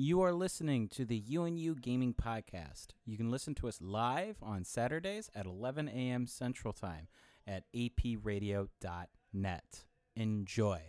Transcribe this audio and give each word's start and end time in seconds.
You 0.00 0.20
are 0.22 0.32
listening 0.32 0.86
to 0.90 1.04
the 1.04 1.16
U&U 1.16 1.74
Gaming 1.74 2.14
Podcast. 2.14 2.90
You 3.04 3.16
can 3.16 3.32
listen 3.32 3.56
to 3.56 3.66
us 3.66 3.80
live 3.82 4.36
on 4.40 4.62
Saturdays 4.62 5.28
at 5.34 5.44
11 5.44 5.88
a.m. 5.88 6.28
Central 6.28 6.72
Time 6.72 7.08
at 7.48 7.64
apradio.net. 7.74 8.68
Enjoy. 10.14 10.82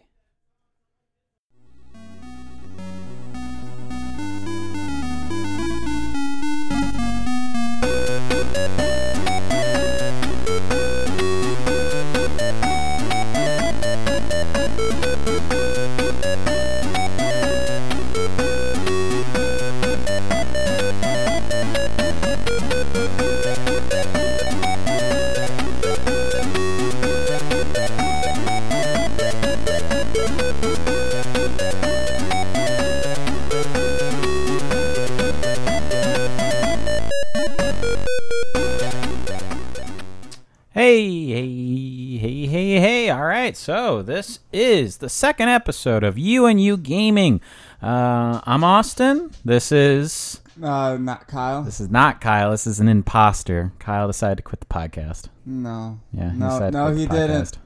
Hey, 41.44 42.18
hey, 42.18 42.48
hey, 42.48 42.80
hey. 42.82 43.10
All 43.10 43.24
right, 43.24 43.56
so 43.56 44.02
this 44.02 44.40
is 44.52 44.98
the 44.98 45.08
second 45.08 45.48
episode 45.48 46.04
of 46.04 46.18
You 46.18 46.46
and 46.46 46.60
You 46.62 46.76
Gaming. 46.76 47.40
Uh, 47.82 48.42
I'm 48.44 48.66
Austin. 48.66 49.32
This 49.46 49.72
is 49.72 50.42
Uh, 50.62 50.98
not 51.00 51.30
Kyle. 51.30 51.64
this 51.64 51.80
is 51.80 51.90
not 51.90 52.20
Kyle. 52.20 52.52
This 52.52 52.68
is 52.68 52.82
an 52.82 52.90
imposter. 52.90 53.72
Kyle 53.80 54.06
decided 54.08 54.36
to 54.40 54.44
quit 54.44 54.60
the 54.60 54.66
podcast. 54.66 55.30
No. 55.46 56.02
Yeah, 56.12 56.34
No, 56.36 56.50
decided 56.50 56.74
no, 56.74 56.94
he 56.94 57.06
didn't. 57.06 57.58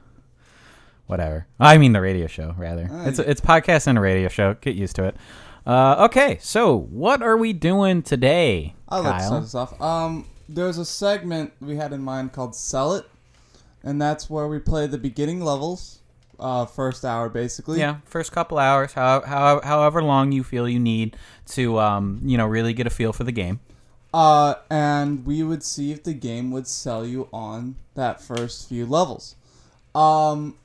Whatever. 1.08 1.48
I 1.58 1.76
mean 1.76 1.94
the 1.94 2.00
radio 2.00 2.28
show, 2.28 2.54
rather. 2.56 2.88
Uh, 2.88 3.08
it's 3.08 3.18
it's 3.18 3.40
podcast 3.40 3.88
and 3.88 3.98
a 3.98 4.00
radio 4.00 4.28
show. 4.28 4.54
Get 4.60 4.76
used 4.76 4.94
to 4.96 5.04
it. 5.06 5.16
Uh, 5.66 5.96
okay, 6.04 6.38
so 6.40 6.76
what 6.78 7.22
are 7.22 7.36
we 7.36 7.52
doing 7.52 8.02
today, 8.04 8.76
I'll 8.88 9.02
let 9.02 9.18
Kyle? 9.18 9.26
start 9.26 9.42
this 9.42 9.54
off. 9.56 9.82
Um, 9.82 10.26
there's 10.48 10.78
a 10.78 10.84
segment 10.84 11.50
we 11.60 11.74
had 11.74 11.92
in 11.92 12.02
mind 12.02 12.32
called 12.32 12.54
"Sell 12.54 12.92
It," 12.94 13.06
and 13.84 14.00
that's 14.00 14.28
where 14.28 14.48
we 14.48 14.58
play 14.58 14.86
the 14.88 14.98
beginning 14.98 15.40
levels, 15.40 16.00
uh, 16.40 16.66
first 16.66 17.04
hour 17.04 17.28
basically. 17.28 17.78
Yeah, 17.78 17.98
first 18.06 18.32
couple 18.32 18.58
hours, 18.58 18.92
how, 18.94 19.20
how, 19.20 19.60
however 19.60 20.02
long 20.02 20.32
you 20.32 20.42
feel 20.42 20.68
you 20.68 20.80
need 20.80 21.16
to, 21.50 21.78
um, 21.78 22.20
you 22.24 22.36
know, 22.36 22.46
really 22.46 22.72
get 22.72 22.86
a 22.86 22.90
feel 22.90 23.12
for 23.12 23.24
the 23.24 23.32
game. 23.32 23.60
Uh, 24.12 24.54
and 24.70 25.26
we 25.26 25.42
would 25.42 25.62
see 25.62 25.90
if 25.92 26.02
the 26.04 26.14
game 26.14 26.50
would 26.52 26.68
sell 26.68 27.04
you 27.04 27.28
on 27.32 27.76
that 27.94 28.20
first 28.20 28.68
few 28.68 28.86
levels. 28.86 29.34
Um, 29.92 30.56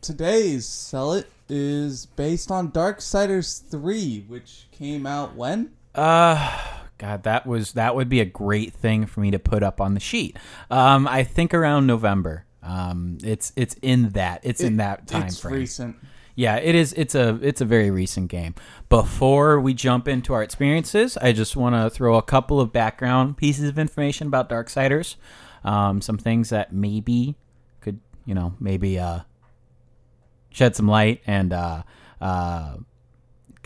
today's 0.00 0.66
"Sell 0.66 1.12
It 1.12 1.30
is 1.48 2.06
based 2.06 2.50
on 2.50 2.70
Dark 2.70 2.98
Darksiders 2.98 3.68
3, 3.68 4.24
which 4.26 4.66
came 4.72 5.06
out 5.06 5.36
when? 5.36 5.70
Uh, 5.94 6.58
God, 6.98 7.22
that 7.24 7.46
was 7.46 7.74
that 7.74 7.94
would 7.94 8.08
be 8.08 8.20
a 8.20 8.24
great 8.24 8.72
thing 8.72 9.06
for 9.06 9.20
me 9.20 9.30
to 9.30 9.38
put 9.38 9.62
up 9.62 9.80
on 9.80 9.94
the 9.94 10.00
sheet. 10.00 10.36
Um, 10.70 11.06
I 11.06 11.24
think 11.24 11.54
around 11.54 11.86
November. 11.86 12.45
Um, 12.66 13.18
it's 13.22 13.52
it's 13.56 13.74
in 13.80 14.10
that 14.10 14.40
it's 14.42 14.60
in 14.60 14.78
that 14.78 15.06
time 15.06 15.28
it's 15.28 15.38
frame. 15.38 15.54
recent. 15.54 15.96
Yeah, 16.34 16.56
it 16.56 16.74
is. 16.74 16.92
It's 16.92 17.14
a 17.14 17.38
it's 17.42 17.60
a 17.60 17.64
very 17.64 17.90
recent 17.90 18.28
game. 18.28 18.54
Before 18.88 19.58
we 19.60 19.72
jump 19.72 20.06
into 20.06 20.34
our 20.34 20.42
experiences, 20.42 21.16
I 21.16 21.32
just 21.32 21.56
want 21.56 21.74
to 21.74 21.88
throw 21.88 22.16
a 22.16 22.22
couple 22.22 22.60
of 22.60 22.72
background 22.72 23.36
pieces 23.36 23.68
of 23.68 23.78
information 23.78 24.26
about 24.26 24.50
Darksiders. 24.50 25.16
Um, 25.64 26.00
some 26.00 26.18
things 26.18 26.50
that 26.50 26.72
maybe 26.72 27.36
could 27.80 28.00
you 28.26 28.34
know 28.34 28.54
maybe 28.60 28.98
uh, 28.98 29.20
shed 30.50 30.76
some 30.76 30.88
light 30.88 31.22
and 31.26 31.52
uh, 31.52 31.82
uh, 32.20 32.76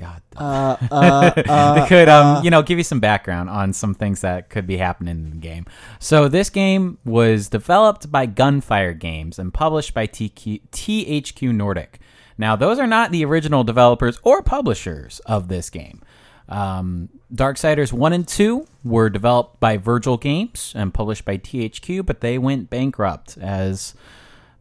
God. 0.01 0.23
Uh, 0.35 0.77
uh, 0.91 1.43
uh, 1.49 1.87
could 1.87 2.09
um 2.09 2.37
uh, 2.39 2.43
you 2.43 2.51
know 2.51 2.63
give 2.63 2.79
you 2.79 2.85
some 2.85 3.01
background 3.01 3.51
on 3.51 3.73
some 3.73 3.95
things 3.95 4.23
that 4.23 4.49
could 4.49 4.67
be 4.67 4.79
happening 4.79 5.17
in 5.25 5.31
the 5.31 5.37
game. 5.37 5.67
So 5.99 6.27
this 6.27 6.49
game 6.49 6.99
was 7.05 7.49
developed 7.49 8.11
by 8.11 8.25
Gunfire 8.27 8.95
Games 8.95 9.39
and 9.39 9.53
published 9.53 9.93
by 9.93 10.07
TQ, 10.07 10.63
THQ 10.73 11.55
Nordic. 11.55 12.01
Now 12.39 12.57
those 12.57 12.79
are 12.79 12.87
not 12.87 13.13
the 13.13 13.25
original 13.27 13.63
developers 13.63 14.19
or 14.23 14.43
publishers 14.43 15.21
of 15.27 15.49
this 15.49 15.69
game. 15.69 16.01
Um, 16.49 17.11
Darksiders 17.33 17.93
1 17.93 18.13
and 18.13 18.27
2 18.27 18.67
were 18.83 19.09
developed 19.09 19.61
by 19.61 19.77
Vigil 19.77 20.17
Games 20.17 20.73
and 20.75 20.93
published 20.93 21.25
by 21.25 21.37
THQ, 21.39 22.05
but 22.05 22.23
they 22.23 22.39
went 22.39 22.71
bankrupt 22.71 23.39
as 23.39 23.95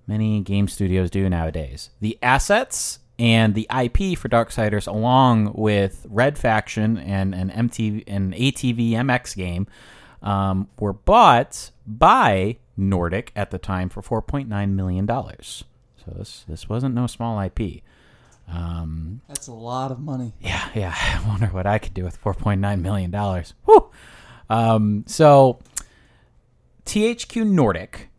many 0.05 0.41
game 0.41 0.67
studios 0.67 1.09
do 1.09 1.27
nowadays. 1.29 1.89
The 1.99 2.19
assets 2.21 2.99
and 3.19 3.53
the 3.53 3.67
IP 3.69 4.17
for 4.17 4.29
Darksiders, 4.29 4.87
along 4.87 5.51
with 5.53 6.07
Red 6.09 6.37
Faction 6.37 6.97
and 6.97 7.35
an 7.35 7.49
MTV 7.51 8.03
an 8.07 8.31
ATV 8.33 8.91
MX 8.91 9.35
game, 9.35 9.67
um, 10.23 10.67
were 10.79 10.93
bought 10.93 11.71
by 11.85 12.57
Nordic 12.77 13.31
at 13.35 13.51
the 13.51 13.59
time 13.59 13.89
for 13.89 14.01
4.9 14.01 14.71
million 14.71 15.05
dollars. 15.05 15.65
So 15.97 16.11
this 16.17 16.45
this 16.47 16.69
wasn't 16.69 16.95
no 16.95 17.07
small 17.07 17.39
IP. 17.41 17.81
Um, 18.47 19.21
That's 19.27 19.47
a 19.47 19.53
lot 19.53 19.91
of 19.91 19.99
money. 19.99 20.33
yeah, 20.39 20.69
yeah. 20.73 20.95
I 21.23 21.27
wonder 21.27 21.47
what 21.47 21.67
I 21.67 21.77
could 21.77 21.93
do 21.93 22.03
with 22.03 22.19
4.9 22.23 22.81
million 22.81 23.11
dollars. 23.11 23.53
Um, 24.49 25.03
so 25.07 25.59
THQ 26.85 27.45
Nordic 27.45 28.09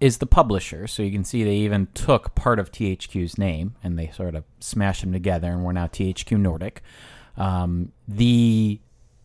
is 0.00 0.18
the 0.18 0.26
publisher, 0.26 0.86
so 0.86 1.02
you 1.02 1.10
can 1.10 1.24
see 1.24 1.42
they 1.42 1.56
even 1.56 1.88
took 1.94 2.34
part 2.34 2.58
of 2.58 2.70
THQ's 2.70 3.36
name 3.36 3.74
and 3.82 3.98
they 3.98 4.08
sort 4.08 4.34
of 4.34 4.44
smashed 4.60 5.00
them 5.00 5.12
together, 5.12 5.50
and 5.50 5.64
we're 5.64 5.72
now 5.72 5.86
THQ 5.86 6.38
Nordic. 6.38 6.82
Um, 7.36 7.92
the 8.06 8.80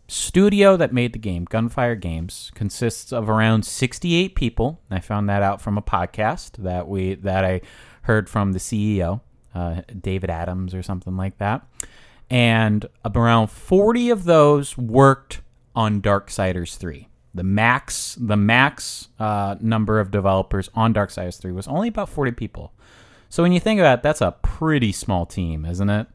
studio 0.08 0.78
that 0.78 0.94
made 0.94 1.14
the 1.14 1.20
game, 1.20 1.46
Gunfire 1.46 1.96
Games, 1.96 2.52
consists 2.54 3.12
of 3.12 3.30
around 3.30 3.66
68 3.66 4.36
people. 4.36 4.82
I 4.90 5.00
found 5.00 5.30
that 5.30 5.44
out 5.44 5.62
from 5.62 5.78
a 5.78 5.82
podcast 5.82 6.58
that 6.58 6.88
we 6.88 7.16
that 7.16 7.46
I 7.46 7.62
heard 8.04 8.30
from 8.30 8.54
the 8.54 8.60
CEO, 8.60 9.22
uh, 9.56 9.82
David 10.00 10.30
Adams 10.30 10.74
or 10.74 10.84
something 10.84 11.16
like 11.16 11.38
that. 11.38 11.66
And 12.30 12.86
around 13.06 13.48
40 13.48 14.10
of 14.10 14.24
those 14.24 14.78
worked 14.78 15.42
on 15.76 16.02
Darksiders 16.02 16.78
3. 16.78 17.08
The 17.34 17.44
max 17.44 18.16
the 18.20 18.38
max 18.38 19.08
uh, 19.20 19.56
number 19.60 20.00
of 20.00 20.12
developers 20.12 20.70
on 20.76 20.94
Darksiders 20.94 21.40
3 21.40 21.52
was 21.52 21.68
only 21.68 21.88
about 21.88 22.10
40 22.10 22.32
people. 22.32 22.74
So 23.30 23.42
when 23.42 23.52
you 23.52 23.60
think 23.60 23.80
about 23.80 24.00
it, 24.00 24.04
that's 24.04 24.22
a 24.22 24.36
pretty 24.44 24.92
small 24.92 25.26
team, 25.26 25.66
isn't 25.66 25.90
it? 25.90 26.08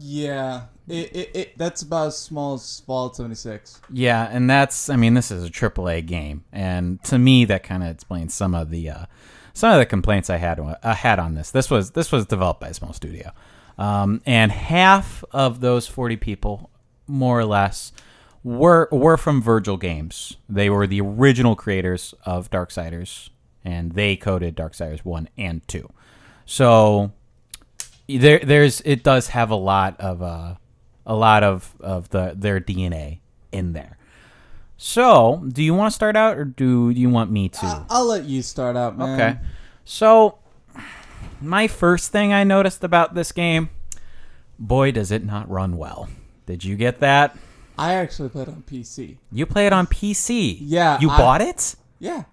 Yeah, 0.00 0.62
it, 0.88 1.16
it, 1.16 1.30
it 1.34 1.58
that's 1.58 1.82
about 1.82 2.08
as 2.08 2.18
small 2.18 2.54
as 2.54 2.80
Fallout 2.80 3.16
76. 3.16 3.80
Yeah, 3.90 4.28
and 4.30 4.50
that's 4.50 4.90
I 4.90 4.96
mean 4.96 5.14
this 5.14 5.30
is 5.30 5.44
a 5.44 5.50
AAA 5.50 6.04
game, 6.06 6.44
and 6.52 7.02
to 7.04 7.18
me 7.18 7.44
that 7.46 7.62
kind 7.62 7.82
of 7.82 7.90
explains 7.90 8.34
some 8.34 8.54
of 8.54 8.70
the 8.70 8.90
uh, 8.90 9.06
some 9.52 9.72
of 9.72 9.78
the 9.78 9.86
complaints 9.86 10.28
I 10.28 10.36
had 10.36 10.60
I 10.82 10.94
had 10.94 11.18
on 11.18 11.34
this. 11.34 11.50
This 11.50 11.70
was 11.70 11.92
this 11.92 12.12
was 12.12 12.26
developed 12.26 12.60
by 12.60 12.68
a 12.68 12.74
small 12.74 12.92
studio, 12.92 13.30
um, 13.78 14.20
and 14.26 14.52
half 14.52 15.24
of 15.30 15.60
those 15.60 15.86
forty 15.86 16.16
people, 16.16 16.70
more 17.06 17.38
or 17.38 17.46
less, 17.46 17.92
were 18.44 18.88
were 18.92 19.16
from 19.16 19.42
Vigil 19.42 19.78
Games. 19.78 20.36
They 20.48 20.70
were 20.70 20.86
the 20.86 21.00
original 21.00 21.56
creators 21.56 22.14
of 22.24 22.50
Darksiders, 22.50 23.30
and 23.64 23.92
they 23.92 24.14
coded 24.14 24.54
Darksiders 24.54 25.04
one 25.04 25.28
and 25.36 25.66
two. 25.66 25.90
So 26.44 27.10
there 28.06 28.38
there's 28.38 28.82
it 28.82 29.02
does 29.02 29.28
have 29.28 29.50
a 29.50 29.56
lot 29.56 29.98
of 29.98 30.22
uh, 30.22 30.54
a 31.06 31.14
lot 31.16 31.42
of 31.42 31.74
of 31.80 32.10
the 32.10 32.34
their 32.36 32.60
DNA 32.60 33.20
in 33.50 33.72
there. 33.72 33.96
So, 34.76 35.44
do 35.48 35.62
you 35.62 35.72
want 35.72 35.92
to 35.92 35.94
start 35.94 36.16
out, 36.16 36.36
or 36.36 36.44
do 36.44 36.90
you 36.90 37.08
want 37.08 37.30
me 37.30 37.48
to? 37.48 37.86
I'll 37.88 38.06
let 38.06 38.24
you 38.24 38.42
start 38.42 38.76
out, 38.76 38.98
man. 38.98 39.20
Okay. 39.20 39.40
So, 39.84 40.38
my 41.40 41.68
first 41.68 42.10
thing 42.10 42.32
I 42.32 42.42
noticed 42.42 42.82
about 42.82 43.14
this 43.14 43.30
game, 43.30 43.70
boy, 44.58 44.90
does 44.90 45.12
it 45.12 45.24
not 45.24 45.48
run 45.48 45.76
well. 45.76 46.08
Did 46.46 46.64
you 46.64 46.76
get 46.76 46.98
that? 47.00 47.36
I 47.78 47.94
actually 47.94 48.28
played 48.28 48.48
on 48.48 48.62
PC. 48.66 49.16
You 49.32 49.46
play 49.46 49.66
it 49.66 49.72
on 49.72 49.86
PC. 49.86 50.56
Yeah, 50.60 50.98
You 51.00 51.10
I- 51.10 51.16
bought 51.18 51.40
it? 51.40 51.74
Yeah. 51.98 52.24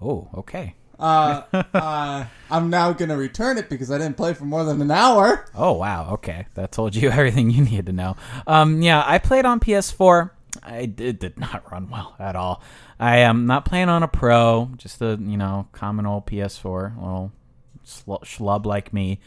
Oh, 0.00 0.28
okay. 0.34 0.74
Uh, 0.98 1.42
uh, 1.74 2.24
I'm 2.50 2.70
now 2.70 2.92
gonna 2.92 3.16
return 3.16 3.58
it 3.58 3.68
because 3.68 3.90
I 3.90 3.98
didn't 3.98 4.16
play 4.16 4.32
for 4.32 4.44
more 4.44 4.62
than 4.64 4.80
an 4.80 4.90
hour. 4.92 5.46
Oh, 5.54 5.72
wow. 5.72 6.10
Okay. 6.12 6.46
That 6.54 6.70
told 6.72 6.94
you 6.94 7.10
everything 7.10 7.50
you 7.50 7.64
needed 7.64 7.86
to 7.86 7.92
know. 7.92 8.16
Um, 8.46 8.80
yeah, 8.80 9.02
I 9.04 9.18
played 9.18 9.44
on 9.44 9.58
PS4. 9.60 10.30
I 10.62 10.86
did, 10.86 11.18
did 11.18 11.38
not 11.38 11.68
run 11.72 11.90
well 11.90 12.14
at 12.20 12.36
all. 12.36 12.62
I 13.00 13.18
am 13.18 13.46
not 13.46 13.64
playing 13.64 13.88
on 13.88 14.04
a 14.04 14.08
pro, 14.08 14.70
just 14.76 15.02
a, 15.02 15.18
you 15.20 15.36
know, 15.36 15.66
common 15.72 16.06
old 16.06 16.26
PS4, 16.26 16.96
little 16.96 17.32
schlub 17.84 18.64
like 18.64 18.92
me. 18.92 19.18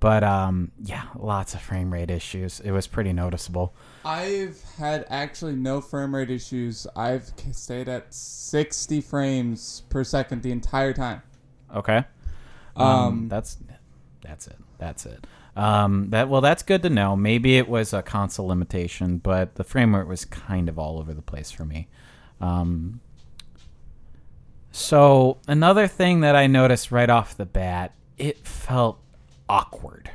But 0.00 0.24
um, 0.24 0.72
yeah, 0.82 1.04
lots 1.16 1.54
of 1.54 1.62
frame 1.62 1.92
rate 1.92 2.10
issues. 2.10 2.58
It 2.60 2.72
was 2.72 2.88
pretty 2.88 3.12
noticeable. 3.12 3.74
I've 4.04 4.62
had 4.78 5.06
actually 5.08 5.54
no 5.54 5.80
frame 5.80 6.14
rate 6.14 6.30
issues. 6.30 6.86
I've 6.96 7.30
stayed 7.52 7.88
at 7.88 8.12
60 8.12 9.00
frames 9.00 9.82
per 9.88 10.04
second 10.04 10.42
the 10.42 10.50
entire 10.52 10.92
time. 10.92 11.22
Okay. 11.74 12.04
Um, 12.76 12.86
Um, 12.86 13.28
that's 13.28 13.58
that's 14.22 14.46
it. 14.46 14.58
That's 14.78 15.06
it. 15.06 15.26
Um, 15.56 16.10
that 16.10 16.28
well, 16.28 16.40
that's 16.40 16.62
good 16.62 16.82
to 16.82 16.90
know. 16.90 17.14
Maybe 17.16 17.58
it 17.58 17.68
was 17.68 17.92
a 17.92 18.02
console 18.02 18.46
limitation, 18.48 19.18
but 19.18 19.54
the 19.56 19.64
frame 19.64 19.94
rate 19.94 20.06
was 20.06 20.24
kind 20.24 20.68
of 20.68 20.78
all 20.78 20.98
over 20.98 21.12
the 21.12 21.22
place 21.22 21.50
for 21.50 21.64
me. 21.64 21.88
Um, 22.40 23.00
so 24.70 25.38
another 25.46 25.86
thing 25.86 26.20
that 26.20 26.34
I 26.34 26.46
noticed 26.46 26.90
right 26.90 27.10
off 27.10 27.36
the 27.36 27.44
bat, 27.46 27.92
it 28.16 28.46
felt 28.46 28.98
awkward. 29.48 30.10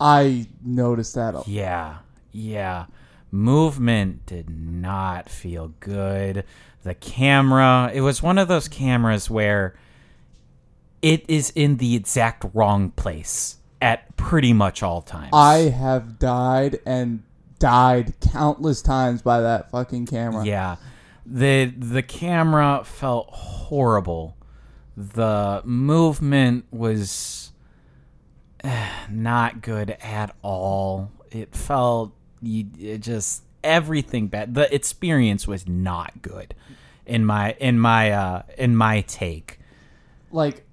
I 0.00 0.46
noticed 0.64 1.14
that. 1.14 1.46
Yeah, 1.46 1.98
yeah. 2.36 2.86
Movement 3.30 4.26
did 4.26 4.48
not 4.48 5.28
feel 5.28 5.74
good. 5.80 6.44
The 6.84 6.94
camera, 6.94 7.90
it 7.92 8.02
was 8.02 8.22
one 8.22 8.38
of 8.38 8.46
those 8.46 8.68
cameras 8.68 9.28
where 9.28 9.74
it 11.02 11.24
is 11.28 11.50
in 11.54 11.78
the 11.78 11.96
exact 11.96 12.44
wrong 12.54 12.90
place 12.90 13.56
at 13.82 14.16
pretty 14.16 14.52
much 14.52 14.82
all 14.82 15.02
times. 15.02 15.30
I 15.32 15.70
have 15.70 16.18
died 16.18 16.78
and 16.86 17.22
died 17.58 18.14
countless 18.20 18.82
times 18.82 19.22
by 19.22 19.40
that 19.40 19.70
fucking 19.70 20.06
camera. 20.06 20.44
Yeah. 20.44 20.76
The 21.24 21.66
the 21.66 22.02
camera 22.02 22.82
felt 22.84 23.28
horrible. 23.30 24.36
The 24.96 25.62
movement 25.64 26.66
was 26.70 27.52
eh, 28.62 28.88
not 29.10 29.60
good 29.62 29.90
at 30.00 30.34
all. 30.42 31.10
It 31.30 31.54
felt 31.54 32.12
you 32.42 32.66
it 32.78 32.98
just 32.98 33.42
everything 33.64 34.28
bad. 34.28 34.54
The 34.54 34.72
experience 34.74 35.46
was 35.48 35.66
not 35.66 36.22
good 36.22 36.54
in 37.04 37.24
my 37.24 37.52
in 37.58 37.78
my 37.78 38.10
uh 38.12 38.42
in 38.58 38.76
my 38.76 39.00
take. 39.02 39.58
Like, 40.30 40.64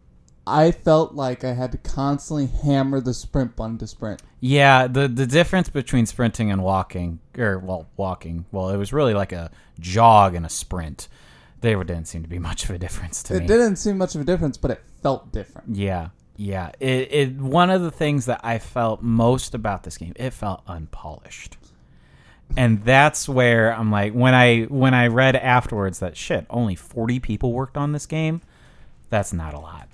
I 0.45 0.71
felt 0.71 1.13
like 1.13 1.43
I 1.43 1.53
had 1.53 1.71
to 1.71 1.77
constantly 1.77 2.47
hammer 2.47 2.99
the 2.99 3.13
sprint 3.13 3.55
button 3.55 3.77
to 3.77 3.87
sprint. 3.87 4.21
Yeah, 4.39 4.87
the 4.87 5.07
the 5.07 5.25
difference 5.25 5.69
between 5.69 6.05
sprinting 6.05 6.51
and 6.51 6.63
walking, 6.63 7.19
or 7.37 7.59
well, 7.59 7.87
walking, 7.95 8.45
well, 8.51 8.69
it 8.69 8.77
was 8.77 8.91
really 8.91 9.13
like 9.13 9.31
a 9.31 9.51
jog 9.79 10.35
and 10.35 10.45
a 10.45 10.49
sprint. 10.49 11.07
There 11.61 11.81
didn't 11.83 12.07
seem 12.09 12.23
to 12.23 12.29
be 12.29 12.39
much 12.49 12.65
of 12.65 12.71
a 12.71 12.77
difference 12.77 13.23
to 13.23 13.35
It 13.35 13.41
me. 13.41 13.47
didn't 13.47 13.77
seem 13.77 13.97
much 13.97 14.15
of 14.15 14.21
a 14.21 14.25
difference, 14.25 14.57
but 14.57 14.71
it 14.71 14.81
felt 15.01 15.31
different. 15.31 15.75
Yeah, 15.77 16.09
yeah. 16.35 16.71
It, 16.79 17.13
it 17.13 17.35
one 17.35 17.69
of 17.69 17.81
the 17.81 17.91
things 17.91 18.25
that 18.25 18.41
I 18.43 18.59
felt 18.59 19.01
most 19.01 19.53
about 19.53 19.83
this 19.83 19.97
game, 19.97 20.13
it 20.15 20.31
felt 20.31 20.63
unpolished, 20.67 21.57
and 22.55 22.83
that's 22.83 23.27
where 23.27 23.73
I'm 23.73 23.91
like, 23.91 24.13
when 24.13 24.33
I 24.33 24.63
when 24.63 24.93
I 24.93 25.07
read 25.07 25.35
afterwards 25.35 25.99
that 25.99 26.17
shit, 26.17 26.45
only 26.49 26.75
40 26.75 27.19
people 27.19 27.53
worked 27.53 27.77
on 27.77 27.91
this 27.91 28.05
game. 28.05 28.41
That's 29.09 29.33
not 29.33 29.53
a 29.53 29.59
lot. 29.59 29.89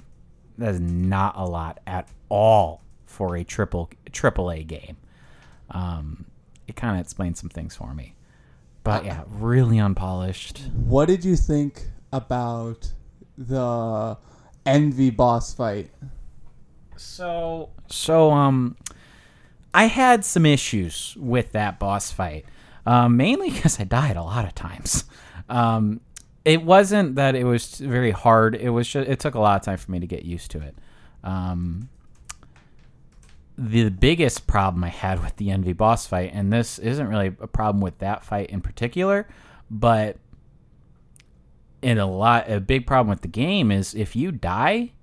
That 0.57 0.75
is 0.75 0.79
not 0.79 1.35
a 1.37 1.45
lot 1.45 1.79
at 1.87 2.07
all 2.29 2.81
for 3.05 3.35
a 3.35 3.43
triple 3.43 3.89
triple 4.11 4.51
A 4.51 4.63
game. 4.63 4.97
Um, 5.71 6.25
it 6.67 6.75
kind 6.75 6.95
of 6.95 7.01
explains 7.01 7.39
some 7.39 7.49
things 7.49 7.75
for 7.75 7.93
me, 7.93 8.15
but 8.83 9.05
yeah, 9.05 9.23
really 9.27 9.79
unpolished. 9.79 10.61
What 10.73 11.07
did 11.07 11.23
you 11.25 11.35
think 11.35 11.83
about 12.11 12.91
the 13.37 14.17
Envy 14.65 15.09
boss 15.09 15.53
fight? 15.53 15.89
So 16.99 17.69
so 17.87 18.31
um 18.31 18.75
I 19.73 19.85
had 19.85 20.25
some 20.25 20.45
issues 20.45 21.15
with 21.19 21.51
that 21.53 21.79
boss 21.79 22.11
fight. 22.11 22.45
Um, 22.85 23.17
mainly 23.17 23.49
because 23.53 23.79
I 23.79 23.83
died 23.83 24.17
a 24.17 24.23
lot 24.23 24.45
of 24.45 24.55
times. 24.55 25.05
Um, 25.47 26.01
it 26.45 26.63
wasn't 26.63 27.15
that 27.15 27.35
it 27.35 27.43
was 27.43 27.75
very 27.75 28.11
hard. 28.11 28.55
It 28.55 28.69
was 28.69 28.87
just, 28.87 29.07
it 29.07 29.19
took 29.19 29.35
a 29.35 29.39
lot 29.39 29.57
of 29.57 29.65
time 29.65 29.77
for 29.77 29.91
me 29.91 29.99
to 29.99 30.07
get 30.07 30.25
used 30.25 30.51
to 30.51 30.61
it. 30.61 30.75
Um, 31.23 31.89
the 33.57 33.89
biggest 33.89 34.47
problem 34.47 34.83
I 34.83 34.89
had 34.89 35.21
with 35.21 35.35
the 35.35 35.51
Envy 35.51 35.73
boss 35.73 36.07
fight, 36.07 36.31
and 36.33 36.51
this 36.51 36.79
isn't 36.79 37.07
really 37.07 37.27
a 37.27 37.47
problem 37.47 37.81
with 37.81 37.97
that 37.99 38.23
fight 38.23 38.49
in 38.49 38.61
particular, 38.61 39.27
but 39.69 40.17
in 41.81 41.97
a 41.97 42.05
lot, 42.05 42.49
a 42.49 42.59
big 42.59 42.87
problem 42.87 43.09
with 43.09 43.21
the 43.21 43.27
game 43.27 43.71
is 43.71 43.93
if 43.93 44.15
you 44.15 44.31
die, 44.31 44.93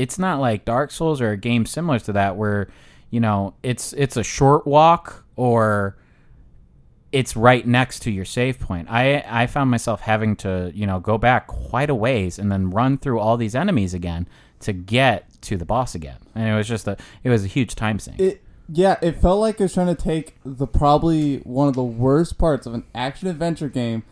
it's 0.00 0.18
not 0.18 0.40
like 0.40 0.64
Dark 0.64 0.90
Souls 0.90 1.20
or 1.20 1.30
a 1.30 1.36
game 1.36 1.66
similar 1.66 1.98
to 2.00 2.12
that 2.14 2.36
where 2.36 2.68
you 3.10 3.20
know 3.20 3.54
it's 3.62 3.92
it's 3.92 4.16
a 4.16 4.24
short 4.24 4.66
walk 4.66 5.24
or 5.36 5.98
it's 7.12 7.36
right 7.36 7.66
next 7.66 8.00
to 8.00 8.10
your 8.10 8.24
save 8.24 8.58
point. 8.58 8.90
I 8.90 9.22
I 9.28 9.46
found 9.46 9.70
myself 9.70 10.00
having 10.00 10.36
to 10.36 10.72
you 10.74 10.86
know 10.86 11.00
go 11.00 11.18
back 11.18 11.46
quite 11.46 11.90
a 11.90 11.94
ways 11.94 12.38
and 12.38 12.50
then 12.50 12.70
run 12.70 12.96
through 12.96 13.20
all 13.20 13.36
these 13.36 13.54
enemies 13.54 13.92
again 13.92 14.26
to 14.60 14.72
get 14.72 15.30
to 15.42 15.58
the 15.58 15.66
boss 15.66 15.94
again, 15.94 16.18
and 16.34 16.48
it 16.48 16.54
was 16.54 16.66
just 16.66 16.88
a 16.88 16.96
it 17.22 17.28
was 17.28 17.44
a 17.44 17.48
huge 17.48 17.74
time 17.74 17.98
sink. 17.98 18.18
It 18.18 18.42
yeah, 18.72 18.96
it 19.02 19.20
felt 19.20 19.38
like 19.40 19.60
it 19.60 19.64
was 19.64 19.74
trying 19.74 19.94
to 19.94 20.02
take 20.02 20.36
the 20.44 20.66
probably 20.66 21.38
one 21.38 21.68
of 21.68 21.74
the 21.74 21.84
worst 21.84 22.38
parts 22.38 22.66
of 22.66 22.72
an 22.72 22.84
action 22.94 23.28
adventure 23.28 23.68
game 23.68 24.04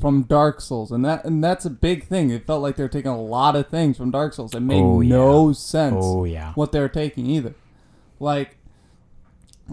from 0.00 0.22
Dark 0.22 0.60
Souls, 0.60 0.90
and 0.92 1.04
that 1.04 1.24
and 1.24 1.42
that's 1.42 1.64
a 1.64 1.70
big 1.70 2.04
thing. 2.06 2.30
It 2.30 2.46
felt 2.46 2.62
like 2.62 2.76
they 2.76 2.82
were 2.82 2.88
taking 2.88 3.10
a 3.10 3.20
lot 3.20 3.56
of 3.56 3.68
things 3.68 3.96
from 3.96 4.10
Dark 4.10 4.32
Souls. 4.34 4.54
It 4.54 4.60
made 4.60 4.82
Oh, 4.82 5.00
yeah. 5.00 5.08
no 5.10 5.52
sense 5.52 5.96
oh 5.98 6.24
yeah, 6.24 6.52
what 6.54 6.72
they 6.72 6.80
were 6.80 6.88
taking 6.88 7.26
either. 7.26 7.54
Like 8.20 8.56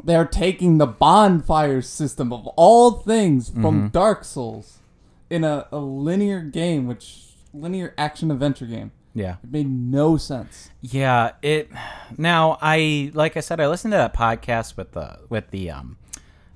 they're 0.03 0.25
taking 0.25 0.77
the 0.79 0.87
bonfire 0.87 1.81
system 1.81 2.33
of 2.33 2.47
all 2.55 2.91
things 2.91 3.49
Mm-hmm. 3.49 3.61
from 3.61 3.89
Dark 3.89 4.23
Souls 4.23 4.79
in 5.29 5.43
a, 5.43 5.67
a 5.71 5.77
linear 5.79 6.41
game, 6.41 6.87
which 6.87 7.25
linear 7.53 7.93
action 7.97 8.31
adventure 8.31 8.65
game. 8.65 8.91
yeah. 9.13 9.35
It 9.43 9.51
made 9.51 9.69
no 9.69 10.17
sense. 10.17 10.69
Yeah, 10.81 11.31
it. 11.41 11.69
Now 12.17 12.57
I 12.61 13.11
like 13.13 13.37
I 13.37 13.39
said, 13.41 13.59
I 13.59 13.67
listened 13.67 13.91
to 13.91 13.97
that 13.97 14.15
podcast 14.15 14.77
with 14.77 14.93
the 14.93 15.19
with 15.29 15.51
the 15.51 15.69
um, 15.71 15.97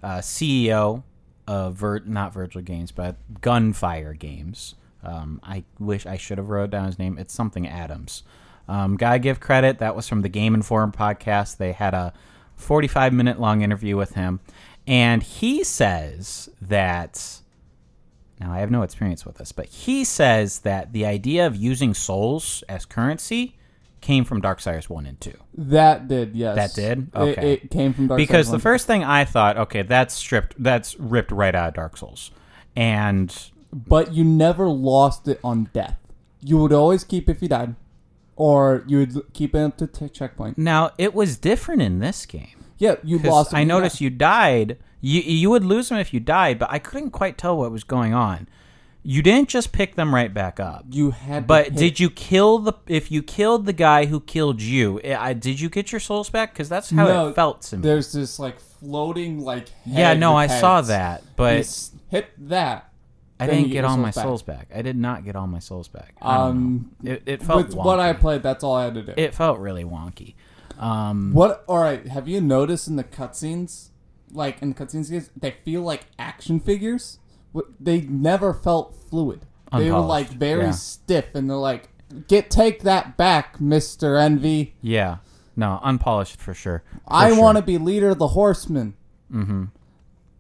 uh, 0.02 0.18
CEO 0.20 1.04
of 1.48 1.76
Vir- 1.76 2.04
not 2.06 2.34
Virtual 2.34 2.62
Games, 2.62 2.92
but 2.92 3.16
Gunfire 3.42 4.14
Games. 4.14 4.76
Um, 5.04 5.40
I 5.44 5.64
wish 5.80 6.06
I 6.06 6.18
should 6.18 6.38
have 6.38 6.50
wrote 6.50 6.70
down 6.70 6.86
his 6.86 7.00
name. 7.00 7.18
It's 7.18 7.34
something 7.34 7.68
Adams. 7.68 8.24
Um, 8.68 8.98
gotta 8.98 9.20
give 9.20 9.40
credit. 9.40 9.80
That 9.80 9.96
was 9.96 10.08
from 10.08 10.22
the 10.22 10.30
Game 10.30 10.54
Informer 10.54 10.92
podcast. 10.92 11.58
They 11.58 11.72
had 11.72 11.94
a 11.94 12.14
45 12.56 13.14
minute 13.14 13.40
long 13.40 13.62
interview 13.62 13.96
with 13.96 14.14
him, 14.14 14.40
and 14.86 15.24
he 15.24 15.64
says 15.64 16.50
that 16.62 17.42
now, 18.40 18.52
I 18.52 18.60
have 18.60 18.70
no 18.70 18.84
experience 18.84 19.26
with 19.26 19.38
this, 19.38 19.52
but 19.52 19.66
he 19.66 20.04
says 20.04 20.60
that 20.60 20.94
the 20.94 21.06
idea 21.06 21.48
of 21.48 21.56
using 21.56 21.94
souls 21.94 22.64
as 22.70 22.86
currency 22.86 23.56
came 24.02 24.24
from 24.24 24.42
Darksiders 24.42 24.90
1 24.90 25.06
and 25.06 25.20
2. 25.20 25.34
That 25.58 26.08
did, 26.08 26.36
yes. 26.36 26.56
That 26.56 26.74
did? 26.74 27.00
It- 27.00 27.16
Okay. 27.18 27.54
It, 27.54 27.72
came 27.72 27.94
from 27.94 28.08
Dark 28.08 28.20
Souls. 28.20 28.28
because 28.28 28.46
Souls 28.48 28.52
the 28.52 28.58
1. 28.58 28.62
first 28.62 28.88
thing 28.88 29.04
I 29.04 29.26
thought, 29.26 29.58
okay, 29.58 29.82
that's 29.82 30.14
stripped, 30.14 30.56
that's 30.62 30.98
ripped 31.00 31.32
right 31.32 31.54
out 31.56 31.70
of 31.70 31.74
Dark 31.74 31.98
Souls. 31.98 32.32
And 32.76 33.36
but 33.74 34.14
you 34.14 34.24
never 34.24 34.68
lost 34.70 35.28
it 35.28 35.40
on 35.44 35.70
death. 35.74 35.98
You 36.42 36.58
would 36.60 36.72
always 36.74 37.04
keep 37.04 37.28
if 37.30 37.42
you 37.42 37.48
died, 37.48 37.76
or 38.36 38.84
you 38.88 39.00
would 39.00 39.34
keep 39.34 39.56
it 39.56 39.60
up 39.60 39.78
to 39.78 39.88
t- 39.88 40.10
checkpoint. 40.10 40.58
now 40.58 40.92
it 40.98 41.14
was 41.14 41.38
different 41.38 41.82
in 41.82 42.00
this 42.00 42.26
game. 42.26 42.64
Yeah, 42.78 42.96
you 43.04 43.18
'Cause 43.18 43.28
lost. 43.28 43.52
it 43.54 43.56
I 43.56 43.60
when 43.60 43.68
you 43.68 43.74
noticed 43.74 43.96
died. 43.96 44.02
you 44.04 44.10
died. 44.12 44.78
You, 45.02 45.22
you 45.22 45.50
would 45.50 45.64
lose 45.66 45.90
them 45.90 45.98
if 45.98 46.14
you 46.14 46.20
died, 46.20 46.60
but 46.60 46.70
I 46.72 46.80
couldn't 46.80 47.12
quite 47.12 47.38
tell 47.38 47.58
what 47.58 47.72
was 47.72 47.84
going 47.84 48.14
on. 48.14 48.48
You 49.10 49.22
didn't 49.22 49.48
just 49.48 49.72
pick 49.72 49.96
them 49.96 50.14
right 50.14 50.34
back 50.34 50.60
up. 50.60 50.84
you 50.90 51.12
had. 51.12 51.44
to 51.44 51.48
But 51.48 51.74
did 51.74 51.98
you 51.98 52.10
kill 52.10 52.60
the? 52.60 52.74
If 52.88 53.10
you 53.10 53.24
killed 53.24 53.66
the 53.66 53.72
guy 53.72 54.04
who 54.04 54.20
killed 54.20 54.62
you, 54.62 55.00
eh, 55.02 55.16
I, 55.18 55.32
did 55.32 55.62
you 55.62 55.70
get 55.70 55.94
your 55.94 56.02
souls 56.02 56.30
back? 56.30 56.52
Because 56.52 56.68
that's 56.68 56.90
how 56.90 57.08
No, 57.08 57.28
it 57.30 57.36
felt 57.36 57.62
to 57.62 57.78
me. 57.78 57.84
There's 57.84 58.12
this 58.12 58.38
like 58.38 58.60
floating 58.60 59.40
like. 59.40 59.70
Yeah, 59.86 60.14
no, 60.14 60.36
I 60.36 60.48
with 60.48 60.60
saw 60.60 60.82
that, 60.82 61.24
but 61.38 61.90
hit 62.10 62.32
that. 62.50 62.92
I 63.40 63.46
didn't 63.46 63.68
get 63.68 63.74
get 63.74 63.86
all 63.86 63.96
my 63.96 64.12
souls 64.12 64.16
back. 64.16 64.26
souls 64.26 64.44
back. 64.44 64.68
I 64.76 64.82
did 64.82 64.98
not 64.98 65.24
get 65.24 65.38
all 65.38 65.48
my 65.48 65.60
souls 65.60 65.88
back. 65.88 66.14
Um, 66.22 66.92
it, 67.02 67.24
it 67.26 67.44
felt 67.44 67.68
with 67.68 67.76
what 67.76 68.02
I 68.02 68.12
played, 68.12 68.44
that's 68.44 68.62
all 68.62 68.76
I 68.76 68.84
had 68.84 68.96
to 68.96 69.04
do. 69.04 69.14
It 69.16 69.34
felt 69.34 69.60
really 69.60 69.86
wonky. 69.86 70.36
Um, 70.78 71.32
what? 71.32 71.64
All 71.68 71.80
right. 71.80 72.06
Have 72.10 72.28
you 72.28 72.42
noticed 72.42 72.90
in 72.90 72.98
the 72.98 73.06
cutscenes, 73.06 73.92
like 74.34 74.62
in 74.62 74.74
the 74.74 74.76
cutscenes, 74.76 75.30
they 75.40 75.52
feel 75.64 75.82
like 75.82 76.08
action 76.20 76.60
figures. 76.60 77.20
They 77.80 78.02
never 78.02 78.54
felt 78.54 78.96
fluid. 79.10 79.42
They 79.76 79.92
were 79.92 80.00
like 80.00 80.30
very 80.30 80.66
yeah. 80.66 80.72
stiff, 80.72 81.34
and 81.36 81.50
they're 81.50 81.58
like, 81.58 81.90
"Get 82.28 82.50
take 82.50 82.84
that 82.84 83.18
back, 83.18 83.60
Mister 83.60 84.16
Envy. 84.18 84.76
yeah, 84.82 85.18
no, 85.56 85.80
unpolished 85.84 86.40
for 86.40 86.54
sure. 86.54 86.84
For 86.94 87.00
I 87.08 87.30
sure. 87.34 87.42
want 87.42 87.58
to 87.58 87.62
be 87.64 87.78
leader 87.78 88.10
of 88.12 88.18
the 88.20 88.30
horsemen." 88.30 88.94
Mm-hmm. 89.34 89.66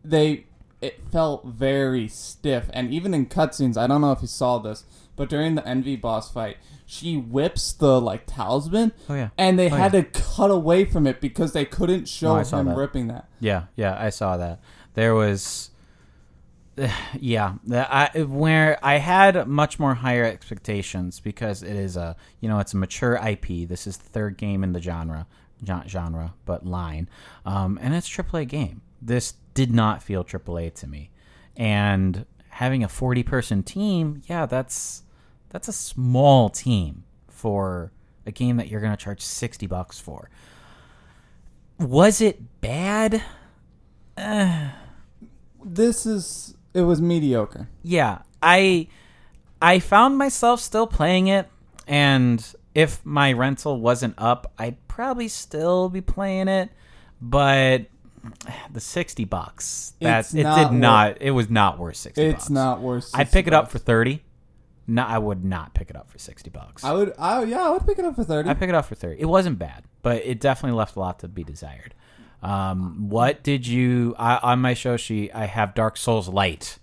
They 0.03 0.45
it 0.79 1.01
felt 1.11 1.45
very 1.45 2.07
stiff, 2.07 2.69
and 2.73 2.93
even 2.93 3.13
in 3.13 3.25
cutscenes, 3.25 3.77
I 3.77 3.87
don't 3.87 3.99
know 4.01 4.11
if 4.11 4.21
you 4.21 4.27
saw 4.27 4.59
this, 4.59 4.85
but 5.15 5.27
during 5.27 5.55
the 5.55 5.67
Envy 5.67 5.95
boss 5.95 6.31
fight, 6.31 6.57
she 6.85 7.17
whips 7.17 7.73
the 7.73 7.99
like 7.99 8.23
talisman, 8.27 8.91
Oh 9.09 9.15
yeah. 9.15 9.29
and 9.37 9.57
they 9.59 9.69
Oh, 9.71 9.75
had 9.75 9.91
to 9.93 10.03
cut 10.03 10.51
away 10.51 10.85
from 10.85 11.05
it 11.07 11.19
because 11.19 11.51
they 11.51 11.65
couldn't 11.65 12.07
show 12.07 12.41
saw 12.43 12.59
him 12.59 12.67
that. 12.67 12.77
ripping 12.77 13.07
that. 13.07 13.27
Yeah, 13.39 13.63
yeah, 13.75 13.97
I 13.99 14.09
saw 14.09 14.37
that. 14.37 14.59
There 14.93 15.13
was, 15.15 15.71
yeah, 17.19 17.53
I 17.71 18.21
where 18.21 18.77
I 18.83 18.97
had 18.97 19.47
much 19.47 19.79
more 19.79 19.95
higher 19.95 20.23
expectations 20.23 21.19
because 21.19 21.63
it 21.63 21.75
is 21.75 21.97
a 21.97 22.15
you 22.39 22.49
know 22.49 22.59
it's 22.59 22.73
a 22.73 22.77
mature 22.77 23.15
IP. 23.15 23.67
This 23.67 23.87
is 23.87 23.97
the 23.97 24.09
third 24.09 24.37
game 24.37 24.63
in 24.63 24.73
the 24.73 24.81
genre, 24.81 25.27
not 25.65 25.89
genre, 25.89 26.33
but 26.45 26.65
line, 26.65 27.09
um, 27.45 27.79
and 27.81 27.95
it's 27.95 28.07
a 28.07 28.23
AAA 28.23 28.47
game. 28.47 28.81
This 29.01 29.33
did 29.53 29.73
not 29.73 30.03
feel 30.03 30.23
AAA 30.23 30.73
to 30.75 30.87
me, 30.87 31.09
and 31.55 32.25
having 32.49 32.83
a 32.83 32.89
forty 32.89 33.23
person 33.23 33.63
team, 33.63 34.21
yeah, 34.27 34.45
that's 34.45 35.03
that's 35.49 35.67
a 35.67 35.73
small 35.73 36.49
team 36.49 37.03
for 37.27 37.91
a 38.25 38.31
game 38.31 38.57
that 38.57 38.67
you're 38.67 38.81
going 38.81 38.95
to 38.95 39.03
charge 39.03 39.21
sixty 39.21 39.65
bucks 39.65 39.99
for. 39.99 40.29
Was 41.79 42.21
it 42.21 42.61
bad? 42.61 43.23
This 45.69 46.05
is 46.05 46.56
it 46.77 46.83
was 46.83 47.01
mediocre. 47.01 47.67
yeah 47.83 48.19
i 48.41 48.87
i 49.61 49.79
found 49.79 50.17
myself 50.17 50.59
still 50.59 50.87
playing 50.87 51.27
it 51.27 51.49
and 51.87 52.53
if 52.75 53.03
my 53.05 53.33
rental 53.33 53.79
wasn't 53.81 54.13
up 54.17 54.51
i'd 54.59 54.77
probably 54.87 55.27
still 55.27 55.89
be 55.89 56.01
playing 56.01 56.47
it 56.47 56.69
but 57.21 57.85
the 58.71 58.79
60 58.79 59.25
bucks 59.25 59.93
that's 60.01 60.33
it 60.33 60.43
not 60.43 60.71
did 60.71 60.77
not 60.77 61.17
it 61.21 61.31
was 61.31 61.49
not 61.49 61.79
worth 61.79 61.95
60 61.95 62.21
It's 62.21 62.33
bucks 62.43 62.49
not 62.49 62.81
worth. 62.81 63.09
i'd 63.15 63.27
60 63.27 63.33
pick 63.33 63.47
it 63.47 63.53
up 63.53 63.71
for 63.71 63.79
30 63.79 64.21
no 64.87 65.03
i 65.03 65.17
would 65.17 65.43
not 65.43 65.73
pick 65.73 65.89
it 65.89 65.95
up 65.95 66.09
for 66.11 66.19
60 66.19 66.49
bucks 66.49 66.83
I 66.83 66.91
would. 66.93 67.13
I 67.17 67.43
yeah, 67.43 67.61
I 67.67 67.69
would 67.71 67.85
pick 67.85 67.97
it 67.99 68.05
up 68.05 68.15
for 68.15 68.23
thirty. 68.23 68.47
I 68.49 68.53
pick 68.53 68.69
it 68.69 68.75
up 68.75 68.85
for 68.85 68.95
30. 68.95 69.19
It 69.19 69.25
wasn't 69.25 69.57
bad, 69.59 69.83
but 70.03 70.23
it 70.23 70.39
definitely 70.39 70.77
left 70.77 70.95
a 70.95 70.99
lot 70.99 71.19
to 71.19 71.27
be 71.27 71.43
desired. 71.43 71.93
Um, 72.41 73.09
what 73.09 73.43
did 73.43 73.65
you 73.65 74.15
I, 74.17 74.37
on 74.37 74.59
my 74.61 74.73
show 74.73 74.95
sheet? 74.97 75.31
I 75.33 75.45
have 75.45 75.73
Dark 75.73 75.97
Souls 75.97 76.27
Light. 76.29 76.77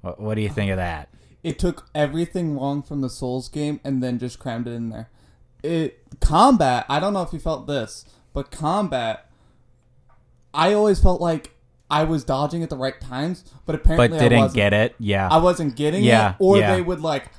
What, 0.00 0.20
what 0.20 0.34
do 0.34 0.40
you 0.42 0.48
think 0.50 0.70
of 0.70 0.76
that? 0.78 1.08
it 1.42 1.58
took 1.58 1.88
everything 1.92 2.56
wrong 2.56 2.82
from 2.84 3.00
the 3.00 3.10
Souls 3.10 3.48
game 3.48 3.80
and 3.82 4.00
then 4.00 4.16
just 4.16 4.38
crammed 4.38 4.68
it 4.68 4.70
in 4.70 4.90
there. 4.90 5.10
It 5.64 5.98
combat. 6.20 6.86
I 6.88 7.00
don't 7.00 7.12
know 7.12 7.22
if 7.22 7.32
you 7.32 7.40
felt 7.40 7.66
this, 7.66 8.04
but 8.32 8.52
combat. 8.52 9.28
I 10.54 10.72
always 10.72 11.00
felt 11.00 11.20
like 11.20 11.50
I 11.90 12.04
was 12.04 12.22
dodging 12.22 12.62
at 12.62 12.70
the 12.70 12.76
right 12.76 13.00
times, 13.00 13.44
but 13.66 13.74
apparently 13.74 14.08
But 14.08 14.14
I 14.16 14.18
didn't 14.28 14.38
wasn't. 14.38 14.54
get 14.56 14.72
it. 14.72 14.94
Yeah, 15.00 15.28
I 15.28 15.38
wasn't 15.38 15.74
getting 15.74 16.04
Yeah, 16.04 16.30
it, 16.30 16.36
or 16.38 16.58
yeah. 16.58 16.74
they 16.76 16.82
would 16.82 17.00
like. 17.00 17.30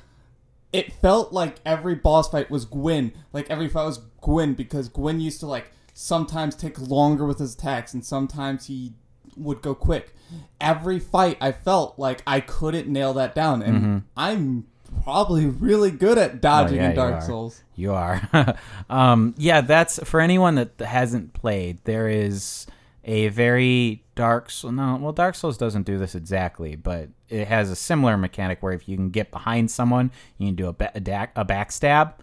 It 0.72 0.92
felt 0.94 1.32
like 1.32 1.56
every 1.64 1.94
boss 1.94 2.28
fight 2.28 2.50
was 2.50 2.64
Gwyn. 2.66 3.12
Like 3.32 3.48
every 3.48 3.68
fight 3.68 3.84
was 3.84 4.00
Gwyn 4.20 4.52
because 4.54 4.88
Gwyn 4.90 5.18
used 5.20 5.40
to 5.40 5.46
like 5.46 5.70
sometimes 5.94 6.54
take 6.54 6.78
longer 6.78 7.24
with 7.24 7.38
his 7.38 7.54
attacks 7.54 7.94
and 7.94 8.04
sometimes 8.04 8.66
he 8.66 8.92
would 9.36 9.62
go 9.62 9.74
quick. 9.74 10.14
Every 10.60 10.98
fight 10.98 11.38
I 11.40 11.52
felt 11.52 11.98
like 11.98 12.22
I 12.26 12.40
couldn't 12.40 12.88
nail 12.88 13.12
that 13.14 13.34
down, 13.34 13.62
and 13.62 14.02
I'm 14.16 14.66
probably 15.02 15.46
really 15.46 15.90
good 15.90 16.18
at 16.18 16.40
dodging 16.40 16.78
Mm-hmm. 16.78 16.80
Oh, 16.80 16.84
yeah, 16.84 16.90
in 16.90 16.96
Dark 16.96 17.14
are. 17.14 17.20
Souls. 17.26 17.62
You 17.76 17.92
are. 17.92 18.56
um, 18.90 19.34
yeah, 19.36 19.60
that's 19.60 19.98
for 20.04 20.20
anyone 20.20 20.54
that 20.56 20.80
hasn't 20.80 21.34
played. 21.34 21.78
There 21.84 22.08
is 22.08 22.66
a 23.04 23.28
very 23.28 24.02
Dark 24.14 24.50
Souls. 24.50 24.72
No, 24.72 24.96
well, 25.00 25.12
Dark 25.12 25.34
Souls 25.34 25.58
doesn't 25.58 25.84
do 25.84 25.98
this 25.98 26.14
exactly, 26.14 26.74
but 26.76 27.08
it 27.28 27.48
has 27.48 27.70
a 27.70 27.76
similar 27.76 28.16
mechanic 28.16 28.62
where 28.62 28.72
if 28.72 28.88
you 28.88 28.96
can 28.96 29.10
get 29.10 29.30
behind 29.30 29.70
someone, 29.70 30.10
you 30.38 30.48
can 30.48 30.54
do 30.54 30.68
a, 30.68 30.72
ba- 30.72 30.92
a, 30.94 31.00
da- 31.00 31.26
a 31.36 31.44
backstab. 31.44 32.14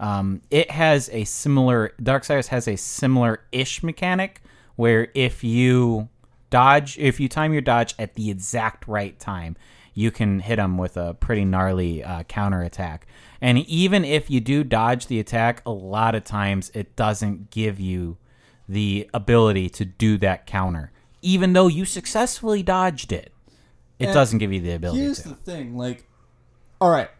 Um, 0.00 0.42
it 0.50 0.70
has 0.70 1.10
a 1.12 1.24
similar. 1.24 1.94
Darksiders 2.00 2.48
has 2.48 2.68
a 2.68 2.76
similar 2.76 3.44
ish 3.52 3.82
mechanic 3.82 4.42
where 4.76 5.08
if 5.14 5.42
you 5.42 6.08
dodge, 6.50 6.98
if 6.98 7.18
you 7.18 7.28
time 7.28 7.52
your 7.52 7.62
dodge 7.62 7.94
at 7.98 8.14
the 8.14 8.30
exact 8.30 8.86
right 8.86 9.18
time, 9.18 9.56
you 9.94 10.12
can 10.12 10.38
hit 10.40 10.56
them 10.56 10.78
with 10.78 10.96
a 10.96 11.14
pretty 11.14 11.44
gnarly 11.44 12.04
uh, 12.04 12.22
counter 12.24 12.62
attack. 12.62 13.06
And 13.40 13.58
even 13.58 14.04
if 14.04 14.30
you 14.30 14.40
do 14.40 14.62
dodge 14.62 15.08
the 15.08 15.18
attack, 15.18 15.62
a 15.66 15.70
lot 15.72 16.14
of 16.14 16.22
times 16.22 16.70
it 16.74 16.94
doesn't 16.94 17.50
give 17.50 17.80
you 17.80 18.16
the 18.68 19.10
ability 19.12 19.68
to 19.70 19.84
do 19.84 20.16
that 20.18 20.46
counter, 20.46 20.92
even 21.22 21.52
though 21.52 21.66
you 21.66 21.84
successfully 21.84 22.62
dodged 22.62 23.10
it. 23.12 23.32
It 23.98 24.06
And 24.06 24.14
doesn't 24.14 24.38
give 24.38 24.52
you 24.52 24.60
the 24.60 24.72
ability 24.72 25.00
Here's 25.00 25.22
to. 25.22 25.30
the 25.30 25.34
thing, 25.34 25.76
like, 25.76 26.06
all 26.80 26.90
right, 26.90 27.10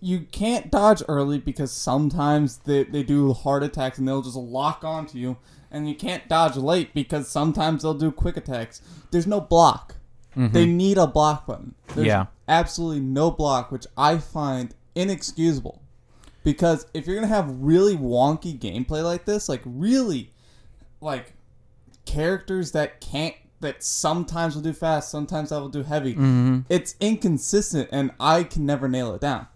you 0.00 0.20
can't 0.20 0.70
dodge 0.70 1.02
early 1.08 1.38
because 1.38 1.70
sometimes 1.72 2.58
they, 2.58 2.84
they 2.84 3.02
do 3.02 3.32
hard 3.32 3.62
attacks 3.62 3.98
and 3.98 4.08
they'll 4.08 4.22
just 4.22 4.36
lock 4.36 4.82
onto 4.84 5.18
you, 5.18 5.36
and 5.70 5.88
you 5.88 5.94
can't 5.94 6.28
dodge 6.28 6.56
late 6.56 6.94
because 6.94 7.28
sometimes 7.28 7.82
they'll 7.82 7.94
do 7.94 8.10
quick 8.10 8.36
attacks. 8.36 8.80
There's 9.10 9.26
no 9.26 9.40
block. 9.40 9.96
They 10.36 10.64
need 10.64 10.96
a 10.96 11.06
block 11.06 11.46
button. 11.46 11.74
There's 11.88 11.98
Mm-hmm. 11.98 12.06
Yeah. 12.06 12.26
absolutely 12.48 13.00
no 13.00 13.30
block, 13.30 13.70
which 13.70 13.86
I 13.98 14.16
find 14.18 14.74
inexcusable. 14.94 15.82
Because 16.44 16.86
if 16.94 17.06
you're 17.06 17.16
gonna 17.16 17.26
have 17.26 17.50
really 17.50 17.96
wonky 17.96 18.58
gameplay 18.58 19.02
like 19.04 19.26
this, 19.26 19.48
like 19.48 19.60
really, 19.66 20.32
like 21.02 21.34
characters 22.06 22.72
that 22.72 23.00
can't 23.00 23.34
that 23.60 23.82
sometimes 23.84 24.54
will 24.54 24.62
do 24.62 24.72
fast, 24.72 25.10
sometimes 25.10 25.50
that 25.50 25.60
will 25.60 25.68
do 25.68 25.82
heavy. 25.82 26.12
Mm-hmm. 26.14 26.60
It's 26.70 26.94
inconsistent, 27.00 27.90
and 27.92 28.10
I 28.18 28.42
can 28.44 28.64
never 28.64 28.88
nail 28.88 29.14
it 29.14 29.20
down. 29.20 29.48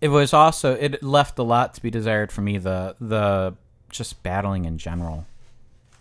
It 0.00 0.08
was 0.08 0.32
also 0.32 0.74
it 0.74 1.02
left 1.02 1.38
a 1.38 1.42
lot 1.42 1.74
to 1.74 1.82
be 1.82 1.90
desired 1.90 2.30
for 2.32 2.40
me 2.40 2.58
the 2.58 2.94
the 3.00 3.54
just 3.90 4.22
battling 4.22 4.64
in 4.64 4.78
general 4.78 5.26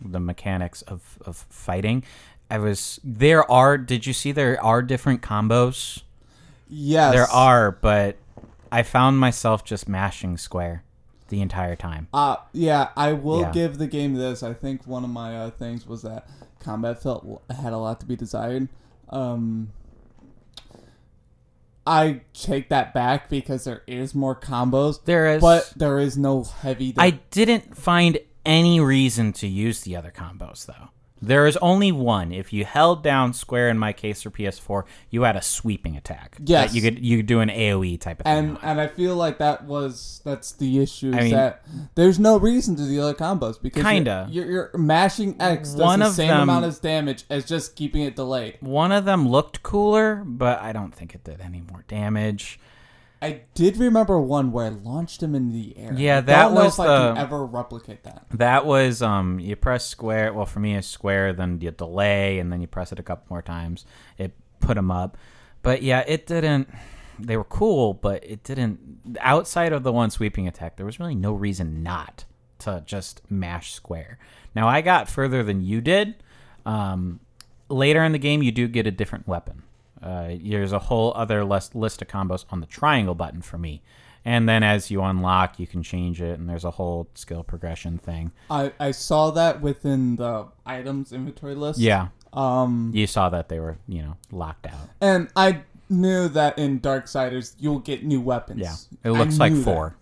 the 0.02 0.20
mechanics 0.20 0.82
of 0.84 1.18
of 1.26 1.46
fighting 1.50 2.04
i 2.52 2.58
was 2.58 3.00
there 3.04 3.50
are 3.50 3.78
did 3.78 4.06
you 4.06 4.14
see 4.14 4.32
there 4.32 4.62
are 4.64 4.82
different 4.82 5.22
combos 5.22 6.02
Yes, 6.70 7.14
there 7.14 7.28
are 7.32 7.72
but 7.72 8.18
i 8.72 8.84
found 8.84 9.20
myself 9.20 9.64
just 9.64 9.88
mashing 9.88 10.38
square 10.38 10.84
the 11.30 11.42
entire 11.42 11.76
time 11.76 12.08
Uh, 12.14 12.38
yeah, 12.54 12.90
I 12.96 13.12
will 13.14 13.42
Yeah. 13.42 13.52
give 13.52 13.78
the 13.80 13.88
game 13.88 14.14
this. 14.14 14.44
I 14.44 14.54
think 14.54 14.88
one 14.88 15.04
of 15.04 15.10
my 15.10 15.36
uh, 15.38 15.50
things 15.50 15.86
was 15.86 16.02
that 16.04 16.26
combat 16.62 17.04
felt 17.04 17.42
had 17.50 17.74
a 17.74 17.78
lot 17.78 18.00
to 18.00 18.06
be 18.06 18.16
desired. 18.16 18.70
Um, 19.10 19.74
I 21.88 22.22
take 22.34 22.68
that 22.70 22.94
back 22.94 23.30
because 23.30 23.64
there 23.64 23.82
is 23.88 24.14
more 24.14 24.36
combos, 24.36 25.04
there 25.06 25.36
is 25.36 25.42
but 25.42 25.72
there 25.76 26.00
is 26.00 26.18
no 26.18 26.44
heavy. 26.44 26.94
i 26.98 27.12
didn't 27.32 27.78
find 27.78 28.20
any 28.46 28.80
reason 28.80 29.32
to 29.34 29.48
use 29.48 29.82
the 29.82 29.96
other 29.96 30.12
combos 30.12 30.66
though 30.66 30.90
there 31.22 31.48
is 31.48 31.58
only 31.58 31.92
one 31.92 32.32
if 32.32 32.54
you 32.54 32.64
held 32.66 33.04
down 33.04 33.34
square 33.34 33.70
in 33.70 33.78
my 33.78 33.92
case 33.94 34.22
for 34.22 34.30
ps4 34.30 34.84
you 35.10 35.24
had 35.24 35.36
a 35.36 35.42
sweeping 35.42 35.96
attack 35.98 36.38
Yes. 36.44 36.70
that 36.72 36.76
you 36.76 36.82
could 36.82 37.04
you 37.04 37.18
could 37.18 37.26
do 37.26 37.40
an 37.40 37.50
aoe 37.50 38.00
type 38.00 38.20
of 38.20 38.26
thing 38.26 38.38
and 38.50 38.58
and 38.62 38.80
I 38.82 38.88
feel 38.88 39.16
like 39.16 39.38
that 39.40 39.66
was 39.66 40.22
that's 40.24 40.52
the 40.54 40.80
issue. 40.80 41.12
I 41.14 41.18
is 41.18 41.24
mean- 41.26 41.34
that 41.34 41.66
there's 41.96 42.20
no 42.20 42.38
reason 42.38 42.76
to 42.76 42.84
do 42.84 42.88
the 42.90 43.00
other 43.00 43.14
combos 43.14 43.62
because 43.62 43.82
you're- 43.84 43.94
Kinda. 43.96 44.28
you're, 44.32 44.46
you're, 44.46 44.72
mashing 44.78 45.36
X 45.40 45.72
does 45.72 45.80
One 45.82 46.00
the 46.00 46.08
of 46.08 46.14
same 46.14 46.28
them- 46.30 46.42
amount 46.42 46.66
of 46.66 46.80
damage 46.82 47.24
as 47.30 47.46
just 47.46 47.76
keeping 47.76 48.02
it 48.04 48.16
delayed. 48.16 48.58
One 48.62 48.92
of 48.92 49.06
them 49.06 49.28
looked 49.28 49.64
cooler, 49.64 50.24
but 50.26 50.60
I 50.62 50.72
don't 50.74 50.94
think 50.94 51.16
it 51.16 51.24
did 51.24 51.42
any 51.42 51.62
more 51.72 51.84
damage. 51.88 52.60
I 53.22 53.42
did 53.56 53.78
remember 53.78 54.20
one 54.20 54.52
where 54.52 54.66
I 54.66 54.70
launched 54.70 55.24
him 55.24 55.34
in 55.34 55.52
the 55.52 55.76
air. 55.78 55.92
Yeah, 55.96 56.18
I 56.20 56.22
that 56.22 56.42
don't 56.44 56.54
know 56.54 56.64
was 56.66 56.74
if 56.76 56.80
I 56.82 56.86
can 56.86 57.16
the- 57.16 57.22
ever 57.22 57.46
replicate 57.46 58.04
that. 58.04 58.26
That 58.32 58.66
was 58.66 59.02
um 59.02 59.40
you 59.40 59.56
press 59.56 59.86
square, 59.86 60.32
well 60.34 60.46
for 60.46 60.60
me 60.60 60.76
it's 60.76 60.88
square, 60.88 61.34
then 61.34 61.60
you 61.62 61.72
delay 61.72 62.38
and 62.40 62.52
then 62.52 62.62
you 62.62 62.68
press 62.68 62.92
it 62.92 63.00
a 63.00 63.04
couple 63.04 63.26
more 63.30 63.42
times. 63.42 63.86
It 64.18 64.34
put 64.60 64.76
them 64.76 64.92
up. 64.92 65.18
But 65.64 65.82
yeah, 65.82 66.04
it 66.08 66.28
didn't 66.28 66.70
they 67.20 67.36
were 67.38 67.44
cool, 67.44 67.96
but 67.96 68.24
it 68.24 68.44
didn't 68.44 69.18
outside 69.20 69.74
of 69.74 69.82
the 69.82 69.92
one 69.92 70.12
sweeping 70.12 70.48
attack, 70.48 70.76
there 70.78 70.86
was 70.86 71.00
really 71.00 71.16
no 71.16 71.34
reason 71.34 71.82
not 71.82 72.26
to 72.60 72.84
just 72.86 73.22
mash 73.32 73.74
square. 73.74 74.20
Now 74.56 74.68
I 74.68 74.82
got 74.82 75.10
further 75.10 75.42
than 75.44 75.62
you 75.64 75.82
did. 75.82 76.16
Um 76.66 77.20
later 77.70 78.04
in 78.04 78.12
the 78.12 78.20
game 78.20 78.44
you 78.44 78.52
do 78.52 78.68
get 78.68 78.86
a 78.86 78.92
different 78.92 79.28
weapon. 79.28 79.64
Uh, 80.02 80.30
there's 80.42 80.72
a 80.72 80.80
whole 80.80 81.14
other 81.16 81.44
list, 81.44 81.76
list 81.76 82.02
of 82.02 82.08
combos 82.08 82.46
on 82.50 82.60
the 82.62 82.68
triangle 82.68 83.16
button 83.16 83.42
for 83.42 83.58
me. 83.58 83.82
And 84.26 84.48
then 84.50 84.62
as 84.62 84.92
you 84.92 85.02
unlock, 85.02 85.58
you 85.60 85.68
can 85.68 85.84
change 85.84 86.22
it, 86.22 86.38
and 86.38 86.50
there's 86.50 86.66
a 86.66 86.72
whole 86.72 87.08
skill 87.14 87.44
progression 87.44 87.98
thing. 87.98 88.32
I, 88.50 88.74
I 88.80 88.92
saw 88.92 89.32
that 89.32 89.62
within 89.62 90.18
the 90.18 90.48
items 90.66 91.14
inventory 91.14 91.56
list. 91.56 91.80
Yeah, 91.80 92.08
Um, 92.34 92.92
you 92.94 93.08
saw 93.08 93.30
that 93.30 93.48
they 93.48 93.60
were, 93.62 93.78
you 93.88 94.02
know, 94.02 94.18
locked 94.32 94.68
out. 94.68 94.90
and 95.00 95.30
I 95.36 95.62
knew 95.90 96.28
that 96.30 96.60
in 96.60 96.82
Darksiders 96.82 97.56
you'll 97.58 97.80
get 97.80 98.04
new 98.04 98.20
weapons. 98.20 98.60
Yeah, 98.60 98.76
it 99.10 99.16
I 99.16 99.18
looks 99.18 99.40
like 99.40 99.54
knew 99.54 99.60
that. 99.60 99.64
four. 99.64 99.96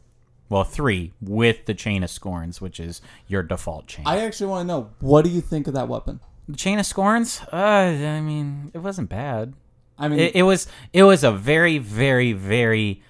Well, 0.49 0.63
three 0.63 1.13
with 1.21 1.65
the 1.67 1.75
chain 1.75 2.03
of 2.03 2.09
scorns, 2.09 2.59
which 2.59 2.79
is 2.79 3.01
your 3.27 3.43
default 3.43 3.85
chain. 3.85 4.05
I 4.07 4.21
actually 4.25 4.47
want 4.47 4.63
to 4.63 4.67
know 4.67 4.89
what 4.99 5.23
do 5.23 5.29
you 5.29 5.41
think 5.41 5.67
of 5.67 5.75
that 5.75 5.87
weapon? 5.87 6.19
the 6.47 6.55
chain 6.55 6.77
of 6.79 6.85
scorns. 6.87 7.41
Uh, 7.53 7.55
I 7.55 8.21
mean, 8.21 8.71
it 8.73 8.77
wasn't 8.79 9.09
bad. 9.09 9.53
I 9.97 10.07
mean, 10.07 10.19
It, 10.19 10.35
it 10.35 10.43
was 10.43 10.67
it 10.93 11.03
was 11.03 11.23
a 11.23 11.31
very 11.31 11.77
very 11.77 12.33
very 12.33 13.01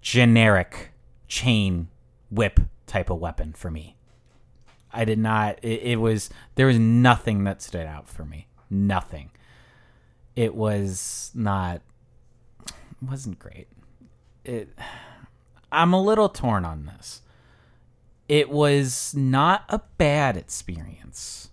generic 0.00 0.90
chain 1.28 1.88
whip 2.30 2.60
type 2.86 3.10
of 3.10 3.18
weapon 3.18 3.52
for 3.52 3.70
me. 3.70 3.96
I 4.92 5.04
did 5.04 5.18
not. 5.18 5.58
It, 5.62 5.82
it 5.82 6.00
was 6.00 6.30
there 6.54 6.66
was 6.66 6.78
nothing 6.78 7.44
that 7.44 7.62
stood 7.62 7.86
out 7.86 8.08
for 8.08 8.24
me. 8.24 8.46
Nothing. 8.70 9.30
It 10.36 10.54
was 10.54 11.30
not. 11.34 11.82
wasn't 13.02 13.38
great. 13.38 13.68
It. 14.44 14.68
I'm 15.72 15.92
a 15.92 16.00
little 16.00 16.28
torn 16.28 16.64
on 16.64 16.86
this. 16.86 17.22
It 18.28 18.48
was 18.48 19.14
not 19.14 19.64
a 19.68 19.80
bad 19.98 20.36
experience, 20.36 21.50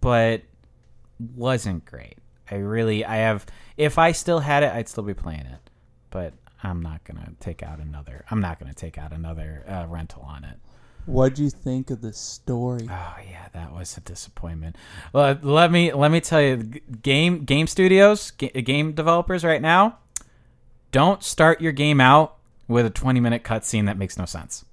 but 0.00 0.42
wasn't 1.18 1.84
great. 1.84 2.18
I 2.50 2.56
really, 2.56 3.04
I 3.04 3.16
have. 3.16 3.46
If 3.76 3.98
I 3.98 4.12
still 4.12 4.40
had 4.40 4.62
it, 4.62 4.72
I'd 4.72 4.88
still 4.88 5.04
be 5.04 5.14
playing 5.14 5.46
it, 5.46 5.70
but 6.10 6.32
I'm 6.62 6.82
not 6.82 7.04
gonna 7.04 7.32
take 7.40 7.62
out 7.62 7.78
another. 7.78 8.24
I'm 8.30 8.40
not 8.40 8.58
gonna 8.58 8.74
take 8.74 8.98
out 8.98 9.12
another 9.12 9.64
uh, 9.68 9.86
rental 9.88 10.22
on 10.22 10.44
it. 10.44 10.56
What'd 11.06 11.38
you 11.38 11.50
think 11.50 11.90
of 11.90 12.00
the 12.00 12.12
story? 12.12 12.86
Oh 12.90 13.16
yeah, 13.28 13.48
that 13.52 13.74
was 13.74 13.96
a 13.96 14.00
disappointment. 14.00 14.76
Well, 15.12 15.38
let 15.42 15.70
me 15.70 15.92
let 15.92 16.10
me 16.10 16.20
tell 16.20 16.40
you, 16.40 16.56
game 16.56 17.44
game 17.44 17.66
studios, 17.66 18.30
ga- 18.32 18.62
game 18.62 18.92
developers 18.92 19.44
right 19.44 19.60
now, 19.60 19.98
don't 20.92 21.22
start 21.22 21.60
your 21.60 21.72
game 21.72 22.00
out 22.00 22.36
with 22.68 22.86
a 22.86 22.90
20 22.90 23.20
minute 23.20 23.44
cutscene 23.44 23.86
that 23.86 23.98
makes 23.98 24.16
no 24.16 24.24
sense. 24.24 24.64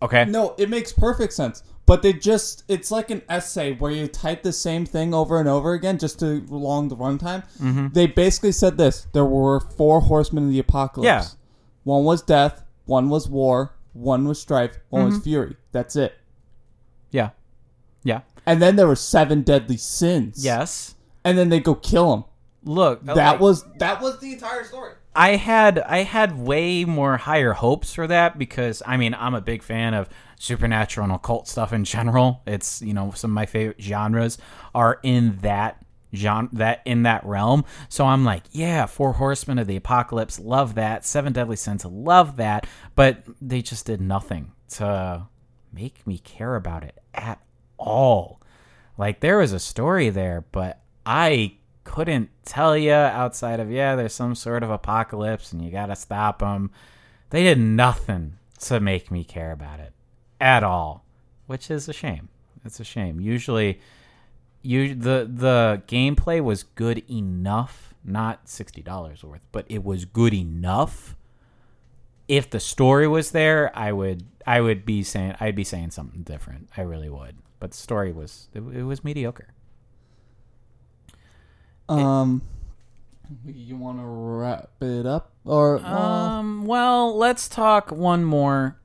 Okay. 0.00 0.24
No, 0.26 0.54
it 0.58 0.68
makes 0.68 0.92
perfect 0.92 1.32
sense. 1.32 1.62
But 1.86 2.00
they 2.02 2.14
just, 2.14 2.64
it's 2.66 2.90
like 2.90 3.10
an 3.10 3.20
essay 3.28 3.74
where 3.74 3.90
you 3.90 4.08
type 4.08 4.42
the 4.42 4.52
same 4.52 4.86
thing 4.86 5.12
over 5.12 5.38
and 5.38 5.46
over 5.48 5.74
again 5.74 5.98
just 5.98 6.18
to 6.20 6.40
prolong 6.42 6.88
the 6.88 6.96
runtime. 6.96 7.44
Mm-hmm. 7.60 7.88
They 7.92 8.06
basically 8.06 8.52
said 8.52 8.78
this 8.78 9.06
there 9.12 9.24
were 9.26 9.60
four 9.60 10.00
horsemen 10.00 10.44
of 10.44 10.50
the 10.50 10.58
apocalypse. 10.60 11.06
Yeah. 11.06 11.24
One 11.82 12.04
was 12.04 12.22
death, 12.22 12.64
one 12.86 13.10
was 13.10 13.28
war, 13.28 13.74
one 13.92 14.26
was 14.26 14.40
strife, 14.40 14.78
one 14.88 15.02
Mm-hmm. 15.02 15.14
was 15.14 15.22
fury. 15.24 15.56
That's 15.72 15.94
it. 15.96 16.14
Yeah. 17.10 17.30
Yeah. 18.02 18.20
And 18.46 18.62
then 18.62 18.76
there 18.76 18.86
were 18.86 18.96
seven 18.96 19.42
deadly 19.42 19.76
sins. 19.76 20.42
Yes. 20.44 20.94
And 21.22 21.36
then 21.36 21.48
they 21.50 21.60
go 21.60 21.74
kill 21.74 22.14
him. 22.14 22.24
Look, 22.64 23.04
That 23.04 23.16
like, 23.16 23.40
was 23.40 23.64
that 23.78 24.00
was 24.00 24.20
the 24.20 24.32
entire 24.32 24.64
story. 24.64 24.94
I 25.14 25.36
had 25.36 25.78
I 25.80 25.98
had 25.98 26.38
way 26.38 26.84
more 26.86 27.18
higher 27.18 27.52
hopes 27.52 27.92
for 27.92 28.06
that 28.06 28.38
because 28.38 28.82
I 28.86 28.96
mean 28.96 29.14
I'm 29.14 29.34
a 29.34 29.40
big 29.42 29.62
fan 29.62 29.92
of 29.94 30.08
supernatural 30.38 31.04
and 31.04 31.14
occult 31.14 31.48
stuff 31.48 31.72
in 31.72 31.84
general. 31.84 32.42
It's 32.46 32.82
you 32.82 32.94
know 32.94 33.12
some 33.14 33.30
of 33.30 33.34
my 33.34 33.46
favorite 33.46 33.80
genres 33.80 34.38
are 34.74 35.00
in 35.02 35.38
that 35.42 35.84
genre 36.14 36.48
that 36.52 36.82
in 36.84 37.02
that 37.04 37.24
realm. 37.24 37.64
So 37.88 38.06
I'm 38.06 38.24
like, 38.24 38.44
yeah, 38.52 38.86
Four 38.86 39.14
Horsemen 39.14 39.58
of 39.58 39.66
the 39.66 39.76
Apocalypse, 39.76 40.38
love 40.38 40.74
that. 40.76 41.04
Seven 41.04 41.32
Deadly 41.32 41.56
Sins, 41.56 41.84
love 41.84 42.36
that. 42.36 42.66
But 42.94 43.24
they 43.40 43.62
just 43.62 43.86
did 43.86 44.00
nothing 44.00 44.52
to 44.70 45.26
make 45.72 46.06
me 46.06 46.18
care 46.18 46.56
about 46.56 46.84
it 46.84 46.98
at 47.14 47.40
all. 47.78 48.40
Like 48.96 49.20
there 49.20 49.38
was 49.38 49.52
a 49.52 49.58
story 49.58 50.10
there, 50.10 50.44
but 50.52 50.80
I 51.04 51.56
couldn't 51.82 52.30
tell 52.44 52.76
you 52.76 52.92
outside 52.92 53.60
of 53.60 53.70
yeah, 53.70 53.96
there's 53.96 54.14
some 54.14 54.34
sort 54.34 54.62
of 54.62 54.70
apocalypse 54.70 55.52
and 55.52 55.62
you 55.62 55.70
got 55.70 55.86
to 55.86 55.96
stop 55.96 56.38
them. 56.38 56.70
They 57.30 57.42
did 57.42 57.58
nothing 57.58 58.38
to 58.60 58.80
make 58.80 59.10
me 59.10 59.24
care 59.24 59.52
about 59.52 59.80
it 59.80 59.93
at 60.44 60.62
all, 60.62 61.06
which 61.46 61.70
is 61.70 61.88
a 61.88 61.92
shame. 61.94 62.28
It's 62.66 62.78
a 62.78 62.84
shame. 62.84 63.18
Usually 63.18 63.80
you 64.60 64.94
the 64.94 65.28
the 65.32 65.82
gameplay 65.88 66.42
was 66.42 66.62
good 66.62 67.02
enough, 67.10 67.94
not 68.04 68.44
$60 68.44 69.24
worth, 69.24 69.40
but 69.52 69.64
it 69.70 69.82
was 69.82 70.04
good 70.04 70.34
enough. 70.34 71.16
If 72.28 72.50
the 72.50 72.60
story 72.60 73.08
was 73.08 73.30
there, 73.30 73.72
I 73.74 73.90
would 73.92 74.26
I 74.46 74.60
would 74.60 74.84
be 74.84 75.02
saying 75.02 75.34
I'd 75.40 75.56
be 75.56 75.64
saying 75.64 75.92
something 75.92 76.22
different. 76.22 76.68
I 76.76 76.82
really 76.82 77.08
would. 77.08 77.36
But 77.58 77.70
the 77.70 77.78
story 77.78 78.12
was 78.12 78.48
it, 78.52 78.60
it 78.60 78.82
was 78.82 79.02
mediocre. 79.02 79.54
Um 81.88 82.42
you 83.46 83.76
want 83.76 83.98
to 83.98 84.04
wrap 84.04 84.70
it 84.82 85.06
up 85.06 85.32
or 85.46 85.78
well, 85.78 85.86
Um. 85.86 86.66
Well, 86.66 87.16
let's 87.16 87.48
talk 87.48 87.90
one 87.90 88.24
more. 88.24 88.76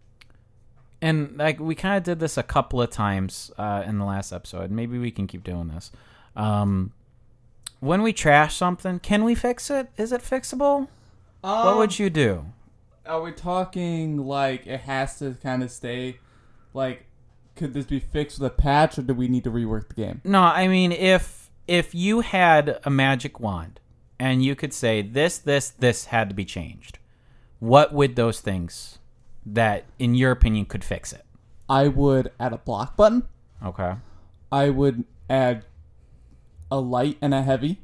And 1.01 1.37
like 1.37 1.59
we 1.59 1.75
kind 1.75 1.97
of 1.97 2.03
did 2.03 2.19
this 2.19 2.37
a 2.37 2.43
couple 2.43 2.81
of 2.81 2.89
times 2.89 3.51
uh, 3.57 3.83
in 3.85 3.99
the 3.99 4.05
last 4.05 4.31
episode. 4.31 4.69
Maybe 4.71 4.97
we 4.99 5.11
can 5.11 5.27
keep 5.27 5.43
doing 5.43 5.69
this. 5.69 5.91
Um, 6.35 6.91
when 7.79 8.01
we 8.01 8.11
trash 8.11 8.55
something, 8.55 8.99
can 8.99 9.23
we 9.23 9.35
fix 9.35 9.69
it? 9.69 9.87
Is 9.97 10.11
it 10.11 10.21
fixable? 10.21 10.87
what 11.41 11.67
um, 11.67 11.77
would 11.77 11.97
you 11.97 12.09
do? 12.09 12.45
Are 13.05 13.21
we 13.21 13.31
talking 13.31 14.17
like 14.17 14.67
it 14.67 14.81
has 14.81 15.17
to 15.19 15.35
kind 15.41 15.63
of 15.63 15.71
stay 15.71 16.19
like 16.73 17.05
could 17.55 17.73
this 17.73 17.85
be 17.85 17.99
fixed 17.99 18.39
with 18.39 18.51
a 18.51 18.55
patch 18.55 18.97
or 18.97 19.01
do 19.01 19.13
we 19.13 19.27
need 19.27 19.43
to 19.45 19.51
rework 19.51 19.89
the 19.89 19.95
game? 19.95 20.21
No, 20.23 20.41
I 20.41 20.67
mean 20.67 20.91
if 20.91 21.49
if 21.67 21.93
you 21.93 22.21
had 22.21 22.79
a 22.83 22.89
magic 22.89 23.39
wand 23.39 23.79
and 24.19 24.43
you 24.43 24.55
could 24.55 24.73
say 24.73 25.01
this, 25.01 25.37
this, 25.37 25.69
this 25.69 26.05
had 26.05 26.29
to 26.29 26.35
be 26.35 26.45
changed, 26.45 26.99
what 27.59 27.93
would 27.93 28.15
those 28.15 28.41
things 28.41 28.98
that, 29.45 29.85
in 29.97 30.15
your 30.15 30.31
opinion, 30.31 30.65
could 30.65 30.83
fix 30.83 31.13
it? 31.13 31.25
I 31.67 31.87
would 31.87 32.31
add 32.39 32.53
a 32.53 32.57
block 32.57 32.97
button. 32.97 33.23
Okay. 33.63 33.93
I 34.51 34.69
would 34.69 35.03
add 35.29 35.65
a 36.71 36.79
light 36.79 37.17
and 37.21 37.33
a 37.33 37.41
heavy. 37.41 37.81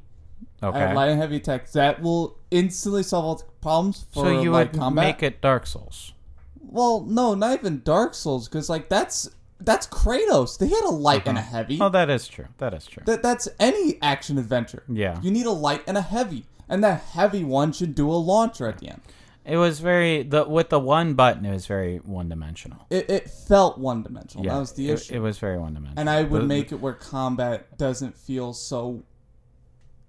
Okay. 0.62 0.78
Add 0.78 0.96
light 0.96 1.10
and 1.10 1.20
heavy 1.20 1.36
attacks. 1.36 1.72
That 1.72 2.02
will 2.02 2.38
instantly 2.50 3.02
solve 3.02 3.24
all 3.24 3.34
the 3.36 3.44
problems 3.60 4.06
for 4.12 4.24
so 4.24 4.40
you 4.40 4.50
like 4.50 4.72
would 4.72 4.80
combat. 4.80 5.04
make 5.04 5.22
it 5.22 5.40
Dark 5.40 5.66
Souls. 5.66 6.12
Well, 6.60 7.02
no, 7.02 7.34
not 7.34 7.58
even 7.58 7.82
Dark 7.84 8.14
Souls, 8.14 8.48
because 8.48 8.68
like 8.68 8.88
that's 8.88 9.30
that's 9.60 9.86
Kratos. 9.86 10.58
They 10.58 10.68
had 10.68 10.84
a 10.84 10.90
light 10.90 11.26
and 11.26 11.38
a 11.38 11.42
heavy. 11.42 11.78
Oh, 11.80 11.88
that 11.88 12.10
is 12.10 12.26
true. 12.26 12.46
That 12.58 12.74
is 12.74 12.86
true. 12.86 13.02
That 13.06 13.22
that's 13.22 13.48
any 13.60 13.98
action 14.02 14.38
adventure. 14.38 14.82
Yeah. 14.88 15.20
You 15.22 15.30
need 15.30 15.46
a 15.46 15.52
light 15.52 15.82
and 15.86 15.96
a 15.96 16.02
heavy, 16.02 16.44
and 16.68 16.82
that 16.82 17.02
heavy 17.12 17.44
one 17.44 17.72
should 17.72 17.94
do 17.94 18.10
a 18.10 18.14
launcher 18.14 18.66
at 18.66 18.78
the 18.78 18.88
end. 18.88 19.00
It 19.46 19.56
was 19.56 19.78
very 19.78 20.22
the 20.24 20.44
with 20.44 20.70
the 20.70 20.80
one 20.80 21.14
button. 21.14 21.44
It 21.46 21.52
was 21.52 21.66
very 21.66 21.98
one 21.98 22.28
dimensional. 22.28 22.84
It, 22.90 23.08
it 23.08 23.30
felt 23.30 23.78
one 23.78 24.02
dimensional. 24.02 24.44
that 24.44 24.58
was 24.58 24.72
the 24.72 24.90
it, 24.90 24.94
issue. 24.94 25.14
It 25.14 25.18
was 25.20 25.38
very 25.38 25.56
one 25.58 25.74
dimensional. 25.74 26.00
and 26.00 26.10
I 26.10 26.22
would 26.24 26.42
The- 26.42 26.46
make 26.46 26.72
it 26.72 26.80
where 26.80 26.94
combat 26.94 27.78
doesn't 27.78 28.16
feel 28.16 28.52
so 28.52 29.04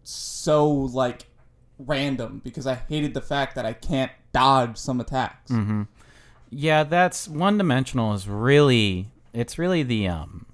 so 0.03 0.69
like 0.69 1.27
random 1.77 2.41
because 2.43 2.65
I 2.65 2.75
hated 2.75 3.13
the 3.13 3.21
fact 3.21 3.55
that 3.55 3.65
I 3.65 3.73
can't 3.73 4.11
dodge 4.33 4.77
some 4.77 4.99
attacks. 4.99 5.51
Mm-hmm. 5.51 5.83
Yeah, 6.49 6.83
that's 6.83 7.27
one 7.27 7.57
dimensional. 7.57 8.13
Is 8.13 8.27
really 8.27 9.09
it's 9.33 9.57
really 9.59 9.83
the 9.83 10.07
um. 10.07 10.45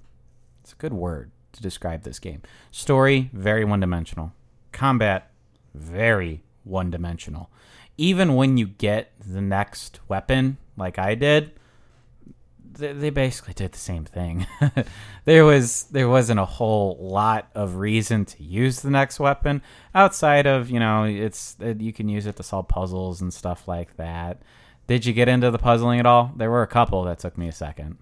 It's 0.62 0.72
a 0.72 0.76
good 0.76 0.92
word 0.92 1.30
to 1.52 1.62
describe 1.62 2.02
this 2.02 2.18
game. 2.18 2.42
Story 2.70 3.30
very 3.32 3.64
one 3.64 3.80
dimensional. 3.80 4.32
Combat 4.72 5.30
very 5.74 6.42
one 6.64 6.90
dimensional. 6.90 7.50
Even 7.96 8.34
when 8.34 8.56
you 8.56 8.66
get 8.66 9.12
the 9.24 9.40
next 9.40 10.00
weapon, 10.08 10.58
like 10.76 10.98
I 10.98 11.14
did, 11.14 11.52
they, 12.78 12.92
they 12.92 13.10
basically 13.10 13.54
did 13.54 13.72
the 13.72 13.78
same 13.78 14.04
thing. 14.04 14.46
there 15.24 15.44
was 15.44 15.84
there 15.84 16.08
wasn't 16.08 16.40
a 16.40 16.44
whole 16.44 16.98
lot 17.00 17.48
of 17.54 17.76
reason 17.76 18.24
to 18.26 18.42
use 18.42 18.80
the 18.80 18.90
next 18.90 19.20
weapon 19.20 19.62
outside 19.94 20.46
of 20.46 20.70
you 20.70 20.80
know 20.80 21.04
it's 21.04 21.56
it, 21.60 21.80
you 21.80 21.92
can 21.92 22.08
use 22.08 22.26
it 22.26 22.36
to 22.36 22.42
solve 22.42 22.68
puzzles 22.68 23.20
and 23.20 23.32
stuff 23.32 23.68
like 23.68 23.96
that. 23.96 24.42
Did 24.86 25.06
you 25.06 25.12
get 25.12 25.28
into 25.28 25.50
the 25.50 25.58
puzzling 25.58 25.98
at 25.98 26.06
all? 26.06 26.32
There 26.36 26.50
were 26.50 26.62
a 26.62 26.66
couple 26.66 27.04
that 27.04 27.18
took 27.18 27.38
me 27.38 27.48
a 27.48 27.52
second. 27.52 27.96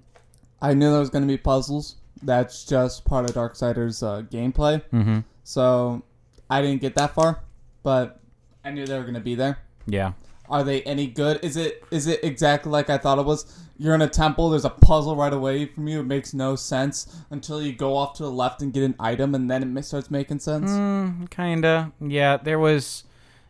I 0.61 0.75
knew 0.75 0.91
there 0.91 1.01
was 1.01 1.11
going 1.11 1.23
to 1.23 1.29
be 1.29 1.37
puzzles. 1.37 1.97
That's 2.23 2.65
just 2.65 3.05
part 3.05 3.29
of 3.29 3.37
Darksiders 3.37 4.03
uh, 4.03 4.23
gameplay. 4.23 4.83
Mm-hmm. 4.93 5.21
So 5.45 6.03
I 6.51 6.61
didn't 6.61 6.81
get 6.81 6.95
that 6.97 7.15
far, 7.15 7.41
but 7.83 8.21
I 8.65 8.71
knew 8.71 8.85
they 8.85 8.97
were 8.97 9.03
going 9.03 9.15
to 9.15 9.21
be 9.21 9.35
there. 9.35 9.59
Yeah. 9.87 10.13
Are 10.49 10.65
they 10.65 10.83
any 10.83 11.07
good? 11.07 11.41
Is 11.43 11.57
it 11.57 11.83
is 11.91 12.07
it 12.07 12.21
exactly 12.23 12.71
like 12.71 12.91
I 12.91 12.99
thought 12.99 13.19
it 13.19 13.25
was? 13.25 13.59
You're 13.79 13.95
in 13.95 14.03
a 14.03 14.09
temple. 14.09 14.51
There's 14.51 14.65
a 14.65 14.71
puzzle 14.71 15.17
right 15.17 15.33
away 15.33 15.67
from 15.67 15.89
you. 15.89 16.01
It 16.01 16.07
makes 16.07 16.35
no 16.35 16.57
sense 16.57 17.17
until 17.31 17.63
you 17.63 17.73
go 17.73 17.97
off 17.97 18.15
to 18.19 18.23
the 18.23 18.31
left 18.31 18.61
and 18.63 18.73
get 18.73 18.83
an 18.83 18.95
item, 19.01 19.35
and 19.35 19.51
then 19.51 19.77
it 19.77 19.85
starts 19.85 20.11
making 20.11 20.41
sense. 20.41 20.71
Mm, 20.71 21.31
kinda. 21.31 21.93
Yeah, 22.01 22.37
there 22.37 22.59
was. 22.59 23.05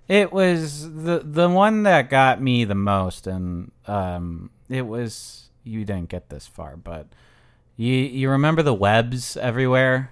It 0.08 0.32
was 0.32 0.92
the 0.92 1.22
the 1.24 1.48
one 1.48 1.82
that 1.84 2.08
got 2.08 2.40
me 2.40 2.64
the 2.64 2.74
most, 2.74 3.26
and 3.26 3.72
um, 3.86 4.50
it 4.68 4.86
was 4.86 5.48
you 5.64 5.84
didn't 5.84 6.08
get 6.08 6.28
this 6.28 6.46
far, 6.46 6.76
but 6.76 7.08
you 7.76 7.94
you 7.94 8.30
remember 8.30 8.62
the 8.62 8.74
webs 8.74 9.36
everywhere. 9.36 10.10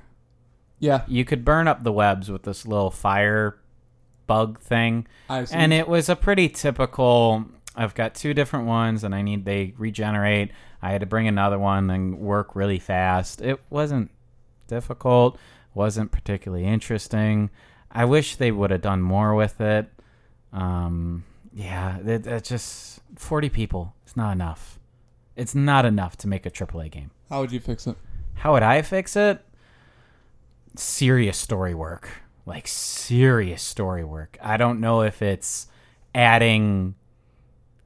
Yeah, 0.79 1.03
You 1.07 1.27
could 1.27 1.45
burn 1.45 1.69
up 1.69 1.85
the 1.85 1.93
webs 1.93 2.31
with 2.31 2.45
this 2.45 2.67
little 2.67 2.91
fire 2.91 3.59
bug 4.31 4.61
thing, 4.61 5.07
and 5.57 5.73
it 5.73 5.89
was 5.89 6.09
a 6.09 6.15
pretty 6.17 6.49
typical. 6.49 7.45
I've 7.75 7.95
got 7.95 8.15
two 8.15 8.33
different 8.33 8.67
ones, 8.67 9.03
and 9.05 9.15
I 9.15 9.23
need 9.23 9.45
they 9.45 9.75
regenerate. 9.77 10.53
I 10.83 10.93
had 10.93 11.01
to 11.01 11.07
bring 11.07 11.27
another 11.27 11.59
one 11.59 11.91
and 11.91 12.19
work 12.21 12.55
really 12.55 12.79
fast. 12.79 13.41
It 13.43 13.61
wasn't 13.71 14.11
difficult, 14.69 15.37
wasn't 15.75 16.13
particularly 16.13 16.65
interesting. 16.65 17.51
I 17.91 18.05
wish 18.05 18.37
they 18.37 18.53
would 18.53 18.71
have 18.71 18.83
done 18.83 19.03
more 19.03 19.35
with 19.35 19.61
it. 19.61 19.91
Um, 20.53 21.25
Yeah, 21.53 21.99
that, 22.03 22.23
that 22.25 22.45
just 22.45 23.01
40 23.17 23.49
people. 23.49 23.95
It's 24.05 24.17
not 24.17 24.31
enough. 24.33 24.79
It's 25.37 25.55
not 25.55 25.85
enough 25.85 26.17
to 26.19 26.29
make 26.29 26.47
a 26.47 26.51
AAA 26.51 26.91
game. 26.91 27.11
How 27.29 27.41
would 27.41 27.51
you 27.53 27.61
fix 27.61 27.87
it? 27.87 27.97
How 28.35 28.53
would 28.53 28.63
I 28.63 28.83
fix 28.83 29.17
it? 29.17 29.45
Serious 30.77 31.37
story 31.37 31.75
work. 31.75 32.09
Like 32.51 32.67
serious 32.67 33.63
story 33.63 34.03
work. 34.03 34.37
I 34.43 34.57
don't 34.57 34.81
know 34.81 35.03
if 35.03 35.23
it's 35.23 35.69
adding 36.13 36.97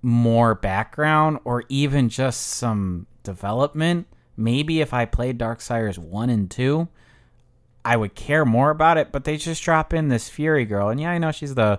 more 0.00 0.54
background 0.54 1.40
or 1.44 1.64
even 1.68 2.08
just 2.08 2.40
some 2.40 3.06
development. 3.24 4.06
Maybe 4.38 4.80
if 4.80 4.94
I 4.94 5.04
played 5.04 5.38
Darksiders 5.38 5.98
1 5.98 6.30
and 6.30 6.50
2, 6.50 6.88
I 7.84 7.98
would 7.98 8.14
care 8.14 8.46
more 8.46 8.70
about 8.70 8.96
it, 8.96 9.12
but 9.12 9.24
they 9.24 9.36
just 9.36 9.62
drop 9.62 9.92
in 9.92 10.08
this 10.08 10.30
Fury 10.30 10.64
girl. 10.64 10.88
And 10.88 10.98
yeah, 10.98 11.10
I 11.10 11.18
know 11.18 11.30
she's 11.30 11.54
the 11.54 11.78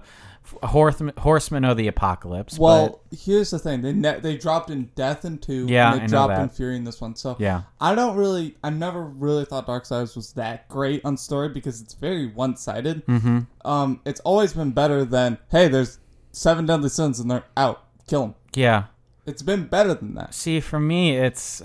horseman, 0.63 1.13
horseman 1.17 1.65
of 1.65 1.77
the 1.77 1.87
apocalypse. 1.87 2.57
Well, 2.57 3.01
here's 3.11 3.51
the 3.51 3.59
thing: 3.59 3.81
they 3.81 3.93
ne- 3.93 4.19
they 4.19 4.37
dropped 4.37 4.69
in 4.69 4.91
Death 4.95 5.25
in 5.25 5.37
two, 5.37 5.65
Yeah, 5.67 5.91
and 5.91 5.99
they 5.99 6.03
I 6.03 6.07
know 6.07 6.27
dropped 6.27 6.41
in 6.41 6.49
Fury 6.49 6.75
in 6.75 6.83
this 6.83 7.01
one. 7.01 7.15
So 7.15 7.35
yeah. 7.39 7.63
I 7.79 7.95
don't 7.95 8.15
really, 8.15 8.57
I 8.63 8.69
never 8.69 9.03
really 9.03 9.45
thought 9.45 9.67
Dark 9.67 9.85
Darksiders 9.85 10.15
was 10.15 10.33
that 10.33 10.67
great 10.67 11.01
on 11.05 11.17
story 11.17 11.49
because 11.49 11.81
it's 11.81 11.93
very 11.93 12.27
one 12.27 12.55
sided. 12.57 13.05
Mm-hmm. 13.05 13.39
Um, 13.67 14.01
it's 14.05 14.19
always 14.21 14.53
been 14.53 14.71
better 14.71 15.05
than 15.05 15.37
hey, 15.49 15.67
there's 15.67 15.99
seven 16.31 16.65
deadly 16.65 16.89
sins 16.89 17.19
and 17.19 17.29
they're 17.29 17.45
out, 17.57 17.85
kill 18.07 18.21
them. 18.21 18.35
Yeah. 18.53 18.85
It's 19.25 19.41
been 19.41 19.65
better 19.65 19.95
than 19.95 20.13
that. 20.15 20.35
See, 20.35 20.59
for 20.59 20.79
me, 20.79 21.17
it's 21.17 21.63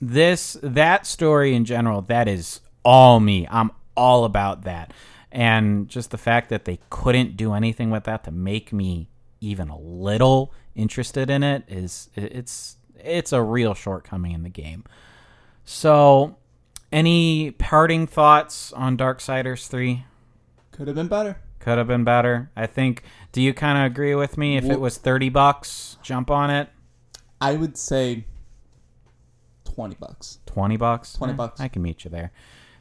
this 0.00 0.56
that 0.62 1.06
story 1.06 1.54
in 1.54 1.66
general. 1.66 2.00
That 2.02 2.26
is 2.26 2.60
all 2.84 3.20
me. 3.20 3.46
I'm 3.50 3.70
all 3.96 4.24
about 4.24 4.62
that, 4.62 4.92
and 5.32 5.88
just 5.88 6.10
the 6.12 6.18
fact 6.18 6.48
that 6.50 6.64
they 6.66 6.78
couldn't 6.90 7.36
do 7.36 7.52
anything 7.54 7.90
with 7.90 8.04
that 8.04 8.22
to 8.24 8.30
make 8.30 8.72
me 8.72 9.08
even 9.40 9.68
a 9.68 9.78
little 9.78 10.52
interested 10.74 11.28
in 11.30 11.42
it 11.42 11.64
is 11.68 12.08
it's 12.14 12.76
it's 12.96 13.32
a 13.32 13.42
real 13.42 13.74
shortcoming 13.74 14.32
in 14.32 14.42
the 14.44 14.48
game. 14.48 14.84
So, 15.64 16.36
any 16.92 17.50
parting 17.52 18.06
thoughts 18.06 18.72
on 18.72 18.96
Darksiders 18.96 19.66
three? 19.68 20.04
Could 20.70 20.86
have 20.88 20.96
been 20.96 21.08
better. 21.08 21.38
Could 21.58 21.78
have 21.78 21.86
been 21.88 22.04
better. 22.04 22.50
I 22.56 22.66
think. 22.66 23.02
Do 23.32 23.40
you 23.40 23.54
kind 23.54 23.78
of 23.78 23.84
agree 23.90 24.14
with 24.14 24.36
me? 24.36 24.56
If 24.56 24.64
it 24.64 24.80
was 24.80 24.98
thirty 24.98 25.28
bucks, 25.28 25.96
jump 26.02 26.30
on 26.30 26.50
it. 26.50 26.68
I 27.40 27.54
would 27.54 27.76
say 27.76 28.24
twenty 29.64 29.96
bucks. 29.98 30.38
20 30.46 30.76
bucks 30.76 31.14
20 31.14 31.32
Eh, 31.32 31.36
bucks. 31.36 31.60
i 31.62 31.66
can 31.68 31.80
meet 31.80 32.04
you 32.04 32.10
there 32.10 32.30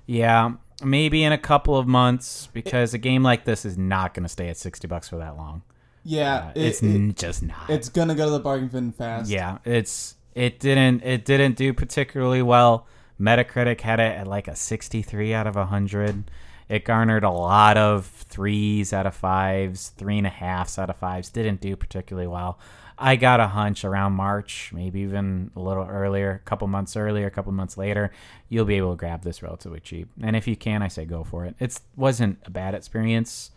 yeah 0.05 0.51
maybe 0.83 1.23
in 1.23 1.31
a 1.31 1.37
couple 1.37 1.77
of 1.77 1.87
months 1.87 2.47
because 2.53 2.93
a 2.93 2.97
game 2.97 3.23
like 3.23 3.45
this 3.45 3.65
is 3.65 3.77
not 3.77 4.13
going 4.13 4.23
to 4.23 4.29
stay 4.29 4.49
at 4.49 4.57
60 4.57 4.87
bucks 4.87 5.09
for 5.09 5.17
that 5.17 5.37
long. 5.37 5.61
Yeah, 6.03 6.47
Uh, 6.47 6.51
it- 6.55 6.65
it's 6.65 6.81
it- 6.83 7.15
just 7.17 7.43
not. 7.43 7.69
it's 7.69 7.89
gonna 7.89 8.15
go 8.15 8.25
to 8.25 8.31
the 8.31 8.39
bargain 8.39 8.69
bin 8.69 8.91
fast. 8.91 9.29
yeah 9.29 9.59
it's 9.65 10.15
it 10.33 10.59
didn't 10.59 11.03
it 11.03 11.25
didn't 11.25 11.55
do 11.57 11.73
particularly 11.73 12.41
well. 12.41 12.87
Metacritic 13.19 13.81
had 13.81 13.99
it 13.99 14.17
at 14.17 14.25
like 14.27 14.47
a 14.47 14.55
63 14.55 15.33
out 15.33 15.45
of 15.45 15.55
100 15.55 16.31
it 16.69 16.85
garnered 16.85 17.23
a 17.23 17.29
lot 17.29 17.77
of 17.77 18.05
threes 18.07 18.93
out 18.93 19.05
of 19.05 19.13
fives 19.13 19.89
three 19.89 20.17
and 20.17 20.25
a 20.25 20.31
halfs 20.31 20.79
out 20.79 20.89
of 20.89 20.95
fives. 20.95 21.29
Didn't 21.29 21.61
do 21.61 21.75
particularly 21.75 22.27
well 22.27 22.57
i 23.01 23.15
got 23.15 23.39
a 23.39 23.47
hunch 23.47 23.83
around 23.83 24.13
march 24.13 24.71
maybe 24.73 25.01
even 25.01 25.51
a 25.55 25.59
little 25.59 25.85
earlier 25.85 26.31
a 26.31 26.49
couple 26.49 26.67
months 26.67 26.95
earlier 26.95 27.27
a 27.27 27.31
couple 27.31 27.51
months 27.51 27.77
later 27.77 28.11
you'll 28.49 28.65
be 28.65 28.75
able 28.75 28.91
to 28.91 28.97
grab 28.97 29.23
this 29.23 29.41
relatively 29.41 29.79
cheap. 29.79 30.09
And 30.21 30.35
if 30.35 30.47
you 30.47 30.55
can 30.55 30.81
i 30.81 30.87
say 30.87 31.05
go 31.05 31.23
for 31.23 31.45
it. 31.45 31.55
It 31.59 31.79
wasn't 31.95 32.39
a 32.45 32.49
bad 32.49 32.75
experience 32.75 33.51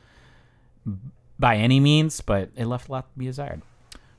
by 1.38 1.56
any 1.56 1.80
means 1.80 2.20
but 2.20 2.50
it 2.56 2.66
left 2.66 2.88
a 2.88 2.92
lot 2.92 3.12
to 3.12 3.18
be 3.18 3.26
desired. 3.26 3.62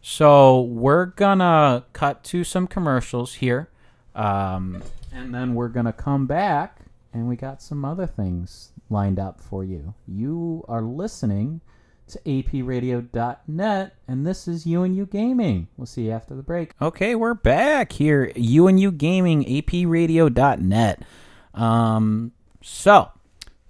So 0.08 0.62
we're 0.62 1.08
gonna 1.08 1.84
cut 1.94 2.24
to 2.26 2.44
some 2.44 2.68
commercials 2.68 3.34
here, 3.34 3.70
um, 4.14 4.84
and 5.12 5.34
then 5.34 5.56
we're 5.56 5.70
gonna 5.70 5.94
come 5.94 6.28
back, 6.28 6.82
and 7.12 7.28
we 7.28 7.36
got 7.36 7.60
some 7.60 7.84
other 7.84 8.06
things 8.06 8.72
lined 8.92 9.18
up 9.18 9.42
for 9.42 9.64
you. 9.64 9.96
You 10.08 10.64
are 10.68 10.84
listening 10.84 11.62
to 12.08 12.20
apradio.net, 12.20 13.96
and 14.08 14.28
this 14.28 14.48
is 14.48 14.66
You 14.66 15.06
Gaming. 15.06 15.68
We'll 15.78 15.86
see 15.86 16.06
you 16.06 16.12
after 16.12 16.36
the 16.36 16.44
break. 16.44 16.74
Okay, 16.82 17.16
we're 17.16 17.34
back 17.34 17.92
here. 17.94 18.32
You 18.36 18.92
Gaming, 18.92 19.44
apradio.net. 19.44 21.02
Um, 21.54 22.32
so 22.62 23.12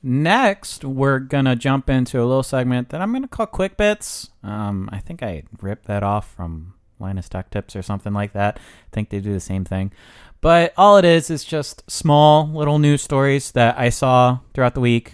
Next, 0.08 0.86
we're 0.86 1.18
gonna 1.18 1.56
jump 1.56 1.90
into 1.90 2.20
a 2.20 2.28
little 2.28 2.44
segment 2.44 2.90
that 2.90 3.02
I'm 3.02 3.12
gonna 3.12 3.28
call 3.28 3.48
Quick 3.48 3.76
Bits. 3.76 4.30
Um, 4.44 4.88
I 4.92 5.00
think 5.00 5.24
I 5.24 5.46
ripped 5.60 5.86
that 5.86 6.04
off 6.04 6.32
from 6.32 6.76
Linus 7.00 7.28
Tech 7.28 7.50
Tips 7.50 7.76
or 7.76 7.82
something 7.82 8.14
like 8.14 8.34
that. 8.34 8.58
I 8.60 8.90
think 8.94 9.10
they 9.10 9.20
do 9.20 9.34
the 9.34 9.40
same 9.40 9.66
thing, 9.66 9.92
but 10.42 10.76
all 10.78 10.98
it 10.98 11.06
is 11.06 11.32
is 11.32 11.44
just 11.44 11.90
small 11.90 12.48
little 12.48 12.78
news 12.78 13.02
stories 13.02 13.52
that 13.54 13.80
I 13.80 13.90
saw 13.90 14.42
throughout 14.54 14.76
the 14.76 14.80
week, 14.80 15.14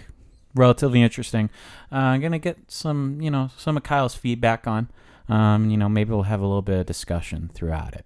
relatively 0.54 1.02
interesting. 1.02 1.50
Uh, 1.90 1.96
I'm 1.96 2.20
gonna 2.20 2.38
get 2.38 2.58
some, 2.70 3.20
you 3.20 3.30
know, 3.30 3.50
some 3.56 3.76
of 3.76 3.82
Kyle's 3.82 4.14
feedback 4.14 4.66
on. 4.66 4.88
Um, 5.28 5.70
you 5.70 5.76
know, 5.76 5.88
maybe 5.88 6.10
we'll 6.10 6.24
have 6.24 6.40
a 6.40 6.46
little 6.46 6.62
bit 6.62 6.80
of 6.80 6.86
discussion 6.86 7.50
throughout 7.54 7.94
it. 7.94 8.04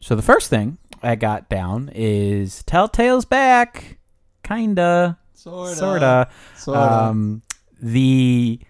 So 0.00 0.16
the 0.16 0.22
first 0.22 0.48
thing 0.48 0.78
I 1.02 1.14
got 1.14 1.48
down 1.48 1.90
is 1.94 2.62
Telltale's 2.62 3.24
back, 3.24 3.98
kinda 4.42 5.18
sorta, 5.34 5.74
sorta. 5.76 6.28
sorta. 6.56 6.80
Um, 6.80 7.42
the 7.80 8.60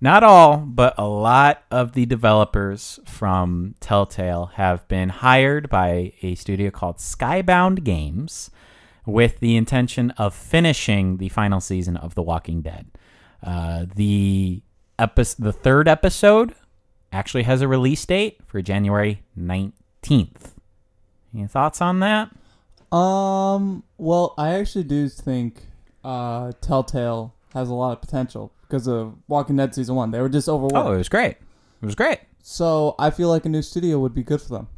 not 0.00 0.22
all, 0.22 0.58
but 0.58 0.94
a 0.98 1.06
lot 1.06 1.64
of 1.70 1.92
the 1.92 2.04
developers 2.06 3.00
from 3.06 3.74
Telltale 3.80 4.50
have 4.54 4.86
been 4.88 5.08
hired 5.08 5.70
by 5.70 6.12
a 6.22 6.34
studio 6.34 6.70
called 6.70 6.98
Skybound 6.98 7.82
Games 7.82 8.50
with 9.06 9.38
the 9.40 9.56
intention 9.56 10.10
of 10.12 10.34
finishing 10.34 11.16
the 11.16 11.28
final 11.28 11.60
season 11.60 11.96
of 11.96 12.14
The 12.14 12.22
Walking 12.22 12.60
Dead. 12.60 12.86
Uh, 13.42 13.86
the 13.94 14.62
epi- 14.98 15.22
the 15.38 15.52
third 15.52 15.88
episode 15.88 16.54
actually 17.12 17.44
has 17.44 17.62
a 17.62 17.68
release 17.68 18.04
date 18.04 18.40
for 18.46 18.60
January 18.60 19.22
19th. 19.38 20.52
Any 21.34 21.46
thoughts 21.46 21.80
on 21.80 22.00
that? 22.00 22.30
Um. 22.94 23.82
Well, 23.98 24.34
I 24.38 24.54
actually 24.54 24.84
do 24.84 25.08
think 25.08 25.62
uh, 26.04 26.52
Telltale 26.60 27.34
has 27.52 27.68
a 27.68 27.74
lot 27.74 27.92
of 27.92 28.00
potential 28.00 28.52
because 28.62 28.86
of 28.86 29.14
Walking 29.28 29.56
Dead 29.56 29.74
season 29.74 29.94
one. 29.94 30.10
They 30.10 30.20
were 30.20 30.28
just 30.28 30.48
overwhelmed. 30.48 30.88
Oh, 30.88 30.92
it 30.92 30.98
was 30.98 31.08
great. 31.08 31.36
It 31.82 31.86
was 31.86 31.94
great. 31.94 32.20
So 32.42 32.94
I 32.98 33.10
feel 33.10 33.28
like 33.28 33.44
a 33.44 33.48
new 33.48 33.62
studio 33.62 33.98
would 33.98 34.14
be 34.14 34.22
good 34.22 34.40
for 34.40 34.48
them. 34.48 34.68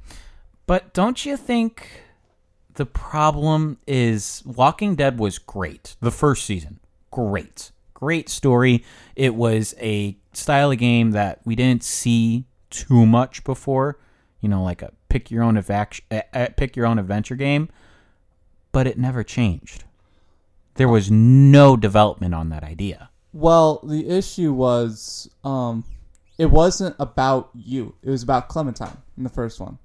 But 0.66 0.94
don't 0.94 1.24
you 1.24 1.36
think 1.36 2.02
the 2.78 2.86
problem 2.86 3.76
is 3.88 4.40
Walking 4.46 4.94
Dead 4.94 5.18
was 5.18 5.38
great. 5.38 5.96
The 6.00 6.12
first 6.12 6.44
season, 6.44 6.78
great. 7.10 7.72
Great 7.92 8.28
story. 8.28 8.84
It 9.16 9.34
was 9.34 9.74
a 9.80 10.16
style 10.32 10.70
of 10.70 10.78
game 10.78 11.10
that 11.10 11.40
we 11.44 11.56
didn't 11.56 11.82
see 11.82 12.44
too 12.70 13.04
much 13.04 13.42
before. 13.42 13.98
You 14.40 14.48
know, 14.48 14.62
like 14.62 14.80
a 14.80 14.92
pick 15.08 15.28
your 15.28 15.42
own 15.42 15.60
pick 15.60 16.76
your 16.76 16.86
own 16.86 17.00
adventure 17.00 17.34
game, 17.34 17.68
but 18.70 18.86
it 18.86 18.96
never 18.96 19.24
changed. 19.24 19.82
There 20.74 20.88
was 20.88 21.10
no 21.10 21.76
development 21.76 22.32
on 22.32 22.50
that 22.50 22.62
idea. 22.62 23.10
Well, 23.32 23.80
the 23.82 24.08
issue 24.08 24.52
was, 24.52 25.28
um, 25.42 25.82
it 26.38 26.52
wasn't 26.52 26.94
about 27.00 27.50
you. 27.54 27.96
It 28.04 28.10
was 28.10 28.22
about 28.22 28.46
Clementine 28.46 28.98
in 29.16 29.24
the 29.24 29.30
first 29.30 29.58
one, 29.58 29.78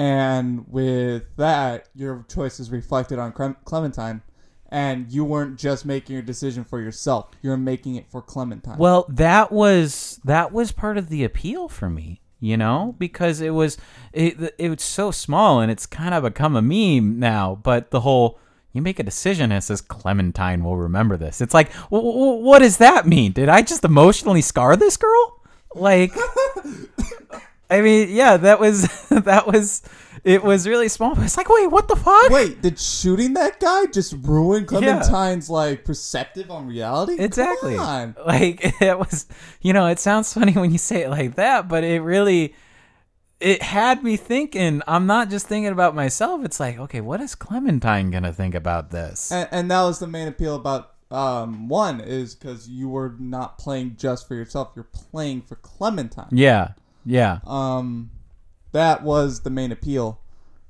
and 0.00 0.64
with 0.66 1.24
that, 1.36 1.90
your 1.94 2.24
choice 2.26 2.58
is 2.58 2.70
reflected 2.70 3.18
on 3.18 3.32
Clem- 3.32 3.56
Clementine, 3.66 4.22
and 4.70 5.12
you 5.12 5.26
weren't 5.26 5.58
just 5.58 5.84
making 5.84 6.14
your 6.14 6.22
decision 6.22 6.64
for 6.64 6.80
yourself. 6.80 7.28
You 7.42 7.50
were 7.50 7.58
making 7.58 7.96
it 7.96 8.10
for 8.10 8.22
Clementine. 8.22 8.78
Well, 8.78 9.04
that 9.10 9.52
was 9.52 10.18
that 10.24 10.52
was 10.52 10.72
part 10.72 10.96
of 10.96 11.10
the 11.10 11.22
appeal 11.22 11.68
for 11.68 11.90
me, 11.90 12.22
you 12.38 12.56
know, 12.56 12.94
because 12.98 13.42
it 13.42 13.50
was 13.50 13.76
it 14.14 14.54
it 14.56 14.70
was 14.70 14.82
so 14.82 15.10
small 15.10 15.60
and 15.60 15.70
it's 15.70 15.84
kind 15.84 16.14
of 16.14 16.22
become 16.22 16.56
a 16.56 16.62
meme 16.62 17.18
now. 17.18 17.60
But 17.62 17.90
the 17.90 18.00
whole 18.00 18.40
you 18.72 18.80
make 18.80 19.00
a 19.00 19.02
decision 19.02 19.52
and 19.52 19.58
it 19.58 19.62
says 19.62 19.82
Clementine 19.82 20.64
will 20.64 20.78
remember 20.78 21.18
this. 21.18 21.42
It's 21.42 21.52
like, 21.52 21.74
w- 21.90 22.10
w- 22.10 22.42
what 22.42 22.60
does 22.60 22.78
that 22.78 23.06
mean? 23.06 23.32
Did 23.32 23.50
I 23.50 23.60
just 23.60 23.84
emotionally 23.84 24.40
scar 24.40 24.76
this 24.76 24.96
girl? 24.96 25.42
Like, 25.74 26.12
I 27.70 27.80
mean, 27.82 28.08
yeah, 28.10 28.36
that 28.36 28.58
was 28.58 28.82
that 29.10 29.46
was 29.46 29.82
it 30.24 30.42
was 30.42 30.66
really 30.66 30.88
small. 30.88 31.14
But 31.14 31.24
it's 31.24 31.36
like, 31.36 31.48
wait, 31.48 31.68
what 31.68 31.88
the 31.88 31.96
fuck? 31.96 32.30
Wait, 32.30 32.60
did 32.60 32.78
shooting 32.78 33.34
that 33.34 33.60
guy 33.60 33.86
just 33.86 34.14
ruin 34.20 34.66
Clementine's 34.66 35.48
like 35.48 35.84
perceptive 35.84 36.50
on 36.50 36.66
reality? 36.66 37.16
Exactly. 37.18 37.76
on. 37.76 38.16
Like 38.26 38.60
it 38.82 38.98
was, 38.98 39.26
you 39.60 39.72
know, 39.72 39.86
it 39.86 39.98
sounds 39.98 40.32
funny 40.32 40.52
when 40.52 40.72
you 40.72 40.78
say 40.78 41.02
it 41.02 41.10
like 41.10 41.36
that, 41.36 41.68
but 41.68 41.84
it 41.84 42.00
really 42.00 42.54
it 43.38 43.62
had 43.62 44.02
me 44.02 44.16
thinking. 44.16 44.82
I'm 44.86 45.06
not 45.06 45.30
just 45.30 45.46
thinking 45.46 45.72
about 45.72 45.94
myself. 45.94 46.44
It's 46.44 46.60
like, 46.60 46.78
okay, 46.78 47.00
what 47.00 47.20
is 47.20 47.34
Clementine 47.34 48.10
going 48.10 48.24
to 48.24 48.32
think 48.32 48.54
about 48.54 48.90
this? 48.90 49.32
And, 49.32 49.48
and 49.50 49.70
that 49.70 49.82
was 49.82 49.98
the 49.98 50.06
main 50.06 50.28
appeal 50.28 50.56
about 50.56 50.92
um, 51.10 51.68
one 51.68 52.00
is 52.00 52.34
because 52.34 52.68
you 52.68 52.88
were 52.88 53.16
not 53.18 53.58
playing 53.58 53.96
just 53.96 54.28
for 54.28 54.34
yourself. 54.34 54.72
You're 54.76 54.84
playing 54.84 55.42
for 55.42 55.56
Clementine. 55.56 56.28
Yeah, 56.30 56.72
yeah. 57.04 57.40
Um, 57.46 58.10
that 58.72 59.02
was 59.02 59.40
the 59.40 59.50
main 59.50 59.72
appeal, 59.72 60.20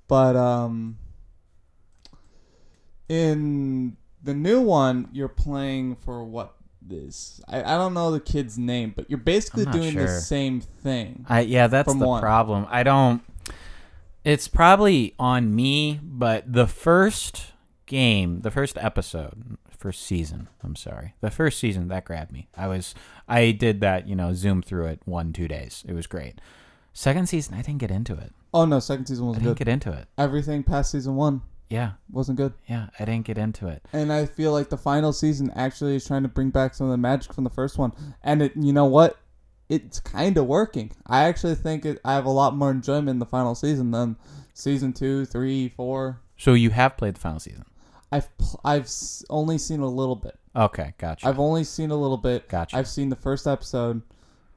but 0.09 0.37
um, 0.37 0.99
in 3.09 3.97
the 4.23 4.35
new 4.35 4.61
one, 4.61 5.09
you're 5.13 5.29
playing 5.29 5.97
for 5.97 6.25
what 6.25 6.55
this? 6.81 7.41
I, 7.49 7.63
I 7.63 7.77
don't 7.77 7.95
know 7.95 8.11
the 8.11 8.21
kid's 8.21 8.59
name, 8.59 8.93
but 8.95 9.09
you're 9.11 9.19
basically 9.19 9.65
doing 9.67 9.95
the 9.95 10.09
same 10.09 10.61
thing. 10.61 11.25
I 11.29 11.41
yeah, 11.41 11.67
that's 11.67 11.93
the 11.93 12.07
one. 12.07 12.21
problem. 12.21 12.67
I 12.69 12.83
don't. 12.83 13.23
It's 14.25 14.49
probably 14.49 15.15
on 15.19 15.55
me, 15.55 15.99
but 16.03 16.53
the 16.53 16.67
first 16.67 17.53
game, 17.87 18.43
the 18.43 18.51
first 18.51 18.77
episode, 18.79 19.57
first 19.81 20.03
season. 20.03 20.49
I'm 20.63 20.77
sorry, 20.77 21.15
the 21.21 21.31
first 21.31 21.59
season 21.59 21.89
that 21.89 22.05
grabbed 22.05 22.31
me. 22.33 22.49
I 22.57 22.69
was 22.69 22.95
I 23.29 23.51
did 23.51 23.81
that, 23.81 24.07
you 24.09 24.15
know, 24.15 24.33
zoom 24.35 24.63
through 24.63 24.87
it 24.87 25.01
one 25.05 25.33
two 25.33 25.49
days. 25.49 25.85
It 25.89 25.95
was 25.95 26.07
great. 26.07 26.41
Second 26.93 27.29
season, 27.29 27.55
I 27.55 27.63
didn't 27.63 27.79
get 27.79 27.91
into 27.91 28.15
it. 28.15 28.33
Oh 28.53 28.65
no, 28.65 28.81
second 28.81 29.07
season 29.07 29.27
wasn't 29.27 29.45
didn't 29.45 29.59
good. 29.59 29.65
get 29.67 29.73
into 29.73 29.93
it. 29.93 30.07
Everything 30.19 30.63
past 30.65 30.91
season 30.91 31.15
one 31.17 31.43
Yeah, 31.69 31.93
wasn't 32.11 32.37
good. 32.37 32.53
yeah, 32.69 32.89
I 32.99 33.05
didn't 33.05 33.27
get 33.27 33.39
into 33.39 33.69
it. 33.69 33.87
And 33.93 34.13
I 34.13 34.27
feel 34.27 34.53
like 34.53 34.69
the 34.71 34.77
final 34.77 35.13
season 35.13 35.51
actually 35.55 35.95
is 35.97 36.07
trying 36.07 36.23
to 36.25 36.29
bring 36.29 36.51
back 36.51 36.75
some 36.75 36.87
of 36.87 36.91
the 36.91 36.97
magic 36.99 37.33
from 37.33 37.45
the 37.45 37.51
first 37.51 37.79
one. 37.79 37.93
And 38.25 38.43
it, 38.43 38.53
you 38.57 38.73
know 38.73 38.87
what? 38.87 39.17
It's 39.69 40.01
kind 40.01 40.37
of 40.37 40.47
working. 40.47 40.91
I 41.07 41.25
actually 41.29 41.55
think 41.55 41.85
it, 41.87 42.01
I 42.05 42.15
have 42.15 42.25
a 42.25 42.31
lot 42.31 42.57
more 42.57 42.73
enjoyment 42.73 43.09
in 43.11 43.19
the 43.21 43.27
final 43.27 43.55
season 43.55 43.93
than 43.93 44.17
season 44.53 44.93
two, 44.93 45.25
three, 45.27 45.69
four. 45.69 46.21
So 46.37 46.55
you 46.55 46.71
have 46.71 46.97
played 46.97 47.15
the 47.15 47.21
final 47.21 47.39
season. 47.39 47.65
I've 48.13 48.37
pl- 48.39 48.61
I've 48.65 48.85
s- 48.85 49.25
only 49.31 49.59
seen 49.59 49.81
a 49.81 49.89
little 49.89 50.17
bit. 50.17 50.37
Okay, 50.55 50.95
gotcha. 50.99 51.27
I've 51.29 51.39
only 51.39 51.65
seen 51.65 51.91
a 51.91 51.97
little 51.97 52.17
bit. 52.17 52.49
Gotcha. 52.49 52.77
I've 52.77 52.89
seen 52.89 53.09
the 53.09 53.17
first 53.17 53.47
episode, 53.47 54.03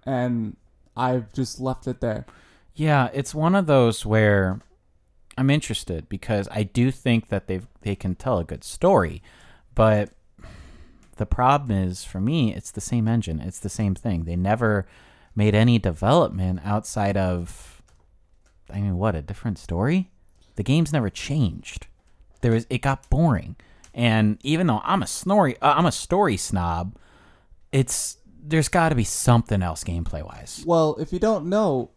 and 0.05 0.55
I've 0.97 1.31
just 1.33 1.59
left 1.59 1.87
it 1.87 2.01
there. 2.01 2.25
Yeah, 2.73 3.09
it's 3.13 3.35
one 3.35 3.53
of 3.53 3.67
those 3.67 4.05
where 4.05 4.59
I'm 5.37 5.49
interested 5.51 6.09
because 6.09 6.47
I 6.51 6.63
do 6.63 6.89
think 6.91 7.29
that 7.29 7.47
they 7.47 7.61
they 7.81 7.95
can 7.95 8.15
tell 8.15 8.39
a 8.39 8.43
good 8.43 8.63
story, 8.63 9.21
but 9.75 10.09
the 11.17 11.25
problem 11.27 11.69
is 11.71 12.03
for 12.03 12.19
me, 12.19 12.55
it's 12.55 12.71
the 12.71 12.81
same 12.81 13.07
engine, 13.07 13.39
it's 13.39 13.59
the 13.59 13.69
same 13.69 13.93
thing. 13.93 14.23
They 14.23 14.35
never 14.35 14.87
made 15.35 15.53
any 15.53 15.77
development 15.77 16.59
outside 16.63 17.17
of, 17.17 17.83
I 18.71 18.79
mean, 18.81 18.97
what 18.97 19.13
a 19.15 19.21
different 19.21 19.59
story. 19.59 20.09
The 20.55 20.63
game's 20.63 20.91
never 20.93 21.09
changed. 21.11 21.85
There 22.43 22.51
was 22.51 22.67
it 22.69 22.83
got 22.83 23.09
boring, 23.09 23.55
and 23.95 24.37
even 24.43 24.67
though 24.67 24.81
I'm 24.83 25.01
a 25.01 25.07
snory, 25.07 25.57
uh, 25.59 25.73
I'm 25.73 25.87
a 25.87 25.91
story 25.91 26.37
snob, 26.37 26.95
it's 27.71 28.17
there's 28.45 28.67
got 28.69 28.89
to 28.89 28.95
be 28.95 29.03
something 29.03 29.63
else 29.63 29.83
gameplay 29.83 30.23
wise. 30.23 30.63
Well, 30.67 30.95
if 30.99 31.11
you 31.11 31.17
don't 31.19 31.47
know, 31.47 31.89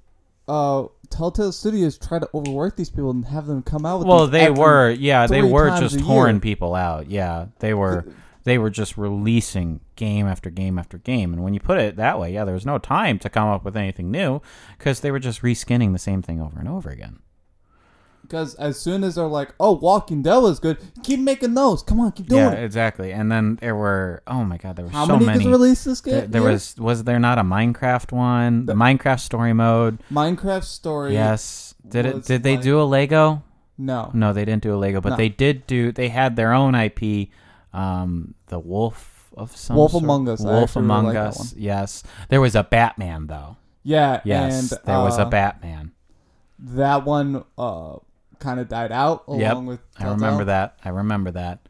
uh, 0.49 0.87
Telltale 1.11 1.53
Studios 1.53 1.99
try 1.99 2.19
to 2.19 2.29
overwork 2.35 2.77
these 2.77 2.91
people 2.91 3.11
and 3.11 3.25
have 3.27 3.47
them 3.47 3.63
come 3.63 3.85
out 3.85 3.99
with. 3.99 4.09
well 4.09 4.27
they 4.27 4.51
were 4.51 4.91
yeah 4.91 5.27
they 5.27 5.43
were 5.43 5.71
just 5.81 6.01
a 6.01 6.41
people 6.41 6.75
out 6.75 7.11
yeah 7.11 7.47
they 7.59 7.75
were 7.75 8.05
they 8.45 8.59
were 8.59 8.71
just 8.71 8.97
releasing 8.97 9.81
game 9.97 10.27
after 10.27 10.51
game 10.51 10.79
after 10.79 10.99
game 10.99 11.33
and 11.33 11.43
when 11.43 11.53
you 11.55 11.61
put 11.61 11.79
it 11.79 11.97
that 11.97 12.19
way 12.19 12.33
yeah 12.33 12.45
there 12.45 12.55
was 12.55 12.67
no 12.67 12.79
time 12.79 13.19
to 13.19 13.29
come 13.29 13.49
up 13.49 13.65
with 13.65 13.77
anything 13.77 14.11
new 14.11 14.41
because 14.79 15.01
they 15.01 15.11
were 15.11 15.19
just 15.19 15.43
reskinning 15.43 15.93
the 15.93 15.99
same 15.99 16.23
thing 16.23 16.41
over 16.41 16.59
and 16.59 16.69
over 16.69 16.91
again 16.91 17.19
Because 18.27 18.55
as 18.57 18.79
soon 18.79 19.05
as 19.05 19.15
they're 19.15 19.27
like, 19.27 19.55
"Oh, 19.61 19.73
Walking 19.73 20.23
Dead 20.23 20.37
was 20.39 20.59
good," 20.59 20.79
keep 21.03 21.21
making 21.21 21.55
those. 21.55 21.83
Come 21.83 22.01
on, 22.01 22.13
keep 22.13 22.27
doing 22.29 22.41
yeah 22.43 22.53
it. 22.53 22.65
exactly 22.65 23.13
and 23.13 23.31
then 23.31 23.57
there 23.61 23.77
were 23.77 24.23
oh 24.27 24.45
my 24.45 24.57
god 24.59 24.77
there 24.77 24.85
were 24.85 24.91
How 24.91 25.07
so 25.07 25.15
many, 25.15 25.27
How 25.27 25.33
many 25.39 25.49
released 25.51 25.85
this 25.85 26.01
game? 26.01 26.15
there, 26.15 26.27
there 26.27 26.43
year? 26.43 26.51
was 26.53 26.75
was 26.77 27.05
there 27.05 27.19
not 27.19 27.39
a 27.39 27.43
minecraft 27.43 28.11
one 28.13 28.67
the 28.67 28.75
minecraft 28.75 29.21
story 29.21 29.53
mode 29.53 29.99
Minecraft 30.11 30.65
Story. 30.65 31.13
yes 31.13 31.75
did 31.87 32.05
it 32.07 32.25
did 32.25 32.43
they 32.43 32.57
like- 32.57 32.65
do 32.65 32.81
a 32.81 32.85
lego 32.85 33.43
No. 33.79 34.11
No, 34.15 34.33
they 34.33 34.45
didn't 34.45 34.63
do 34.63 34.75
a 34.75 34.81
Lego, 34.81 35.01
but 35.03 35.11
No. 35.11 35.17
they 35.17 35.29
did 35.29 35.67
do. 35.67 35.93
They 35.93 36.09
had 36.09 36.35
their 36.35 36.53
own 36.55 36.75
IP, 36.75 37.29
um, 37.75 38.33
the 38.49 38.59
Wolf 38.59 39.29
of 39.37 39.55
some 39.55 39.77
Wolf 39.77 39.93
sort. 39.93 40.03
Among 40.03 40.29
Us. 40.31 40.41
I 40.43 40.49
Wolf 40.51 40.75
really 40.77 40.87
Among 40.87 41.05
like 41.05 41.15
that 41.15 41.27
Us. 41.37 41.39
one. 41.53 41.63
Yes, 41.63 42.03
there 42.31 42.41
was 42.41 42.55
a 42.57 42.63
Batman 42.65 43.27
though. 43.27 43.57
Yeah. 43.85 44.21
Yes, 44.25 44.73
and, 44.73 44.81
there 44.87 44.99
was 45.01 45.19
a 45.19 45.27
uh, 45.27 45.31
Batman. 45.31 45.93
That 46.59 47.05
one 47.05 47.45
uh, 47.59 47.97
kind 48.39 48.61
of 48.61 48.69
died 48.69 48.93
out 48.93 49.25
along 49.27 49.41
Yep, 49.41 49.57
with. 49.65 49.81
I 49.99 50.11
remember 50.11 50.45
that. 50.45 50.79
I 50.85 50.91
remember 50.91 51.31
that. 51.33 51.69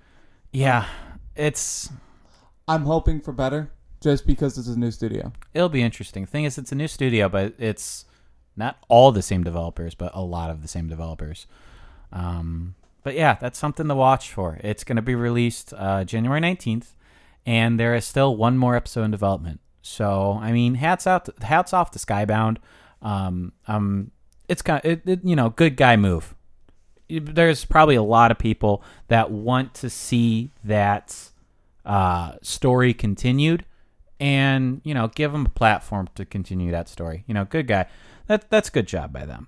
Yeah, 0.52 0.87
it's 1.35 1.90
I'm 2.68 2.85
hoping 2.85 3.20
for 3.20 3.33
better, 3.33 3.70
just 4.00 4.26
because 4.26 4.59
it's 4.59 4.68
a 4.68 4.79
new 4.79 4.90
studio. 4.90 5.33
it'll 5.55 5.68
be 5.68 5.83
interesting. 5.83 6.26
Thing 6.26 6.44
is, 6.44 6.59
it's 6.59 6.72
a 6.72 6.76
new 6.76 6.88
studio, 6.88 7.29
but 7.29 7.55
it's 7.59 8.05
not 8.57 8.79
all 8.88 9.12
the 9.12 9.22
same 9.22 9.44
developers, 9.44 9.94
but 9.94 10.12
a 10.14 10.22
lot 10.22 10.50
of 10.50 10.62
the 10.62 10.68
same 10.68 10.88
developers. 10.88 11.46
Um, 12.12 12.74
but 13.02 13.14
yeah, 13.14 13.35
that's 13.40 13.59
something 13.59 13.87
to 13.88 13.94
watch 13.94 14.33
for. 14.33 14.59
It's 14.62 14.83
going 14.83 14.96
to 14.96 15.02
be 15.02 15.14
released 15.14 15.72
uh, 15.76 16.05
January 16.05 16.40
nineteenth, 16.40 16.94
and 17.44 17.79
there 17.79 17.94
is 17.94 18.05
still 18.05 18.37
one 18.37 18.57
more 18.57 18.74
episode 18.76 19.05
in 19.05 19.11
development. 19.11 19.61
So 19.83 20.38
I 20.40 20.52
mean, 20.52 20.74
hats 20.74 21.07
out, 21.07 21.26
to, 21.26 21.46
hats 21.46 21.72
off 21.72 21.90
to 21.92 21.98
Skybound. 21.98 22.59
Um, 23.02 23.52
um, 23.68 24.11
it's 24.48 24.62
kind 24.62 24.85
of, 24.85 24.90
it, 24.90 25.02
it, 25.07 25.20
you 25.24 25.37
know, 25.37 25.50
good 25.50 25.76
guy 25.76 25.96
move. 25.96 26.35
There's 27.09 27.64
probably 27.64 27.95
a 27.95 28.03
lot 28.03 28.31
of 28.31 28.38
people 28.38 28.83
that 29.09 29.31
want 29.31 29.75
to 29.75 29.90
see 29.90 30.51
that 30.64 31.16
uh, 31.85 32.33
story 32.42 32.92
continued, 32.95 33.64
and 34.19 34.81
you 34.85 34.92
know, 34.95 35.09
give 35.09 35.33
them 35.33 35.47
a 35.47 35.51
platform 35.51 36.09
to 36.16 36.25
continue 36.25 36.71
that 36.73 36.88
story. 36.88 37.25
You 37.27 37.35
know, 37.35 37.45
good 37.45 37.66
guy. 37.66 37.87
That 38.27 38.51
that's 38.51 38.69
a 38.69 38.73
good 38.73 38.87
job 38.88 39.12
by 39.12 39.25
them. 39.27 39.47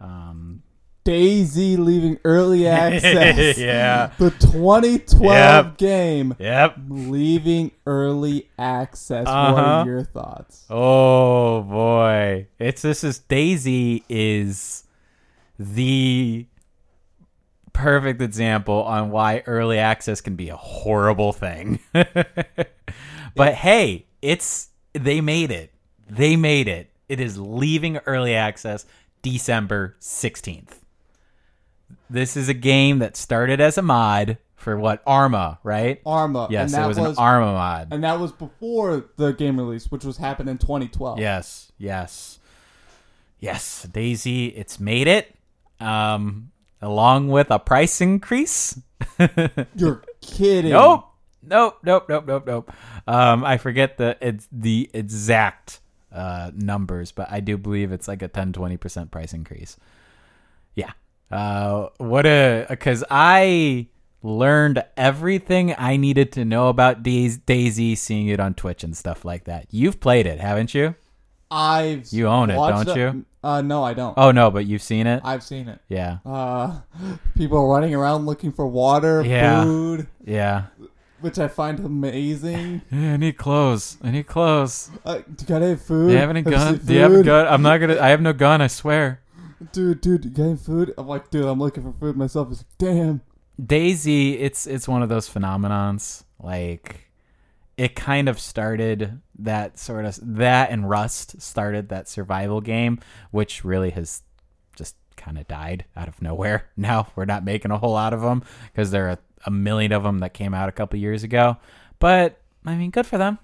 Um, 0.00 0.62
DayZ 1.06 1.78
leaving 1.78 2.18
early 2.24 2.66
access. 2.68 3.56
yeah. 3.58 4.10
The 4.18 4.30
2012 4.32 5.22
Yep. 5.66 5.76
game 5.78 6.34
Yep. 6.38 6.76
leaving 6.90 7.70
early 7.86 8.50
access. 8.58 9.24
What 9.24 9.34
Uh-huh. 9.34 9.60
are 9.62 9.86
your 9.86 10.02
thoughts? 10.04 10.66
Oh 10.68 11.62
boy, 11.62 12.48
it's 12.58 12.82
this 12.82 13.02
is 13.02 13.20
DayZ 13.20 14.02
is 14.10 14.84
the 15.58 16.46
perfect 17.78 18.20
example 18.20 18.82
on 18.82 19.10
why 19.10 19.42
early 19.46 19.78
access 19.78 20.20
can 20.20 20.34
be 20.34 20.48
a 20.48 20.56
horrible 20.56 21.32
thing. 21.32 21.78
but 21.92 23.54
hey, 23.54 24.06
it's 24.20 24.70
they 24.92 25.20
made 25.20 25.52
it. 25.52 25.72
They 26.10 26.34
made 26.34 26.66
it. 26.66 26.90
It 27.08 27.20
is 27.20 27.38
leaving 27.38 27.98
early 27.98 28.34
access 28.34 28.84
December 29.22 29.96
16th. 30.00 30.80
This 32.10 32.36
is 32.36 32.48
a 32.48 32.54
game 32.54 32.98
that 32.98 33.16
started 33.16 33.60
as 33.60 33.78
a 33.78 33.82
mod 33.82 34.38
for 34.56 34.76
what 34.76 35.00
Arma, 35.06 35.60
right? 35.62 36.02
Arma. 36.04 36.48
Yes, 36.50 36.72
it 36.72 36.76
that 36.76 36.88
was, 36.88 36.98
an 36.98 37.14
Arma 37.16 37.52
mod. 37.52 37.88
And 37.92 38.02
that 38.02 38.18
was 38.18 38.32
before 38.32 39.04
the 39.16 39.32
game 39.32 39.56
release, 39.56 39.90
which 39.90 40.04
was 40.04 40.16
happened 40.16 40.48
in 40.48 40.58
2012. 40.58 41.20
Yes, 41.20 41.70
yes, 41.78 42.40
yes. 43.38 43.86
DayZ, 43.88 44.52
it's 44.56 44.80
made 44.80 45.06
it. 45.06 45.34
Um, 45.80 46.50
along 46.82 47.28
with 47.28 47.50
a 47.50 47.58
price 47.58 48.00
increase. 48.00 48.78
You're 49.74 50.02
kidding. 50.20 50.72
nope, 50.72 51.06
nope, 51.42 51.78
nope, 51.82 52.06
nope, 52.08 52.24
nope, 52.26 52.46
nope. 52.46 52.72
Um, 53.06 53.44
I 53.44 53.56
forget 53.58 53.96
the 53.96 54.16
it's 54.20 54.48
the 54.52 54.90
exact 54.94 55.80
uh 56.12 56.50
numbers, 56.54 57.12
but 57.12 57.28
I 57.30 57.40
do 57.40 57.56
believe 57.58 57.92
it's 57.92 58.08
like 58.08 58.22
a 58.22 58.28
10 58.28 58.52
20 58.52 58.76
percent 58.76 59.10
price 59.10 59.32
increase. 59.32 59.76
Yeah. 60.74 60.92
Uh, 61.30 61.88
what 61.98 62.24
a 62.26 62.66
because 62.68 63.04
I 63.10 63.88
learned 64.22 64.82
everything 64.96 65.74
I 65.78 65.96
needed 65.96 66.32
to 66.32 66.44
know 66.44 66.68
about 66.68 67.02
Dais- 67.02 67.38
DayZ, 67.38 67.96
seeing 67.98 68.28
it 68.28 68.40
on 68.40 68.54
Twitch 68.54 68.82
and 68.82 68.96
stuff 68.96 69.24
like 69.24 69.44
that. 69.44 69.66
You've 69.70 70.00
played 70.00 70.26
it, 70.26 70.40
haven't 70.40 70.74
you? 70.74 70.94
I've 71.50 72.12
You 72.12 72.26
own 72.28 72.50
it, 72.50 72.54
don't 72.54 72.88
it- 72.88 72.96
you? 72.96 73.24
Uh, 73.42 73.62
no, 73.62 73.84
I 73.84 73.94
don't. 73.94 74.14
Oh 74.16 74.30
no, 74.32 74.50
but 74.50 74.66
you've 74.66 74.82
seen 74.82 75.06
it. 75.06 75.22
I've 75.24 75.42
seen 75.42 75.68
it. 75.68 75.78
Yeah, 75.88 76.18
Uh, 76.26 76.80
people 77.36 77.68
running 77.68 77.94
around 77.94 78.26
looking 78.26 78.50
for 78.52 78.66
water, 78.66 79.22
Yeah. 79.22 79.62
food, 79.62 80.08
yeah. 80.24 80.64
which 81.20 81.38
I 81.38 81.46
find 81.48 81.78
amazing. 81.80 82.82
Yeah, 82.90 83.14
I 83.14 83.16
need 83.16 83.36
clothes. 83.36 83.96
I 84.02 84.10
need 84.10 84.26
clothes. 84.26 84.90
Uh, 85.04 85.16
do 85.18 85.22
you 85.40 85.46
got 85.46 85.62
any 85.62 85.76
food? 85.76 86.08
Do 86.08 86.12
you 86.14 86.18
have 86.18 86.30
any 86.30 86.42
gun? 86.42 86.78
seen 86.78 86.86
Do 86.86 86.94
you 86.94 87.00
have 87.00 87.12
a 87.12 87.14
food? 87.16 87.26
gun? 87.26 87.46
I'm 87.46 87.62
not 87.62 87.78
gonna. 87.78 87.98
I 88.00 88.08
have 88.08 88.20
no 88.20 88.32
gun. 88.32 88.60
I 88.60 88.66
swear. 88.66 89.20
Dude, 89.72 90.00
dude, 90.00 90.24
you 90.24 90.30
got 90.30 90.42
any 90.44 90.56
food? 90.56 90.94
I'm 90.98 91.06
like, 91.08 91.30
dude, 91.30 91.44
I'm 91.44 91.58
looking 91.58 91.82
for 91.82 91.92
food 91.98 92.16
myself. 92.16 92.48
It's 92.52 92.60
like, 92.60 92.78
damn. 92.78 93.20
DayZ, 93.60 94.40
it's 94.40 94.66
it's 94.66 94.86
one 94.88 95.02
of 95.02 95.08
those 95.08 95.28
phenomenons. 95.28 96.22
Like, 96.40 97.08
it 97.76 97.94
kind 97.96 98.28
of 98.28 98.38
started 98.38 99.20
that 99.38 99.78
sort 99.78 100.04
of 100.04 100.18
that 100.36 100.70
and 100.70 100.88
Rust 100.88 101.40
started 101.40 101.88
that 101.88 102.08
survival 102.08 102.60
game, 102.60 102.98
which 103.30 103.64
really 103.64 103.90
has 103.90 104.22
just 104.76 104.96
kind 105.16 105.38
of 105.38 105.46
died 105.48 105.84
out 105.96 106.08
of 106.08 106.20
nowhere. 106.20 106.68
Now 106.76 107.08
we're 107.16 107.24
not 107.24 107.44
making 107.44 107.70
a 107.70 107.78
whole 107.78 107.92
lot 107.92 108.12
of 108.12 108.20
them 108.20 108.42
because 108.72 108.90
there 108.90 109.08
are 109.08 109.18
a 109.46 109.50
million 109.50 109.92
of 109.92 110.02
them 110.02 110.18
that 110.18 110.34
came 110.34 110.54
out 110.54 110.68
a 110.68 110.72
couple 110.72 110.98
years 110.98 111.22
ago. 111.22 111.56
But 111.98 112.40
I 112.64 112.74
mean, 112.74 112.90
good 112.90 113.06
for 113.06 113.18
them. 113.18 113.38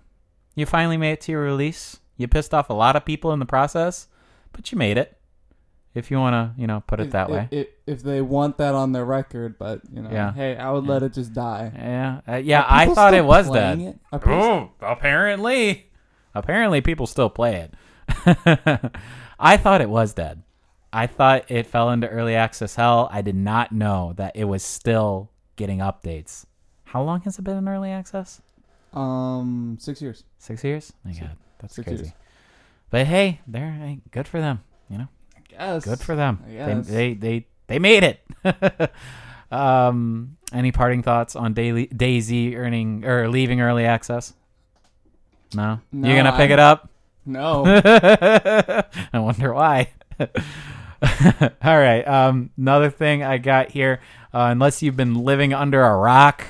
You 0.55 0.67
finally 0.67 0.97
made 0.97 1.13
it 1.13 1.21
to 1.23 1.33
your 1.33 1.43
release. 1.43 1.99
You 2.17 2.29
pissed 2.29 2.55
off 2.55 2.71
a 2.71 2.75
lot 2.75 2.97
of 2.97 3.05
people 3.05 3.33
in 3.33 3.41
the 3.41 3.47
process, 3.47 4.07
but 4.53 4.71
you 4.71 4.79
made 4.79 4.99
it. 4.99 5.17
If 5.95 6.11
you 6.11 6.19
want 6.19 6.35
to, 6.35 6.61
you 6.61 6.67
know, 6.67 6.83
put 6.87 6.99
it 7.01 7.07
If- 7.07 7.13
that 7.13 7.29
if, 7.31 7.33
way. 7.35 7.49
If, 7.53 7.67
if 7.87 8.03
they 8.03 8.21
want 8.21 8.59
that 8.59 8.75
on 8.75 8.91
their 8.93 9.05
record, 9.05 9.59
but 9.59 9.81
you 9.93 10.03
know, 10.03 10.11
Yeah. 10.11 10.33
hey, 10.33 10.57
I 10.57 10.71
would 10.73 10.87
let 10.87 11.03
it 11.05 11.13
just 11.13 11.33
die. 11.33 11.71
Yeah, 11.75 12.21
uh, 12.29 12.37
yeah. 12.37 12.65
I 12.69 12.87
thought 12.93 13.15
it 13.15 13.25
was 13.25 13.47
playing 13.49 13.79
dead. 13.79 13.89
It? 13.95 14.01
Are 14.13 14.19
people 14.19 14.35
Oh, 14.35 14.71
apparently, 14.81 15.87
apparently 16.35 16.81
people 16.81 17.07
still 17.07 17.31
play 17.31 17.57
it. 17.69 17.75
I 19.39 19.57
thought 19.57 19.81
it 19.81 19.89
was 19.91 20.15
dead. 20.15 20.43
I 20.93 21.07
thought 21.07 21.51
it 21.51 21.67
fell 21.67 21.91
into 21.91 22.09
early 22.09 22.35
access 22.35 22.75
hell. 22.77 23.09
I 23.13 23.23
did 23.23 23.35
not 23.37 23.73
know 23.73 24.13
that 24.17 24.37
it 24.37 24.45
was 24.45 24.63
still 24.63 25.31
getting 25.57 25.79
updates. 25.79 26.45
How 26.85 27.03
long 27.03 27.21
has 27.23 27.39
it 27.39 27.43
been 27.43 27.57
in 27.57 27.69
early 27.69 27.91
access? 27.91 28.41
Um, 28.93 29.77
six 29.81 30.01
years. 30.01 30.23
Six 30.39 30.63
years? 30.63 30.93
My 31.05 31.13
God, 31.13 31.37
that's 31.59 31.75
six 31.75 31.87
crazy. 31.89 32.03
years. 32.05 32.15
But 32.91 33.07
hey, 33.09 33.41
they're 33.47 33.73
hey, 33.73 34.01
good 34.13 34.29
for 34.29 34.41
them. 34.41 34.63
You 34.89 34.99
know, 34.99 35.09
Yes. 35.59 35.85
good 35.85 36.01
for 36.01 36.15
them. 36.17 36.43
They, 36.47 36.55
guess. 36.55 36.87
they 36.87 37.15
they 37.15 37.47
they 37.67 37.79
made 37.79 38.03
it. 38.05 38.21
um, 39.53 40.37
any 40.53 40.73
parting 40.73 41.03
thoughts 41.03 41.37
on 41.37 41.55
Daily, 41.55 41.87
DayZ 41.89 42.55
earning 42.57 43.05
or 43.05 43.29
leaving 43.29 43.61
early 43.61 43.85
access? 43.87 44.33
No, 45.55 45.81
No, 45.93 46.09
you're 46.09 46.17
gonna 46.17 46.37
pick 46.37 46.51
I- 46.51 46.55
it 46.55 46.59
up. 46.59 46.91
No. 47.27 47.65
I 49.13 49.19
wonder 49.19 49.55
why. 49.55 49.89
All 50.21 50.29
right. 51.79 52.07
Um, 52.07 52.51
another 52.59 52.91
thing 52.91 53.23
I 53.23 53.39
got 53.39 53.71
here, 53.71 54.01
uh, 54.33 54.49
unless 54.51 54.83
you've 54.83 54.97
been 54.97 55.15
living 55.15 55.53
under 55.55 55.83
a 55.83 55.97
rock 55.97 56.45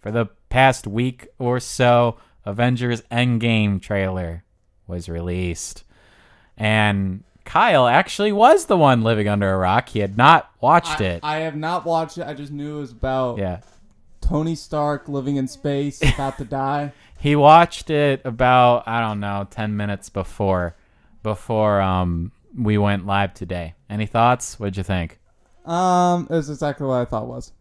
for 0.00 0.10
the 0.10 0.26
past 0.48 0.86
week 0.86 1.28
or 1.38 1.60
so, 1.60 2.16
Avengers 2.46 3.02
Endgame 3.10 3.80
trailer 3.82 4.44
was 4.86 5.08
released. 5.08 5.84
And 6.56 7.24
Kyle 7.44 7.86
actually 7.86 8.32
was 8.32 8.66
the 8.66 8.76
one 8.76 9.02
living 9.02 9.28
under 9.28 9.52
a 9.52 9.56
rock. 9.56 9.90
He 9.90 10.00
had 10.00 10.16
not 10.16 10.50
watched 10.60 11.00
I, 11.00 11.04
it. 11.04 11.20
I 11.22 11.36
have 11.38 11.56
not 11.56 11.84
watched 11.84 12.18
it. 12.18 12.26
I 12.26 12.34
just 12.34 12.52
knew 12.52 12.78
it 12.78 12.80
was 12.80 12.92
about 12.92 13.38
yeah. 13.38 13.60
Tony 14.20 14.54
Stark 14.54 15.08
living 15.08 15.36
in 15.36 15.46
space, 15.46 16.02
about 16.14 16.38
to 16.38 16.44
die. 16.44 16.92
He 17.18 17.36
watched 17.36 17.90
it 17.90 18.22
about, 18.24 18.88
I 18.88 19.00
don't 19.00 19.20
know, 19.20 19.46
10 19.50 19.76
minutes 19.76 20.08
before 20.08 20.76
before 21.22 21.80
um 21.80 22.32
we 22.56 22.78
went 22.78 23.06
live 23.06 23.34
today. 23.34 23.74
Any 23.88 24.06
thoughts? 24.06 24.58
What'd 24.60 24.76
you 24.76 24.82
think? 24.82 25.18
Um, 25.64 26.26
it's 26.30 26.48
exactly 26.48 26.86
what 26.86 27.00
I 27.00 27.04
thought 27.04 27.24
it 27.24 27.28
was. 27.28 27.52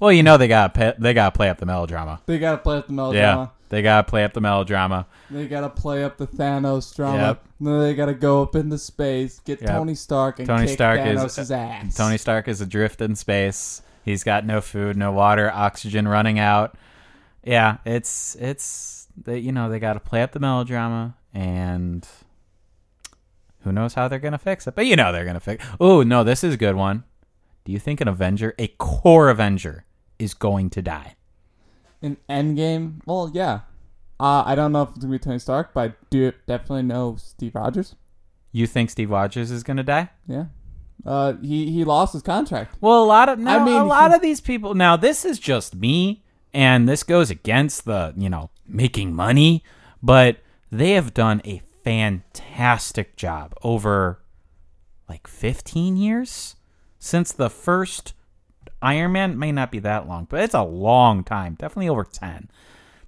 Well, 0.00 0.12
you 0.12 0.22
know 0.22 0.36
they 0.36 0.48
got 0.48 0.74
they 0.74 1.14
got 1.14 1.32
to 1.32 1.36
play 1.36 1.48
up 1.48 1.58
the 1.58 1.66
melodrama. 1.66 2.20
They 2.26 2.38
gotta 2.38 2.58
play 2.58 2.78
up 2.78 2.86
the 2.86 2.92
Yeah, 2.92 2.96
melodrama. 2.96 3.52
They 3.70 3.80
got 3.82 4.04
to 4.06 4.10
play 4.10 4.22
up 4.24 4.34
the 4.34 4.40
melodrama. 4.40 5.06
They 5.30 5.46
gotta 5.48 5.70
play 5.70 6.04
up 6.04 6.16
the 6.18 6.26
Thanos 6.26 6.94
drama. 6.94 7.18
Yep. 7.18 7.44
Then 7.60 7.80
they 7.80 7.94
gotta 7.94 8.14
go 8.14 8.42
up 8.42 8.54
into 8.56 8.76
space, 8.78 9.38
get 9.40 9.60
Yep. 9.62 9.70
Tony 9.70 9.94
Stark, 9.94 10.38
and 10.40 10.46
Tony 10.48 10.66
kick 10.66 10.74
Stark 10.74 11.00
is- 11.06 11.20
Thanos' 11.20 11.50
ass. 11.56 11.96
Tony 11.96 12.18
Stark 12.18 12.48
is 12.48 12.60
adrift 12.60 13.00
in 13.00 13.14
space. 13.16 13.80
He's 14.04 14.24
got 14.24 14.44
no 14.44 14.60
food, 14.60 14.96
no 14.96 15.12
water, 15.12 15.50
oxygen 15.54 16.08
running 16.08 16.38
out. 16.38 16.74
Yeah, 17.44 17.78
it's 17.86 18.34
it's 18.40 19.06
they 19.16 19.38
you 19.38 19.52
know 19.52 19.68
they 19.70 19.78
got 19.78 19.92
to 19.94 20.00
play 20.00 20.22
up 20.22 20.32
the 20.32 20.40
melodrama 20.40 21.14
and 21.32 22.06
who 23.62 23.72
knows 23.72 23.94
how 23.94 24.08
they're 24.08 24.18
gonna 24.18 24.38
fix 24.38 24.66
it? 24.66 24.74
But 24.74 24.86
you 24.86 24.96
know 24.96 25.12
they're 25.12 25.24
gonna 25.24 25.38
fix. 25.40 25.64
Oh 25.78 26.02
no, 26.02 26.24
this 26.24 26.42
is 26.42 26.54
a 26.54 26.58
good 26.58 26.74
one. 26.76 27.04
Do 27.64 27.72
you 27.72 27.78
think 27.78 28.00
an 28.00 28.08
Avenger, 28.08 28.54
a 28.58 28.68
core 28.78 29.28
Avenger, 29.28 29.84
is 30.18 30.34
going 30.34 30.70
to 30.70 30.82
die? 30.82 31.14
In 32.02 32.16
Endgame, 32.28 33.00
well, 33.06 33.30
yeah. 33.32 33.60
Uh, 34.18 34.42
I 34.44 34.54
don't 34.54 34.72
know 34.72 34.82
if 34.82 34.90
it's 34.90 34.98
gonna 34.98 35.12
be 35.12 35.18
Tony 35.18 35.38
Stark, 35.38 35.72
but 35.74 35.90
I 35.90 35.94
do 36.10 36.32
definitely 36.46 36.82
know 36.82 37.16
Steve 37.18 37.54
Rogers. 37.54 37.94
You 38.52 38.66
think 38.66 38.90
Steve 38.90 39.10
Rogers 39.10 39.50
is 39.50 39.62
gonna 39.62 39.82
die? 39.82 40.10
Yeah. 40.26 40.46
Uh, 41.06 41.34
he 41.40 41.70
he 41.70 41.84
lost 41.84 42.12
his 42.12 42.22
contract. 42.22 42.76
Well, 42.80 43.02
a 43.02 43.06
lot 43.06 43.28
of 43.28 43.38
now, 43.38 43.60
I 43.60 43.64
mean, 43.64 43.76
a 43.80 43.84
lot 43.84 44.10
he- 44.10 44.16
of 44.16 44.22
these 44.22 44.40
people. 44.40 44.74
Now, 44.74 44.96
this 44.96 45.24
is 45.24 45.38
just 45.38 45.74
me, 45.74 46.22
and 46.52 46.88
this 46.88 47.02
goes 47.02 47.30
against 47.30 47.84
the 47.86 48.12
you 48.16 48.28
know 48.28 48.50
making 48.66 49.14
money, 49.14 49.64
but 50.02 50.38
they 50.70 50.92
have 50.92 51.14
done 51.14 51.40
a 51.44 51.62
fantastic 51.82 53.16
job 53.16 53.54
over 53.62 54.20
like 55.08 55.26
15 55.26 55.96
years 55.96 56.56
since 56.98 57.32
the 57.32 57.50
first 57.50 58.12
Iron 58.82 59.12
Man. 59.12 59.38
May 59.38 59.52
not 59.52 59.70
be 59.70 59.78
that 59.80 60.08
long, 60.08 60.26
but 60.28 60.42
it's 60.42 60.54
a 60.54 60.62
long 60.62 61.24
time. 61.24 61.54
Definitely 61.54 61.88
over 61.88 62.04
10. 62.04 62.50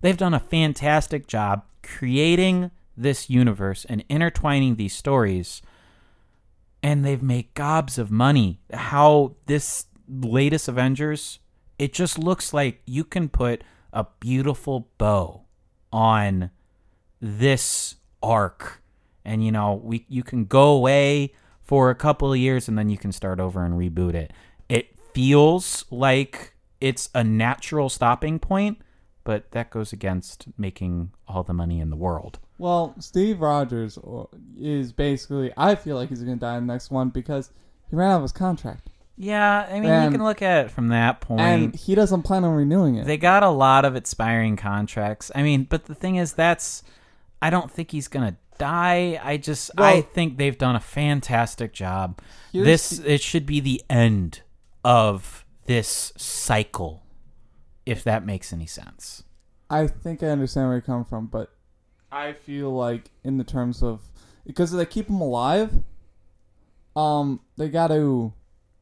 They've 0.01 0.17
done 0.17 0.35
a 0.35 0.41
fantastic 0.41 1.27
job 1.27 1.65
creating 1.83 2.71
this 2.97 3.31
universe 3.31 3.85
and 3.87 4.05
intertwining 4.09 4.77
these 4.77 4.95
stories 4.95 5.63
and 6.83 7.05
they've 7.05 7.23
made 7.23 7.55
gobs 7.55 7.97
of 7.99 8.11
money. 8.11 8.61
How 8.73 9.37
this 9.47 9.87
latest 10.09 10.69
Avengers, 10.69 11.39
it 11.79 11.93
just 11.93 12.19
looks 12.19 12.53
like 12.53 12.83
you 12.87 13.05
can 13.05 13.29
put 13.29 13.63
a 13.93 14.07
beautiful 14.21 14.89
bow 14.99 15.43
on 15.93 16.51
this 17.21 17.97
arc, 18.23 18.83
and 19.25 19.45
you 19.45 19.53
know 19.53 19.81
we 19.83 20.05
you 20.09 20.23
can 20.23 20.45
go 20.45 20.73
away 20.73 21.33
for 21.63 21.91
a 21.91 21.95
couple 21.95 22.33
of 22.33 22.39
years 22.39 22.69
and 22.69 22.77
then 22.77 22.91
you 22.91 22.99
can 22.99 23.13
start 23.13 23.39
over 23.39 23.65
and 23.65 23.75
reboot 23.75 24.15
it. 24.15 24.33
Feels 25.15 25.85
like 25.91 26.55
it's 26.81 27.09
a 27.15 27.23
natural 27.23 27.89
stopping 27.89 28.39
point, 28.39 28.79
but 29.25 29.51
that 29.53 29.71
goes 29.71 29.93
against 29.93 30.47
making 30.59 31.13
all 31.29 31.43
the 31.43 31.53
money 31.53 31.81
in 31.81 31.91
the 31.91 31.97
world. 31.97 32.39
Well, 32.59 32.95
Steve 33.01 33.41
Rogers 33.41 33.99
uh, 33.99 34.25
is 34.59 34.93
basically. 34.93 35.53
I 35.57 35.75
feel 35.75 35.97
like 35.97 36.09
he's 36.09 36.23
gonna 36.23 36.37
die 36.37 36.57
in 36.59 36.67
the 36.67 36.73
next 36.73 36.91
one 36.91 37.09
because 37.09 37.51
he 37.91 37.97
ran 37.97 38.11
out 38.11 38.17
of 38.17 38.23
his 38.23 38.33
contract, 38.33 38.89
Yeah, 39.17 39.67
I 39.71 39.81
mean 39.81 39.91
And- 39.91 40.05
you 40.13 40.19
can 40.19 40.25
look 40.25 40.43
at 40.43 40.67
it 40.67 40.71
from 40.71 40.89
that 40.89 41.21
point. 41.21 41.41
and 41.41 41.75
he 41.77 41.95
doesn't 41.95 42.23
plan 42.23 42.45
on 42.45 42.55
renewing 42.55 42.95
it. 42.97 43.07
They 43.07 43.17
got 43.19 43.43
a 43.43 43.51
lot 43.51 43.85
of 43.85 43.97
expiring 43.97 44.57
contracts. 44.57 45.31
I 45.35 45.43
mean, 45.43 45.65
but 45.69 45.85
the 45.85 45.95
thing 45.95 46.17
is, 46.17 46.33
that's 46.33 46.83
I 47.41 47.51
don't 47.51 47.71
think 47.71 47.91
he's 47.91 48.09
gonna 48.09 48.37
die. 48.59 49.21
I 49.23 49.37
just 49.37 49.71
I 49.77 50.01
think 50.03 50.39
they've 50.39 50.57
done 50.57 50.77
a 50.77 50.81
fantastic 50.81 51.73
job. 51.73 52.21
Here's 52.53 52.65
This 52.65 52.99
it 53.01 53.21
should 53.21 53.45
be 53.45 53.61
the 53.61 53.83
end 53.91 54.41
of 54.85 55.45
this 55.67 56.13
cycle, 56.17 57.03
if 57.87 58.03
that 58.05 58.25
makes 58.27 58.53
any 58.53 58.67
sense. 58.67 59.25
I 59.71 59.87
think 59.87 60.23
I 60.23 60.27
understand 60.29 60.67
where 60.69 60.77
you're 60.77 60.83
coming 60.83 61.05
from, 61.05 61.27
but 61.27 61.51
I 62.11 62.33
feel 62.35 62.71
like 62.75 63.11
in 63.25 63.39
the 63.39 63.45
terms 63.45 63.83
of 63.83 64.01
because 64.47 64.71
they 64.73 64.85
keep 64.85 65.07
them 65.07 65.21
alive, 65.21 65.73
um, 66.95 67.41
they 67.57 67.69
got 67.69 67.89
to 67.89 68.33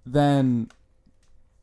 then 0.04 0.70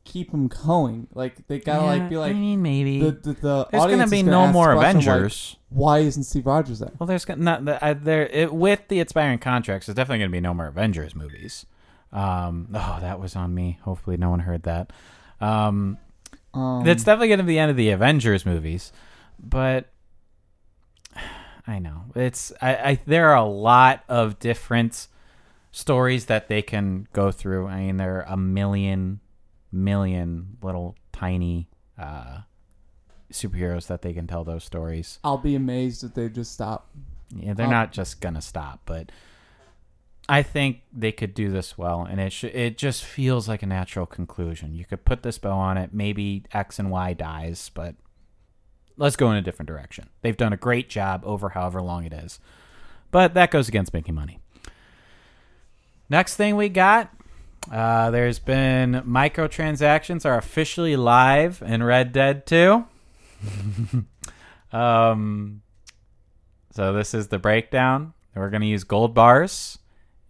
keep 0.04 0.30
them 0.30 0.48
going. 0.48 1.06
Like 1.14 1.46
they 1.48 1.58
gotta 1.58 1.84
like 1.84 2.08
be 2.08 2.16
like 2.16 2.30
I 2.30 2.38
mean, 2.38 2.62
maybe 2.62 3.00
the 3.00 3.10
the, 3.12 3.32
the 3.34 3.68
there's 3.70 3.84
gonna 3.84 4.08
be 4.08 4.20
is 4.20 4.24
no 4.24 4.46
more 4.46 4.74
question, 4.74 4.96
like, 5.00 5.06
Avengers. 5.06 5.56
Why 5.68 5.98
isn't 5.98 6.24
Steve 6.24 6.46
Rogers 6.46 6.78
there? 6.78 6.92
Well, 6.98 7.06
there's 7.06 7.26
gonna 7.26 7.42
not 7.42 7.64
the- 7.66 7.84
I- 7.84 7.92
there 7.92 8.26
it, 8.26 8.54
with 8.54 8.88
the 8.88 9.00
expiring 9.00 9.38
contracts. 9.38 9.86
There's 9.86 9.96
definitely 9.96 10.20
going 10.20 10.30
to 10.30 10.36
be 10.36 10.40
no 10.40 10.54
more 10.54 10.66
Avengers 10.68 11.14
movies. 11.14 11.66
Um, 12.12 12.68
oh, 12.74 12.98
that 13.00 13.20
was 13.20 13.36
on 13.36 13.54
me. 13.54 13.78
Hopefully, 13.82 14.16
no 14.16 14.30
one 14.30 14.40
heard 14.40 14.62
that. 14.64 14.92
Um, 15.40 15.98
Um, 16.54 16.82
that's 16.84 17.04
definitely 17.04 17.28
going 17.28 17.38
to 17.38 17.44
be 17.44 17.52
the 17.54 17.58
end 17.58 17.70
of 17.70 17.76
the 17.76 17.90
Avengers 17.90 18.46
movies, 18.46 18.92
but 19.38 19.88
I 21.66 21.78
know 21.78 22.04
it's 22.14 22.52
I, 22.62 22.76
I 22.76 22.98
there 23.06 23.28
are 23.30 23.36
a 23.36 23.44
lot 23.44 24.02
of 24.08 24.38
different 24.38 25.06
stories 25.70 26.26
that 26.26 26.48
they 26.48 26.62
can 26.62 27.06
go 27.12 27.30
through. 27.30 27.66
I 27.68 27.80
mean, 27.80 27.96
there 27.98 28.16
are 28.16 28.32
a 28.32 28.36
million, 28.36 29.20
million 29.70 30.56
little 30.62 30.96
tiny 31.12 31.68
uh, 31.98 32.38
superheroes 33.30 33.86
that 33.88 34.00
they 34.02 34.14
can 34.14 34.26
tell 34.26 34.44
those 34.44 34.64
stories. 34.64 35.18
I'll 35.22 35.36
be 35.38 35.54
amazed 35.54 36.02
if 36.04 36.14
they 36.14 36.28
just 36.30 36.52
stop. 36.52 36.88
Yeah, 37.36 37.52
they're 37.52 37.66
Um, 37.66 37.72
not 37.72 37.92
just 37.92 38.20
gonna 38.22 38.40
stop, 38.40 38.80
but 38.86 39.12
I 40.28 40.42
think 40.42 40.82
they 40.92 41.10
could 41.10 41.32
do 41.32 41.50
this 41.50 41.78
well, 41.78 42.02
and 42.02 42.20
it 42.20 42.32
sh- 42.32 42.44
it 42.44 42.76
just 42.76 43.02
feels 43.02 43.48
like 43.48 43.62
a 43.62 43.66
natural 43.66 44.04
conclusion. 44.04 44.74
You 44.74 44.84
could 44.84 45.04
put 45.04 45.22
this 45.22 45.38
bow 45.38 45.52
on 45.52 45.78
it. 45.78 45.94
Maybe 45.94 46.44
X 46.52 46.78
and 46.78 46.90
Y 46.90 47.14
dies, 47.14 47.70
but 47.72 47.94
let's 48.98 49.16
go 49.16 49.30
in 49.30 49.38
a 49.38 49.42
different 49.42 49.68
direction. 49.68 50.10
They've 50.20 50.36
done 50.36 50.52
a 50.52 50.58
great 50.58 50.90
job 50.90 51.22
over 51.24 51.50
however 51.50 51.80
long 51.80 52.04
it 52.04 52.12
is, 52.12 52.40
but 53.10 53.32
that 53.34 53.50
goes 53.50 53.68
against 53.68 53.94
making 53.94 54.14
money. 54.14 54.38
Next 56.10 56.36
thing 56.36 56.56
we 56.56 56.68
got. 56.68 57.10
Uh, 57.70 58.10
there's 58.10 58.38
been 58.38 59.02
microtransactions 59.06 60.24
are 60.24 60.38
officially 60.38 60.96
live 60.96 61.62
in 61.64 61.82
Red 61.82 62.12
Dead 62.12 62.46
2. 62.46 62.84
um, 64.72 65.62
so 66.70 66.92
this 66.92 67.14
is 67.14 67.28
the 67.28 67.38
breakdown. 67.38 68.14
We're 68.34 68.50
gonna 68.50 68.66
use 68.66 68.84
gold 68.84 69.14
bars, 69.14 69.78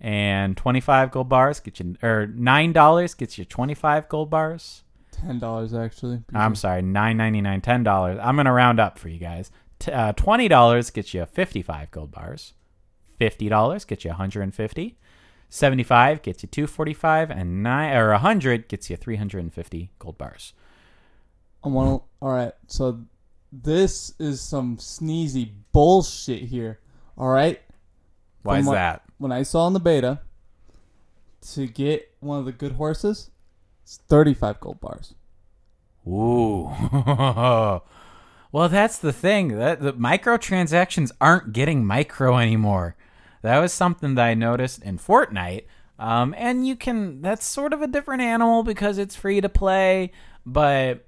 and 0.01 0.57
25 0.57 1.11
gold 1.11 1.29
bars 1.29 1.61
get 1.61 1.81
you, 1.81 1.97
or 2.03 2.27
nine 2.29 2.73
dollars 2.73 3.15
gets 3.15 3.37
you 3.39 3.45
25 3.45 4.09
gold 4.09 4.31
bars. 4.31 4.83
ten 5.11 5.39
dollars 5.39 5.75
actually. 5.75 6.23
I'm 6.35 6.55
sorry, 6.55 6.83
nine 6.83 7.17
ninety 7.17 7.41
nine, 7.41 7.61
ten 7.61 7.83
dollars. 7.83 8.19
I'm 8.23 8.37
gonna 8.37 8.53
round 8.53 8.79
up 8.81 8.99
for 8.99 9.09
you 9.09 9.19
guys. 9.19 9.51
T- 9.79 9.93
uh, 9.93 10.13
Twenty 10.13 10.49
dollars 10.49 10.91
gets 10.91 11.13
you 11.15 11.25
fifty 11.27 11.63
five 11.63 11.91
gold 11.91 12.11
bars. 12.13 12.55
Fifty 13.19 13.49
dollars 13.49 13.85
gets 13.85 14.05
you 14.05 14.11
150. 14.11 14.99
75 15.51 16.21
gets 16.21 16.43
you 16.43 16.49
245 16.51 17.31
and 17.31 17.63
9 17.63 17.97
or 17.97 18.11
100 18.11 18.69
gets 18.69 18.91
you 18.91 18.97
350 18.97 19.91
gold 19.99 20.19
bars. 20.19 20.53
I 21.65 21.69
want 21.69 22.03
to. 22.03 22.09
All 22.21 22.31
right, 22.33 22.53
so 22.67 23.01
this 23.51 24.13
is 24.19 24.43
some 24.43 24.77
sneezy 24.77 25.51
bullshit 25.73 26.43
here. 26.43 26.81
All 27.17 27.29
right, 27.31 27.61
Why 28.43 28.57
From 28.57 28.61
is 28.61 28.67
what- 28.67 28.75
that? 28.75 29.03
When 29.19 29.33
I 29.33 29.43
saw 29.43 29.67
in 29.67 29.73
the 29.73 29.81
beta, 29.81 30.21
to 31.53 31.67
get 31.67 32.13
one 32.21 32.39
of 32.39 32.45
the 32.45 32.53
good 32.53 32.73
horses, 32.73 33.31
it's 33.83 33.99
thirty-five 34.09 34.61
gold 34.61 34.81
bars. 34.81 35.15
Ooh. 36.07 36.71
well, 38.53 38.69
that's 38.69 38.99
the 38.99 39.13
thing. 39.13 39.49
That 39.59 39.81
the 39.81 39.93
microtransactions 39.93 41.13
aren't 41.21 41.53
getting 41.53 41.85
micro 41.85 42.39
anymore. 42.39 42.97
That 43.43 43.59
was 43.59 43.73
something 43.73 44.15
that 44.15 44.25
I 44.25 44.35
noticed 44.35 44.83
in 44.83 44.99
Fortnite. 44.99 45.65
Um, 45.99 46.35
and 46.39 46.67
you 46.67 46.77
can 46.77 47.23
that's 47.23 47.45
sort 47.45 47.73
of 47.73 47.83
a 47.83 47.89
different 47.89 48.23
animal 48.23 48.63
because 48.63 48.99
it's 48.99 49.17
free 49.17 49.41
to 49.41 49.49
play, 49.49 50.13
but 50.47 51.07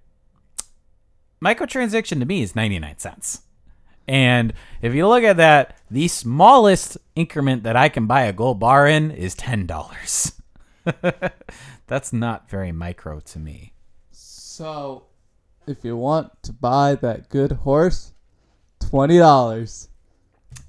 microtransaction 1.43 2.19
to 2.19 2.27
me 2.27 2.43
is 2.43 2.57
99 2.57 2.99
cents. 2.99 3.43
And 4.09 4.53
if 4.83 4.93
you 4.93 5.07
look 5.07 5.23
at 5.23 5.37
that, 5.37 5.79
the 5.91 6.09
smallest 6.09 6.99
increment 7.17 7.63
that 7.65 7.77
I 7.77 7.89
can 7.89 8.07
buy 8.07 8.23
a 8.23 8.33
gold 8.33 8.61
bar 8.61 8.87
in 8.87 9.11
is 9.11 9.35
$10. 9.35 10.33
That's 11.87 12.13
not 12.13 12.49
very 12.49 12.73
micro 12.73 13.21
to 13.21 13.39
me. 13.39 13.73
So, 14.13 15.05
if 15.67 15.85
you 15.85 15.97
want 15.97 16.43
to 16.45 16.53
buy 16.53 16.95
that 16.97 17.29
good 17.29 17.53
horse, 17.53 18.13
twenty 18.79 19.19
dollars. 19.19 19.89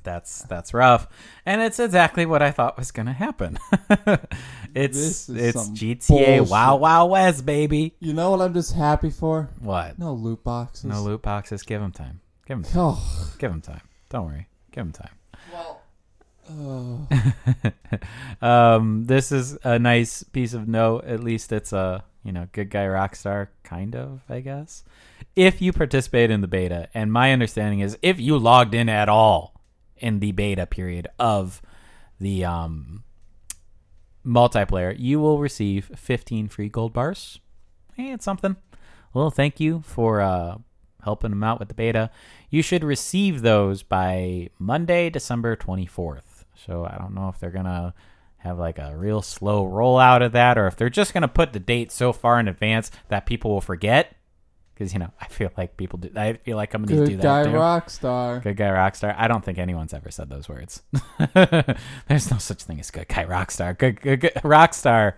That's 0.03 0.43
that's 0.43 0.73
rough, 0.73 1.07
and 1.45 1.61
it's 1.61 1.79
exactly 1.79 2.25
what 2.25 2.41
I 2.41 2.51
thought 2.51 2.77
was 2.77 2.91
going 2.91 3.05
to 3.05 3.13
happen. 3.13 3.57
it's 4.75 5.29
it's 5.29 5.69
GTA 5.69 6.07
bullshit. 6.07 6.49
Wow 6.49 6.77
Wow 6.77 7.05
West, 7.07 7.45
baby. 7.45 7.95
You 7.99 8.13
know 8.13 8.31
what 8.31 8.41
I'm 8.41 8.53
just 8.53 8.73
happy 8.73 9.09
for? 9.09 9.49
What? 9.59 9.99
No 9.99 10.13
loot 10.13 10.43
boxes. 10.43 10.85
No 10.85 11.03
loot 11.03 11.21
boxes. 11.21 11.63
Give 11.63 11.81
them 11.81 11.91
time. 11.91 12.21
Give 12.47 12.61
them. 12.61 12.71
Oh, 12.75 13.33
Give 13.37 13.51
them 13.51 13.61
time. 13.61 13.81
Don't 14.09 14.25
worry. 14.25 14.47
Give 14.71 14.85
him 14.85 14.91
time. 14.91 15.15
well. 15.53 15.81
Oh. 16.49 17.07
um, 18.41 19.05
this 19.05 19.31
is 19.31 19.57
a 19.63 19.77
nice 19.79 20.23
piece 20.23 20.53
of 20.53 20.67
note. 20.67 21.05
At 21.05 21.23
least 21.23 21.51
it's 21.51 21.71
a 21.71 22.03
you 22.23 22.31
know 22.31 22.47
good 22.51 22.69
guy 22.69 22.85
rockstar 22.85 23.49
kind 23.63 23.95
of, 23.95 24.21
I 24.29 24.39
guess. 24.39 24.83
If 25.35 25.61
you 25.61 25.71
participate 25.71 26.31
in 26.31 26.41
the 26.41 26.47
beta, 26.47 26.89
and 26.93 27.11
my 27.11 27.31
understanding 27.31 27.79
is 27.79 27.97
if 28.01 28.19
you 28.19 28.37
logged 28.37 28.73
in 28.73 28.89
at 28.89 29.07
all 29.09 29.61
in 29.97 30.19
the 30.19 30.31
beta 30.31 30.65
period 30.65 31.07
of 31.19 31.61
the 32.19 32.43
um, 32.43 33.03
multiplayer, 34.25 34.95
you 34.97 35.19
will 35.19 35.39
receive 35.39 35.91
15 35.95 36.47
free 36.49 36.69
gold 36.69 36.93
bars. 36.93 37.39
Hey, 37.95 38.11
it's 38.11 38.25
something. 38.25 38.55
Well, 39.13 39.29
thank 39.29 39.59
you 39.59 39.81
for 39.85 40.21
uh, 40.21 40.57
helping 41.03 41.31
them 41.31 41.43
out 41.43 41.59
with 41.59 41.67
the 41.67 41.73
beta. 41.73 42.09
You 42.49 42.61
should 42.61 42.83
receive 42.83 43.41
those 43.41 43.83
by 43.83 44.49
Monday, 44.59 45.09
December 45.09 45.55
24th. 45.55 46.45
So 46.65 46.85
I 46.85 46.97
don't 46.97 47.13
know 47.13 47.29
if 47.29 47.39
they're 47.39 47.51
going 47.51 47.65
to 47.65 47.93
have 48.37 48.57
like 48.57 48.79
a 48.79 48.95
real 48.95 49.21
slow 49.21 49.65
rollout 49.65 50.23
of 50.23 50.31
that 50.31 50.57
or 50.57 50.67
if 50.67 50.75
they're 50.75 50.89
just 50.89 51.13
going 51.13 51.21
to 51.21 51.27
put 51.27 51.53
the 51.53 51.59
date 51.59 51.91
so 51.91 52.11
far 52.11 52.39
in 52.39 52.47
advance 52.47 52.91
that 53.09 53.25
people 53.25 53.51
will 53.51 53.61
forget. 53.61 54.15
Because, 54.73 54.93
you 54.93 54.99
know, 54.99 55.11
I 55.21 55.27
feel 55.27 55.51
like 55.57 55.77
people 55.77 55.99
do. 55.99 56.09
I 56.15 56.33
feel 56.33 56.57
like 56.57 56.71
companies 56.71 57.07
do 57.07 57.17
that. 57.17 57.21
Good 57.21 57.21
guy 57.21 57.43
too. 57.45 57.49
rockstar. 57.51 58.43
Good 58.43 58.57
guy 58.57 58.69
rockstar. 58.69 59.15
I 59.17 59.27
don't 59.27 59.43
think 59.45 59.57
anyone's 59.57 59.93
ever 59.93 60.09
said 60.11 60.29
those 60.29 60.49
words. 60.49 60.81
There's 61.35 62.31
no 62.31 62.37
such 62.37 62.63
thing 62.63 62.79
as 62.79 62.89
good 62.91 63.07
guy 63.07 63.25
rockstar. 63.25 63.77
Good, 63.77 64.01
good, 64.01 64.21
good 64.21 64.33
rockstar. 64.35 65.13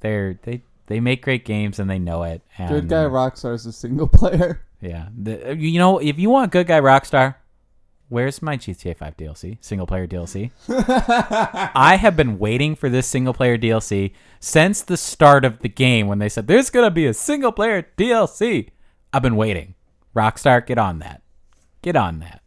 They're 0.00 0.38
they 0.42 0.62
they 0.90 0.98
make 0.98 1.22
great 1.22 1.44
games 1.44 1.78
and 1.78 1.88
they 1.88 2.00
know 2.00 2.24
it. 2.24 2.42
And, 2.58 2.68
Good 2.68 2.88
guy 2.88 3.04
rockstar 3.04 3.54
is 3.54 3.64
a 3.64 3.72
single 3.72 4.08
player. 4.12 4.60
Yeah. 4.80 5.08
The, 5.16 5.56
you 5.56 5.78
know, 5.78 5.98
if 5.98 6.18
you 6.18 6.30
want 6.30 6.52
good 6.52 6.66
guy 6.66 6.80
rockstar, 6.80 7.36
where's 8.08 8.42
my 8.42 8.56
GTA 8.56 8.96
5 8.96 9.16
DLC? 9.16 9.58
Single 9.60 9.86
player 9.86 10.06
DLC. 10.06 10.50
I 11.74 11.96
have 11.96 12.16
been 12.16 12.38
waiting 12.38 12.74
for 12.74 12.88
this 12.88 13.06
single 13.06 13.34
player 13.34 13.58
DLC 13.58 14.12
since 14.40 14.82
the 14.82 14.96
start 14.96 15.44
of 15.44 15.60
the 15.60 15.68
game 15.68 16.06
when 16.06 16.18
they 16.18 16.28
said 16.28 16.46
there's 16.46 16.70
gonna 16.70 16.90
be 16.90 17.06
a 17.06 17.14
single 17.14 17.52
player 17.52 17.86
DLC. 17.96 18.70
I've 19.12 19.22
been 19.22 19.36
waiting. 19.36 19.74
Rockstar, 20.14 20.64
get 20.66 20.78
on 20.78 20.98
that. 21.00 21.22
Get 21.82 21.96
on 21.96 22.18
that. 22.20 22.42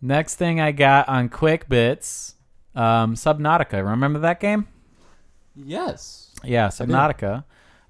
Next 0.00 0.36
thing 0.36 0.60
I 0.60 0.72
got 0.72 1.08
on 1.08 1.28
Quick 1.28 1.68
Bits, 1.68 2.34
um, 2.74 3.14
Subnautica. 3.14 3.84
Remember 3.84 4.18
that 4.20 4.38
game? 4.38 4.68
Yes. 5.56 6.34
Yeah. 6.44 6.68
Subnautica. 6.68 7.44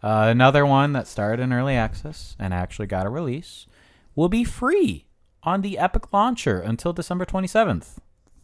Uh, 0.05 0.29
another 0.29 0.67
one 0.67 0.93
that 0.93 1.07
started 1.07 1.43
in 1.43 1.51
early 1.51 1.75
access 1.75 2.37
and 2.39 2.53
actually 2.53 2.87
got 2.87 3.07
a 3.07 3.09
release 3.09 3.67
will 4.15 4.29
be 4.29 4.45
free 4.45 5.07
on 5.43 5.63
the 5.63 5.79
Epic 5.79 6.13
launcher 6.13 6.61
until 6.61 6.93
December 6.93 7.25
27th. 7.25 7.97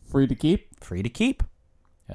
Free 0.02 0.26
to 0.26 0.34
keep. 0.34 0.82
Free 0.82 1.02
to 1.02 1.10
keep. 1.10 1.42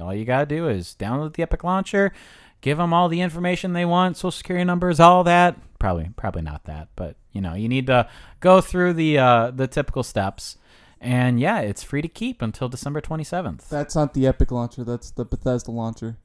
All 0.00 0.12
you 0.12 0.24
got 0.24 0.40
to 0.40 0.46
do 0.46 0.68
is 0.68 0.96
download 0.98 1.34
the 1.34 1.44
Epic 1.44 1.62
launcher, 1.62 2.12
give 2.60 2.78
them 2.78 2.92
all 2.92 3.08
the 3.08 3.20
information 3.20 3.72
they 3.72 3.84
want, 3.84 4.16
social 4.16 4.32
security 4.32 4.64
numbers, 4.64 4.98
all 4.98 5.22
that. 5.22 5.56
Probably 5.78 6.10
probably 6.16 6.42
not 6.42 6.64
that, 6.64 6.88
but 6.96 7.14
you 7.30 7.40
know, 7.40 7.54
you 7.54 7.68
need 7.68 7.86
to 7.86 8.08
go 8.40 8.60
through 8.60 8.94
the 8.94 9.16
uh, 9.16 9.52
the 9.52 9.68
typical 9.68 10.02
steps. 10.02 10.58
And 11.00 11.38
yeah, 11.38 11.60
it's 11.60 11.84
free 11.84 12.02
to 12.02 12.08
keep 12.08 12.42
until 12.42 12.68
December 12.68 13.00
27th. 13.00 13.68
That's 13.68 13.94
not 13.94 14.12
the 14.12 14.26
Epic 14.26 14.50
launcher. 14.50 14.82
That's 14.82 15.12
the 15.12 15.24
Bethesda 15.24 15.70
launcher. 15.70 16.16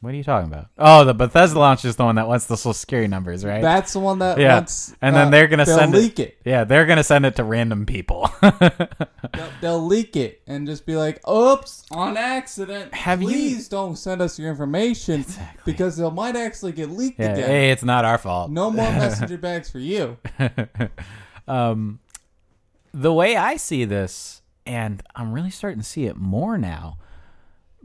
What 0.00 0.12
are 0.12 0.16
you 0.16 0.24
talking 0.24 0.52
about? 0.52 0.66
Oh, 0.78 1.04
the 1.04 1.14
Bethesda 1.14 1.58
launch 1.58 1.84
is 1.84 1.96
the 1.96 2.04
one 2.04 2.16
that 2.16 2.28
wants 2.28 2.44
the 2.46 2.56
social 2.56 2.74
security 2.74 3.08
numbers, 3.08 3.44
right? 3.44 3.62
That's 3.62 3.94
the 3.94 3.98
one 3.98 4.18
that 4.20 4.38
Yeah. 4.38 4.54
wants. 4.56 4.94
And 5.00 5.16
then 5.16 5.28
uh, 5.28 5.30
they're 5.30 5.48
gonna 5.48 5.64
send 5.66 5.92
leak 5.92 6.18
it. 6.20 6.36
Yeah, 6.44 6.64
they're 6.64 6.84
gonna 6.86 7.02
send 7.02 7.24
it 7.26 7.34
to 7.36 7.44
random 7.44 7.86
people. 7.86 8.30
They'll, 9.32 9.48
they'll 9.60 9.84
leak 9.86 10.14
it 10.16 10.42
and 10.46 10.66
just 10.66 10.86
be 10.86 10.96
like, 10.96 11.26
"Oops, 11.28 11.84
on 11.90 12.16
accident. 12.16 12.94
Have 12.94 13.20
you- 13.22 13.28
Please 13.28 13.68
don't 13.68 13.96
send 13.96 14.22
us 14.22 14.38
your 14.38 14.48
information 14.50 15.20
Exactly. 15.22 15.72
because 15.72 15.98
it 15.98 16.10
might 16.10 16.36
actually 16.36 16.72
get 16.72 16.90
leaked 16.90 17.18
yeah, 17.18 17.32
again. 17.32 17.48
hey, 17.48 17.70
it's 17.70 17.82
not 17.82 18.04
our 18.04 18.18
fault. 18.18 18.50
No 18.50 18.70
more 18.70 18.90
messenger 18.92 19.38
bags 19.38 19.68
for 19.70 19.78
you." 19.80 20.16
um, 21.48 21.98
the 22.92 23.12
way 23.12 23.36
I 23.36 23.56
see 23.56 23.84
this, 23.84 24.42
and 24.64 25.02
I'm 25.14 25.32
really 25.32 25.50
starting 25.50 25.80
to 25.80 25.86
see 25.86 26.04
it 26.06 26.16
more 26.16 26.56
now. 26.58 26.98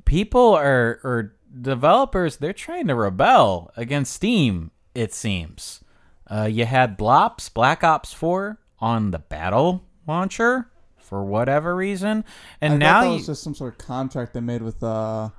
People 0.05 0.53
are 0.53 0.99
or 1.03 1.35
developers 1.59 2.37
they're 2.37 2.53
trying 2.53 2.87
to 2.87 2.95
rebel 2.95 3.71
against 3.75 4.13
Steam. 4.13 4.71
It 4.93 5.13
seems. 5.13 5.81
Uh, 6.29 6.45
you 6.45 6.65
had 6.65 6.97
Blops, 6.97 7.53
Black 7.53 7.83
Ops 7.83 8.13
4 8.13 8.57
on 8.79 9.11
the 9.11 9.19
Battle 9.19 9.83
launcher 10.07 10.69
for 10.97 11.23
whatever 11.23 11.75
reason, 11.75 12.23
and 12.61 12.75
I 12.75 12.77
now 12.77 13.01
that 13.01 13.07
you, 13.07 13.13
was 13.15 13.25
just 13.25 13.43
some 13.43 13.53
sort 13.53 13.73
of 13.73 13.85
contract 13.85 14.33
they 14.33 14.39
made 14.39 14.61
with 14.61 14.81
uh, 14.81 15.29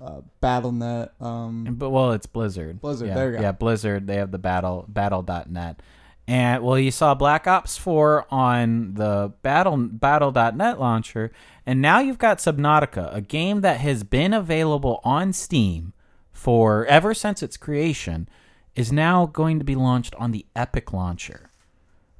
uh 0.00 0.20
BattleNet. 0.42 1.18
Um, 1.20 1.64
But 1.78 1.90
well, 1.90 2.12
it's 2.12 2.26
Blizzard. 2.26 2.80
Blizzard, 2.82 3.08
Yeah, 3.08 3.14
there 3.14 3.30
you 3.30 3.36
go. 3.36 3.42
Yeah, 3.42 3.52
Blizzard. 3.52 4.06
They 4.06 4.16
have 4.16 4.30
the 4.30 4.38
battle 4.38 4.84
battle.net. 4.86 5.80
And 6.26 6.62
well, 6.62 6.78
you 6.78 6.90
saw 6.90 7.14
Black 7.14 7.46
Ops 7.46 7.76
4 7.76 8.26
on 8.30 8.94
the 8.94 9.32
battle 9.42 9.76
battle.net 9.76 10.80
launcher, 10.80 11.30
and 11.66 11.82
now 11.82 11.98
you've 11.98 12.18
got 12.18 12.38
Subnautica, 12.38 13.14
a 13.14 13.20
game 13.20 13.60
that 13.60 13.80
has 13.80 14.04
been 14.04 14.32
available 14.32 15.00
on 15.04 15.34
Steam 15.34 15.92
for 16.32 16.86
ever 16.86 17.12
since 17.12 17.42
its 17.42 17.58
creation, 17.58 18.28
is 18.74 18.90
now 18.90 19.26
going 19.26 19.58
to 19.58 19.64
be 19.64 19.74
launched 19.74 20.14
on 20.14 20.30
the 20.30 20.46
Epic 20.56 20.92
launcher. 20.94 21.50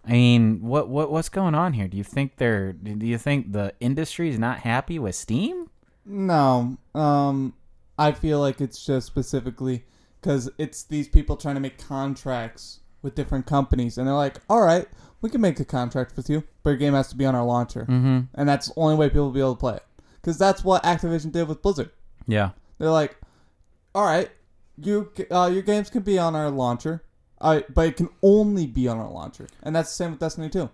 I 0.07 0.13
mean, 0.13 0.61
what 0.61 0.89
what 0.91 1.11
what's 1.11 1.31
going 1.31 1.55
on 1.55 1.73
here? 1.73 1.89
Do 1.89 1.97
you 1.97 2.05
think 2.05 2.37
they're 2.37 2.75
do 2.75 3.07
you 3.07 3.17
think 3.17 3.53
the 3.53 3.73
industry 3.81 4.29
is 4.29 4.39
not 4.39 4.59
happy 4.59 4.99
with 4.99 5.15
Steam? 5.15 5.71
no, 6.05 6.77
um, 6.95 7.55
I 7.99 8.13
feel 8.13 8.41
like 8.41 8.61
it's 8.61 8.85
just 8.85 9.07
specifically 9.07 9.85
because 10.21 10.51
it's 10.59 10.83
these 10.83 11.09
people 11.09 11.37
trying 11.37 11.55
to 11.55 11.61
make 11.61 11.79
contracts 11.79 12.81
with 13.05 13.15
different 13.15 13.47
companies, 13.47 13.97
and 13.97 14.09
they're 14.09 14.15
like, 14.15 14.41
"All 14.51 14.63
right, 14.63 14.89
we 15.21 15.31
can 15.31 15.41
make 15.41 15.61
a 15.61 15.65
contract 15.65 16.17
with 16.17 16.29
you, 16.29 16.43
but 16.65 16.71
your 16.71 16.79
game 16.79 16.95
has 16.95 17.09
to 17.11 17.17
be 17.17 17.25
on 17.25 17.37
our 17.37 17.45
launcher." 17.45 17.83
Mm-hmm. 17.83 18.21
and 18.35 18.49
that's 18.49 18.69
the 18.69 18.75
only 18.77 18.97
way 18.97 19.09
people 19.09 19.27
will 19.27 19.31
be 19.31 19.41
able 19.41 19.55
to 19.55 19.61
play 19.61 19.77
it. 19.77 19.85
Because 20.21 20.39
that's 20.39 20.65
what 20.65 20.83
Activision 20.83 21.31
did 21.31 21.47
with 21.47 21.63
Blizzard. 21.63 21.91
Yeah. 22.27 22.51
They're 22.79 22.91
like, 22.91 23.19
all 23.95 24.05
right, 24.05 24.31
you 24.77 25.13
uh, 25.31 25.51
your 25.53 25.63
games 25.63 25.91
can 25.91 26.03
be 26.03 26.19
on 26.19 26.35
our 26.35 26.51
launcher, 26.51 27.05
uh, 27.41 27.61
but 27.73 27.89
it 27.89 27.97
can 27.97 28.09
only 28.23 28.67
be 28.67 28.89
on 28.89 28.99
our 28.99 29.11
launcher, 29.11 29.47
and 29.63 29.77
that's 29.77 29.91
the 29.91 29.97
same 29.97 30.11
with 30.13 30.21
Destiny 30.21 30.49
2. 30.49 30.69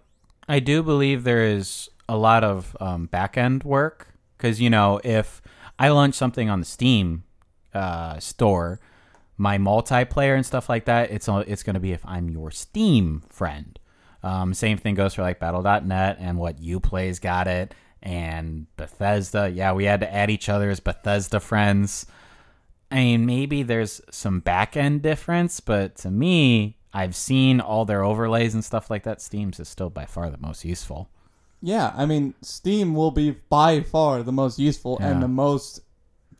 I 0.49 0.61
do 0.61 0.83
believe 0.83 1.25
there 1.25 1.45
is 1.45 1.91
a 2.09 2.17
lot 2.17 2.43
of 2.43 2.77
um, 2.81 3.07
back 3.07 3.37
end 3.37 3.63
work 3.63 4.09
because 4.37 4.61
you 4.61 4.71
know 4.71 5.01
if 5.05 5.43
I 5.79 5.89
launch 5.89 6.15
something 6.15 6.49
on 6.49 6.61
the 6.61 6.67
Steam 6.67 7.25
uh, 7.75 8.19
store, 8.19 8.81
my 9.41 9.57
multiplayer 9.57 10.37
and 10.37 10.45
stuff 10.45 10.69
like 10.69 10.85
that, 10.85 11.11
it's 11.11 11.27
it's 11.27 11.63
going 11.63 11.75
to 11.75 11.81
be 11.81 11.93
if 11.93 12.05
I'm 12.05 12.29
your 12.29 12.51
Steam 12.51 13.23
friend. 13.31 13.79
Um, 14.23 14.53
same 14.53 14.77
thing 14.77 14.95
goes 14.95 15.15
for 15.15 15.23
like 15.23 15.41
Battle.net 15.41 16.19
and 16.21 16.37
what 16.37 16.61
Uplay's 16.61 17.19
got 17.19 17.49
it 17.49 17.75
and 18.03 18.67
Bethesda. 18.77 19.49
Yeah, 19.49 19.73
we 19.73 19.85
had 19.85 20.01
to 20.01 20.15
add 20.15 20.29
each 20.29 20.51
other 20.51 20.69
as 20.69 20.79
Bethesda 20.79 21.41
friends. 21.41 22.05
I 22.91 22.97
mean, 22.97 23.25
maybe 23.25 23.63
there's 23.63 24.03
some 24.11 24.41
back 24.41 24.77
end 24.77 25.01
difference, 25.01 25.61
but 25.61 25.97
to 25.99 26.11
me, 26.11 26.77
I've 26.93 27.17
seen 27.17 27.63
all 27.63 27.87
their 27.87 28.05
overlays 28.05 28.53
and 28.53 28.63
stuff 28.63 28.91
like 28.91 29.05
that. 29.05 29.23
Steam's 29.23 29.59
is 29.59 29.71
still 29.71 29.89
by 29.89 30.05
far 30.05 30.29
the 30.29 30.37
most 30.37 30.67
useful. 30.67 31.09
Yeah, 31.63 31.95
I 31.97 32.05
mean, 32.05 32.35
Steam 32.43 32.95
will 32.95 33.11
be 33.11 33.31
by 33.49 33.81
far 33.81 34.23
the 34.23 34.33
most 34.33 34.59
useful 34.59 34.99
Yeah. 35.01 35.13
and 35.13 35.23
the 35.23 35.29
most 35.29 35.81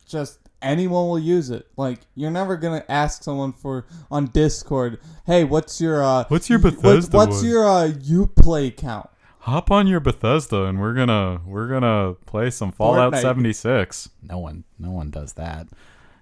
just 0.07 0.40
anyone 0.63 1.09
will 1.09 1.19
use 1.19 1.51
it. 1.51 1.67
Like 1.77 2.01
you're 2.15 2.31
never 2.31 2.57
gonna 2.57 2.85
ask 2.89 3.23
someone 3.23 3.53
for 3.53 3.87
on 4.11 4.27
Discord, 4.27 4.99
"Hey, 5.27 5.45
what's 5.45 5.81
your 5.81 6.03
uh, 6.03 6.25
What's 6.29 6.49
your 6.51 6.59
y- 6.59 6.71
what- 6.71 6.77
Bethesda 6.83 7.17
what's 7.17 7.37
one?" 7.37 7.45
your 7.47 7.69
uh, 7.69 7.89
UPlay 7.89 8.77
count?" 8.77 9.09
Hop 9.45 9.71
on 9.71 9.87
your 9.87 10.01
Bethesda 10.01 10.65
and 10.65 10.79
we're 10.81 10.93
gonna 10.93 11.41
we're 11.47 11.67
gonna 11.69 12.15
play 12.27 12.51
some 12.51 12.73
Fallout 12.73 13.15
Fortnite. 13.15 13.23
76. 13.23 14.11
No 14.23 14.39
one, 14.39 14.65
no 14.79 14.91
one 14.91 15.11
does 15.11 15.33
that. 15.35 15.67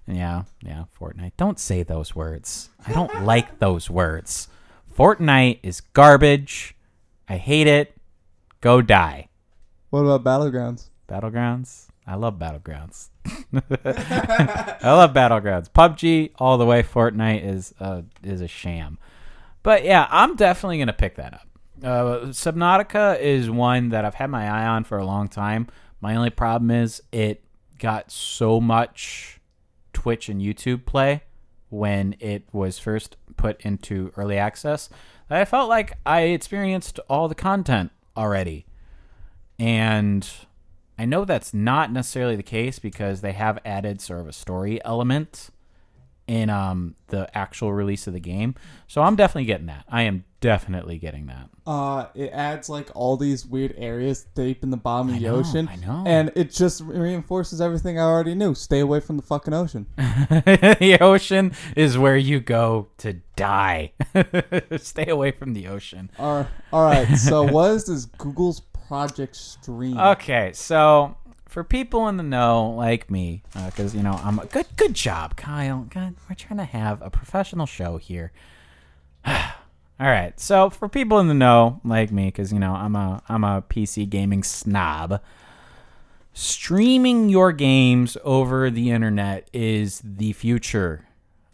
Yeah, 0.07 0.43
yeah, 0.63 0.85
Fortnite. 0.99 1.33
Don't 1.37 1.59
say 1.59 1.83
those 1.83 2.15
words. 2.15 2.69
I 2.87 2.93
don't 2.93 3.25
like 3.25 3.59
those 3.59 3.89
words. 3.89 4.47
Fortnite 4.97 5.59
is 5.63 5.81
garbage. 5.81 6.75
I 7.27 7.35
hate 7.37 7.67
it. 7.67 7.93
Go 8.61 8.81
die. 8.81 9.27
What 9.89 9.99
about 10.05 10.23
Battlegrounds? 10.23 10.89
Battlegrounds. 11.07 11.88
I 12.09 12.15
love 12.15 12.39
Battlegrounds. 12.39 13.09
I 13.53 14.91
love 14.91 15.13
Battlegrounds. 15.13 15.69
PUBG 15.69 16.31
all 16.39 16.57
the 16.57 16.65
way. 16.65 16.81
Fortnite 16.81 17.45
is 17.45 17.71
uh, 17.79 18.01
is 18.23 18.41
a 18.41 18.47
sham. 18.47 18.97
But 19.61 19.83
yeah, 19.83 20.07
I'm 20.09 20.35
definitely 20.35 20.79
gonna 20.79 20.91
pick 20.91 21.17
that 21.17 21.35
up. 21.35 21.47
Uh, 21.83 22.25
Subnautica 22.29 23.19
is 23.19 23.47
one 23.47 23.89
that 23.89 24.05
I've 24.05 24.15
had 24.15 24.31
my 24.31 24.49
eye 24.49 24.65
on 24.65 24.85
for 24.85 24.97
a 24.97 25.05
long 25.05 25.27
time. 25.27 25.67
My 26.01 26.15
only 26.15 26.31
problem 26.31 26.71
is 26.71 27.03
it 27.11 27.43
got 27.77 28.09
so 28.09 28.59
much 28.59 29.39
Twitch 29.93 30.29
and 30.29 30.41
YouTube 30.41 30.85
play 30.85 31.21
when 31.69 32.15
it 32.19 32.43
was 32.51 32.79
first 32.79 33.17
put 33.37 33.61
into 33.61 34.11
early 34.17 34.37
access 34.39 34.89
that 35.27 35.39
I 35.39 35.45
felt 35.45 35.69
like 35.69 35.93
I 36.07 36.21
experienced 36.21 36.99
all 37.07 37.27
the 37.27 37.35
content 37.35 37.91
already. 38.17 38.65
And 39.59 40.27
I 40.99 41.05
know 41.05 41.23
that's 41.23 41.53
not 41.53 41.93
necessarily 41.93 42.35
the 42.35 42.43
case 42.43 42.77
because 42.77 43.21
they 43.21 43.31
have 43.31 43.57
added 43.63 44.01
sort 44.01 44.19
of 44.19 44.27
a 44.27 44.33
story 44.33 44.83
element 44.83 45.49
in 46.27 46.49
um, 46.49 46.95
the 47.07 47.35
actual 47.35 47.71
release 47.71 48.05
of 48.05 48.13
the 48.13 48.19
game. 48.19 48.53
So 48.87 49.01
I'm 49.01 49.15
definitely 49.15 49.45
getting 49.45 49.67
that. 49.67 49.85
I 49.87 50.01
am 50.03 50.25
definitely 50.41 50.97
getting 50.97 51.27
that. 51.27 51.49
Uh, 51.65 52.07
it 52.15 52.31
adds 52.31 52.69
like 52.69 52.89
all 52.95 53.17
these 53.17 53.45
weird 53.45 53.73
areas 53.77 54.25
deep 54.35 54.63
in 54.63 54.69
the 54.69 54.77
bottom 54.77 55.09
of 55.09 55.15
I 55.15 55.19
the 55.19 55.25
know, 55.25 55.35
ocean. 55.35 55.69
I 55.71 55.75
know. 55.77 56.03
And 56.05 56.31
it 56.35 56.51
just 56.51 56.81
reinforces 56.81 57.61
everything 57.61 57.99
I 57.99 58.03
already 58.03 58.35
knew. 58.35 58.53
Stay 58.55 58.79
away 58.79 58.99
from 58.99 59.17
the 59.17 59.23
fucking 59.23 59.53
ocean. 59.53 59.87
the 59.97 60.97
ocean 60.99 61.53
is 61.75 61.97
where 61.97 62.17
you 62.17 62.39
go 62.39 62.89
to 62.97 63.13
die. 63.35 63.93
Stay 64.77 65.07
away 65.07 65.31
from 65.31 65.53
the 65.53 65.67
ocean. 65.67 66.11
all 66.19 66.47
all 66.71 66.83
right. 66.85 67.15
So 67.15 67.43
what 67.51 67.71
is 67.71 67.85
this 67.85 68.05
Google's 68.05 68.59
Project 68.89 69.35
Stream? 69.35 69.99
Okay, 69.99 70.49
so 70.51 71.15
for 71.45 71.63
people 71.63 72.07
in 72.07 72.17
the 72.17 72.23
know 72.23 72.71
like 72.71 73.11
me, 73.11 73.43
because 73.67 73.93
you 73.93 74.01
know 74.01 74.19
I'm 74.23 74.39
a 74.39 74.47
good 74.47 74.65
good 74.77 74.95
job, 74.95 75.35
Kyle. 75.35 75.85
God, 75.91 76.15
we're 76.27 76.33
trying 76.33 76.57
to 76.57 76.63
have 76.63 76.99
a 77.03 77.11
professional 77.11 77.67
show 77.67 77.97
here. 77.97 78.31
All 79.25 79.35
right, 79.99 80.39
so 80.39 80.71
for 80.71 80.89
people 80.89 81.19
in 81.19 81.27
the 81.27 81.35
know 81.35 81.79
like 81.85 82.11
me, 82.11 82.29
because 82.29 82.51
you 82.51 82.57
know 82.57 82.73
I'm 82.73 82.95
a 82.95 83.21
I'm 83.29 83.43
a 83.43 83.61
PC 83.61 84.09
gaming 84.09 84.41
snob. 84.41 85.21
Streaming 86.33 87.29
your 87.29 87.51
games 87.51 88.17
over 88.23 88.71
the 88.71 88.89
internet 88.89 89.49
is 89.53 90.01
the 90.03 90.33
future. 90.33 91.05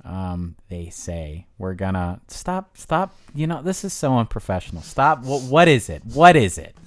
Um, 0.05 0.55
they 0.69 0.89
say 0.89 1.47
we're 1.57 1.73
gonna 1.73 2.21
stop. 2.29 2.77
Stop. 2.77 3.13
You 3.33 3.45
know 3.45 3.61
this 3.61 3.83
is 3.83 3.91
so 3.91 4.17
unprofessional. 4.17 4.83
Stop. 4.83 5.25
What? 5.25 5.41
What 5.41 5.67
is 5.67 5.89
it? 5.89 6.01
What 6.05 6.37
is 6.37 6.57
it? 6.57 6.77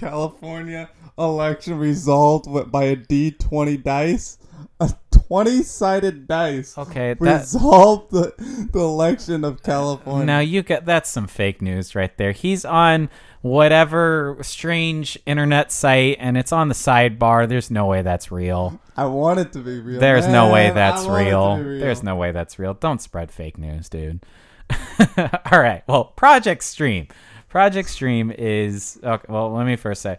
California 0.00 0.88
election 1.18 1.78
resolved 1.78 2.48
with, 2.50 2.70
by 2.70 2.84
a 2.84 2.96
D20 2.96 3.82
dice. 3.82 4.38
A 4.78 4.92
20 5.10 5.62
sided 5.62 6.26
dice 6.26 6.76
Okay, 6.76 7.14
that 7.14 7.20
resolved 7.40 8.10
the, 8.10 8.34
the 8.72 8.80
election 8.80 9.44
of 9.44 9.62
California. 9.62 10.26
now 10.26 10.38
you 10.40 10.62
get 10.62 10.84
that's 10.86 11.08
some 11.08 11.26
fake 11.26 11.62
news 11.62 11.94
right 11.94 12.16
there. 12.18 12.32
He's 12.32 12.64
on 12.64 13.08
whatever 13.42 14.38
strange 14.42 15.18
internet 15.26 15.70
site, 15.72 16.16
and 16.18 16.36
it's 16.36 16.52
on 16.52 16.68
the 16.68 16.74
sidebar. 16.74 17.48
There's 17.48 17.70
no 17.70 17.86
way 17.86 18.02
that's 18.02 18.30
real. 18.30 18.80
I 18.96 19.06
want 19.06 19.38
it 19.40 19.52
to 19.52 19.60
be 19.60 19.80
real. 19.80 20.00
There's 20.00 20.26
no 20.26 20.52
way 20.52 20.70
that's 20.70 21.04
I 21.04 21.06
want 21.06 21.20
it 21.20 21.24
to 21.24 21.30
real. 21.30 21.56
real. 21.58 21.80
There's 21.80 22.02
no 22.02 22.16
way 22.16 22.32
that's 22.32 22.58
real. 22.58 22.74
Don't 22.74 23.00
spread 23.00 23.30
fake 23.30 23.56
news, 23.56 23.88
dude. 23.88 24.24
All 25.50 25.60
right. 25.60 25.82
Well, 25.86 26.04
Project 26.04 26.64
Stream. 26.64 27.08
Project 27.50 27.90
Stream 27.90 28.30
is 28.30 28.98
okay, 29.02 29.26
well. 29.28 29.52
Let 29.52 29.66
me 29.66 29.74
first 29.74 30.02
say, 30.02 30.18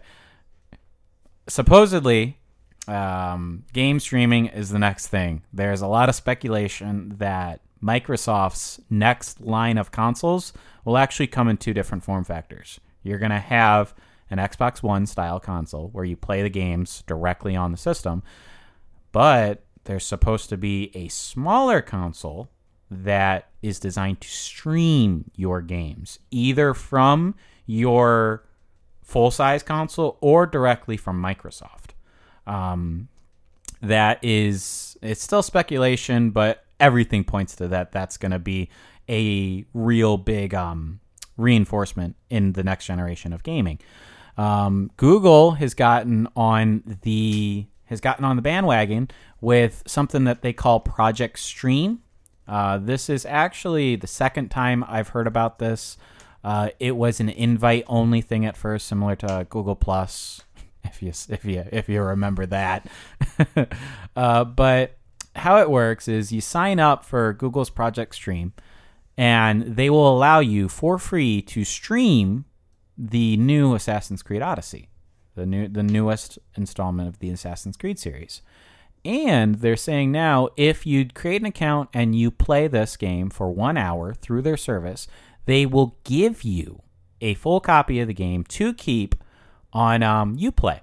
supposedly, 1.48 2.38
um, 2.86 3.64
game 3.72 3.98
streaming 4.00 4.46
is 4.46 4.68
the 4.68 4.78
next 4.78 5.08
thing. 5.08 5.42
There's 5.50 5.80
a 5.80 5.86
lot 5.86 6.10
of 6.10 6.14
speculation 6.14 7.14
that 7.16 7.62
Microsoft's 7.82 8.80
next 8.90 9.40
line 9.40 9.78
of 9.78 9.90
consoles 9.90 10.52
will 10.84 10.98
actually 10.98 11.26
come 11.26 11.48
in 11.48 11.56
two 11.56 11.72
different 11.72 12.04
form 12.04 12.22
factors. 12.22 12.78
You're 13.02 13.18
gonna 13.18 13.40
have 13.40 13.94
an 14.30 14.36
Xbox 14.36 14.82
One 14.82 15.06
style 15.06 15.40
console 15.40 15.88
where 15.88 16.04
you 16.04 16.16
play 16.16 16.42
the 16.42 16.50
games 16.50 17.02
directly 17.06 17.56
on 17.56 17.72
the 17.72 17.78
system, 17.78 18.22
but 19.10 19.64
there's 19.84 20.04
supposed 20.04 20.50
to 20.50 20.58
be 20.58 20.90
a 20.94 21.08
smaller 21.08 21.80
console 21.80 22.50
that 22.92 23.48
is 23.62 23.78
designed 23.78 24.20
to 24.20 24.28
stream 24.28 25.30
your 25.34 25.60
games 25.60 26.18
either 26.30 26.74
from 26.74 27.34
your 27.66 28.44
full 29.02 29.30
size 29.30 29.62
console 29.62 30.18
or 30.20 30.46
directly 30.46 30.96
from 30.96 31.22
Microsoft. 31.22 31.90
Um, 32.46 33.08
that 33.80 34.22
is, 34.22 34.96
it's 35.02 35.22
still 35.22 35.42
speculation, 35.42 36.30
but 36.30 36.64
everything 36.78 37.24
points 37.24 37.56
to 37.56 37.68
that. 37.68 37.92
That's 37.92 38.16
going 38.16 38.32
to 38.32 38.38
be 38.38 38.68
a 39.08 39.64
real 39.74 40.16
big 40.16 40.54
um, 40.54 41.00
reinforcement 41.36 42.16
in 42.30 42.52
the 42.52 42.62
next 42.62 42.86
generation 42.86 43.32
of 43.32 43.42
gaming. 43.42 43.78
Um, 44.36 44.90
Google 44.96 45.52
has 45.52 45.74
gotten 45.74 46.28
on 46.36 46.98
the 47.02 47.66
has 47.86 48.00
gotten 48.00 48.24
on 48.24 48.36
the 48.36 48.42
bandwagon 48.42 49.10
with 49.42 49.82
something 49.86 50.24
that 50.24 50.40
they 50.40 50.54
call 50.54 50.80
Project 50.80 51.38
Stream. 51.38 52.00
Uh, 52.46 52.78
this 52.78 53.08
is 53.08 53.24
actually 53.26 53.96
the 53.96 54.06
second 54.06 54.50
time 54.50 54.84
I've 54.88 55.08
heard 55.08 55.26
about 55.26 55.58
this. 55.58 55.96
Uh, 56.44 56.70
it 56.80 56.96
was 56.96 57.20
an 57.20 57.28
invite 57.28 57.84
only 57.86 58.20
thing 58.20 58.44
at 58.44 58.56
first, 58.56 58.86
similar 58.86 59.14
to 59.16 59.46
Google 59.48 59.76
Plus, 59.76 60.42
if 60.84 61.02
you 61.02 61.12
if 61.28 61.44
you 61.44 61.64
if 61.70 61.88
you 61.88 62.02
remember 62.02 62.46
that. 62.46 62.86
uh, 64.16 64.44
but 64.44 64.98
how 65.36 65.58
it 65.58 65.70
works 65.70 66.08
is 66.08 66.32
you 66.32 66.40
sign 66.40 66.80
up 66.80 67.04
for 67.04 67.32
Google's 67.32 67.70
Project 67.70 68.14
Stream, 68.14 68.52
and 69.16 69.62
they 69.76 69.88
will 69.88 70.12
allow 70.12 70.40
you 70.40 70.68
for 70.68 70.98
free 70.98 71.40
to 71.42 71.64
stream 71.64 72.44
the 72.98 73.36
new 73.36 73.74
Assassin's 73.74 74.22
Creed 74.22 74.42
Odyssey, 74.42 74.88
the 75.36 75.46
new 75.46 75.68
the 75.68 75.82
newest 75.82 76.38
installment 76.56 77.08
of 77.08 77.20
the 77.20 77.30
Assassin's 77.30 77.76
Creed 77.76 77.98
series. 77.98 78.42
And 79.04 79.56
they're 79.56 79.76
saying 79.76 80.12
now 80.12 80.48
if 80.56 80.86
you 80.86 81.08
create 81.08 81.42
an 81.42 81.46
account 81.46 81.88
and 81.92 82.14
you 82.14 82.30
play 82.30 82.68
this 82.68 82.96
game 82.96 83.30
for 83.30 83.50
1 83.50 83.76
hour 83.76 84.14
through 84.14 84.42
their 84.42 84.56
service, 84.56 85.08
they 85.46 85.66
will 85.66 85.96
give 86.04 86.44
you 86.44 86.82
a 87.20 87.34
full 87.34 87.60
copy 87.60 87.98
of 88.00 88.08
the 88.08 88.14
game 88.14 88.44
to 88.44 88.72
keep 88.72 89.14
on 89.72 90.02
um 90.02 90.36
Uplay. 90.36 90.80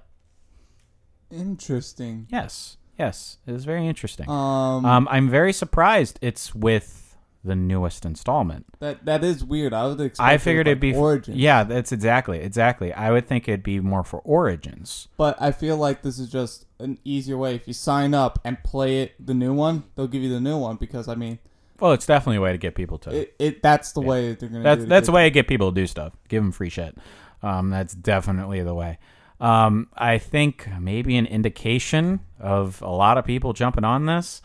Interesting. 1.30 2.26
Yes. 2.30 2.76
Yes, 2.98 3.38
it 3.46 3.54
is 3.54 3.64
very 3.64 3.86
interesting. 3.86 4.28
Um, 4.28 4.84
Um, 4.84 5.08
I'm 5.10 5.30
very 5.30 5.54
surprised 5.54 6.18
it's 6.20 6.54
with 6.54 7.09
the 7.42 7.56
newest 7.56 8.04
installment. 8.04 8.66
that 8.80 9.04
that 9.06 9.24
is 9.24 9.42
weird. 9.44 9.72
I 9.72 9.86
would 9.86 10.00
expect. 10.00 10.28
I 10.28 10.34
it 10.34 10.40
figured 10.42 10.66
it'd 10.68 10.80
be 10.80 10.92
like, 10.92 11.00
Origins. 11.00 11.36
Yeah, 11.36 11.64
that's 11.64 11.90
exactly 11.92 12.38
exactly. 12.40 12.92
I 12.92 13.10
would 13.10 13.26
think 13.26 13.48
it'd 13.48 13.62
be 13.62 13.80
more 13.80 14.04
for 14.04 14.18
Origins. 14.20 15.08
But 15.16 15.40
I 15.40 15.52
feel 15.52 15.76
like 15.76 16.02
this 16.02 16.18
is 16.18 16.28
just 16.30 16.66
an 16.78 16.98
easier 17.04 17.38
way. 17.38 17.54
If 17.54 17.66
you 17.66 17.74
sign 17.74 18.12
up 18.14 18.38
and 18.44 18.62
play 18.62 19.02
it, 19.02 19.14
the 19.24 19.34
new 19.34 19.54
one, 19.54 19.84
they'll 19.94 20.06
give 20.06 20.22
you 20.22 20.30
the 20.30 20.40
new 20.40 20.58
one 20.58 20.76
because 20.76 21.08
I 21.08 21.14
mean, 21.14 21.38
Well, 21.78 21.92
it's 21.92 22.06
definitely 22.06 22.36
a 22.36 22.40
way 22.42 22.52
to 22.52 22.58
get 22.58 22.74
people 22.74 22.98
to. 22.98 23.10
it, 23.10 23.34
it 23.38 23.62
that's 23.62 23.92
the 23.92 24.00
way 24.02 24.34
they're 24.34 24.48
gonna. 24.48 24.62
that's 24.62 24.80
do 24.80 24.84
it 24.84 24.88
that's 24.88 25.08
a 25.08 25.12
way 25.12 25.24
to 25.24 25.30
get 25.30 25.48
people 25.48 25.70
to 25.72 25.74
do 25.80 25.86
stuff. 25.86 26.12
Give 26.28 26.42
them 26.42 26.52
free 26.52 26.68
shit. 26.70 26.96
Um, 27.42 27.70
that's 27.70 27.94
definitely 27.94 28.62
the 28.62 28.74
way. 28.74 28.98
Um, 29.40 29.88
I 29.94 30.18
think 30.18 30.68
maybe 30.78 31.16
an 31.16 31.24
indication 31.24 32.20
of 32.38 32.82
a 32.82 32.90
lot 32.90 33.16
of 33.16 33.24
people 33.24 33.54
jumping 33.54 33.84
on 33.84 34.04
this. 34.04 34.42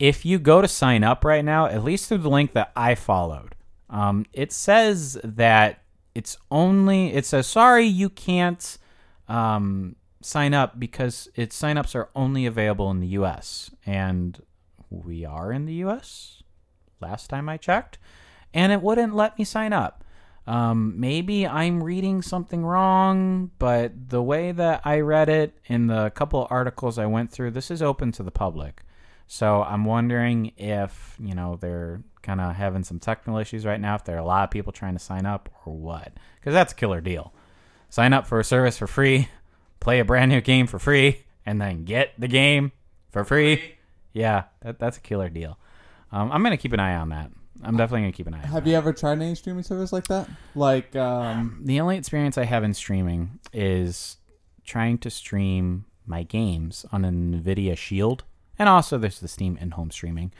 If 0.00 0.24
you 0.24 0.38
go 0.38 0.62
to 0.62 0.66
sign 0.66 1.04
up 1.04 1.24
right 1.24 1.44
now, 1.44 1.66
at 1.66 1.84
least 1.84 2.08
through 2.08 2.18
the 2.18 2.30
link 2.30 2.54
that 2.54 2.72
I 2.74 2.94
followed, 2.94 3.54
um, 3.90 4.24
it 4.32 4.50
says 4.50 5.20
that 5.22 5.82
it's 6.14 6.38
only 6.50 7.12
it 7.12 7.24
says 7.24 7.46
sorry 7.46 7.84
you 7.84 8.08
can't 8.08 8.78
um, 9.28 9.94
sign 10.22 10.54
up 10.54 10.80
because 10.80 11.28
its 11.34 11.60
signups 11.60 11.94
are 11.94 12.08
only 12.16 12.46
available 12.46 12.90
in 12.90 13.00
the 13.00 13.08
U.S. 13.08 13.70
and 13.84 14.42
we 14.88 15.24
are 15.24 15.52
in 15.52 15.66
the 15.66 15.74
U.S. 15.74 16.42
Last 17.00 17.28
time 17.28 17.48
I 17.48 17.58
checked, 17.58 17.98
and 18.54 18.72
it 18.72 18.80
wouldn't 18.80 19.14
let 19.14 19.38
me 19.38 19.44
sign 19.44 19.72
up. 19.72 20.02
Um, 20.46 20.98
maybe 20.98 21.46
I'm 21.46 21.84
reading 21.84 22.22
something 22.22 22.64
wrong, 22.64 23.50
but 23.58 24.08
the 24.08 24.22
way 24.22 24.50
that 24.52 24.80
I 24.84 25.00
read 25.00 25.28
it 25.28 25.58
in 25.66 25.88
the 25.88 26.10
couple 26.10 26.46
articles 26.50 26.98
I 26.98 27.06
went 27.06 27.30
through, 27.30 27.50
this 27.50 27.70
is 27.70 27.82
open 27.82 28.12
to 28.12 28.22
the 28.22 28.30
public. 28.30 28.82
So 29.32 29.62
I'm 29.62 29.84
wondering 29.84 30.50
if, 30.56 31.16
you 31.20 31.36
know, 31.36 31.56
they're 31.60 32.02
kind 32.20 32.40
of 32.40 32.56
having 32.56 32.82
some 32.82 32.98
technical 32.98 33.38
issues 33.38 33.64
right 33.64 33.80
now, 33.80 33.94
if 33.94 34.02
there 34.02 34.16
are 34.16 34.18
a 34.18 34.24
lot 34.24 34.42
of 34.42 34.50
people 34.50 34.72
trying 34.72 34.94
to 34.94 34.98
sign 34.98 35.24
up 35.24 35.48
or 35.64 35.72
what. 35.72 36.14
Because 36.40 36.52
that's 36.52 36.72
a 36.72 36.74
killer 36.74 37.00
deal. 37.00 37.32
Sign 37.90 38.12
up 38.12 38.26
for 38.26 38.40
a 38.40 38.44
service 38.44 38.76
for 38.76 38.88
free, 38.88 39.28
play 39.78 40.00
a 40.00 40.04
brand 40.04 40.32
new 40.32 40.40
game 40.40 40.66
for 40.66 40.80
free, 40.80 41.26
and 41.46 41.60
then 41.60 41.84
get 41.84 42.12
the 42.18 42.26
game 42.26 42.72
for 43.12 43.24
free. 43.24 43.76
Yeah, 44.12 44.46
that, 44.62 44.80
that's 44.80 44.96
a 44.96 45.00
killer 45.00 45.28
deal. 45.28 45.60
Um, 46.10 46.32
I'm 46.32 46.42
going 46.42 46.50
to 46.50 46.60
keep 46.60 46.72
an 46.72 46.80
eye 46.80 46.96
on 46.96 47.10
that. 47.10 47.30
I'm 47.62 47.76
definitely 47.76 48.00
going 48.00 48.12
to 48.12 48.16
keep 48.16 48.26
an 48.26 48.34
eye 48.34 48.38
on 48.38 48.48
Have 48.48 48.64
that. 48.64 48.70
you 48.70 48.76
ever 48.76 48.92
tried 48.92 49.22
any 49.22 49.36
streaming 49.36 49.62
service 49.62 49.92
like 49.92 50.08
that? 50.08 50.28
Like, 50.56 50.96
um, 50.96 51.60
The 51.62 51.78
only 51.80 51.96
experience 51.96 52.36
I 52.36 52.46
have 52.46 52.64
in 52.64 52.74
streaming 52.74 53.38
is 53.52 54.16
trying 54.64 54.98
to 54.98 55.08
stream 55.10 55.84
my 56.04 56.24
games 56.24 56.84
on 56.90 57.04
an 57.04 57.40
NVIDIA 57.44 57.76
Shield. 57.76 58.24
And 58.60 58.68
also, 58.68 58.98
there's 58.98 59.18
the 59.18 59.26
Steam 59.26 59.56
in 59.58 59.70
home 59.70 59.90
streaming. 59.90 60.32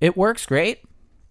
It 0.00 0.16
works 0.16 0.46
great. 0.46 0.82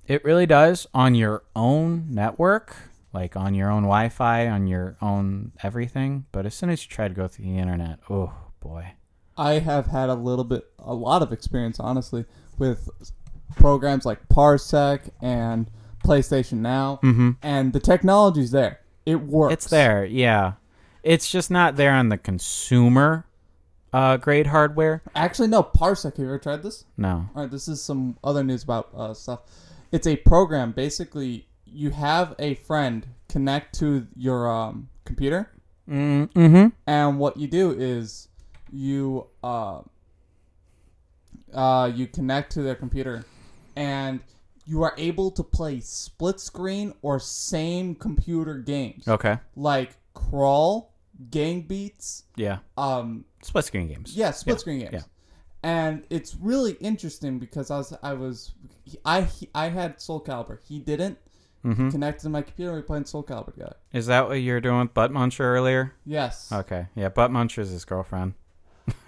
It 0.06 0.22
really 0.26 0.46
does 0.46 0.86
on 0.94 1.16
your 1.16 1.44
own 1.56 2.08
network, 2.10 2.76
like 3.14 3.38
on 3.38 3.56
your 3.56 3.72
own 3.72 3.84
Wi 3.84 4.10
Fi, 4.10 4.50
on 4.50 4.68
your 4.68 4.98
own 5.02 5.54
everything. 5.64 6.26
But 6.34 6.46
as 6.46 6.56
soon 6.56 6.70
as 6.70 6.84
you 6.84 6.90
try 6.92 7.08
to 7.08 7.14
go 7.14 7.30
through 7.30 7.46
the 7.46 7.58
internet, 7.58 8.00
oh 8.10 8.34
boy. 8.60 8.92
I 9.38 9.60
have 9.60 9.88
had 9.88 10.10
a 10.10 10.14
little 10.14 10.44
bit, 10.44 10.66
a 10.78 10.94
lot 10.94 11.22
of 11.22 11.32
experience, 11.32 11.80
honestly, 11.80 12.26
with 12.58 12.90
programs 13.56 14.06
like 14.06 14.28
Parsec 14.28 15.10
and 15.22 15.72
PlayStation 16.06 16.58
Now, 16.58 17.00
Mm-hmm. 17.02 17.32
and 17.42 17.72
the 17.72 17.80
technology's 17.80 18.52
there. 18.52 18.82
It 19.06 19.22
works. 19.22 19.54
It's 19.54 19.68
there, 19.70 20.04
yeah. 20.04 20.54
It's 21.02 21.32
just 21.32 21.50
not 21.50 21.78
there 21.78 21.94
on 21.94 22.10
the 22.10 22.18
consumer 22.18 23.26
uh, 23.94 24.18
grade 24.18 24.48
hardware. 24.48 25.02
Actually, 25.16 25.48
no. 25.50 25.64
Parsec. 25.64 26.18
Have 26.18 26.20
you 26.20 26.26
ever 26.26 26.40
tried 26.40 26.64
this? 26.64 26.86
No. 26.98 27.30
All 27.36 27.44
right, 27.44 27.52
this 27.52 27.68
is 27.68 27.82
some 27.82 28.18
other 28.24 28.44
news 28.44 28.64
about 28.64 28.90
uh, 28.96 29.14
stuff. 29.14 29.42
It's 29.92 30.08
a 30.08 30.16
program. 30.18 30.72
Basically, 30.72 31.48
you 31.66 31.92
have 31.92 32.36
a 32.40 32.56
friend 32.56 33.06
connect 33.30 33.78
to 33.80 34.08
your 34.16 34.52
um, 34.52 34.90
computer, 35.06 35.50
Mm-hmm. 35.90 36.68
and 36.88 37.20
what 37.20 37.36
you 37.38 37.48
do 37.48 37.72
is 37.72 38.30
you 38.72 39.28
uh, 39.44 39.82
uh, 41.54 41.92
you 41.94 42.08
connect 42.08 42.54
to 42.54 42.62
their 42.62 42.76
computer, 42.76 43.26
and 43.76 44.22
you 44.66 44.82
are 44.84 44.94
able 44.98 45.30
to 45.32 45.44
play 45.44 45.80
split 45.82 46.40
screen 46.40 46.94
or 47.02 47.20
same 47.20 47.96
computer 47.96 48.56
games 48.60 49.08
Okay. 49.10 49.38
like 49.58 49.98
Crawl, 50.14 50.93
Gang 51.30 51.62
Beasts, 51.62 52.24
Yeah. 52.36 52.60
um, 52.78 53.26
Split 53.42 53.66
screen 53.66 53.88
games. 53.88 54.16
yeah, 54.16 54.32
split 54.32 54.56
Yeah, 54.56 54.60
screen 54.60 54.80
games. 54.80 54.92
yeah. 54.94 55.02
And 55.66 56.04
it's 56.10 56.36
really 56.36 56.74
interesting 56.74 57.40
because 57.40 57.72
I 57.72 57.78
was 57.78 57.94
I 58.04 58.14
was 58.14 58.52
I 59.06 59.28
I 59.56 59.70
had 59.70 60.02
Soul 60.02 60.22
Calibur. 60.22 60.58
He 60.68 60.80
didn't 60.80 61.18
Mm-hmm. 61.64 61.92
connect 61.92 62.20
to 62.24 62.30
my 62.30 62.42
computer. 62.42 62.76
We 62.76 62.82
played 62.82 63.08
Soul 63.08 63.24
Calibur 63.24 63.54
together. 63.54 63.78
Is 63.94 64.08
that 64.08 64.28
what 64.28 64.34
you 64.34 64.52
were 64.52 64.60
doing 64.60 64.80
with 64.82 64.94
Butt 64.94 65.12
Muncher 65.14 65.40
earlier? 65.46 65.94
Yes. 66.06 66.52
Okay. 66.52 66.88
Yeah, 66.94 67.08
Butt 67.08 67.32
Muncher's 67.32 67.70
his 67.70 67.86
girlfriend. 67.86 68.34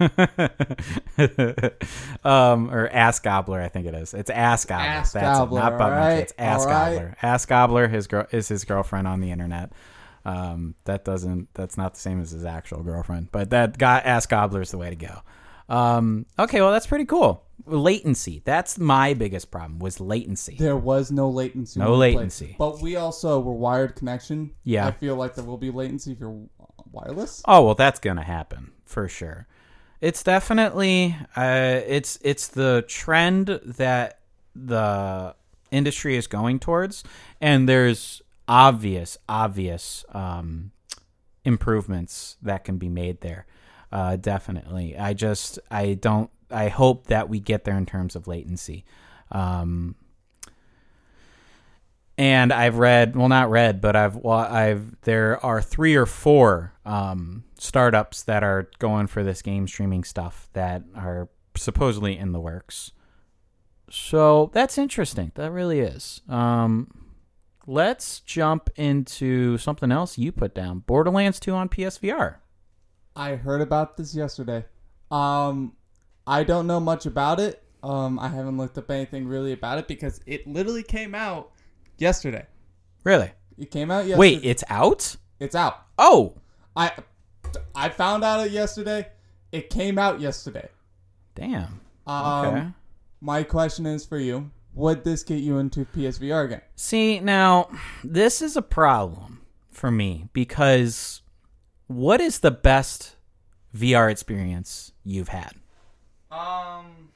um, 2.24 2.70
or 2.70 2.88
Ass 2.88 3.18
Gobbler, 3.20 3.60
I 3.60 3.68
think 3.68 3.86
it 3.86 3.94
is. 3.94 4.14
It's 4.14 4.30
Ass 4.30 4.64
Gobbler. 4.64 4.86
Ass 4.86 5.12
That's 5.12 5.38
Gobbler, 5.38 5.60
it. 5.60 5.62
Not 5.64 5.78
Butt 5.78 5.92
Muncher. 5.92 6.18
It's 6.22 6.32
Ass. 6.38 6.64
Gobbler. 6.66 7.16
Ass 7.22 7.46
Gobbler 7.46 7.88
his 7.88 8.06
girl 8.06 8.26
is 8.30 8.48
his 8.48 8.64
girlfriend 8.64 9.06
on 9.06 9.20
the 9.20 9.30
internet. 9.30 9.70
Um, 10.26 10.74
that 10.84 11.04
doesn't. 11.04 11.48
That's 11.54 11.78
not 11.78 11.94
the 11.94 12.00
same 12.00 12.20
as 12.20 12.32
his 12.32 12.44
actual 12.44 12.82
girlfriend. 12.82 13.30
But 13.30 13.50
that 13.50 13.78
guy, 13.78 14.00
Ass 14.00 14.26
Gobbler 14.26 14.60
is 14.60 14.72
the 14.72 14.78
way 14.78 14.90
to 14.90 14.96
go. 14.96 15.20
Um, 15.68 16.26
okay, 16.36 16.60
well 16.60 16.72
that's 16.72 16.86
pretty 16.86 17.04
cool. 17.04 17.44
Latency. 17.64 18.42
That's 18.44 18.76
my 18.76 19.14
biggest 19.14 19.52
problem. 19.52 19.78
Was 19.78 20.00
latency. 20.00 20.56
There 20.58 20.76
was 20.76 21.12
no 21.12 21.30
latency. 21.30 21.78
No 21.78 21.94
latency. 21.94 22.56
But 22.58 22.82
we 22.82 22.96
also 22.96 23.38
were 23.38 23.52
wired 23.52 23.94
connection. 23.94 24.50
Yeah. 24.64 24.88
I 24.88 24.90
feel 24.90 25.14
like 25.14 25.36
there 25.36 25.44
will 25.44 25.58
be 25.58 25.70
latency 25.70 26.12
if 26.12 26.20
you're 26.20 26.40
wireless. 26.90 27.42
Oh 27.44 27.64
well, 27.64 27.74
that's 27.74 28.00
gonna 28.00 28.24
happen 28.24 28.72
for 28.84 29.08
sure. 29.08 29.46
It's 30.00 30.24
definitely 30.24 31.16
uh, 31.36 31.80
it's 31.86 32.18
it's 32.22 32.48
the 32.48 32.84
trend 32.88 33.60
that 33.64 34.20
the 34.56 35.36
industry 35.70 36.16
is 36.16 36.26
going 36.26 36.58
towards, 36.58 37.04
and 37.40 37.68
there's 37.68 38.22
obvious 38.48 39.18
obvious 39.28 40.04
um, 40.12 40.72
improvements 41.44 42.36
that 42.42 42.64
can 42.64 42.78
be 42.78 42.88
made 42.88 43.20
there. 43.20 43.46
Uh, 43.92 44.16
definitely, 44.16 44.96
I 44.96 45.14
just 45.14 45.58
I 45.70 45.94
don't 45.94 46.30
I 46.50 46.68
hope 46.68 47.06
that 47.06 47.28
we 47.28 47.40
get 47.40 47.64
there 47.64 47.76
in 47.76 47.86
terms 47.86 48.16
of 48.16 48.26
latency. 48.26 48.84
Um, 49.30 49.96
and 52.18 52.52
I've 52.52 52.78
read, 52.78 53.14
well, 53.14 53.28
not 53.28 53.50
read, 53.50 53.80
but 53.80 53.94
I've, 53.94 54.16
well, 54.16 54.38
I've, 54.38 55.00
there 55.02 55.44
are 55.44 55.60
three 55.60 55.96
or 55.96 56.06
four 56.06 56.72
um, 56.86 57.44
startups 57.58 58.22
that 58.22 58.42
are 58.42 58.70
going 58.78 59.06
for 59.06 59.22
this 59.22 59.42
game 59.42 59.68
streaming 59.68 60.02
stuff 60.02 60.48
that 60.54 60.82
are 60.94 61.28
supposedly 61.56 62.16
in 62.16 62.32
the 62.32 62.40
works. 62.40 62.92
So 63.90 64.50
that's 64.54 64.78
interesting. 64.78 65.32
That 65.34 65.50
really 65.50 65.80
is. 65.80 66.22
Um, 66.28 67.05
let's 67.66 68.20
jump 68.20 68.70
into 68.76 69.58
something 69.58 69.90
else 69.92 70.16
you 70.18 70.32
put 70.32 70.54
down 70.54 70.80
Borderlands 70.80 71.40
2 71.40 71.52
on 71.52 71.68
PSVR. 71.68 72.36
I 73.14 73.36
heard 73.36 73.60
about 73.60 73.96
this 73.96 74.14
yesterday. 74.14 74.64
Um, 75.10 75.72
I 76.26 76.44
don't 76.44 76.66
know 76.66 76.80
much 76.80 77.06
about 77.06 77.40
it. 77.40 77.62
Um, 77.82 78.18
I 78.18 78.28
haven't 78.28 78.58
looked 78.58 78.76
up 78.78 78.90
anything 78.90 79.26
really 79.26 79.52
about 79.52 79.78
it 79.78 79.88
because 79.88 80.20
it 80.26 80.46
literally 80.46 80.82
came 80.82 81.14
out 81.14 81.52
yesterday. 81.98 82.46
Really? 83.04 83.30
It 83.58 83.70
came 83.70 83.90
out 83.90 84.06
yesterday. 84.06 84.18
Wait, 84.18 84.44
it's 84.44 84.64
out? 84.68 85.16
it's 85.38 85.54
out. 85.54 85.86
Oh, 85.98 86.34
I 86.74 86.92
I 87.74 87.88
found 87.88 88.24
out 88.24 88.46
it 88.46 88.52
yesterday. 88.52 89.08
It 89.52 89.70
came 89.70 89.98
out 89.98 90.20
yesterday. 90.20 90.68
damn. 91.34 91.80
Um, 92.06 92.46
Okay. 92.46 92.66
My 93.20 93.42
question 93.44 93.86
is 93.86 94.04
for 94.04 94.18
you: 94.18 94.50
Would 94.76 95.04
this 95.04 95.22
get 95.22 95.40
you 95.40 95.56
into 95.58 95.84
PSVR 95.86 96.44
again? 96.44 96.60
See, 96.76 97.18
now, 97.18 97.70
this 98.04 98.42
is 98.42 98.56
a 98.58 98.62
problem 98.62 99.40
for 99.70 99.90
me 99.90 100.28
because 100.34 101.22
what 101.86 102.20
is 102.20 102.40
the 102.40 102.50
best 102.50 103.16
VR 103.74 104.10
experience 104.10 104.92
you've 105.02 105.28
had? 105.28 105.52
Um. 106.30 107.08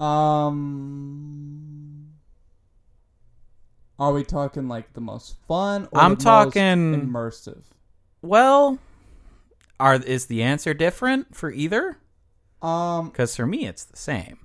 Um. 0.00 1.72
Are 3.98 4.12
we 4.12 4.22
talking 4.22 4.68
like 4.68 4.92
the 4.92 5.00
most 5.00 5.36
fun? 5.48 5.88
Or 5.92 6.00
I'm 6.00 6.10
the 6.10 6.16
most 6.16 6.22
talking- 6.24 7.00
immersive. 7.08 7.62
Well, 8.20 8.78
are 9.80 9.94
is 9.94 10.26
the 10.26 10.42
answer 10.42 10.74
different 10.74 11.34
for 11.34 11.50
either? 11.50 11.96
Um, 12.60 13.06
Because 13.08 13.34
for 13.36 13.46
me, 13.46 13.66
it's 13.66 13.84
the 13.84 13.96
same. 13.96 14.38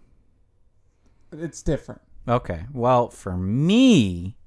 it's 1.33 1.61
different. 1.61 2.01
Okay. 2.27 2.65
Well, 2.71 3.09
for 3.09 3.37
me, 3.37 4.37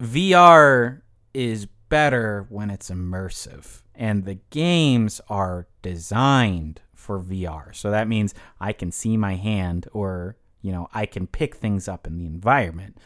VR 0.00 1.02
is 1.34 1.66
better 1.88 2.46
when 2.48 2.70
it's 2.70 2.90
immersive, 2.90 3.82
and 3.94 4.24
the 4.24 4.38
games 4.50 5.20
are 5.28 5.66
designed 5.82 6.80
for 6.94 7.20
VR. 7.20 7.74
So 7.74 7.90
that 7.90 8.08
means 8.08 8.34
I 8.60 8.72
can 8.72 8.92
see 8.92 9.16
my 9.16 9.34
hand, 9.34 9.88
or 9.92 10.36
you 10.62 10.72
know, 10.72 10.88
I 10.92 11.06
can 11.06 11.26
pick 11.26 11.56
things 11.56 11.88
up 11.88 12.06
in 12.06 12.18
the 12.18 12.26
environment. 12.26 12.98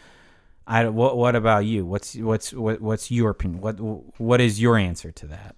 I 0.66 0.88
what 0.88 1.16
what 1.16 1.34
about 1.34 1.64
you? 1.64 1.84
What's 1.84 2.14
what's 2.16 2.52
what, 2.52 2.80
what's 2.80 3.10
your 3.10 3.30
opinion? 3.30 3.60
What 3.60 3.74
what 4.20 4.40
is 4.40 4.60
your 4.60 4.76
answer 4.76 5.10
to 5.12 5.26
that? 5.28 5.56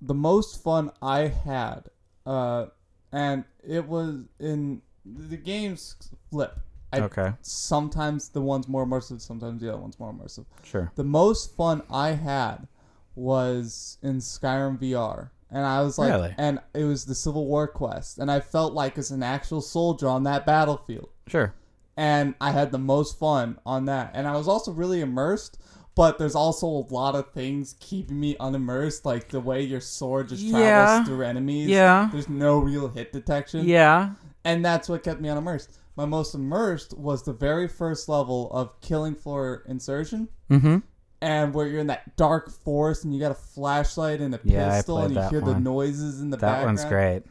The 0.00 0.14
most 0.14 0.62
fun 0.62 0.90
I 1.00 1.28
had, 1.28 1.84
uh, 2.26 2.66
and 3.12 3.44
it 3.66 3.86
was 3.86 4.24
in 4.38 4.82
the 5.04 5.36
games 5.36 5.96
flip. 6.30 6.58
I, 6.94 7.00
Okay, 7.04 7.32
Sometimes 7.42 8.28
the 8.30 8.40
one's 8.40 8.68
more 8.68 8.86
immersive, 8.86 9.20
sometimes 9.20 9.60
the 9.60 9.68
other 9.72 9.80
one's 9.80 9.98
more 9.98 10.12
immersive. 10.12 10.44
sure. 10.62 10.90
The 10.96 11.04
most 11.04 11.54
fun 11.56 11.82
I 11.90 12.10
had 12.12 12.66
was 13.14 13.98
in 14.02 14.16
Skyrim 14.18 14.78
VR. 14.80 15.30
And 15.50 15.64
I 15.64 15.82
was 15.82 15.98
like, 15.98 16.10
Really? 16.12 16.34
and 16.36 16.58
it 16.74 16.84
was 16.84 17.04
the 17.04 17.14
Civil 17.14 17.46
War 17.46 17.68
quest. 17.68 18.18
And 18.18 18.30
I 18.30 18.40
felt 18.40 18.72
like 18.72 18.98
as 18.98 19.10
an 19.12 19.22
actual 19.22 19.60
soldier 19.60 20.08
on 20.08 20.24
that 20.24 20.44
battlefield. 20.46 21.08
Sure. 21.26 21.54
and 21.96 22.34
I 22.40 22.50
had 22.50 22.72
the 22.72 22.78
most 22.78 23.18
fun 23.20 23.58
on 23.64 23.84
that. 23.84 24.10
And 24.14 24.26
I 24.26 24.32
was 24.36 24.48
also 24.48 24.72
really 24.72 25.00
immersed, 25.00 25.58
but 25.94 26.18
there's 26.18 26.34
also 26.34 26.66
a 26.66 26.84
lot 26.92 27.14
of 27.14 27.30
things 27.32 27.76
keeping 27.78 28.18
me 28.18 28.34
unimmersed, 28.40 29.04
like 29.06 29.28
the 29.28 29.38
way 29.40 29.62
your 29.62 29.80
sword 29.80 30.28
just 30.30 30.42
travels 30.42 30.60
Yeah. 30.60 31.04
through 31.04 31.22
enemies. 31.22 31.68
Yeah. 31.68 32.08
There's 32.10 32.28
no 32.28 32.58
real 32.58 32.88
hit 32.88 33.12
detection. 33.12 33.64
Yeah. 33.68 34.10
And 34.44 34.64
that's 34.64 34.88
what 34.88 35.04
kept 35.04 35.20
me 35.20 35.28
unimmersed. 35.28 35.68
My 35.96 36.04
most 36.04 36.34
immersed 36.34 36.96
was 36.96 37.22
the 37.22 37.32
very 37.32 37.68
first 37.68 38.08
level 38.08 38.50
of 38.52 38.80
Killing 38.80 39.14
Floor 39.14 39.62
Incursion. 39.68 40.28
Mm-hmm. 40.50 40.78
And 41.20 41.54
where 41.54 41.66
you're 41.66 41.80
in 41.80 41.86
that 41.86 42.16
dark 42.16 42.50
forest 42.50 43.04
and 43.04 43.14
you 43.14 43.20
got 43.20 43.30
a 43.30 43.34
flashlight 43.34 44.20
and 44.20 44.34
a 44.34 44.40
Yeah, 44.44 44.76
pistol 44.76 44.98
and 44.98 45.14
you 45.14 45.22
hear 45.28 45.40
the 45.40 45.58
noises 45.58 46.20
in 46.20 46.30
the 46.30 46.36
That 46.36 46.46
background. 46.46 46.78
That 46.78 46.82
one's 46.82 46.92
great. 46.92 47.22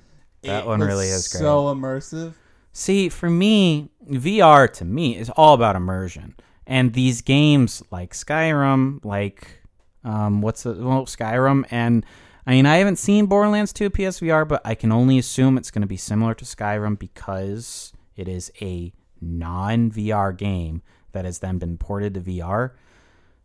That 0.43 0.63
It 0.63 0.67
one 0.67 0.79
really 0.79 1.09
is 1.09 1.27
great. 1.27 1.39
So 1.39 1.65
immersive. 1.65 2.33
See, 2.71 3.09
for 3.09 3.29
me, 3.29 3.91
VR 4.09 4.71
to 4.73 4.85
me 4.85 5.15
is 5.15 5.29
all 5.31 5.53
about 5.53 5.75
immersion. 5.75 6.35
And 6.65 6.93
these 6.93 7.21
games 7.21 7.83
like 7.91 8.13
Skyrim, 8.13 9.03
like 9.05 9.61
um, 10.03 10.41
what's 10.41 10.63
the 10.63 10.73
well, 10.73 11.05
Skyrim, 11.05 11.65
and 11.69 12.05
I 12.47 12.51
mean 12.51 12.65
I 12.65 12.77
haven't 12.77 12.97
seen 12.97 13.25
Borderlands 13.27 13.73
2 13.73 13.89
PSVR, 13.89 14.47
but 14.47 14.61
I 14.65 14.73
can 14.75 14.91
only 14.91 15.19
assume 15.19 15.57
it's 15.57 15.71
going 15.71 15.81
to 15.81 15.87
be 15.87 15.97
similar 15.97 16.33
to 16.33 16.45
Skyrim 16.45 16.97
because 16.97 17.93
it 18.15 18.27
is 18.27 18.51
a 18.61 18.93
non-VR 19.21 20.35
game 20.37 20.81
that 21.11 21.25
has 21.25 21.39
then 21.39 21.57
been 21.57 21.77
ported 21.77 22.13
to 22.15 22.21
VR. 22.21 22.71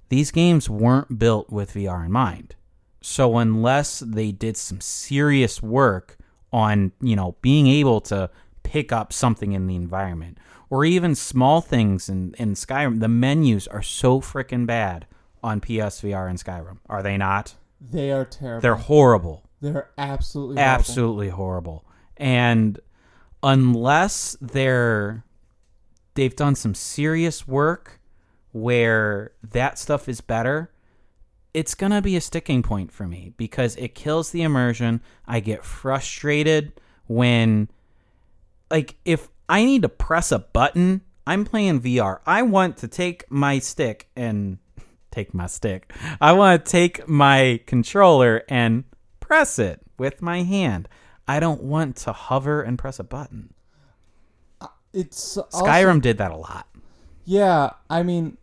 These 0.08 0.30
games 0.30 0.68
weren't 0.68 1.18
built 1.18 1.50
with 1.50 1.74
VR 1.74 2.04
in 2.04 2.12
mind. 2.12 2.54
So 3.00 3.36
unless 3.38 4.00
they 4.00 4.32
did 4.32 4.56
some 4.56 4.80
serious 4.80 5.62
work 5.62 6.16
on, 6.52 6.92
you 7.00 7.14
know, 7.14 7.36
being 7.42 7.66
able 7.66 8.00
to 8.02 8.30
pick 8.62 8.90
up 8.90 9.12
something 9.12 9.52
in 9.52 9.66
the 9.66 9.76
environment 9.76 10.38
or 10.70 10.84
even 10.84 11.14
small 11.14 11.60
things 11.60 12.08
in, 12.08 12.34
in 12.38 12.54
Skyrim, 12.54 13.00
the 13.00 13.08
menus 13.08 13.66
are 13.68 13.82
so 13.82 14.20
freaking 14.20 14.66
bad 14.66 15.06
on 15.42 15.60
PSVR 15.60 16.28
and 16.28 16.38
Skyrim. 16.38 16.78
Are 16.88 17.02
they 17.02 17.16
not? 17.16 17.54
They 17.80 18.10
are 18.10 18.24
terrible. 18.24 18.62
They're 18.62 18.74
horrible. 18.74 19.44
They're 19.60 19.90
absolutely 19.96 20.56
horrible. 20.56 20.74
Absolutely 20.74 21.28
horrible. 21.28 21.84
And 22.16 22.80
unless 23.42 24.36
they're 24.40 25.24
they've 26.14 26.36
done 26.36 26.54
some 26.54 26.74
serious 26.74 27.46
work 27.46 28.00
where 28.52 29.32
that 29.42 29.78
stuff 29.78 30.08
is 30.08 30.20
better, 30.20 30.70
it's 31.54 31.74
going 31.74 31.92
to 31.92 32.02
be 32.02 32.16
a 32.16 32.20
sticking 32.20 32.62
point 32.62 32.90
for 32.90 33.06
me 33.06 33.32
because 33.36 33.76
it 33.76 33.94
kills 33.94 34.30
the 34.30 34.42
immersion. 34.42 35.00
I 35.26 35.40
get 35.40 35.64
frustrated 35.64 36.80
when 37.06 37.68
like 38.70 38.96
if 39.04 39.28
I 39.48 39.64
need 39.64 39.82
to 39.82 39.88
press 39.88 40.32
a 40.32 40.40
button, 40.40 41.02
I'm 41.26 41.44
playing 41.44 41.80
VR. 41.80 42.20
I 42.26 42.42
want 42.42 42.76
to 42.78 42.88
take 42.88 43.30
my 43.30 43.58
stick 43.58 44.08
and 44.16 44.58
take 45.10 45.32
my 45.34 45.46
stick. 45.46 45.92
I 46.20 46.32
want 46.32 46.64
to 46.64 46.70
take 46.70 47.08
my 47.08 47.60
controller 47.66 48.44
and 48.48 48.84
press 49.20 49.58
it 49.58 49.80
with 49.98 50.20
my 50.20 50.42
hand. 50.42 50.88
I 51.28 51.38
don't 51.40 51.62
want 51.62 51.96
to 51.98 52.12
hover 52.12 52.62
and 52.62 52.78
press 52.78 52.98
a 52.98 53.04
button. 53.04 53.52
Uh, 54.60 54.68
it's 54.92 55.36
also- 55.36 55.64
Skyrim 55.64 56.00
did 56.00 56.18
that 56.18 56.30
a 56.30 56.36
lot. 56.36 56.66
Yeah, 57.24 57.70
I 57.90 58.02
mean, 58.02 58.38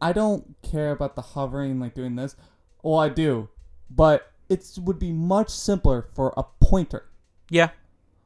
I 0.00 0.12
don't 0.12 0.54
care 0.62 0.92
about 0.92 1.16
the 1.16 1.22
hovering, 1.22 1.80
like 1.80 1.94
doing 1.94 2.14
this. 2.14 2.36
Well, 2.82 2.98
I 3.00 3.08
do, 3.08 3.48
but 3.90 4.30
it 4.48 4.64
would 4.80 4.98
be 4.98 5.12
much 5.12 5.50
simpler 5.50 6.06
for 6.14 6.32
a 6.36 6.44
pointer. 6.60 7.06
Yeah. 7.50 7.70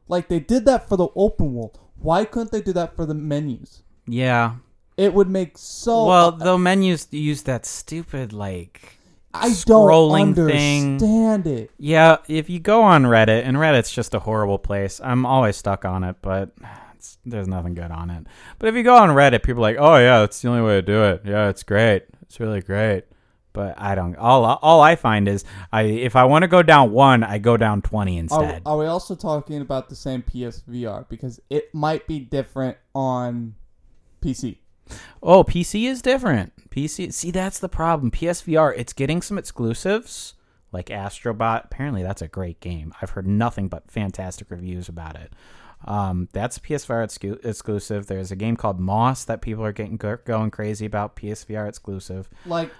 Like 0.06 0.28
they 0.28 0.38
did 0.40 0.66
that 0.66 0.88
for 0.88 0.96
the 0.96 1.08
open 1.16 1.54
world. 1.54 1.80
Why 1.98 2.26
couldn't 2.26 2.52
they 2.52 2.60
do 2.60 2.72
that 2.74 2.94
for 2.94 3.06
the 3.06 3.14
menus? 3.14 3.82
Yeah. 4.06 4.56
It 4.98 5.14
would 5.14 5.28
make 5.30 5.56
so. 5.58 6.04
Well, 6.06 6.32
the 6.32 6.58
menus 6.58 7.08
use 7.10 7.42
that 7.44 7.64
stupid 7.66 8.32
like 8.32 8.98
I 9.34 9.50
scrolling 9.50 10.34
don't 10.34 10.48
thing. 10.48 10.84
understand 10.94 11.46
it. 11.46 11.70
Yeah, 11.78 12.18
if 12.28 12.48
you 12.48 12.60
go 12.60 12.82
on 12.82 13.02
Reddit, 13.04 13.42
and 13.44 13.56
Reddit's 13.56 13.92
just 13.92 14.14
a 14.14 14.18
horrible 14.20 14.58
place. 14.58 15.00
I'm 15.02 15.26
always 15.26 15.56
stuck 15.56 15.84
on 15.84 16.04
it, 16.04 16.16
but 16.22 16.50
it's, 16.94 17.18
there's 17.26 17.48
nothing 17.48 17.74
good 17.74 17.90
on 17.90 18.10
it. 18.10 18.26
But 18.58 18.68
if 18.68 18.74
you 18.74 18.82
go 18.82 18.96
on 18.96 19.10
Reddit, 19.10 19.42
people 19.42 19.60
are 19.64 19.68
like, 19.72 19.76
"Oh 19.78 19.96
yeah, 19.96 20.20
that's 20.20 20.40
the 20.40 20.48
only 20.48 20.62
way 20.62 20.76
to 20.76 20.82
do 20.82 21.04
it. 21.04 21.22
Yeah, 21.24 21.48
it's 21.48 21.62
great. 21.62 22.04
It's 22.22 22.38
really 22.40 22.60
great." 22.62 23.04
But 23.52 23.74
I 23.78 23.94
don't. 23.94 24.16
All 24.16 24.44
all 24.44 24.80
I 24.80 24.96
find 24.96 25.28
is, 25.28 25.44
I 25.72 25.82
if 25.82 26.16
I 26.16 26.24
want 26.24 26.42
to 26.42 26.48
go 26.48 26.62
down 26.62 26.90
one, 26.92 27.22
I 27.22 27.38
go 27.38 27.56
down 27.56 27.82
twenty 27.82 28.16
Are, 28.16 28.20
instead. 28.20 28.62
are 28.66 28.78
we 28.78 28.86
also 28.86 29.14
talking 29.14 29.60
about 29.60 29.88
the 29.88 29.96
same 29.96 30.22
PSVR? 30.22 31.08
Because 31.08 31.40
it 31.50 31.72
might 31.74 32.06
be 32.06 32.18
different 32.18 32.76
on 32.94 33.54
PC. 34.20 34.58
Oh, 35.22 35.44
PC 35.44 35.88
is 35.88 36.02
different. 36.02 36.52
PC, 36.74 37.12
see, 37.12 37.30
that's 37.30 37.58
the 37.58 37.68
problem. 37.68 38.10
PSVR, 38.10 38.74
it's 38.76 38.92
getting 38.92 39.22
some 39.22 39.38
exclusives 39.38 40.34
like 40.72 40.86
Astrobot. 40.86 41.66
Apparently, 41.66 42.02
that's 42.02 42.22
a 42.22 42.28
great 42.28 42.60
game. 42.60 42.92
I've 43.00 43.10
heard 43.10 43.26
nothing 43.26 43.68
but 43.68 43.90
fantastic 43.90 44.50
reviews 44.50 44.88
about 44.88 45.16
it. 45.16 45.32
Um, 45.86 46.28
that's 46.32 46.58
PSVR 46.58 47.04
excu- 47.04 47.44
exclusive. 47.44 48.06
There's 48.06 48.30
a 48.32 48.36
game 48.36 48.56
called 48.56 48.80
Moss 48.80 49.24
that 49.24 49.42
people 49.42 49.64
are 49.64 49.72
getting 49.72 49.96
go- 49.98 50.18
going 50.24 50.50
crazy 50.50 50.86
about. 50.86 51.14
PSVR 51.16 51.68
exclusive. 51.68 52.28
like 52.46 52.70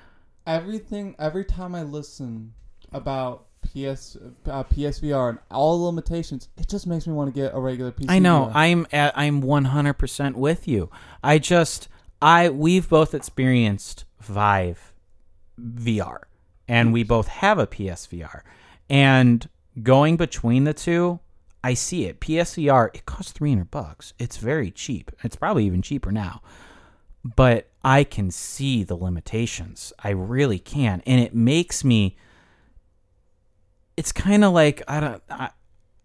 everything 0.47 1.15
every 1.19 1.43
time 1.45 1.75
i 1.75 1.83
listen 1.83 2.53
about 2.93 3.47
ps 3.63 4.15
uh, 4.47 4.63
psvr 4.65 5.31
and 5.31 5.39
all 5.51 5.79
the 5.79 5.85
limitations 5.85 6.51
it 6.59 6.69
just 6.69 6.87
makes 6.87 7.07
me 7.07 7.15
want 7.15 7.35
to 7.35 7.41
get 7.41 7.55
a 7.55 7.59
regular 7.59 7.91
pc 7.91 8.05
I 8.11 8.19
know. 8.19 8.51
VR. 8.51 8.53
I'm 8.55 8.87
at, 8.93 9.17
I'm 9.17 9.43
100% 9.43 10.35
with 10.35 10.69
you. 10.69 10.91
I 11.23 11.39
just 11.39 11.89
I 12.21 12.49
we've 12.49 12.89
both 12.89 13.15
experienced 13.15 14.05
Vive 14.21 14.93
VR 15.61 16.23
and 16.69 16.93
we 16.93 17.03
both 17.03 17.29
have 17.29 17.59
a 17.59 17.67
PSVR. 17.67 18.43
And 18.89 19.49
going 19.83 20.17
between 20.17 20.65
the 20.65 20.75
two, 20.75 21.21
I 21.63 21.75
see 21.75 22.05
it. 22.05 22.21
PSVR, 22.21 22.95
it 22.95 23.07
costs 23.07 23.33
300 23.33 23.71
bucks. 23.71 24.13
It's 24.19 24.37
very 24.37 24.71
cheap. 24.71 25.11
It's 25.23 25.37
probably 25.37 25.65
even 25.67 25.83
cheaper 25.83 26.13
now. 26.13 26.43
But 27.25 27.71
I 27.83 28.05
can 28.05 28.31
see 28.31 28.85
the 28.85 28.97
limitations. 28.97 29.93
I 30.03 30.11
really 30.11 30.59
can. 30.59 31.03
And 31.07 31.21
it 31.21 31.35
makes 31.35 31.85
me 31.85 32.17
it's 33.97 34.13
kind 34.13 34.45
of 34.45 34.53
like 34.53 34.83
I 34.89 35.01
don't 35.01 35.23
I, 35.31 35.51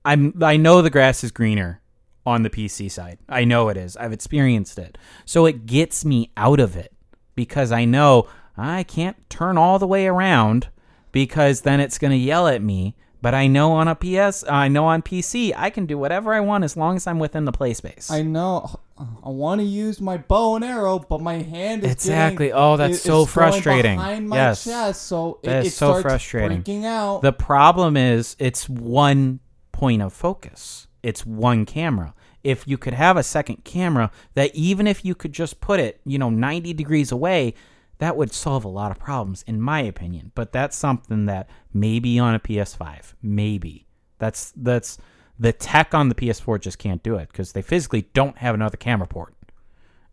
I'm 0.05 0.33
I 0.41 0.57
know 0.57 0.81
the 0.81 0.89
grass 0.89 1.23
is 1.23 1.31
greener 1.31 1.81
on 2.29 2.43
the 2.43 2.49
PC 2.49 2.89
side. 2.91 3.17
I 3.27 3.43
know 3.43 3.69
it 3.69 3.77
is. 3.77 3.97
I've 3.97 4.13
experienced 4.13 4.77
it. 4.77 4.97
So 5.25 5.45
it 5.45 5.65
gets 5.65 6.05
me 6.05 6.31
out 6.37 6.59
of 6.59 6.75
it 6.77 6.93
because 7.35 7.71
I 7.71 7.85
know 7.85 8.27
I 8.57 8.83
can't 8.83 9.17
turn 9.29 9.57
all 9.57 9.79
the 9.79 9.87
way 9.87 10.05
around 10.07 10.67
because 11.11 11.61
then 11.61 11.79
it's 11.79 11.97
going 11.97 12.11
to 12.11 12.17
yell 12.17 12.47
at 12.47 12.61
me. 12.61 12.95
But 13.21 13.33
I 13.33 13.47
know 13.47 13.73
on 13.73 13.89
a 13.89 13.95
PS, 13.95 14.45
I 14.47 14.69
know 14.69 14.85
on 14.85 15.01
PC, 15.01 15.53
I 15.57 15.69
can 15.69 15.85
do 15.85 15.97
whatever 15.97 16.33
I 16.33 16.39
want 16.39 16.63
as 16.63 16.77
long 16.77 16.95
as 16.95 17.05
I'm 17.05 17.19
within 17.19 17.43
the 17.43 17.51
play 17.51 17.73
space. 17.73 18.09
i 18.09 18.21
know 18.21 18.79
i 19.25 19.29
want 19.29 19.59
to 19.61 19.65
use 19.65 20.01
my 20.01 20.17
bow 20.17 20.55
and 20.57 20.65
arrow 20.65 20.99
but 20.99 21.21
my 21.21 21.35
hand 21.35 21.85
is 21.85 21.91
Exactly. 21.93 22.47
getting- 22.47 22.61
Oh, 22.61 22.75
that's 22.75 22.95
is- 22.97 23.01
so 23.01 23.25
frustrating. 23.25 23.95
behind 23.97 24.27
my 24.29 24.35
Yes. 24.35 24.63
chest 24.65 25.03
so 25.03 25.39
That 25.43 25.57
it, 25.63 25.67
is 25.67 25.73
it 25.73 25.75
so 25.77 25.85
starts 25.91 26.01
frustrating. 26.03 26.63
freaking 26.63 26.83
out 26.85 27.21
The 27.21 27.31
problem 27.31 27.95
is 27.97 28.35
it's 28.39 28.67
one 28.67 29.39
point 29.71 30.01
of 30.01 30.11
focus. 30.11 30.87
It's 31.01 31.25
one 31.25 31.65
camera. 31.65 32.13
If 32.43 32.67
you 32.67 32.77
could 32.77 32.93
have 32.93 33.17
a 33.17 33.23
second 33.23 33.63
camera 33.63 34.11
that 34.33 34.53
even 34.55 34.87
if 34.87 35.03
you 35.03 35.15
could 35.15 35.33
just 35.33 35.59
put 35.59 35.79
it, 35.79 35.99
you 36.05 36.17
know, 36.17 36.29
90 36.29 36.73
degrees 36.73 37.11
away, 37.11 37.53
that 37.99 38.15
would 38.15 38.33
solve 38.33 38.63
a 38.63 38.69
lot 38.69 38.91
of 38.91 38.99
problems 38.99 39.43
in 39.43 39.61
my 39.61 39.81
opinion. 39.81 40.31
But 40.35 40.51
that's 40.51 40.77
something 40.77 41.25
that 41.25 41.49
maybe 41.73 42.17
on 42.17 42.33
a 42.33 42.39
PS5, 42.39 43.13
maybe. 43.21 43.85
That's 44.17 44.53
that's 44.55 44.97
the 45.37 45.53
tech 45.53 45.93
on 45.93 46.09
the 46.09 46.15
PS4 46.15 46.59
just 46.59 46.77
can't 46.77 47.01
do 47.03 47.15
it 47.15 47.29
because 47.29 47.53
they 47.53 47.61
physically 47.61 48.07
don't 48.13 48.37
have 48.37 48.55
another 48.55 48.77
camera 48.77 49.07
port. 49.07 49.33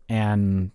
And 0.09 0.71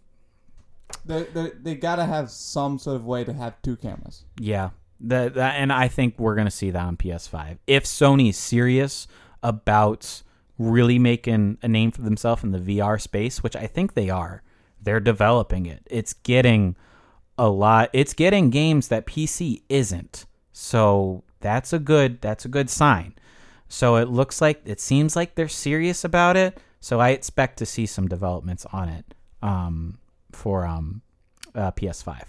they, 1.05 1.25
they, 1.25 1.51
they 1.63 1.75
gotta 1.75 2.05
have 2.05 2.31
some 2.31 2.79
sort 2.79 2.97
of 2.97 3.05
way 3.05 3.25
to 3.25 3.33
have 3.33 3.61
two 3.63 3.77
cameras 3.77 4.25
Yeah, 4.39 4.71
that, 5.01 5.35
that 5.35 5.55
and 5.55 5.73
I 5.73 5.89
think 5.89 6.19
we're 6.19 6.35
gonna 6.35 6.51
see 6.51 6.71
that 6.71 6.83
on 6.83 6.97
PS5 6.97 7.59
if 7.67 7.85
Sony's 7.85 8.37
serious 8.37 9.09
about 9.43 10.23
really 10.71 10.99
making 10.99 11.59
a 11.63 11.69
name 11.69 11.91
for 11.91 12.03
themselves 12.03 12.45
in 12.45 12.53
the 12.53 12.59
VR 12.59 13.01
space, 13.01 13.43
which 13.43 13.57
I 13.57 13.67
think 13.67 13.95
they 13.95 14.11
are. 14.11 14.43
They're 14.81 15.01
developing 15.01 15.67
it. 15.67 15.83
It's 15.87 16.13
getting 16.13 16.77
a 17.39 17.49
lot. 17.49 17.91
It's 17.93 18.15
getting 18.15 18.51
games 18.51 18.89
that 18.89 19.07
PC 19.07 19.63
isn't. 19.69 20.27
So 20.53 21.25
that's 21.41 21.73
a 21.73 21.79
good. 21.79 22.21
That's 22.21 22.45
a 22.45 22.49
good 22.49 22.69
sign. 22.69 23.15
So 23.69 23.97
it 23.97 24.09
looks 24.09 24.41
like 24.41 24.61
it 24.65 24.81
seems 24.81 25.17
like 25.17 25.35
they're 25.35 25.49
serious 25.49 26.05
about 26.05 26.37
it. 26.37 26.59
So 26.81 27.01
I 27.01 27.11
expect 27.11 27.59
to 27.59 27.67
see 27.67 27.87
some 27.87 28.09
developments 28.09 28.67
on 28.73 28.89
it 28.89 29.15
um, 29.41 29.99
for 30.33 30.67
um, 30.67 31.01
uh, 31.55 31.71
PS5. 31.73 32.23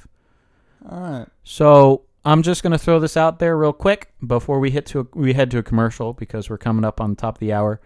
all 0.89 1.01
right 1.01 1.27
So 1.43 2.03
I'm 2.23 2.43
just 2.43 2.63
gonna 2.63 2.77
throw 2.77 2.99
this 2.99 3.17
out 3.17 3.39
there 3.39 3.57
real 3.57 3.73
quick 3.73 4.13
before 4.25 4.59
we 4.59 4.71
hit 4.71 4.85
to 4.87 5.01
a, 5.01 5.05
we 5.13 5.33
head 5.33 5.51
to 5.51 5.57
a 5.57 5.63
commercial 5.63 6.13
because 6.13 6.49
we're 6.49 6.57
coming 6.57 6.85
up 6.85 7.01
on 7.01 7.09
the 7.09 7.15
top 7.15 7.35
of 7.35 7.39
the 7.39 7.51
hour. 7.51 7.81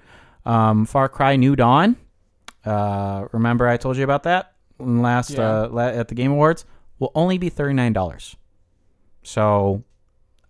Um, 0.48 0.86
Far 0.86 1.10
Cry 1.10 1.36
New 1.36 1.56
Dawn 1.56 1.98
uh, 2.66 3.28
remember 3.32 3.68
I 3.68 3.78
told 3.78 3.98
you 3.98 4.04
about 4.04 4.24
that 4.24 4.54
last 4.80 5.32
Yeah. 5.32 5.42
uh, 5.64 5.68
la- 5.70 5.88
at 5.88 6.08
the 6.10 6.16
Game 6.16 6.32
Awards, 6.32 6.66
will 7.00 7.12
only 7.16 7.38
be 7.38 7.50
thirty 7.50 7.74
nine 7.74 7.94
dollars. 7.94 8.36
So 9.24 9.84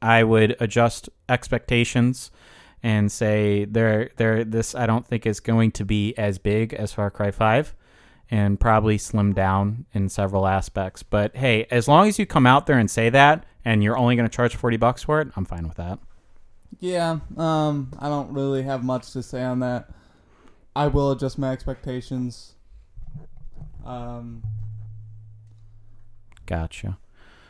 I 0.02 0.24
would 0.24 0.56
adjust 0.60 1.10
expectations 1.30 2.32
and 2.84 3.12
say 3.12 3.66
there 3.66 4.12
there 4.18 4.44
this 4.44 4.76
I 4.76 4.86
don't 4.86 5.06
think 5.06 5.26
is 5.26 5.40
going 5.40 5.72
to 5.72 5.86
be 5.86 6.14
as 6.18 6.38
big 6.38 6.74
as 6.74 6.94
Far 6.94 7.10
Cry 7.10 7.32
5 7.32 7.74
and 8.30 8.60
probably 8.60 8.98
slim 8.98 9.34
down 9.34 9.86
in 9.94 10.10
several 10.10 10.46
aspects. 10.48 11.02
But 11.02 11.36
hey, 11.36 11.66
as 11.72 11.88
long 11.88 12.08
as 12.08 12.20
you 12.20 12.26
come 12.26 12.46
out 12.46 12.68
there 12.68 12.78
and 12.78 12.92
say 12.92 13.10
that 13.10 13.46
and 13.66 13.82
you're 13.84 13.98
only 13.98 14.16
going 14.16 14.30
to 14.30 14.36
charge 14.36 14.56
40 14.56 14.78
bucks 14.78 15.04
for 15.04 15.22
it, 15.22 15.30
I'm 15.36 15.46
fine 15.46 15.68
with 15.68 15.78
that. 15.78 15.98
Yeah, 16.80 17.20
um, 17.38 17.92
I 18.00 18.10
don't 18.10 18.32
really 18.34 18.64
have 18.64 18.84
much 18.84 19.12
to 19.14 19.24
say 19.24 19.44
on 19.44 19.60
that. 19.62 19.90
I 20.76 20.88
will 20.88 21.12
adjust 21.12 21.38
my 21.40 21.52
expectations. 21.52 22.54
Um, 23.86 24.44
Gotcha. 26.46 26.98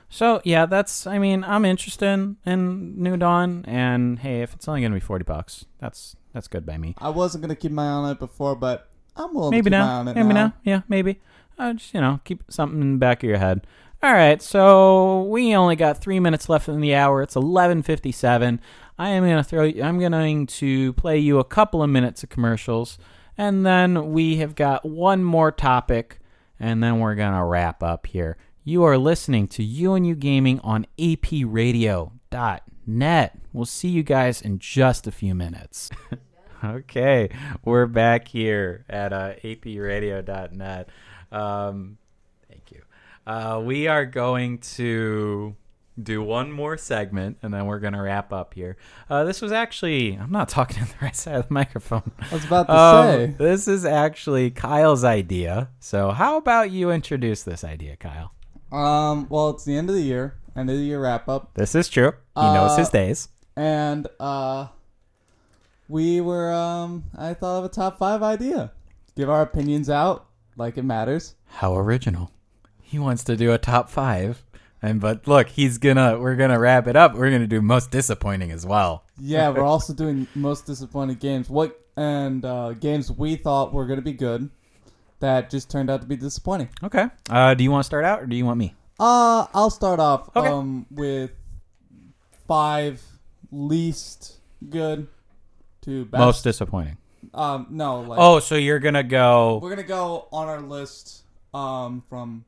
So 0.09 0.41
yeah, 0.43 0.65
that's. 0.65 1.05
I 1.05 1.20
mean, 1.20 1.43
I'm 1.43 1.65
interested 1.65 2.36
in 2.45 3.01
New 3.03 3.18
Dawn, 3.18 3.65
and 3.68 4.20
hey, 4.20 4.41
if 4.41 4.53
it's 4.53 4.68
only 4.68 4.82
gonna 4.82 4.95
be 4.95 5.01
forty 5.01 5.24
bucks, 5.24 5.65
that's 5.80 6.15
that's 6.34 6.47
good 6.47 6.65
by 6.65 6.78
me. 6.78 6.95
I 6.97 7.09
wasn't 7.09 7.41
gonna 7.41 7.55
keep 7.55 7.72
my 7.72 7.84
eye 7.84 7.88
on 7.88 8.11
it 8.11 8.20
before, 8.20 8.55
but 8.55 8.89
I'm 9.15 9.34
willing 9.34 9.51
maybe 9.51 9.70
to 9.70 9.76
keep 9.76 9.80
my 9.80 9.86
eye 9.86 9.88
now, 9.88 9.99
on 9.99 10.07
it 10.07 10.15
now. 10.15 10.24
maybe 10.24 10.34
now. 10.34 10.47
now, 10.47 10.53
yeah, 10.63 10.82
maybe. 10.88 11.20
Uh, 11.59 11.74
just 11.74 11.93
you 11.93 11.99
know, 11.99 12.22
keep 12.24 12.43
something 12.49 12.82
in 12.82 12.93
the 12.93 12.97
back 12.97 13.22
of 13.24 13.30
your 13.30 13.39
head. 13.39 13.68
All 14.01 14.13
right, 14.13 14.41
so 14.41 15.24
we 15.24 15.55
only 15.55 15.76
got 15.76 15.97
three 15.97 16.20
minutes 16.20 16.47
left 16.47 16.70
in 16.70 16.80
the 16.80 16.95
hour. 16.95 17.22
It's 17.22 17.36
eleven 17.36 17.84
fifty-seven. 17.84 18.61
I 18.97 19.09
am 19.09 19.23
gonna 19.23 19.43
throw. 19.43 19.65
I'm 19.65 19.99
going 19.99 20.47
to 20.47 20.93
play 20.93 21.19
you 21.19 21.39
a 21.39 21.43
couple 21.43 21.83
of 21.83 21.89
minutes 21.89 22.23
of 22.23 22.29
commercials, 22.29 22.97
and 23.37 23.65
then 23.65 24.11
we 24.11 24.37
have 24.37 24.55
got 24.55 24.85
one 24.85 25.21
more 25.23 25.51
topic, 25.51 26.19
and 26.59 26.83
then 26.83 26.99
we're 26.99 27.15
gonna 27.15 27.45
wrap 27.45 27.83
up 27.83 28.07
here. 28.07 28.37
You 28.63 28.83
are 28.83 28.97
listening 28.97 29.47
to 29.49 29.63
U&U 29.63 30.15
Gaming 30.15 30.59
on 30.59 30.87
APRadio.net. 30.97 33.39
We'll 33.53 33.65
see 33.65 33.87
you 33.87 34.03
guys 34.03 34.41
in 34.41 34.59
just 34.59 35.07
a 35.07 35.11
few 35.11 35.33
minutes. 35.33 35.89
Okay, 36.63 37.29
we're 37.63 37.85
back 37.85 38.27
here 38.27 38.83
at 38.89 39.13
uh, 39.13 39.33
apradio.net. 39.43 40.89
Um, 41.31 41.99
thank 42.49 42.71
you. 42.71 42.81
Uh, 43.27 43.61
we 43.63 43.87
are 43.87 44.07
going 44.07 44.57
to 44.57 45.55
do 46.01 46.21
one 46.21 46.51
more 46.51 46.77
segment 46.77 47.37
and 47.41 47.53
then 47.53 47.65
we're 47.65 47.79
going 47.79 47.93
to 47.93 48.01
wrap 48.01 48.31
up 48.31 48.53
here. 48.53 48.77
Uh, 49.09 49.23
this 49.23 49.41
was 49.41 49.51
actually, 49.51 50.13
I'm 50.13 50.31
not 50.31 50.47
talking 50.49 50.83
to 50.85 50.89
the 50.89 50.95
right 51.01 51.15
side 51.15 51.35
of 51.35 51.47
the 51.47 51.53
microphone. 51.53 52.11
I 52.31 52.33
was 52.35 52.45
about 52.45 52.67
to 52.67 52.73
Um, 52.77 53.05
say. 53.05 53.35
this 53.37 53.67
is 53.67 53.83
actually 53.85 54.51
Kyle's 54.51 55.03
idea. 55.03 55.69
So, 55.79 56.11
how 56.11 56.37
about 56.37 56.69
you 56.71 56.91
introduce 56.91 57.43
this 57.43 57.63
idea, 57.63 57.95
Kyle? 57.95 58.31
Um, 58.71 59.27
well, 59.29 59.49
it's 59.51 59.63
the 59.65 59.75
end 59.77 59.89
of 59.89 59.95
the 59.95 60.01
year, 60.03 60.35
end 60.55 60.69
of 60.69 60.75
the 60.77 60.83
year 60.83 61.01
wrap 61.01 61.27
up, 61.29 61.53
This 61.55 61.73
is 61.73 61.87
true. 61.89 62.11
He 62.35 62.41
knows 62.41 62.71
Uh, 62.71 62.77
his 62.77 62.89
days. 62.89 63.29
and 63.55 64.07
uh, 64.19 64.67
we 65.89 66.21
were 66.21 66.51
um, 66.53 67.05
I 67.17 67.33
thought 67.33 67.59
of 67.59 67.65
a 67.65 67.69
top 67.69 67.97
five 67.97 68.21
idea. 68.21 68.71
Give 69.15 69.29
our 69.29 69.41
opinions 69.41 69.89
out 69.89 70.27
like 70.57 70.77
it 70.77 70.83
matters. 70.83 71.35
How 71.47 71.75
original. 71.75 72.31
He 72.81 72.99
wants 72.99 73.23
to 73.25 73.35
do 73.35 73.51
a 73.51 73.57
top 73.57 73.89
five. 73.89 74.43
And 74.82 75.01
but 75.01 75.28
look, 75.28 75.49
he's 75.49 75.78
gonna 75.80 76.19
we're 76.19 76.36
gonna 76.36 76.59
wrap 76.59 76.88
it 76.88 76.95
up. 76.95 77.15
We're 77.15 77.32
gonna 77.32 77.47
do 77.47 77.61
most 77.61 77.89
disappointing 77.91 78.51
as 78.51 78.65
well. 78.65 79.03
Yeah, 79.19 79.49
we're 79.49 79.63
also 79.73 79.93
doing 79.93 80.28
most 80.36 80.65
disappointing 80.65 81.15
games. 81.17 81.49
What 81.49 81.80
and 81.95 82.45
uh, 82.45 82.73
games 82.73 83.11
we 83.11 83.36
thought 83.38 83.73
were 83.73 83.86
gonna 83.88 84.01
be 84.03 84.13
good 84.13 84.49
that 85.19 85.49
just 85.49 85.71
turned 85.71 85.89
out 85.89 86.01
to 86.01 86.07
be 86.07 86.15
disappointing. 86.15 86.69
Okay. 86.84 87.07
Uh, 87.28 87.55
do 87.55 87.63
you 87.63 87.71
want 87.71 87.82
to 87.84 87.88
start 87.88 88.05
out 88.05 88.21
or 88.21 88.28
do 88.28 88.36
you 88.36 88.45
want 88.45 88.59
me? 88.59 88.75
Uh, 88.99 89.47
I'll 89.53 89.71
start 89.71 89.99
off 89.99 90.30
Okay. 90.36 90.47
um 90.47 90.86
with 90.91 91.32
five 92.47 93.01
least 93.51 94.38
good 94.69 95.07
to 95.82 96.05
best. 96.05 96.19
Most 96.19 96.43
disappointing. 96.43 96.97
um 97.34 97.67
no 97.71 98.01
like 98.01 98.19
Oh, 98.19 98.39
so 98.39 98.55
you're 98.55 98.80
gonna 98.80 99.03
go 99.03 99.59
we're 99.61 99.69
gonna 99.71 99.84
go 99.84 100.28
on 100.32 100.47
our 100.47 100.61
list 100.61 101.23
um 101.53 102.03
from 102.09 102.45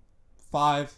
five 0.51 0.93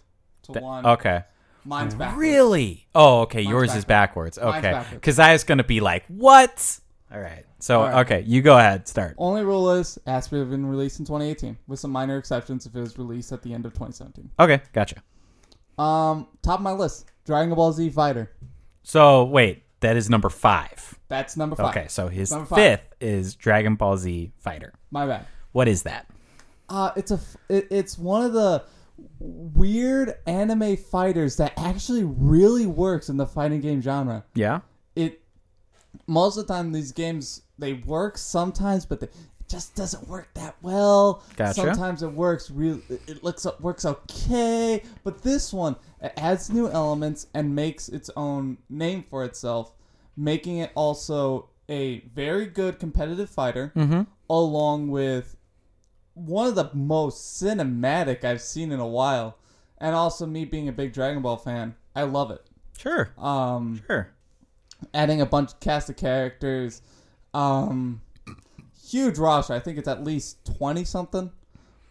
to 0.53 0.59
one. 0.61 0.85
Okay. 0.85 1.23
Mine's 1.63 1.93
back. 1.93 2.17
Really? 2.17 2.87
Oh, 2.95 3.21
okay. 3.21 3.39
Mine's 3.39 3.49
Yours 3.49 3.75
is 3.75 3.85
backwards. 3.85 4.37
Okay. 4.37 4.61
backwards. 4.61 4.93
Because 4.95 5.19
I 5.19 5.33
was 5.33 5.43
gonna 5.43 5.63
be 5.63 5.79
like, 5.79 6.05
what? 6.07 6.79
All 7.13 7.19
right. 7.19 7.45
So 7.59 7.81
All 7.81 7.87
right. 7.89 8.05
okay, 8.05 8.23
you 8.25 8.41
go 8.41 8.57
ahead. 8.57 8.87
Start. 8.87 9.13
Only 9.19 9.43
rule 9.43 9.69
is 9.73 9.97
it 9.97 10.09
has 10.09 10.27
to 10.29 10.37
have 10.37 10.49
been 10.49 10.65
released 10.65 10.99
in 10.99 11.05
2018, 11.05 11.57
with 11.67 11.79
some 11.79 11.91
minor 11.91 12.17
exceptions 12.17 12.65
if 12.65 12.75
it 12.75 12.79
was 12.79 12.97
released 12.97 13.31
at 13.31 13.43
the 13.43 13.53
end 13.53 13.65
of 13.67 13.73
2017. 13.73 14.31
Okay, 14.39 14.61
gotcha. 14.73 15.03
Um, 15.77 16.27
top 16.41 16.59
of 16.59 16.63
my 16.63 16.71
list, 16.71 17.05
Dragon 17.25 17.53
Ball 17.53 17.71
Z 17.73 17.89
Fighter. 17.91 18.31
So 18.83 19.25
wait, 19.25 19.63
that 19.81 19.95
is 19.97 20.09
number 20.09 20.29
five. 20.29 20.97
That's 21.07 21.37
number 21.37 21.55
five. 21.55 21.75
Okay, 21.75 21.87
so 21.87 22.07
his 22.07 22.31
Number 22.31 22.45
five. 22.45 22.57
fifth 22.57 22.95
is 23.01 23.35
Dragon 23.35 23.75
Ball 23.75 23.97
Z 23.97 24.31
Fighter. 24.39 24.73
My 24.89 25.05
bad. 25.05 25.27
What 25.51 25.67
is 25.67 25.83
that? 25.83 26.07
Uh, 26.69 26.91
it's 26.95 27.11
a 27.11 27.15
f- 27.15 27.37
it, 27.49 27.67
it's 27.69 27.97
one 27.99 28.23
of 28.25 28.31
the 28.33 28.63
weird 29.19 30.15
anime 30.25 30.77
fighters 30.77 31.37
that 31.37 31.53
actually 31.57 32.03
really 32.03 32.65
works 32.65 33.09
in 33.09 33.17
the 33.17 33.25
fighting 33.27 33.61
game 33.61 33.81
genre. 33.81 34.23
Yeah. 34.35 34.61
It 34.95 35.21
most 36.07 36.37
of 36.37 36.47
the 36.47 36.53
time 36.53 36.71
these 36.71 36.91
games 36.91 37.41
they 37.57 37.73
work 37.73 38.17
sometimes, 38.17 38.85
but 38.85 38.99
they, 38.99 39.07
it 39.07 39.13
just 39.47 39.75
doesn't 39.75 40.07
work 40.07 40.29
that 40.35 40.55
well. 40.61 41.23
Gotcha. 41.35 41.53
Sometimes 41.61 42.03
it 42.03 42.11
works 42.11 42.49
real. 42.49 42.79
It 42.89 43.23
looks 43.23 43.45
works 43.59 43.85
okay, 43.85 44.83
but 45.03 45.21
this 45.21 45.53
one 45.53 45.75
it 46.01 46.13
adds 46.17 46.49
new 46.49 46.69
elements 46.69 47.27
and 47.33 47.53
makes 47.55 47.89
its 47.89 48.09
own 48.15 48.57
name 48.69 49.03
for 49.09 49.23
itself, 49.25 49.73
making 50.17 50.57
it 50.57 50.71
also 50.75 51.49
a 51.69 51.99
very 52.15 52.47
good 52.47 52.79
competitive 52.79 53.29
fighter, 53.29 53.71
Mm-hmm. 53.75 54.01
along 54.29 54.89
with 54.89 55.37
one 56.13 56.47
of 56.47 56.55
the 56.55 56.69
most 56.73 57.41
cinematic 57.41 58.23
I've 58.23 58.41
seen 58.41 58.71
in 58.71 58.79
a 58.79 58.87
while. 58.87 59.37
And 59.77 59.95
also 59.95 60.25
me 60.27 60.45
being 60.45 60.67
a 60.67 60.71
big 60.71 60.93
Dragon 60.93 61.21
Ball 61.23 61.37
fan, 61.37 61.75
I 61.95 62.03
love 62.03 62.29
it. 62.31 62.45
Sure. 62.77 63.11
Um, 63.17 63.81
Sure. 63.87 64.09
adding 64.93 65.21
a 65.21 65.25
bunch 65.25 65.53
of 65.53 65.59
cast 65.59 65.89
of 65.89 65.95
characters. 65.97 66.81
Um, 67.33 68.01
huge 68.89 69.17
roster. 69.17 69.53
I 69.53 69.59
think 69.59 69.77
it's 69.77 69.87
at 69.87 70.03
least 70.03 70.43
twenty 70.45 70.83
something, 70.83 71.31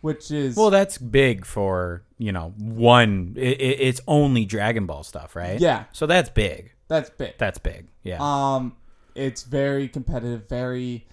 which 0.03 0.31
is 0.31 0.57
Well, 0.57 0.71
that's 0.71 0.99
big 0.99 1.45
for 1.45 2.03
you 2.19 2.31
know 2.31 2.53
one. 2.59 3.35
It, 3.37 3.61
it, 3.61 3.81
it's 3.81 4.01
only 4.07 4.45
Dragon 4.45 4.87
Ball 4.87 5.03
stuff, 5.03 5.35
right? 5.35 5.59
Yeah. 5.59 5.85
So 5.93 6.07
that's 6.07 6.29
big. 6.31 6.73
that's 6.89 7.11
big. 7.11 7.35
That's 7.39 7.59
big. 7.59 7.87
Yeah. 8.05 8.19
Um, 8.21 8.77
it's 9.15 9.43
very 9.43 9.89
competitive. 9.89 10.49
Very 10.49 11.07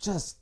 just 0.00 0.36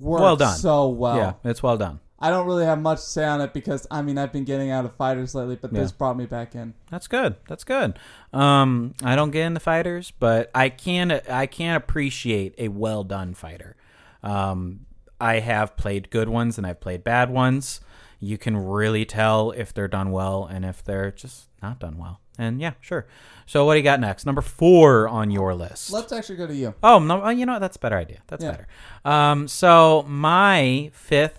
works 0.00 0.20
Well 0.22 0.36
done. 0.36 0.56
so 0.56 0.88
well. 0.88 1.16
yeah, 1.16 1.32
it's 1.44 1.62
well 1.62 1.76
done. 1.76 2.00
I 2.18 2.30
don't 2.30 2.46
really 2.46 2.64
have 2.64 2.80
much 2.80 2.98
to 3.00 3.04
say 3.04 3.24
on 3.26 3.42
it 3.42 3.52
because 3.52 3.86
I 3.90 4.00
mean 4.00 4.16
I've 4.16 4.32
been 4.32 4.44
getting 4.44 4.70
out 4.70 4.86
of 4.86 4.94
fighters 4.96 5.34
lately, 5.34 5.56
but 5.56 5.72
this 5.72 5.90
Yeah. 5.90 5.96
brought 5.98 6.16
me 6.16 6.24
back 6.24 6.54
in. 6.54 6.72
That's 6.90 7.08
good. 7.08 7.36
That's 7.46 7.62
good. 7.64 7.98
Um, 8.32 8.94
I 9.04 9.14
don't 9.16 9.30
get 9.32 9.44
into 9.46 9.60
fighters, 9.60 10.12
but 10.18 10.50
I 10.54 10.70
can 10.70 11.20
I 11.28 11.44
can 11.46 11.76
appreciate 11.76 12.54
a 12.56 12.68
well 12.68 13.04
done 13.04 13.34
fighter. 13.34 13.76
Um, 14.22 14.86
I 15.20 15.40
have 15.40 15.76
played 15.76 16.10
good 16.10 16.28
ones 16.30 16.56
and 16.58 16.66
I've 16.66 16.80
played 16.80 17.04
bad 17.04 17.30
ones. 17.30 17.80
You 18.18 18.38
can 18.38 18.56
really 18.56 19.04
tell 19.04 19.50
if 19.50 19.74
they're 19.74 19.86
done 19.88 20.10
well 20.10 20.46
and 20.46 20.64
if 20.64 20.82
they're 20.82 21.10
just 21.12 21.48
not 21.62 21.78
done 21.78 21.98
well. 21.98 22.20
And 22.38 22.60
yeah, 22.60 22.72
sure. 22.80 23.06
So 23.46 23.64
what 23.64 23.74
do 23.74 23.78
you 23.78 23.84
got 23.84 24.00
next? 24.00 24.26
Number 24.26 24.42
four 24.42 25.08
on 25.08 25.30
your 25.30 25.54
list. 25.54 25.92
Let's 25.92 26.12
actually 26.12 26.36
go 26.36 26.46
to 26.46 26.54
you. 26.54 26.74
Oh 26.82 26.98
no! 26.98 27.22
oh, 27.22 27.28
You 27.30 27.46
know 27.46 27.54
what? 27.54 27.60
That's 27.60 27.76
a 27.76 27.80
better 27.80 27.96
idea. 27.96 28.18
That's 28.26 28.42
Yeah. 28.44 28.50
better. 28.50 28.66
Um, 29.04 29.48
so 29.48 30.04
my 30.08 30.90
fifth, 30.92 31.38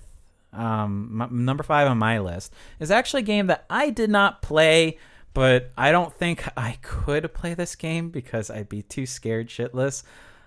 um, 0.54 1.28
number 1.32 1.64
five 1.64 1.88
on 1.88 1.98
my 1.98 2.20
list 2.20 2.54
is 2.80 2.90
actually 2.92 3.22
a 3.22 3.26
game 3.26 3.48
that 3.48 3.66
I 3.70 3.90
did 3.90 4.10
not 4.10 4.42
play, 4.42 4.98
but 5.34 5.70
I 5.78 5.92
don't 5.92 6.14
think 6.14 6.48
I 6.58 6.78
could 6.82 7.32
play 7.34 7.54
this 7.54 7.76
game 7.76 8.10
because 8.10 8.50
I'd 8.50 8.70
be 8.70 8.82
too 8.82 9.06
scared 9.06 9.50
shitless. 9.50 10.04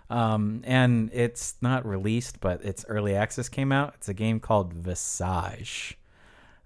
Um, 0.09 0.63
and 0.65 1.09
it's 1.13 1.55
not 1.63 1.87
released, 1.87 2.41
but 2.41 2.65
its 2.65 2.85
early 2.89 3.15
access 3.15 3.49
came 3.49 3.71
out. 3.71 3.95
It's 3.99 4.09
a 4.09 4.15
game 4.15 4.41
called 4.41 4.73
Visage. 4.73 5.97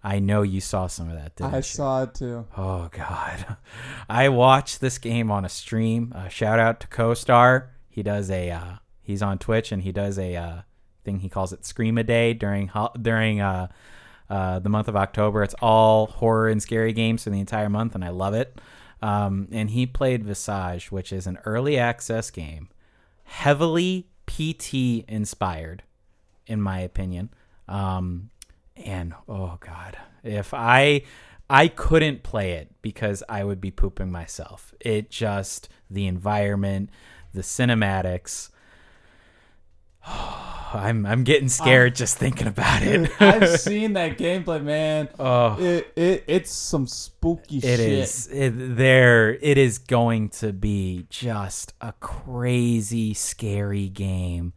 I 0.06 0.18
know 0.18 0.42
you 0.42 0.60
saw 0.60 0.86
some 0.86 1.08
of 1.08 1.16
that, 1.16 1.34
didn't 1.34 1.54
I 1.54 1.56
you? 1.56 1.62
saw 1.62 2.02
it 2.02 2.14
too. 2.14 2.46
Oh 2.56 2.90
God, 2.92 3.56
I 4.08 4.28
watched 4.28 4.82
this 4.82 4.98
game 4.98 5.30
on 5.30 5.46
a 5.46 5.48
stream. 5.48 6.12
Uh, 6.14 6.28
shout 6.28 6.58
out 6.58 6.80
to 6.80 6.86
CoStar. 6.88 7.68
He 7.88 8.02
does 8.02 8.30
a 8.30 8.50
uh, 8.50 8.72
he's 9.00 9.22
on 9.22 9.38
Twitch 9.38 9.72
and 9.72 9.82
he 9.82 9.92
does 9.92 10.18
a 10.18 10.36
uh, 10.36 10.56
thing 11.04 11.20
he 11.20 11.30
calls 11.30 11.54
it 11.54 11.64
Scream 11.64 11.96
a 11.96 12.04
Day 12.04 12.34
during 12.34 12.70
during 13.00 13.40
uh, 13.40 13.68
uh, 14.28 14.58
the 14.58 14.68
month 14.68 14.88
of 14.88 14.96
October. 14.96 15.42
It's 15.42 15.54
all 15.62 16.06
horror 16.06 16.48
and 16.48 16.62
scary 16.62 16.92
games 16.92 17.24
for 17.24 17.30
the 17.30 17.40
entire 17.40 17.70
month, 17.70 17.94
and 17.94 18.04
I 18.04 18.10
love 18.10 18.34
it. 18.34 18.60
Um, 19.00 19.48
and 19.52 19.70
he 19.70 19.86
played 19.86 20.24
Visage, 20.24 20.90
which 20.92 21.12
is 21.12 21.26
an 21.26 21.38
early 21.44 21.78
access 21.78 22.30
game, 22.30 22.68
heavily 23.24 24.08
PT 24.26 25.04
inspired, 25.08 25.82
in 26.46 26.60
my 26.60 26.80
opinion. 26.80 27.30
Um, 27.68 28.30
and 28.76 29.14
oh 29.28 29.58
god, 29.60 29.96
if 30.22 30.52
I 30.54 31.02
I 31.48 31.68
couldn't 31.68 32.22
play 32.22 32.52
it 32.52 32.70
because 32.82 33.22
I 33.28 33.44
would 33.44 33.60
be 33.60 33.70
pooping 33.70 34.10
myself. 34.10 34.74
It 34.80 35.10
just 35.10 35.68
the 35.90 36.06
environment, 36.06 36.90
the 37.32 37.42
cinematics. 37.42 38.50
I'm 40.06 41.06
I'm 41.06 41.22
getting 41.22 41.46
ah. 41.46 41.50
scared 41.50 41.94
just 41.94 42.18
thinking 42.18 42.48
about 42.48 42.82
it. 42.82 43.10
I've 43.20 43.60
seen 43.60 43.92
that 43.92 44.18
gameplay, 44.18 44.62
man. 44.62 45.08
oh, 45.18 45.56
It, 45.60 45.92
it 45.94 46.24
it's 46.26 46.50
some 46.50 46.86
spooky 46.86 47.58
It 47.58 47.62
shit. 47.62 47.80
is. 47.80 48.26
It, 48.28 48.76
there. 48.76 49.34
It 49.34 49.56
is 49.56 49.78
going 49.78 50.30
to 50.30 50.52
be 50.52 51.06
just 51.10 51.74
a 51.80 51.92
crazy, 52.00 53.14
scary 53.14 53.88
game, 53.88 54.52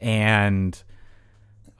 and 0.00 0.82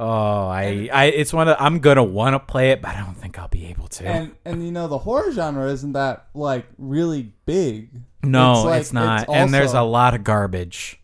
oh, 0.01 0.47
I, 0.49 0.89
I, 0.93 1.05
it's 1.07 1.33
one 1.33 1.49
of. 1.49 1.57
I'm 1.59 1.81
gonna 1.81 2.05
want 2.05 2.35
to 2.35 2.41
play 2.41 2.71
it, 2.71 2.83
but 2.83 2.95
I 2.95 3.01
don't 3.01 3.17
think 3.17 3.39
I'll 3.39 3.49
be 3.49 3.67
able 3.67 3.89
to. 3.89 4.07
And 4.07 4.35
and 4.45 4.65
you 4.65 4.73
know 4.73 4.89
the 4.89 4.99
horror 4.99 5.33
genre 5.33 5.67
isn't 5.71 5.93
that 5.93 6.27
like 6.35 6.67
really 6.79 7.33
big. 7.47 7.91
no, 8.23 8.69
it's 8.69 8.87
it's, 8.87 8.93
not. 8.93 9.23
it's 9.23 9.31
and 9.31 9.53
there's 9.53 9.75
a 9.75 9.83
lot 9.83 10.15
of 10.15 10.25
garbage. 10.25 11.01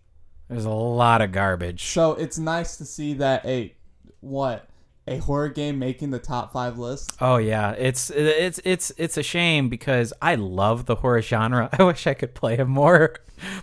There's 0.48 0.64
a 0.64 0.70
lot 0.70 1.22
of 1.22 1.32
garbage. 1.32 1.84
So 1.86 2.12
it's 2.12 2.38
nice 2.38 2.76
to 2.76 2.84
see 2.84 3.14
that 3.14 3.44
a 3.46 3.74
what 4.20 4.68
a 5.06 5.18
horror 5.18 5.48
game 5.48 5.78
making 5.78 6.10
the 6.10 6.18
top 6.18 6.52
five 6.52 6.78
list. 6.78 7.12
Oh 7.20 7.36
yeah, 7.36 7.72
it's 7.72 8.10
it's 8.10 8.60
it's 8.64 8.92
it's 8.96 9.16
a 9.16 9.22
shame 9.22 9.68
because 9.68 10.12
I 10.20 10.34
love 10.36 10.86
the 10.86 10.96
horror 10.96 11.22
genre. 11.22 11.68
I 11.78 11.82
wish 11.82 12.06
I 12.06 12.14
could 12.14 12.34
play 12.34 12.58
it 12.58 12.66
more, 12.66 13.14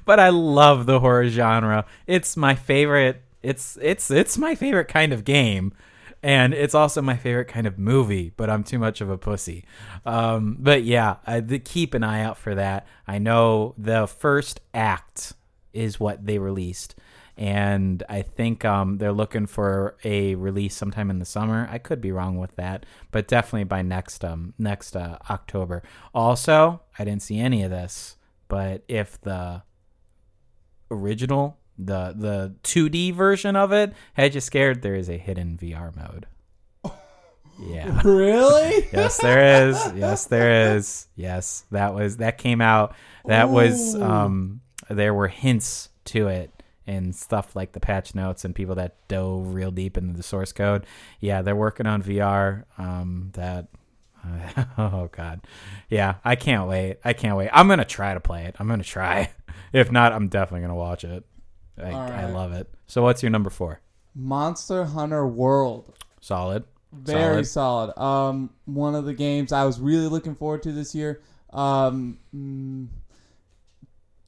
but 0.05 0.19
I 0.19 0.29
love 0.29 0.85
the 0.85 0.99
horror 0.99 1.29
genre. 1.29 1.85
It's 2.07 2.37
my 2.37 2.55
favorite. 2.55 3.21
It's 3.43 3.77
it's 3.81 4.11
it's 4.11 4.37
my 4.37 4.55
favorite 4.55 4.87
kind 4.87 5.13
of 5.13 5.23
game, 5.23 5.73
and 6.21 6.53
it's 6.53 6.75
also 6.75 7.01
my 7.01 7.17
favorite 7.17 7.47
kind 7.47 7.67
of 7.67 7.77
movie. 7.77 8.31
But 8.35 8.49
I'm 8.49 8.63
too 8.63 8.79
much 8.79 9.01
of 9.01 9.09
a 9.09 9.17
pussy. 9.17 9.65
Um, 10.05 10.57
but 10.59 10.83
yeah, 10.83 11.17
I, 11.25 11.39
the, 11.39 11.59
keep 11.59 11.93
an 11.93 12.03
eye 12.03 12.21
out 12.21 12.37
for 12.37 12.55
that. 12.55 12.87
I 13.07 13.17
know 13.17 13.73
the 13.77 14.07
first 14.07 14.61
act 14.73 15.33
is 15.73 15.99
what 15.99 16.25
they 16.25 16.37
released. 16.37 16.95
And 17.37 18.03
I 18.09 18.21
think 18.21 18.65
um, 18.65 18.97
they're 18.97 19.13
looking 19.13 19.47
for 19.47 19.97
a 20.03 20.35
release 20.35 20.75
sometime 20.75 21.09
in 21.09 21.19
the 21.19 21.25
summer. 21.25 21.67
I 21.71 21.77
could 21.77 22.01
be 22.01 22.11
wrong 22.11 22.37
with 22.37 22.55
that, 22.57 22.85
but 23.09 23.27
definitely 23.27 23.63
by 23.63 23.81
next 23.81 24.23
um 24.23 24.53
next 24.59 24.95
uh, 24.95 25.17
October. 25.29 25.81
Also, 26.13 26.81
I 26.99 27.05
didn't 27.05 27.23
see 27.23 27.39
any 27.39 27.63
of 27.63 27.71
this, 27.71 28.17
but 28.47 28.83
if 28.87 29.19
the 29.21 29.63
original 30.91 31.57
the 31.85 32.13
the 32.15 32.55
2D 32.63 33.13
version 33.13 33.55
of 33.55 33.71
it 33.71 33.93
had 34.13 34.35
you 34.35 34.41
scared, 34.41 34.81
there 34.81 34.95
is 34.95 35.09
a 35.09 35.17
hidden 35.17 35.57
VR 35.61 35.95
mode. 35.95 36.27
Yeah. 37.63 38.01
Really? 38.03 38.87
Yes, 38.93 39.17
there 39.17 39.67
is. 39.69 39.93
Yes, 39.95 40.25
there 40.25 40.75
is. 40.75 41.07
Yes, 41.15 41.63
that 41.69 41.93
was 41.93 42.17
that 42.17 42.39
came 42.39 42.59
out. 42.59 42.95
That 43.25 43.49
was 43.49 43.93
um 43.95 44.61
there 44.89 45.13
were 45.13 45.27
hints 45.27 45.89
to 46.05 46.27
it 46.27 46.51
and 46.87 47.15
stuff 47.15 47.55
like 47.55 47.73
the 47.73 47.79
patch 47.79 48.15
notes 48.15 48.43
and 48.43 48.55
people 48.55 48.75
that 48.75 49.07
dove 49.07 49.53
real 49.53 49.71
deep 49.71 49.97
into 49.97 50.13
the 50.13 50.23
source 50.23 50.51
code. 50.51 50.85
Yeah, 51.19 51.41
they're 51.41 51.55
working 51.55 51.85
on 51.85 52.01
VR. 52.01 52.63
Um, 52.77 53.29
that. 53.33 53.67
oh 54.77 55.09
God, 55.11 55.41
yeah, 55.89 56.15
I 56.23 56.35
can't 56.35 56.67
wait. 56.67 56.97
I 57.03 57.13
can't 57.13 57.37
wait. 57.37 57.49
I'm 57.51 57.67
gonna 57.67 57.85
try 57.85 58.13
to 58.13 58.19
play 58.19 58.45
it. 58.45 58.55
I'm 58.59 58.67
gonna 58.67 58.83
try. 58.83 59.31
If 59.73 59.91
not, 59.91 60.13
I'm 60.13 60.27
definitely 60.27 60.61
gonna 60.61 60.75
watch 60.75 61.03
it. 61.03 61.23
I, 61.77 61.91
All 61.91 61.99
I 62.11 62.25
love 62.25 62.51
it. 62.53 62.69
So, 62.87 63.01
what's 63.03 63.21
your 63.23 63.29
number 63.29 63.49
four? 63.49 63.79
Monster 64.15 64.85
Hunter 64.85 65.25
World. 65.27 65.93
Solid. 66.19 66.63
Very 66.93 67.45
solid. 67.45 67.97
Um, 67.97 68.49
one 68.65 68.95
of 68.95 69.05
the 69.05 69.13
games 69.13 69.51
I 69.53 69.63
was 69.63 69.79
really 69.79 70.07
looking 70.07 70.35
forward 70.35 70.61
to 70.63 70.73
this 70.73 70.93
year. 70.93 71.21
Um, 71.51 72.17
mm, 72.35 72.87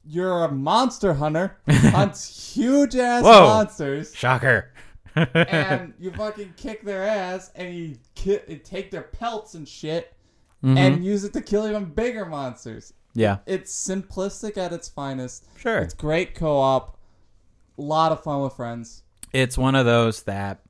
you're 0.06 0.44
a 0.44 0.50
monster 0.50 1.14
hunter, 1.14 1.56
hunts 1.68 2.54
huge 2.54 2.96
ass 2.96 3.22
monsters, 3.22 4.14
Shocker. 4.14 4.72
and 5.14 5.94
you 5.98 6.10
fucking 6.12 6.54
kick 6.56 6.82
their 6.84 7.04
ass, 7.04 7.50
and 7.54 7.74
you, 7.74 7.96
ki- 8.14 8.40
you 8.48 8.56
take 8.56 8.90
their 8.90 9.02
pelts 9.02 9.54
and 9.54 9.66
shit, 9.68 10.12
Mhm. 10.62 10.78
and 10.78 11.04
use 11.04 11.24
it 11.24 11.32
to 11.34 11.40
kill 11.42 11.68
even 11.68 11.84
bigger 11.84 12.24
monsters. 12.24 12.94
yeah, 13.14 13.38
It's 13.46 13.72
simplistic 13.72 14.56
at 14.56 14.72
its 14.72 14.88
finest. 14.88 15.46
sure. 15.58 15.78
It's 15.78 15.94
great 15.94 16.34
co-op. 16.34 16.93
A 17.78 17.82
lot 17.82 18.12
of 18.12 18.22
fun 18.22 18.42
with 18.42 18.54
friends. 18.54 19.02
it's 19.32 19.58
one 19.58 19.74
of 19.74 19.84
those 19.84 20.22
that 20.24 20.60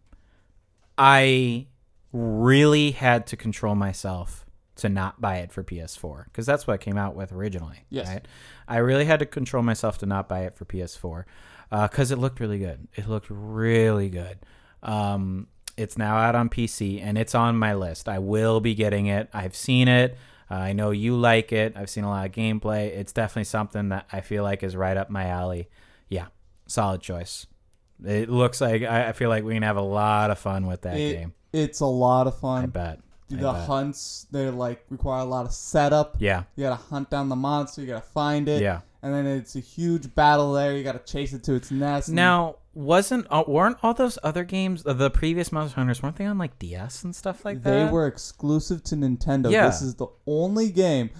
I 0.96 1.66
really 2.12 2.92
had 2.92 3.26
to 3.28 3.36
control 3.36 3.74
myself 3.74 4.46
to 4.76 4.88
not 4.88 5.20
buy 5.20 5.36
it 5.38 5.52
for 5.52 5.62
PS4 5.62 6.24
because 6.24 6.46
that's 6.46 6.66
what 6.66 6.74
it 6.74 6.80
came 6.80 6.96
out 6.96 7.14
with 7.14 7.32
originally. 7.32 7.84
Yes. 7.90 8.08
Right? 8.08 8.26
I 8.66 8.78
really 8.78 9.04
had 9.04 9.18
to 9.20 9.26
control 9.26 9.62
myself 9.62 9.98
to 9.98 10.06
not 10.06 10.28
buy 10.28 10.40
it 10.40 10.56
for 10.56 10.64
PS4 10.64 11.24
because 11.70 12.10
it 12.10 12.18
looked 12.18 12.40
really 12.40 12.58
good. 12.58 12.88
It 12.94 13.08
looked 13.08 13.26
really 13.28 14.08
good. 14.08 14.38
Um, 14.82 15.48
it's 15.76 15.98
now 15.98 16.16
out 16.16 16.34
on 16.34 16.48
PC 16.48 17.02
and 17.02 17.18
it's 17.18 17.34
on 17.34 17.56
my 17.56 17.74
list. 17.74 18.08
I 18.08 18.18
will 18.20 18.60
be 18.60 18.74
getting 18.74 19.06
it. 19.06 19.28
I've 19.32 19.56
seen 19.56 19.88
it. 19.88 20.16
Uh, 20.50 20.54
I 20.54 20.72
know 20.72 20.90
you 20.90 21.16
like 21.16 21.52
it. 21.52 21.76
I've 21.76 21.90
seen 21.90 22.04
a 22.04 22.08
lot 22.08 22.26
of 22.26 22.32
gameplay. 22.32 22.88
It's 22.88 23.12
definitely 23.12 23.44
something 23.44 23.88
that 23.88 24.06
I 24.12 24.20
feel 24.20 24.42
like 24.44 24.62
is 24.62 24.76
right 24.76 24.96
up 24.96 25.10
my 25.10 25.26
alley. 25.26 25.68
Yeah, 26.08 26.26
solid 26.66 27.00
choice. 27.00 27.46
It 28.04 28.28
looks 28.28 28.60
like 28.60 28.82
I 28.82 29.08
I 29.08 29.12
feel 29.12 29.28
like 29.28 29.44
we 29.44 29.54
can 29.54 29.62
have 29.62 29.76
a 29.76 29.82
lot 29.82 30.30
of 30.30 30.38
fun 30.38 30.66
with 30.66 30.82
that 30.82 30.96
It- 30.98 31.12
game. 31.18 31.32
It's 31.52 31.80
a 31.80 31.86
lot 31.86 32.26
of 32.26 32.36
fun. 32.38 32.64
I 32.64 32.66
bet. 32.66 32.98
I 33.32 33.36
the 33.36 33.52
bet. 33.52 33.66
hunts 33.66 34.26
they 34.30 34.50
like 34.50 34.84
require 34.90 35.20
a 35.20 35.24
lot 35.24 35.46
of 35.46 35.52
setup. 35.52 36.16
Yeah, 36.18 36.44
You 36.56 36.64
gotta 36.64 36.82
hunt 36.90 37.10
down 37.10 37.28
the 37.28 37.36
monster. 37.36 37.80
You 37.80 37.86
gotta 37.86 38.00
find 38.02 38.48
it. 38.48 38.60
yeah. 38.62 38.80
And 39.02 39.12
then 39.14 39.26
it's 39.26 39.54
a 39.54 39.60
huge 39.60 40.14
battle 40.14 40.52
there. 40.54 40.76
You 40.76 40.82
gotta 40.82 40.98
chase 40.98 41.32
it 41.32 41.44
to 41.44 41.54
its 41.54 41.70
nest. 41.70 42.08
and- 42.08 42.16
Now, 42.16 42.56
wasn't 42.74 43.26
uh, 43.30 43.44
weren't 43.46 43.76
all 43.82 43.94
those 43.94 44.18
other 44.24 44.42
games, 44.44 44.84
uh, 44.84 44.92
the 44.94 45.10
previous 45.10 45.52
Monster 45.52 45.76
Hunters, 45.76 46.02
weren't 46.02 46.16
they 46.16 46.24
on 46.26 46.38
like 46.38 46.58
DS 46.58 47.04
and 47.04 47.14
stuff 47.14 47.44
like 47.44 47.62
that? 47.62 47.70
they 47.86 47.92
were 47.92 48.06
exclusive 48.08 48.82
to 48.84 48.96
Nintendo. 48.96 49.50
Yeah. 49.50 49.66
This 49.66 49.80
is 49.82 49.94
the 49.94 50.06
only 50.26 50.70
game 50.70 51.10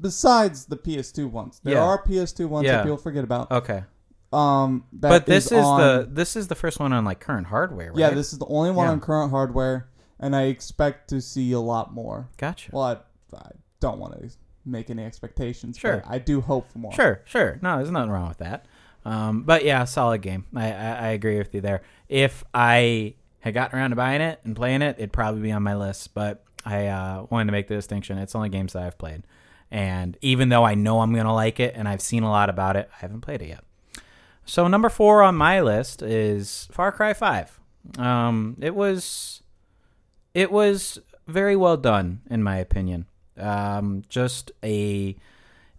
besides 0.00 0.66
the 0.66 0.76
PS2 0.76 1.30
ones. 1.30 1.60
There 1.62 1.74
Yeah. 1.74 1.82
are 1.84 2.02
PS2 2.02 2.48
ones 2.48 2.66
Yeah. 2.66 2.78
that 2.78 2.82
people 2.82 2.96
forget 2.98 3.22
about. 3.24 3.50
Okay, 3.52 3.84
Um, 4.34 4.84
but 4.92 5.26
this 5.26 5.46
is, 5.46 5.64
on- 5.64 5.80
the 5.80 6.08
this 6.10 6.36
is 6.36 6.48
the 6.48 6.54
first 6.54 6.80
one 6.80 6.92
on 6.92 7.04
like 7.04 7.20
current 7.20 7.46
hardware, 7.46 7.90
right? 7.90 7.98
yeah. 7.98 8.10
This 8.10 8.32
is 8.32 8.38
the 8.38 8.46
only 8.46 8.70
one 8.70 8.86
Yeah. 8.86 8.92
on 8.92 9.00
current 9.00 9.30
hardware, 9.30 9.88
and 10.18 10.34
I 10.34 10.44
expect 10.44 11.10
to 11.10 11.20
see 11.20 11.52
a 11.52 11.60
lot 11.60 11.92
more. 11.94 12.28
gotcha. 12.36 12.70
Well, 12.72 12.82
I, 12.84 13.36
I 13.36 13.50
don't 13.80 13.98
want 13.98 14.20
to 14.20 14.30
make 14.64 14.90
any 14.90 15.04
expectations. 15.04 15.78
Sure. 15.78 16.02
I 16.06 16.18
do 16.18 16.40
hope 16.40 16.70
for 16.72 16.78
more. 16.78 16.92
Sure, 16.92 17.20
sure. 17.24 17.58
No, 17.62 17.76
there's 17.76 17.90
nothing 17.90 18.10
wrong 18.10 18.28
with 18.28 18.38
that. 18.38 18.66
Um, 19.04 19.42
but 19.42 19.64
yeah, 19.64 19.84
solid 19.84 20.22
game. 20.22 20.46
I, 20.56 20.72
I, 20.72 20.90
I 20.92 21.06
agree 21.08 21.36
with 21.38 21.54
you 21.54 21.60
there. 21.60 21.82
If 22.08 22.42
I 22.54 23.14
had 23.40 23.52
gotten 23.52 23.78
around 23.78 23.90
to 23.90 23.96
buying 23.96 24.22
it 24.22 24.40
and 24.44 24.56
playing 24.56 24.80
it, 24.80 24.96
it'd 24.98 25.12
probably 25.12 25.42
be 25.42 25.52
on 25.52 25.62
my 25.62 25.76
list. 25.76 26.14
But 26.14 26.42
I 26.64 26.86
uh, 26.86 27.26
wanted 27.28 27.46
to 27.46 27.52
make 27.52 27.68
the 27.68 27.74
distinction. 27.74 28.16
It's 28.16 28.34
only 28.34 28.48
games 28.48 28.72
that 28.72 28.82
I've 28.82 28.96
played. 28.96 29.24
And 29.70 30.16
even 30.22 30.48
though 30.48 30.64
I 30.64 30.74
know 30.74 31.00
I'm 31.00 31.12
going 31.12 31.26
to 31.26 31.32
like 31.32 31.60
it 31.60 31.74
and 31.76 31.86
I've 31.86 32.00
seen 32.00 32.22
a 32.22 32.30
lot 32.30 32.48
about 32.48 32.76
it, 32.76 32.88
I 32.94 33.00
haven't 33.00 33.20
played 33.20 33.42
it 33.42 33.48
yet. 33.48 33.64
So 34.44 34.68
number 34.68 34.88
four 34.88 35.22
on 35.22 35.34
my 35.34 35.60
list 35.60 36.02
is 36.02 36.68
Far 36.70 36.92
Cry 36.92 37.14
5. 37.14 37.60
Um, 37.98 38.56
it 38.60 38.74
was 38.74 39.42
it 40.32 40.50
was 40.50 40.98
very 41.26 41.56
well 41.56 41.76
done 41.76 42.20
in 42.30 42.42
my 42.42 42.56
opinion. 42.56 43.06
Um, 43.38 44.02
just 44.08 44.52
a 44.62 45.16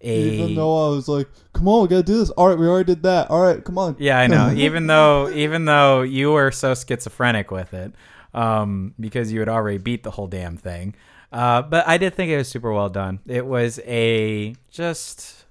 a 0.01 0.19
Even 0.19 0.55
though 0.55 0.87
I 0.87 0.89
was 0.89 1.07
like, 1.07 1.27
"Come 1.53 1.67
on, 1.67 1.83
we 1.83 1.87
gotta 1.87 2.03
do 2.03 2.17
this." 2.17 2.29
All 2.31 2.49
right, 2.49 2.57
we 2.57 2.67
already 2.67 2.85
did 2.93 3.03
that. 3.03 3.31
All 3.31 3.41
right, 3.41 3.63
come 3.63 3.77
on. 3.77 3.95
Yeah, 3.97 4.19
I 4.19 4.27
know. 4.27 4.51
even 4.55 4.87
though 4.87 5.29
even 5.29 5.65
though 5.65 6.01
you 6.01 6.31
were 6.31 6.51
so 6.51 6.75
schizophrenic 6.75 7.49
with 7.49 7.73
it, 7.73 7.93
um, 8.33 8.93
because 8.99 9.31
you 9.31 9.39
had 9.39 9.49
already 9.49 9.77
beat 9.77 10.03
the 10.03 10.11
whole 10.11 10.27
damn 10.27 10.57
thing. 10.57 10.95
Uh, 11.31 11.61
but 11.61 11.87
I 11.87 11.97
did 11.97 12.13
think 12.13 12.29
it 12.29 12.37
was 12.37 12.47
super 12.47 12.71
well 12.71 12.89
done. 12.89 13.19
It 13.25 13.45
was 13.45 13.79
a 13.85 14.55
just 14.69 15.45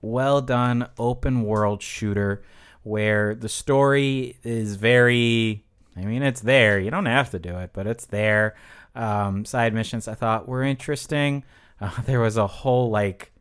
well 0.00 0.40
done 0.40 0.88
open 0.98 1.42
world 1.42 1.82
shooter 1.82 2.42
where 2.86 3.34
the 3.34 3.48
story 3.48 4.38
is 4.44 4.76
very 4.76 5.64
I 5.96 6.04
mean 6.04 6.22
it's 6.22 6.40
there. 6.40 6.78
You 6.78 6.90
don't 6.90 7.06
have 7.06 7.30
to 7.30 7.38
do 7.38 7.56
it, 7.58 7.70
but 7.72 7.86
it's 7.86 8.06
there. 8.06 8.54
Um, 8.94 9.44
side 9.44 9.74
missions 9.74 10.06
I 10.08 10.14
thought 10.14 10.48
were 10.48 10.62
interesting. 10.62 11.44
Uh, 11.78 11.90
there 12.06 12.20
was 12.20 12.38
a 12.38 12.46
whole 12.46 12.88
like 12.88 13.32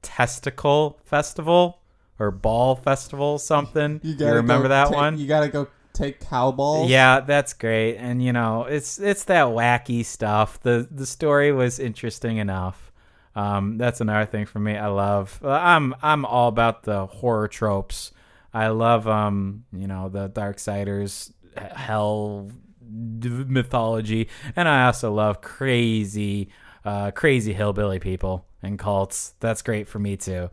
testicle 0.00 0.98
festival 1.04 1.82
or 2.18 2.30
ball 2.30 2.74
festival 2.74 3.38
something. 3.38 4.00
You, 4.02 4.14
gotta 4.14 4.36
remember 4.36 4.68
that 4.68 4.88
take- 4.88 4.96
one? 4.96 5.18
You 5.18 5.26
gotta 5.26 5.48
go 5.48 5.68
take 5.92 6.18
cow 6.20 6.52
balls. 6.52 6.88
Yeah, 6.88 7.20
that's 7.20 7.52
great. 7.52 7.96
And 7.96 8.22
you 8.22 8.32
know, 8.32 8.64
it's 8.64 8.98
it's 8.98 9.24
that 9.24 9.48
wacky 9.48 10.06
stuff. 10.06 10.58
The 10.62 10.88
the 10.90 11.04
story 11.04 11.52
was 11.52 11.78
interesting 11.78 12.38
enough. 12.38 12.92
Um, 13.36 13.76
that's 13.76 14.00
another 14.00 14.24
thing 14.24 14.46
for 14.46 14.58
me. 14.58 14.74
I 14.76 14.86
love. 14.86 15.38
uh, 15.44 15.50
I'm 15.50 15.94
I'm 16.00 16.24
all 16.24 16.48
about 16.48 16.84
the 16.84 17.04
horror 17.04 17.48
tropes. 17.48 18.12
I 18.52 18.68
love 18.68 19.08
um, 19.08 19.64
you 19.72 19.86
know, 19.86 20.08
the 20.08 20.28
Darksiders 20.28 21.32
h- 21.56 21.72
hell 21.72 22.50
mythology, 22.88 24.28
and 24.54 24.68
I 24.68 24.86
also 24.86 25.12
love 25.12 25.40
crazy, 25.40 26.50
uh, 26.84 27.10
crazy 27.12 27.52
hillbilly 27.52 27.98
people 27.98 28.46
and 28.62 28.78
cults. 28.78 29.34
That's 29.40 29.62
great 29.62 29.88
for 29.88 29.98
me 29.98 30.16
too. 30.16 30.50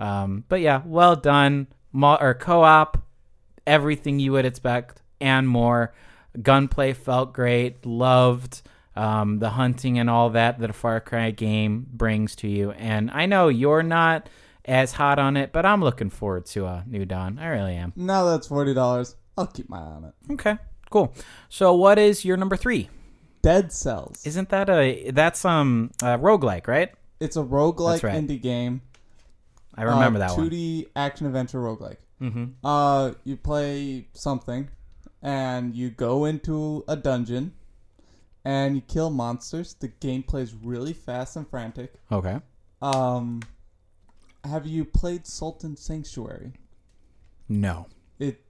Um, 0.00 0.44
but 0.48 0.60
yeah, 0.60 0.82
well 0.84 1.16
done. 1.16 1.68
Or 1.94 2.34
co-op, 2.34 3.02
everything 3.66 4.18
you 4.18 4.32
would 4.32 4.46
expect 4.46 5.02
and 5.20 5.46
more. 5.46 5.92
Gunplay 6.40 6.94
felt 6.94 7.34
great. 7.34 7.84
Loved 7.84 8.62
um, 8.96 9.38
the 9.38 9.50
hunting 9.50 9.98
and 9.98 10.10
all 10.10 10.30
that 10.30 10.58
that 10.58 10.70
a 10.70 10.72
Far 10.72 11.00
Cry 11.00 11.30
game 11.30 11.86
brings 11.92 12.34
to 12.36 12.48
you. 12.48 12.70
And 12.72 13.10
I 13.10 13.26
know 13.26 13.48
you're 13.48 13.82
not 13.82 14.28
as 14.64 14.92
hot 14.92 15.18
on 15.18 15.36
it, 15.36 15.52
but 15.52 15.66
I'm 15.66 15.82
looking 15.82 16.10
forward 16.10 16.46
to 16.46 16.66
a 16.66 16.84
New 16.86 17.04
Dawn. 17.04 17.38
I 17.38 17.48
really 17.48 17.74
am. 17.74 17.92
Now 17.96 18.24
that's 18.24 18.46
forty 18.46 18.74
dollars. 18.74 19.16
I'll 19.36 19.46
keep 19.46 19.68
my 19.68 19.78
eye 19.78 19.80
on 19.80 20.04
it. 20.04 20.32
Okay, 20.32 20.58
cool. 20.90 21.14
So 21.48 21.74
what 21.74 21.98
is 21.98 22.24
your 22.24 22.36
number 22.36 22.56
three? 22.56 22.88
Dead 23.42 23.72
Cells. 23.72 24.24
Isn't 24.24 24.50
that 24.50 24.70
a 24.70 25.10
that's 25.10 25.44
um 25.44 25.90
a 26.00 26.18
roguelike, 26.18 26.68
right? 26.68 26.92
It's 27.20 27.36
a 27.36 27.42
roguelike 27.42 28.02
right. 28.02 28.14
indie 28.14 28.40
game. 28.40 28.82
I 29.74 29.82
remember 29.82 30.18
uh, 30.18 30.28
that 30.28 30.36
one. 30.36 30.50
2D 30.50 30.88
action 30.94 31.26
adventure 31.26 31.58
roguelike. 31.58 31.96
Mm-hmm. 32.20 32.44
Uh, 32.64 33.12
you 33.24 33.36
play 33.36 34.06
something, 34.12 34.68
and 35.22 35.74
you 35.74 35.90
go 35.90 36.24
into 36.24 36.84
a 36.86 36.94
dungeon, 36.94 37.54
and 38.44 38.76
you 38.76 38.82
kill 38.82 39.10
monsters. 39.10 39.74
The 39.74 39.88
gameplay 39.88 40.42
is 40.42 40.54
really 40.54 40.92
fast 40.92 41.36
and 41.36 41.48
frantic. 41.48 41.94
Okay. 42.10 42.38
Um, 42.80 43.40
have 44.44 44.66
you 44.66 44.84
played 44.84 45.26
Salt 45.26 45.64
and 45.64 45.78
Sanctuary? 45.78 46.52
No. 47.48 47.86
It. 48.18 48.40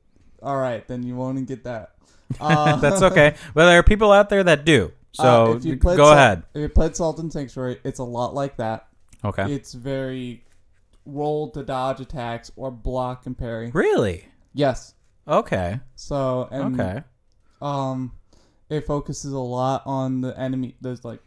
All 0.43 0.57
right, 0.59 0.87
then 0.89 1.03
you 1.03 1.17
won't 1.17 1.47
get 1.47 1.65
that. 1.65 1.95
Uh, 2.41 2.77
That's 2.81 3.03
okay. 3.03 3.35
but 3.55 3.67
there 3.67 3.79
are 3.79 3.83
people 3.83 4.13
out 4.13 4.29
there 4.29 4.45
that 4.45 4.65
do. 4.65 4.93
So 5.13 5.53
uh, 5.53 5.57
if 5.57 5.65
you 5.65 5.77
go 5.77 6.13
ahead. 6.13 6.45
If 6.55 6.61
you 6.61 6.69
played 6.69 6.97
Salt 6.97 7.19
and 7.19 7.33
Sanctuary, 7.33 7.81
it's 7.85 7.99
a 7.99 8.05
lot 8.05 8.35
like 8.35 8.57
that. 8.57 8.89
Okay. 9.25 9.53
It's 9.53 9.75
very 9.75 10.45
roll 11.05 11.51
to 11.51 11.63
dodge 11.63 12.01
attacks 12.01 12.51
or 12.57 12.71
block 12.71 13.27
and 13.27 13.37
parry. 13.37 13.71
Really? 13.73 14.25
Yes. 14.55 14.95
Okay. 15.29 15.81
So 15.95 16.49
and 16.51 16.81
Okay. 16.81 17.03
um, 17.61 18.13
it 18.69 18.87
focuses 18.87 19.33
a 19.33 19.39
lot 19.39 19.83
on 19.85 20.23
the 20.23 20.39
enemy. 20.39 20.77
There's 20.81 21.05
like, 21.05 21.21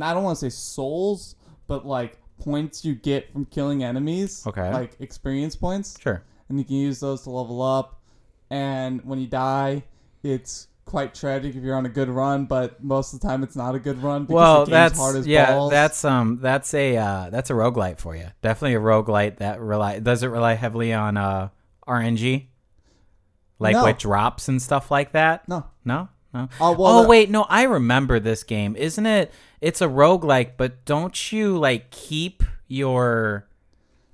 I 0.00 0.12
don't 0.12 0.22
want 0.22 0.38
to 0.38 0.50
say 0.50 0.54
souls, 0.54 1.34
but 1.66 1.86
like 1.86 2.18
points 2.40 2.84
you 2.84 2.94
get 2.94 3.32
from 3.32 3.44
killing 3.46 3.84
enemies. 3.84 4.44
Okay. 4.46 4.72
Like 4.72 4.96
experience 5.00 5.54
points, 5.56 5.98
Sure. 6.00 6.22
and 6.48 6.58
you 6.58 6.64
can 6.64 6.76
use 6.76 6.98
those 7.00 7.22
to 7.22 7.30
level 7.30 7.62
up. 7.62 8.00
And 8.50 9.04
when 9.04 9.20
you 9.20 9.26
die, 9.28 9.84
it's 10.22 10.66
quite 10.84 11.14
tragic 11.14 11.54
if 11.54 11.62
you're 11.62 11.76
on 11.76 11.86
a 11.86 11.90
good 11.90 12.08
run, 12.08 12.46
but 12.46 12.82
most 12.82 13.14
of 13.14 13.20
the 13.20 13.28
time 13.28 13.44
it's 13.44 13.54
not 13.54 13.76
a 13.76 13.78
good 13.78 14.02
run 14.02 14.22
because 14.24 14.34
Well, 14.34 14.58
the 14.64 14.70
game's 14.72 14.72
that's 14.72 14.98
hard 14.98 15.16
as 15.16 15.26
yeah, 15.26 15.52
balls. 15.52 15.70
that's 15.70 16.04
um 16.04 16.38
that's 16.42 16.74
a 16.74 16.96
uh 16.96 17.30
that's 17.30 17.48
a 17.50 17.52
roguelite 17.52 17.98
for 17.98 18.16
you. 18.16 18.26
Definitely 18.42 18.74
a 18.74 18.80
roguelite 18.80 19.36
that 19.36 19.60
rely 19.60 20.00
does 20.00 20.24
it 20.24 20.28
rely 20.28 20.54
heavily 20.54 20.92
on 20.92 21.16
uh 21.16 21.50
RNG? 21.86 22.46
Like 23.60 23.74
No. 23.76 23.84
with 23.84 23.98
drops 23.98 24.48
and 24.48 24.60
stuff 24.60 24.90
like 24.90 25.12
that? 25.12 25.46
no. 25.48 25.64
No? 25.84 26.08
No. 26.32 26.48
Oh, 26.60 26.72
well, 26.72 26.98
oh 26.98 27.02
the- 27.02 27.08
wait, 27.08 27.30
no, 27.30 27.42
I 27.48 27.64
remember 27.64 28.20
this 28.20 28.42
game. 28.44 28.76
Isn't 28.76 29.06
it 29.06 29.32
it's 29.60 29.80
a 29.80 29.86
roguelike, 29.86 30.52
but 30.56 30.84
don't 30.84 31.32
you 31.32 31.58
like 31.58 31.90
keep 31.90 32.42
your 32.68 33.48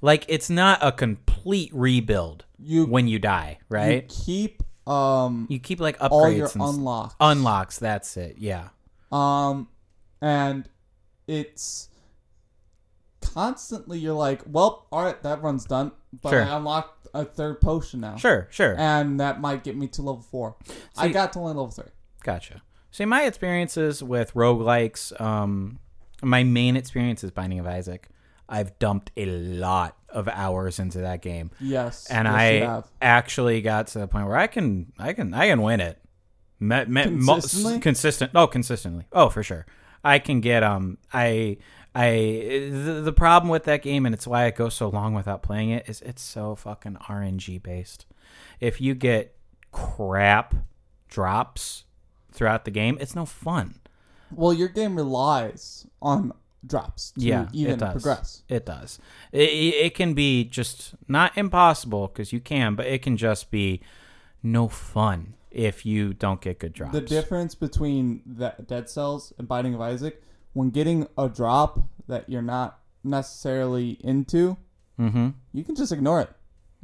like 0.00 0.24
it's 0.28 0.48
not 0.50 0.78
a 0.82 0.92
complete 0.92 1.70
rebuild 1.74 2.44
You 2.58 2.86
when 2.86 3.06
you 3.08 3.18
die, 3.18 3.58
right? 3.68 4.02
You 4.02 4.02
keep 4.24 4.62
um 4.88 5.46
You, 5.50 5.58
keep 5.58 5.78
like 5.80 5.98
upgrades 5.98 6.10
all 6.10 6.30
your 6.30 6.46
and 6.54 6.62
unlocks. 6.62 7.14
unlocks, 7.20 7.78
that's 7.78 8.16
it. 8.16 8.36
Yeah. 8.38 8.68
Um, 9.12 9.68
and 10.20 10.68
it's 11.26 11.88
constantly 13.20 13.98
you're 13.98 14.14
like, 14.14 14.42
well, 14.46 14.86
all 14.90 15.04
right, 15.04 15.20
that 15.22 15.42
run's 15.42 15.64
done, 15.64 15.92
but 16.22 16.30
Sure. 16.30 16.42
I 16.44 16.56
unlocked 16.56 17.08
a 17.14 17.24
third 17.24 17.60
potion 17.60 18.00
now, 18.00 18.16
Sure, 18.16 18.46
sure. 18.50 18.74
and 18.78 19.20
that 19.20 19.40
might 19.40 19.64
get 19.64 19.76
me 19.76 19.86
to 19.88 20.02
level 20.02 20.22
four. 20.22 20.56
I 20.96 21.08
got 21.08 21.32
to 21.34 21.38
only 21.40 21.50
level 21.50 21.70
three. 21.70 21.86
Gotcha. 22.26 22.60
See, 22.90 23.04
my 23.04 23.22
experiences 23.22 24.02
with 24.02 24.34
roguelikes, 24.34 25.18
um, 25.20 25.78
my 26.22 26.42
main 26.42 26.76
experience 26.76 27.22
is 27.22 27.30
Binding 27.30 27.60
of 27.60 27.66
Isaac. 27.68 28.08
I've 28.48 28.76
dumped 28.80 29.12
a 29.16 29.26
lot 29.26 29.96
of 30.08 30.26
hours 30.28 30.80
into 30.80 30.98
that 30.98 31.22
game, 31.22 31.52
Yes, 31.60 32.06
and 32.10 32.26
yes, 32.26 32.34
I 32.34 32.82
actually 33.00 33.60
got 33.60 33.86
to 33.88 34.00
the 34.00 34.08
point 34.08 34.26
where 34.26 34.36
I 34.36 34.48
can, 34.48 34.92
I 34.98 35.12
can, 35.12 35.32
I 35.34 35.46
can 35.48 35.62
win 35.62 35.80
it. 35.80 35.98
Me, 36.58 36.84
me, 36.86 37.06
mo- 37.06 37.34
Consistently? 37.34 37.80
consistent. 37.80 38.30
Oh, 38.34 38.46
consistently. 38.48 39.04
Oh, 39.12 39.28
for 39.28 39.42
sure. 39.44 39.66
I 40.02 40.18
can 40.18 40.40
get 40.40 40.62
um. 40.62 40.98
I 41.12 41.58
I 41.94 42.10
the, 42.70 43.02
the 43.04 43.12
problem 43.12 43.50
with 43.50 43.64
that 43.64 43.82
game, 43.82 44.04
and 44.06 44.14
it's 44.14 44.26
why 44.26 44.46
it 44.46 44.56
goes 44.56 44.74
so 44.74 44.88
long 44.88 45.14
without 45.14 45.42
playing 45.42 45.70
it, 45.70 45.88
is 45.88 46.00
it's 46.02 46.22
so 46.22 46.54
fucking 46.54 46.96
RNG 47.08 47.62
based. 47.62 48.06
If 48.60 48.80
you 48.80 48.94
get 48.94 49.34
crap 49.72 50.54
drops 51.08 51.84
throughout 52.36 52.64
the 52.64 52.70
game, 52.70 52.96
it's 53.00 53.16
no 53.16 53.26
fun. 53.26 53.80
Well, 54.30 54.52
your 54.52 54.68
game 54.68 54.96
relies 54.96 55.86
on 56.00 56.32
drops 56.64 57.12
to 57.12 57.24
yeah, 57.24 57.48
even 57.52 57.74
it 57.74 57.78
does. 57.78 57.92
progress. 57.92 58.42
It 58.48 58.66
does. 58.66 58.98
It, 59.32 59.50
it, 59.50 59.94
can 59.94 60.14
be 60.14 60.44
just 60.44 60.94
not 61.08 61.36
impossible 61.36 62.08
because 62.08 62.32
you 62.32 62.40
can, 62.40 62.74
but 62.74 62.86
it 62.86 63.02
can 63.02 63.16
just 63.16 63.50
be 63.50 63.80
no 64.42 64.68
fun 64.68 65.34
if 65.50 65.86
you 65.86 66.12
don't 66.12 66.40
get 66.40 66.58
good 66.58 66.72
drops. 66.72 66.92
The 66.92 67.00
difference 67.00 67.54
between 67.54 68.22
the 68.26 68.54
Dead 68.66 68.90
Cells 68.90 69.32
and 69.38 69.48
Binding 69.48 69.74
of 69.74 69.80
Isaac, 69.80 70.22
when 70.52 70.70
getting 70.70 71.06
a 71.16 71.28
drop 71.28 71.88
that 72.08 72.28
you're 72.28 72.42
not 72.42 72.80
necessarily 73.04 73.98
into, 74.02 74.56
mm-hmm. 74.98 75.28
you 75.52 75.64
can 75.64 75.74
just 75.74 75.92
ignore 75.92 76.20
it. 76.20 76.30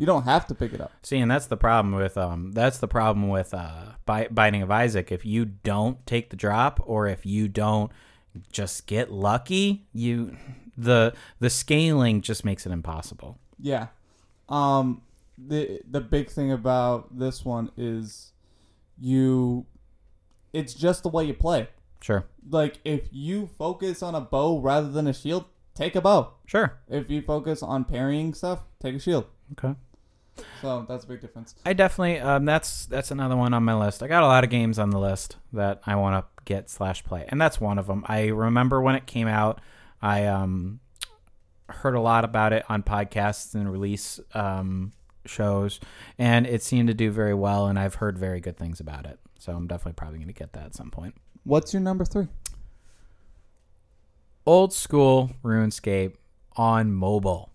You 0.02 0.06
don't 0.06 0.24
have 0.24 0.48
to 0.48 0.54
pick 0.56 0.72
it 0.72 0.80
up. 0.80 0.90
See, 1.04 1.18
and 1.18 1.30
that's 1.30 1.46
the 1.46 1.56
problem 1.56 1.94
with 1.94 2.18
um, 2.18 2.50
that's 2.50 2.78
the 2.78 2.88
problem 2.88 3.28
with 3.28 3.54
uh, 3.54 3.92
Binding 4.04 4.60
of 4.62 4.68
Isaac. 4.68 5.12
If 5.12 5.24
you 5.24 5.44
don't 5.44 6.04
take 6.08 6.30
the 6.30 6.36
drop, 6.36 6.80
or 6.86 7.06
if 7.06 7.24
you 7.24 7.46
don't 7.46 7.92
just 8.50 8.88
get 8.88 9.12
lucky, 9.12 9.86
you 9.92 10.36
the 10.76 11.14
the 11.38 11.48
scaling 11.48 12.20
just 12.20 12.44
makes 12.44 12.66
it 12.66 12.72
impossible. 12.72 13.38
Yeah. 13.60 13.86
Um 14.48 15.02
the 15.38 15.80
the 15.88 16.00
big 16.00 16.30
thing 16.30 16.50
about 16.50 17.16
this 17.16 17.44
one 17.44 17.70
is 17.76 18.32
you 18.98 19.66
it's 20.52 20.74
just 20.74 21.04
the 21.04 21.10
way 21.10 21.26
you 21.26 21.34
play. 21.34 21.68
Sure, 22.00 22.24
Like 22.50 22.80
if 22.84 23.02
you 23.12 23.46
focus 23.56 24.02
on 24.02 24.16
a 24.16 24.20
bow 24.20 24.58
rather 24.58 24.90
than 24.90 25.06
a 25.06 25.12
shield, 25.12 25.44
take 25.76 25.94
a 25.94 26.00
bow. 26.00 26.32
sure, 26.46 26.80
If 26.88 27.08
you 27.08 27.22
focus 27.22 27.62
on 27.62 27.84
parrying 27.84 28.34
stuff, 28.34 28.64
take 28.80 28.96
a 28.96 28.98
shield. 28.98 29.26
okay. 29.52 29.76
So 30.60 30.86
that's 30.88 31.04
a 31.04 31.06
big 31.06 31.20
difference. 31.20 31.54
I 31.66 31.72
definitely 31.72 32.18
um, 32.18 32.44
that's 32.44 32.86
that's 32.86 33.10
another 33.10 33.36
one 33.36 33.52
on 33.54 33.64
my 33.64 33.74
list. 33.74 34.02
I 34.02 34.08
got 34.08 34.22
a 34.22 34.26
lot 34.26 34.44
of 34.44 34.50
games 34.50 34.78
on 34.78 34.90
the 34.90 34.98
list 34.98 35.36
that 35.52 35.82
I 35.86 35.96
want 35.96 36.24
to 36.24 36.42
get 36.44 36.70
slash 36.70 37.04
play, 37.04 37.26
and 37.28 37.40
that's 37.40 37.60
one 37.60 37.78
of 37.78 37.86
them. 37.86 38.04
I 38.06 38.28
remember 38.28 38.80
when 38.80 38.94
it 38.94 39.06
came 39.06 39.28
out, 39.28 39.60
I 40.00 40.26
um 40.26 40.80
heard 41.68 41.94
a 41.94 42.00
lot 42.00 42.24
about 42.24 42.52
it 42.52 42.64
on 42.68 42.82
podcasts 42.82 43.54
and 43.54 43.70
release 43.70 44.20
um, 44.34 44.92
shows, 45.26 45.80
and 46.18 46.46
it 46.46 46.62
seemed 46.62 46.88
to 46.88 46.94
do 46.94 47.10
very 47.10 47.34
well, 47.34 47.66
and 47.66 47.78
I've 47.78 47.96
heard 47.96 48.18
very 48.18 48.40
good 48.40 48.56
things 48.56 48.80
about 48.80 49.06
it. 49.06 49.18
So 49.38 49.52
I'm 49.52 49.66
definitely 49.66 49.94
probably 49.94 50.18
going 50.18 50.28
to 50.28 50.34
get 50.34 50.52
that 50.52 50.66
at 50.66 50.74
some 50.74 50.90
point. 50.90 51.14
What's 51.44 51.72
your 51.72 51.80
number 51.80 52.04
3? 52.04 52.28
Old 54.46 54.72
school 54.72 55.32
RuneScape 55.42 56.14
on 56.56 56.92
mobile. 56.92 57.51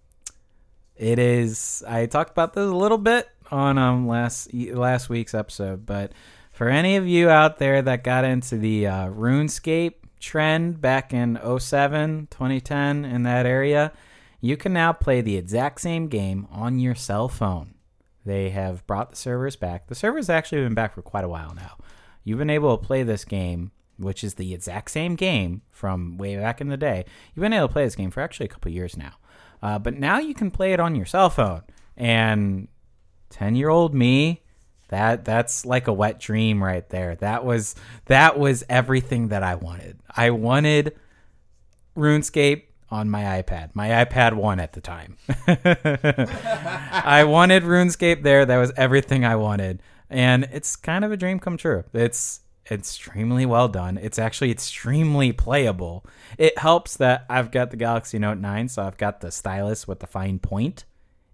It 0.98 1.20
is. 1.20 1.84
I 1.88 2.08
talked 2.08 2.32
about 2.32 2.54
this 2.54 2.68
a 2.68 2.76
little 2.76 2.98
bit 2.98 3.30
on 3.52 3.78
um 3.78 4.08
last 4.08 4.54
last 4.54 5.10
week's 5.10 5.34
episode, 5.36 5.86
but 5.86 6.12
for 6.52 6.70
any 6.70 6.96
of 6.96 7.08
you 7.08 7.30
out 7.30 7.60
there 7.60 7.84
that 7.84 8.04
got 8.04 8.24
into 8.26 8.58
the 8.58 8.88
uh, 8.88 9.08
RuneScape 9.10 9.94
trend 10.20 10.82
back 10.82 11.14
in 11.14 11.38
07, 11.38 12.28
2010 12.32 13.06
in 13.06 13.22
that 13.24 13.46
area, 13.46 13.94
you 14.42 14.58
can 14.58 14.74
now 14.74 14.92
play 14.92 15.22
the 15.22 15.38
exact 15.38 15.82
same 15.82 16.08
game 16.08 16.48
on 16.52 16.80
your 16.80 16.96
cell 16.96 17.30
phone. 17.30 17.76
They 18.26 18.50
have 18.50 18.86
brought 18.88 19.12
the 19.12 19.16
servers 19.16 19.56
back. 19.56 19.86
The 19.86 19.94
servers 19.94 20.32
actually 20.32 20.64
been 20.64 20.74
back 20.74 20.96
for 20.96 21.04
quite 21.04 21.24
a 21.24 21.30
while 21.30 21.54
now. 21.54 21.78
You've 22.24 22.40
been 22.40 22.50
able 22.50 22.76
to 22.76 22.84
play 22.84 23.04
this 23.04 23.24
game, 23.24 23.72
which 23.98 24.24
is 24.24 24.34
the 24.34 24.54
exact 24.54 24.90
same 24.90 25.16
game 25.16 25.62
from 25.70 26.18
way 26.18 26.38
back 26.38 26.60
in 26.60 26.70
the 26.70 26.76
day. 26.76 27.06
You've 27.36 27.44
been 27.44 27.54
able 27.54 27.68
to 27.68 27.74
play 27.74 27.86
this 27.86 27.96
game 27.96 28.10
for 28.10 28.22
actually 28.22 28.48
a 28.48 28.50
couple 28.50 28.72
years 28.72 28.98
now. 28.98 29.14
Uh, 29.62 29.80
but 29.80 29.96
now 29.96 30.20
you 30.20 30.34
can 30.34 30.52
play 30.52 30.74
it 30.74 30.80
on 30.80 30.96
your 30.96 31.06
cell 31.06 31.30
phone. 31.30 31.62
And 31.96 32.68
10 33.30 33.56
year 33.56 33.70
old 33.70 33.94
me, 33.94 34.44
that 34.90 35.26
that's 35.26 35.66
like 35.66 35.88
a 35.88 35.94
wet 35.94 36.20
dream 36.20 36.64
right 36.64 36.88
there. 36.90 37.16
That 37.16 37.44
was 37.44 37.76
that 38.06 38.40
was 38.40 38.64
everything 38.70 39.30
that 39.30 39.44
I 39.44 39.56
wanted. 39.56 40.00
I 40.10 40.30
wanted 40.32 40.96
RuneScape 41.98 42.64
on 42.90 43.10
my 43.10 43.42
iPad. 43.42 43.72
My 43.74 44.06
iPad 44.06 44.34
1 44.34 44.60
at 44.60 44.74
the 44.74 44.82
time. 44.82 45.18
I 45.48 47.26
wanted 47.28 47.64
RuneScape 47.64 48.24
there. 48.24 48.46
That 48.46 48.58
was 48.58 48.72
everything 48.78 49.26
I 49.26 49.36
wanted. 49.36 49.82
And 50.10 50.48
it's 50.54 50.78
kind 50.78 51.04
of 51.04 51.12
a 51.12 51.18
dream 51.18 51.40
come 51.40 51.58
true. 51.58 51.84
It's 51.94 52.40
extremely 52.72 53.46
well 53.46 53.68
done. 53.68 53.98
It's 53.98 54.20
actually 54.20 54.52
extremely 54.52 55.32
playable. 55.32 56.06
It 56.38 56.58
helps 56.58 56.98
that 56.98 57.26
I've 57.30 57.52
got 57.52 57.72
the 57.72 57.78
Galaxy 57.78 58.20
Note 58.20 58.38
9, 58.38 58.70
so 58.70 58.84
I've 58.84 58.98
got 58.98 59.22
the 59.22 59.32
stylus 59.32 59.88
with 59.88 60.00
the 60.00 60.08
fine 60.08 60.40
point. 60.40 60.86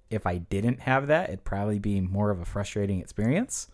If 0.10 0.27
I 0.27 0.38
didn't 0.38 0.81
have 0.81 1.07
that, 1.07 1.30
it'd 1.30 1.43
probably 1.43 1.80
be 1.80 2.01
more 2.01 2.30
of 2.30 2.39
a 2.39 2.45
frustrating 2.45 2.99
experience. 2.99 3.68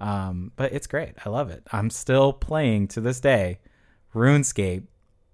Um, 0.00 0.52
but 0.56 0.72
it's 0.72 0.86
great. 0.86 1.14
I 1.24 1.28
love 1.28 1.50
it. 1.50 1.62
I'm 1.72 1.90
still 1.90 2.32
playing 2.32 2.88
to 2.88 3.00
this 3.00 3.20
day 3.20 3.60
RuneScape, 4.14 4.84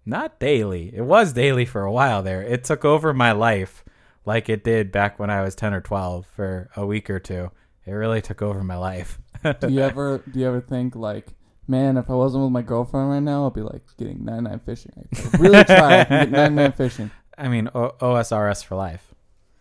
not 0.05 0.39
daily. 0.39 0.93
It 0.95 1.03
was 1.03 1.32
daily 1.32 1.65
for 1.65 1.82
a 1.82 1.93
while 1.93 2.23
there. 2.23 2.43
It 2.43 2.65
took 2.65 2.85
over 2.85 3.12
my 3.12 3.32
life 3.32 3.85
like 4.24 4.49
it 4.49 4.62
did 4.62 4.93
back 4.93 5.19
when 5.19 5.31
I 5.31 5.43
was 5.43 5.55
10 5.55 5.73
or 5.73 5.81
12 5.81 6.27
for 6.27 6.69
a 6.77 6.86
week 6.86 7.09
or 7.09 7.19
two. 7.19 7.51
It 7.86 7.93
really 7.93 8.20
took 8.20 8.43
over 8.43 8.62
my 8.62 8.77
life. 8.77 9.19
do 9.61 9.69
you 9.70 9.81
ever 9.81 10.19
do 10.31 10.40
you 10.40 10.47
ever 10.47 10.61
think 10.61 10.95
like, 10.95 11.28
man, 11.69 11.97
if 11.97 12.09
I 12.11 12.15
wasn't 12.15 12.45
with 12.45 12.53
my 12.53 12.62
girlfriend 12.62 13.11
right 13.11 13.23
now, 13.23 13.47
I'd 13.47 13.55
be 13.55 13.61
like 13.61 13.82
getting 13.99 14.24
99 14.24 14.61
fishing. 14.61 14.93
I 15.15 15.36
really 15.36 15.65
try 15.65 16.05
get 16.05 16.31
99 16.31 16.73
fishing. 16.73 17.11
I 17.39 17.49
mean, 17.49 17.69
o- 17.74 17.95
OSRS 18.01 18.65
for 18.65 18.74
life. 18.74 19.15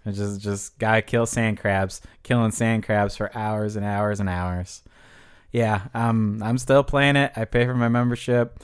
It's 0.05 0.17
just 0.17 0.39
just 0.39 0.79
guy 0.79 1.01
kill 1.01 1.25
sand 1.25 1.57
crabs, 1.59 2.01
killing 2.23 2.51
sand 2.51 2.83
crabs 2.83 3.17
for 3.17 3.35
hours 3.37 3.75
and 3.75 3.85
hours 3.85 4.19
and 4.21 4.29
hours. 4.29 4.81
Yeah, 5.51 5.81
um, 5.93 6.41
I'm 6.41 6.57
still 6.57 6.83
playing 6.83 7.17
it. 7.17 7.33
I 7.35 7.45
pay 7.45 7.65
for 7.65 7.75
my 7.75 7.89
membership. 7.89 8.63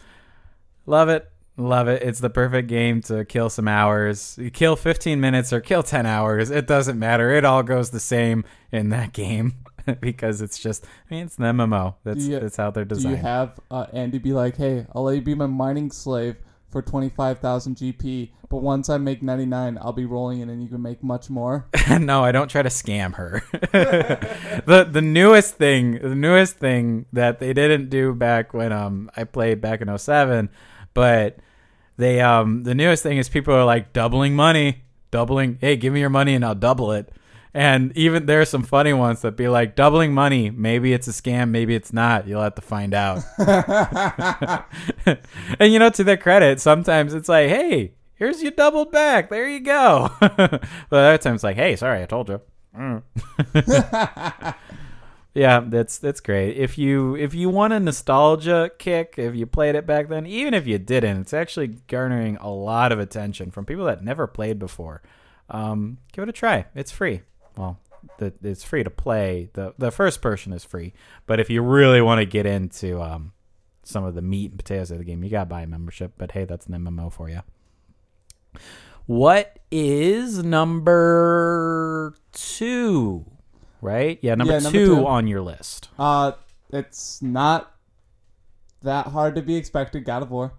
Love 0.85 1.09
it, 1.09 1.29
love 1.57 1.87
it. 1.89 2.01
It's 2.01 2.19
the 2.19 2.29
perfect 2.29 2.69
game 2.69 3.01
to 3.03 3.25
kill 3.25 3.49
some 3.49 3.67
hours. 3.67 4.37
You 4.39 4.51
kill 4.51 4.75
15 4.75 5.19
minutes 5.19 5.51
or 5.51 5.59
kill 5.59 5.83
10 5.83 6.05
hours. 6.05 6.49
It 6.49 6.65
doesn't 6.65 6.97
matter. 6.97 7.31
It 7.31 7.45
all 7.45 7.63
goes 7.63 7.89
the 7.89 7.99
same 7.99 8.45
in 8.71 8.89
that 8.89 9.11
game 9.13 9.53
because 10.01 10.41
it's 10.41 10.59
just. 10.59 10.85
I 10.85 11.13
mean, 11.13 11.25
it's 11.25 11.37
an 11.37 11.43
MMO. 11.45 11.95
That's 12.03 12.25
you- 12.25 12.39
that's 12.39 12.57
how 12.57 12.71
they're 12.71 12.85
designed. 12.85 13.15
Do 13.15 13.17
you 13.17 13.23
have 13.23 13.59
uh, 13.71 13.87
Andy 13.93 14.17
be 14.19 14.33
like, 14.33 14.57
hey, 14.57 14.85
I'll 14.93 15.03
let 15.03 15.15
you 15.15 15.21
be 15.21 15.35
my 15.35 15.47
mining 15.47 15.91
slave 15.91 16.35
for 16.69 16.81
25,000 16.81 17.75
GP, 17.75 18.31
but 18.49 18.63
once 18.63 18.89
I 18.89 18.97
make 18.97 19.21
99, 19.21 19.77
I'll 19.79 19.93
be 19.93 20.05
rolling 20.05 20.39
it 20.39 20.49
and 20.49 20.59
you 20.63 20.67
can 20.67 20.81
make 20.81 21.03
much 21.03 21.29
more? 21.29 21.67
no, 21.99 22.23
I 22.23 22.31
don't 22.31 22.49
try 22.49 22.63
to 22.63 22.69
scam 22.69 23.13
her. 23.13 23.43
the 24.65 24.87
the 24.89 25.01
newest 25.01 25.55
thing, 25.55 25.99
the 25.99 26.15
newest 26.15 26.57
thing 26.57 27.05
that 27.13 27.39
they 27.39 27.53
didn't 27.53 27.89
do 27.89 28.13
back 28.15 28.53
when 28.55 28.71
um 28.71 29.11
I 29.15 29.23
played 29.23 29.61
back 29.61 29.81
in 29.81 29.95
07, 29.97 30.49
but 30.95 31.37
they 31.97 32.21
um 32.21 32.63
the 32.63 32.73
newest 32.73 33.03
thing 33.03 33.17
is 33.19 33.29
people 33.29 33.53
are 33.53 33.65
like 33.65 33.93
doubling 33.93 34.35
money, 34.35 34.83
doubling, 35.11 35.59
hey, 35.61 35.75
give 35.77 35.93
me 35.93 35.99
your 35.99 36.09
money 36.09 36.33
and 36.33 36.43
I'll 36.43 36.55
double 36.55 36.91
it. 36.91 37.11
And 37.53 37.95
even 37.95 38.25
there's 38.25 38.49
some 38.49 38.63
funny 38.63 38.93
ones 38.93 39.21
that 39.21 39.37
be 39.37 39.47
like 39.47 39.75
doubling 39.75 40.11
money, 40.13 40.49
maybe 40.49 40.91
it's 40.91 41.07
a 41.07 41.11
scam, 41.11 41.49
maybe 41.49 41.75
it's 41.75 41.93
not. 41.93 42.27
You'll 42.27 42.41
have 42.41 42.55
to 42.55 42.61
find 42.61 42.95
out. 42.95 43.23
and 45.59 45.71
you 45.71 45.77
know, 45.77 45.91
to 45.91 46.03
their 46.03 46.17
credit, 46.17 46.59
sometimes 46.59 47.13
it's 47.13 47.29
like, 47.29 47.49
hey, 47.49 47.93
here's 48.15 48.41
your 48.41 48.51
doubled 48.51 48.91
back. 48.91 49.29
There 49.29 49.47
you 49.47 49.59
go. 49.59 50.09
but 50.19 50.63
other 50.91 51.17
times, 51.19 51.37
it's 51.37 51.43
like, 51.43 51.57
hey, 51.57 51.75
sorry, 51.75 52.01
I 52.01 52.05
told 52.07 52.29
you. 52.29 52.41
Mm. 52.75 53.03
yeah, 55.35 55.59
that's 55.59 55.99
that's 55.99 56.19
great. 56.21 56.57
If 56.57 56.77
you 56.77 57.15
if 57.15 57.35
you 57.35 57.49
want 57.49 57.73
a 57.73 57.79
nostalgia 57.79 58.71
kick, 58.79 59.15
if 59.17 59.35
you 59.35 59.45
played 59.45 59.75
it 59.75 59.85
back 59.85 60.09
then, 60.09 60.25
even 60.25 60.53
if 60.55 60.65
you 60.65 60.79
didn't, 60.79 61.17
it's 61.21 61.33
actually 61.33 61.67
garnering 61.67 62.37
a 62.37 62.49
lot 62.49 62.91
of 62.91 62.99
attention 62.99 63.51
from 63.51 63.65
people 63.65 63.85
that 63.85 64.03
never 64.03 64.25
played 64.25 64.57
before. 64.57 65.03
Um, 65.49 65.99
give 66.13 66.23
it 66.23 66.29
a 66.29 66.33
try. 66.33 66.65
It's 66.73 66.91
free. 66.91 67.21
Well, 67.57 67.79
the, 68.17 68.33
it's 68.43 68.63
free 68.63 68.83
to 68.83 68.89
play. 68.89 69.49
the 69.53 69.73
The 69.77 69.91
first 69.91 70.21
person 70.21 70.53
is 70.53 70.63
free, 70.63 70.93
but 71.25 71.39
if 71.39 71.49
you 71.49 71.61
really 71.61 72.01
want 72.01 72.19
to 72.19 72.25
get 72.25 72.45
into 72.45 73.01
um, 73.01 73.31
some 73.83 74.03
of 74.03 74.15
the 74.15 74.21
meat 74.21 74.51
and 74.51 74.59
potatoes 74.59 74.91
of 74.91 74.97
the 74.97 75.03
game, 75.03 75.23
you 75.23 75.29
gotta 75.29 75.45
buy 75.45 75.61
a 75.61 75.67
membership. 75.67 76.13
But 76.17 76.31
hey, 76.31 76.45
that's 76.45 76.65
an 76.67 76.73
MMO 76.73 77.11
for 77.11 77.29
you. 77.29 77.41
What 79.05 79.59
is 79.71 80.43
number 80.43 82.15
two? 82.31 83.25
Right? 83.81 84.17
Yeah, 84.21 84.35
number, 84.35 84.53
Yeah, 84.53 84.59
number 84.59 84.77
two, 84.79 84.95
two. 84.95 85.07
on 85.07 85.27
your 85.27 85.41
list. 85.41 85.89
uh, 85.99 86.33
it's 86.71 87.21
not 87.21 87.75
that 88.81 89.07
hard 89.07 89.35
to 89.35 89.41
be 89.41 89.55
expected. 89.55 90.05
God 90.05 90.23
of 90.23 90.31
War. 90.31 90.53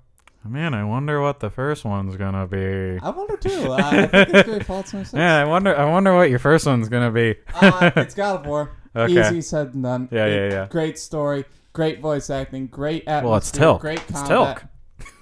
Man, 0.46 0.74
I 0.74 0.84
wonder 0.84 1.20
what 1.22 1.40
the 1.40 1.48
first 1.50 1.84
one's 1.84 2.16
gonna 2.16 2.46
be. 2.46 2.98
I 3.02 3.10
wonder 3.10 3.36
too. 3.36 3.72
Uh, 3.72 3.76
I 3.76 4.06
think 4.06 4.28
it's 4.34 4.48
Great 4.48 4.66
Falls 4.66 4.90
26. 4.90 5.14
Yeah, 5.14 5.40
I 5.40 5.44
wonder. 5.44 5.74
I 5.76 5.84
wonder 5.90 6.14
what 6.14 6.28
your 6.30 6.38
first 6.38 6.66
one's 6.66 6.88
gonna 6.88 7.10
be. 7.10 7.36
Uh, 7.54 7.90
it's 7.96 8.14
God 8.16 8.40
of 8.40 8.46
War. 8.46 8.72
Okay. 8.94 9.26
Easy 9.28 9.40
said 9.40 9.72
than 9.72 9.82
done. 9.82 10.08
Yeah, 10.12 10.26
yeah, 10.26 10.48
yeah. 10.50 10.66
Great 10.68 10.98
story, 10.98 11.44
great 11.72 12.00
voice 12.00 12.28
acting, 12.30 12.66
great 12.66 13.04
atmosphere, 13.08 13.28
Well, 13.28 13.36
it's 13.38 13.50
Tilk. 13.50 13.80
great 13.80 14.00
It's 14.08 14.12
combat, 14.12 14.68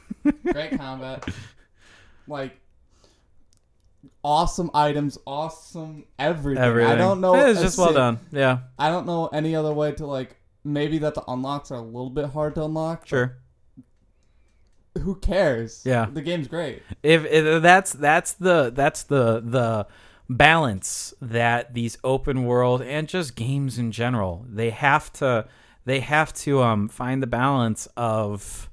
great 0.53 0.77
combat, 0.77 1.29
like 2.27 2.59
awesome 4.25 4.71
items, 4.75 5.19
awesome 5.27 6.05
everything. 6.19 6.63
Everything. 6.63 6.93
I 6.93 6.97
don't 6.97 7.21
know. 7.21 7.35
It's 7.35 7.61
just 7.61 7.79
well 7.79 7.89
si- 7.89 7.95
done. 7.95 8.19
Yeah, 8.33 8.59
I 8.79 8.89
don't 8.89 9.07
know 9.07 9.29
any 9.29 9.55
other 9.55 9.73
way 9.73 9.93
to 9.93 10.07
like. 10.07 10.37
Maybe 10.65 10.99
that 10.99 11.15
the 11.15 11.25
unlocks 11.27 11.71
are 11.73 11.79
a 11.79 11.83
little 11.83 12.11
bit 12.11 12.27
hard 12.27 12.55
to 12.57 12.65
unlock. 12.65 13.07
sure. 13.07 13.39
Who 15.01 15.15
cares? 15.17 15.83
Yeah. 15.85 16.07
The 16.13 16.21
game's 16.23 16.49
great. 16.49 16.83
if, 17.03 17.25
if 17.25 17.63
that's 17.63 17.93
that's 17.93 18.33
the 18.35 18.71
that's 18.75 19.03
the 19.05 19.41
the 19.41 19.87
balance 20.29 21.13
that 21.21 21.75
these 21.75 21.99
open 22.05 22.45
world 22.45 22.81
and 22.83 23.09
just 23.09 23.35
games 23.35 23.79
in 23.79 23.93
general 23.93 24.47
they 24.49 24.71
have 24.71 25.13
to 25.13 25.47
they 25.85 26.01
have 26.01 26.33
to 26.33 26.63
um 26.63 26.89
find 26.89 27.23
the 27.23 27.27
balance 27.27 27.87
of 27.97 28.71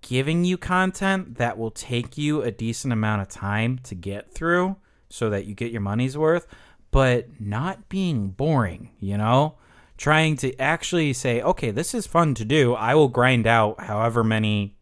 giving 0.00 0.44
you 0.44 0.56
content 0.56 1.36
that 1.36 1.58
will 1.58 1.70
take 1.70 2.16
you 2.16 2.42
a 2.42 2.50
decent 2.50 2.92
amount 2.92 3.20
of 3.22 3.28
time 3.28 3.78
to 3.78 3.94
get 3.94 4.32
through 4.32 4.74
so 5.08 5.28
that 5.30 5.44
you 5.44 5.54
get 5.54 5.70
your 5.70 5.80
money's 5.82 6.16
worth 6.16 6.46
but 6.90 7.26
not 7.40 7.88
being 7.88 8.28
boring 8.28 8.90
you 9.00 9.18
know 9.18 9.54
trying 9.98 10.34
to 10.36 10.56
actually 10.58 11.12
say 11.12 11.42
okay 11.42 11.70
this 11.70 11.92
is 11.94 12.06
fun 12.06 12.34
to 12.34 12.44
do 12.44 12.72
i 12.74 12.94
will 12.94 13.08
grind 13.08 13.46
out 13.46 13.78
however 13.80 14.24
many 14.24 14.76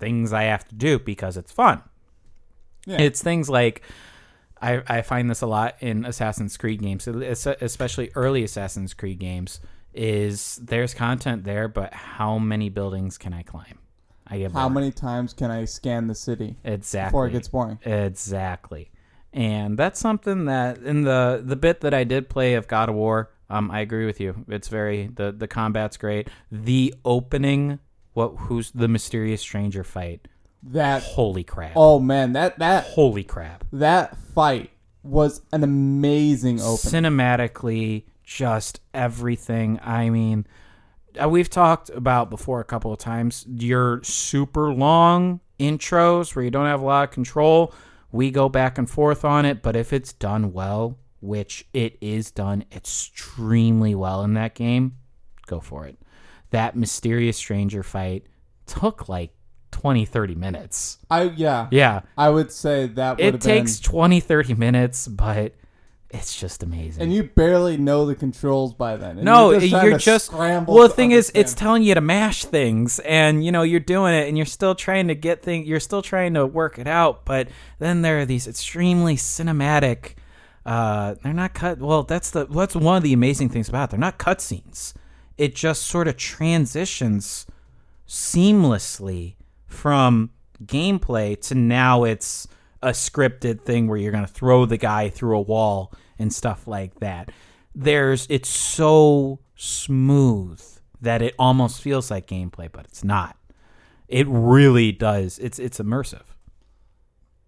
things 0.00 0.32
i 0.32 0.42
have 0.44 0.66
to 0.66 0.74
do 0.74 0.98
because 0.98 1.36
it's 1.36 1.52
fun 1.52 1.82
Yeah. 2.86 3.00
it's 3.00 3.22
things 3.22 3.48
like 3.48 3.82
I, 4.62 4.82
I 4.86 5.00
find 5.02 5.30
this 5.30 5.40
a 5.40 5.46
lot 5.46 5.76
in 5.80 6.04
Assassin's 6.04 6.58
Creed 6.58 6.82
games, 6.82 7.08
especially 7.08 8.10
early 8.14 8.44
Assassin's 8.44 8.92
Creed 8.92 9.18
games. 9.18 9.58
Is 9.94 10.60
there's 10.62 10.92
content 10.92 11.44
there, 11.44 11.66
but 11.66 11.94
how 11.94 12.36
many 12.38 12.68
buildings 12.68 13.16
can 13.16 13.32
I 13.32 13.42
climb? 13.42 13.78
I 14.26 14.36
get 14.36 14.52
How 14.52 14.68
bored. 14.68 14.74
many 14.74 14.90
times 14.92 15.32
can 15.32 15.50
I 15.50 15.64
scan 15.64 16.08
the 16.08 16.14
city 16.14 16.58
exactly 16.62 17.08
before 17.08 17.26
it 17.28 17.30
gets 17.32 17.48
boring? 17.48 17.78
Exactly. 17.86 18.90
And 19.32 19.78
that's 19.78 19.98
something 19.98 20.44
that 20.44 20.76
in 20.78 21.02
the 21.04 21.40
the 21.42 21.56
bit 21.56 21.80
that 21.80 21.94
I 21.94 22.04
did 22.04 22.28
play 22.28 22.52
of 22.52 22.68
God 22.68 22.90
of 22.90 22.94
War, 22.94 23.30
um, 23.48 23.70
I 23.70 23.80
agree 23.80 24.04
with 24.04 24.20
you. 24.20 24.44
It's 24.46 24.68
very 24.68 25.06
the 25.06 25.32
the 25.32 25.48
combat's 25.48 25.96
great. 25.96 26.28
The 26.52 26.94
opening, 27.06 27.78
what 28.20 28.46
who's 28.46 28.70
the 28.72 28.88
mysterious 28.88 29.40
stranger 29.40 29.84
fight? 29.84 30.28
That 30.62 31.02
Holy 31.02 31.44
crap! 31.44 31.72
oh 31.76 31.98
man, 31.98 32.32
that 32.34 32.58
that 32.58 32.84
Holy 32.84 33.24
crap! 33.24 33.64
that 33.72 34.16
fight 34.34 34.70
was 35.02 35.40
an 35.52 35.64
amazing 35.64 36.60
opening. 36.60 37.04
Cinematically, 37.04 38.04
just 38.22 38.80
everything. 38.92 39.80
I 39.82 40.10
mean, 40.10 40.46
uh, 41.20 41.28
we've 41.28 41.50
talked 41.50 41.88
about 41.90 42.30
before 42.30 42.60
a 42.60 42.64
couple 42.64 42.92
of 42.92 42.98
times 42.98 43.46
your 43.48 44.02
super 44.02 44.72
long 44.72 45.40
intros 45.58 46.34
where 46.34 46.44
you 46.44 46.50
don't 46.50 46.66
have 46.66 46.80
a 46.80 46.84
lot 46.84 47.04
of 47.04 47.10
control. 47.10 47.74
We 48.12 48.30
go 48.30 48.48
back 48.48 48.76
and 48.76 48.90
forth 48.90 49.24
on 49.24 49.44
it, 49.44 49.62
but 49.62 49.76
if 49.76 49.92
it's 49.92 50.12
done 50.12 50.52
well, 50.52 50.98
which 51.20 51.66
it 51.72 51.96
is 52.00 52.30
done 52.30 52.64
extremely 52.72 53.94
well 53.94 54.22
in 54.24 54.34
that 54.34 54.54
game, 54.54 54.96
go 55.46 55.60
for 55.60 55.86
it. 55.86 55.96
That 56.50 56.76
mysterious 56.76 57.36
stranger 57.36 57.82
fight 57.82 58.26
took 58.66 59.08
like 59.08 59.32
20, 59.70 60.04
30 60.04 60.34
minutes. 60.34 60.98
I 61.10 61.22
yeah, 61.22 61.68
Yeah. 61.70 62.00
I 62.16 62.28
would 62.28 62.52
say 62.52 62.86
that 62.88 63.18
would 63.18 63.34
It 63.36 63.40
takes 63.40 63.80
been. 63.80 63.90
20, 63.90 64.20
30 64.20 64.54
minutes, 64.54 65.08
but 65.08 65.54
it's 66.10 66.38
just 66.38 66.64
amazing. 66.64 67.04
And 67.04 67.12
you 67.12 67.22
barely 67.22 67.76
know 67.76 68.04
the 68.04 68.16
controls 68.16 68.74
by 68.74 68.96
then. 68.96 69.10
And 69.12 69.24
no, 69.24 69.52
you're 69.52 69.60
just, 69.60 69.84
you're 69.84 69.98
just 69.98 70.26
scramble 70.26 70.74
well. 70.74 70.88
The 70.88 70.94
thing 70.94 71.12
is, 71.12 71.30
it's 71.34 71.54
telling 71.54 71.84
you 71.84 71.94
to 71.94 72.00
mash 72.00 72.44
things, 72.44 72.98
and 73.00 73.44
you 73.44 73.52
know 73.52 73.62
you're 73.62 73.78
doing 73.78 74.14
it, 74.14 74.26
and 74.28 74.36
you're 74.36 74.44
still 74.44 74.74
trying 74.74 75.06
to 75.06 75.14
get 75.14 75.42
things. 75.42 75.68
You're 75.68 75.78
still 75.78 76.02
trying 76.02 76.34
to 76.34 76.46
work 76.46 76.80
it 76.80 76.88
out, 76.88 77.24
but 77.24 77.48
then 77.78 78.02
there 78.02 78.18
are 78.18 78.26
these 78.26 78.48
extremely 78.48 79.14
cinematic. 79.14 80.14
Uh, 80.66 81.14
they're 81.22 81.32
not 81.32 81.54
cut. 81.54 81.78
Well, 81.78 82.02
that's 82.02 82.30
the 82.32 82.44
that's 82.46 82.74
one 82.74 82.96
of 82.96 83.02
the 83.04 83.12
amazing 83.12 83.48
things 83.48 83.68
about 83.68 83.84
it. 83.84 83.90
They're 83.92 84.00
not 84.00 84.18
cutscenes. 84.18 84.94
It 85.40 85.54
just 85.54 85.84
sort 85.84 86.06
of 86.06 86.18
transitions 86.18 87.46
seamlessly 88.06 89.36
from 89.66 90.32
gameplay 90.62 91.40
to 91.48 91.54
now 91.54 92.04
it's 92.04 92.46
a 92.82 92.90
scripted 92.90 93.62
thing 93.62 93.88
where 93.88 93.96
you're 93.96 94.12
going 94.12 94.26
to 94.26 94.30
throw 94.30 94.66
the 94.66 94.76
guy 94.76 95.08
through 95.08 95.38
a 95.38 95.40
wall 95.40 95.94
and 96.18 96.30
stuff 96.30 96.68
like 96.68 97.00
that. 97.00 97.30
There's 97.74 98.26
it's 98.28 98.50
so 98.50 99.38
smooth 99.54 100.62
that 101.00 101.22
it 101.22 101.34
almost 101.38 101.80
feels 101.80 102.10
like 102.10 102.26
gameplay, 102.26 102.70
but 102.70 102.84
it's 102.84 103.02
not. 103.02 103.38
It 104.08 104.26
really 104.28 104.92
does. 104.92 105.38
It's 105.38 105.58
it's 105.58 105.78
immersive. 105.78 106.34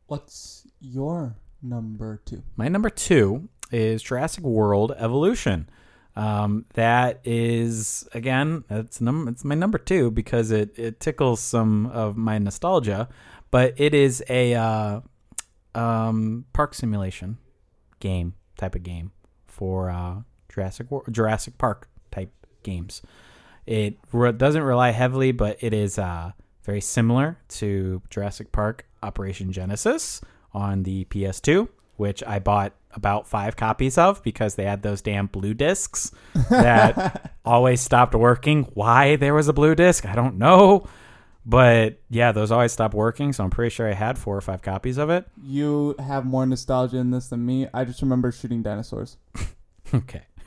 What's 0.07 0.67
your 0.81 1.37
number 1.63 2.23
two? 2.25 2.43
My 2.57 2.69
number 2.69 2.89
two 2.89 3.51
is 3.71 4.03
Jurassic 4.03 4.45
World 4.45 4.95
Evolution. 4.97 5.69
Um, 6.15 6.67
that 6.75 7.21
is 7.25 8.07
again, 8.13 8.65
it's 8.69 9.01
num 9.01 9.29
it's 9.29 9.45
my 9.45 9.55
number 9.55 9.79
two 9.79 10.11
because 10.11 10.51
it 10.51 10.79
it 10.79 11.01
tickles 11.01 11.41
some 11.41 11.87
of 11.87 12.17
my 12.17 12.39
nostalgia, 12.39 13.09
but 13.51 13.75
it 13.79 13.95
is 13.95 14.23
a 14.29 14.55
uh, 14.55 15.01
um, 15.75 16.45
park 16.53 16.75
simulation 16.75 17.39
game 18.01 18.35
type 18.59 18.75
of 18.75 18.83
game 18.83 19.13
for 19.47 19.91
uh, 19.91 20.17
Jurassic 20.53 20.87
Jurassic 21.11 21.57
Park 21.57 21.89
type 22.11 22.33
games. 22.63 23.03
It 23.67 23.99
re- 24.13 24.33
doesn't 24.33 24.63
rely 24.63 24.91
heavily, 24.91 25.33
but 25.33 25.57
it 25.61 25.73
is 25.73 25.99
uh, 25.99 26.33
very 26.65 26.81
similar 26.81 27.39
to 27.49 28.03
Jurassic 28.11 28.53
Park 28.53 28.87
Operation 29.03 29.53
Genesis 29.53 30.21
on 30.53 30.83
the 30.83 31.05
PS2, 31.07 31.69
which 31.97 32.23
I 32.27 32.39
bought 32.39 32.75
about 32.95 33.27
five 33.27 33.57
copies 33.57 33.99
of 33.99 34.23
because 34.23 34.55
they 34.55 34.65
had 34.65 34.83
those 34.83 35.03
damn 35.03 35.27
blue 35.27 35.55
discs 35.55 36.13
that 36.51 37.33
always 37.45 37.81
stopped 37.81 38.15
working. 38.15 38.65
Why 38.75 39.17
there 39.17 39.35
was 39.35 39.49
a 39.49 39.53
blue 39.53 39.75
disc, 39.75 40.07
I 40.07 40.15
don't 40.15 40.39
know. 40.39 40.87
But 41.45 42.01
yeah, 42.09 42.31
those 42.33 42.53
always 42.53 42.73
stopped 42.73 42.95
working, 42.95 43.33
so 43.33 43.43
I'm 43.43 43.51
pretty 43.51 43.71
sure 43.71 43.89
I 43.89 43.95
had 43.95 44.17
four 44.17 44.37
or 44.37 44.41
five 44.41 44.63
copies 44.63 44.97
of 44.97 45.11
it. 45.11 45.27
You 45.43 45.97
have 45.99 46.25
more 46.25 46.47
nostalgia 46.47 46.99
in 46.99 47.11
this 47.11 47.29
than 47.29 47.45
me. 47.45 47.67
I 47.75 47.85
just 47.85 48.01
remember 48.01 48.31
shooting 48.31 48.63
dinosaurs. 48.63 49.17
Okay. 49.95 50.23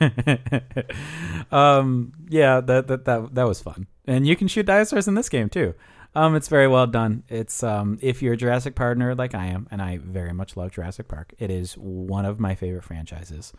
um, 1.52 2.12
yeah, 2.28 2.60
that, 2.60 2.88
that 2.88 3.04
that 3.04 3.34
that 3.34 3.44
was 3.44 3.60
fun, 3.60 3.86
and 4.06 4.26
you 4.26 4.36
can 4.36 4.48
shoot 4.48 4.66
dinosaurs 4.66 5.08
in 5.08 5.14
this 5.14 5.28
game 5.28 5.48
too. 5.48 5.74
Um, 6.16 6.34
it's 6.34 6.48
very 6.48 6.66
well 6.66 6.86
done. 6.86 7.24
It's 7.28 7.62
um, 7.62 7.98
if 8.00 8.22
you're 8.22 8.32
a 8.32 8.36
Jurassic 8.38 8.74
Park 8.74 8.86
partner 8.86 9.14
like 9.14 9.34
I 9.34 9.48
am, 9.48 9.68
and 9.70 9.82
I 9.82 9.98
very 9.98 10.32
much 10.32 10.56
love 10.56 10.72
Jurassic 10.72 11.08
Park. 11.08 11.34
It 11.38 11.50
is 11.50 11.74
one 11.74 12.24
of 12.24 12.40
my 12.40 12.54
favorite 12.54 12.84
franchises. 12.84 13.52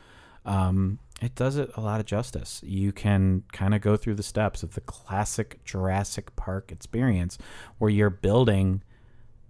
Um, 0.43 0.97
it 1.21 1.35
does 1.35 1.57
it 1.57 1.69
a 1.75 1.81
lot 1.81 1.99
of 1.99 2.07
justice. 2.07 2.59
You 2.65 2.91
can 2.91 3.43
kind 3.51 3.75
of 3.75 3.81
go 3.81 3.95
through 3.95 4.15
the 4.15 4.23
steps 4.23 4.63
of 4.63 4.73
the 4.73 4.81
classic 4.81 5.63
Jurassic 5.65 6.35
Park 6.35 6.71
experience, 6.71 7.37
where 7.77 7.91
you're 7.91 8.09
building 8.09 8.81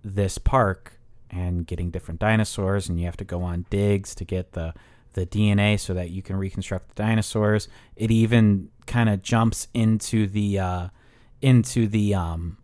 this 0.04 0.38
park 0.38 1.00
and 1.30 1.66
getting 1.66 1.92
different 1.92 2.20
dinosaurs, 2.20 2.90
and 2.90 3.00
you 3.00 3.06
have 3.06 3.16
to 3.16 3.24
go 3.24 3.42
on 3.42 3.68
digs 3.70 4.14
to 4.16 4.26
get 4.26 4.52
the 4.52 4.74
the 5.14 5.26
DNA 5.26 5.80
so 5.80 5.94
that 5.94 6.10
you 6.10 6.22
can 6.22 6.36
reconstruct 6.36 6.90
the 6.90 7.04
dinosaurs. 7.04 7.70
It 7.96 8.12
even 8.12 8.68
kind 8.86 9.08
of 9.08 9.22
jumps 9.22 9.70
into 9.74 10.28
the 10.28 10.60
uh, 10.60 10.88
into 11.42 11.88
the 11.88 12.14
um, 12.14 12.58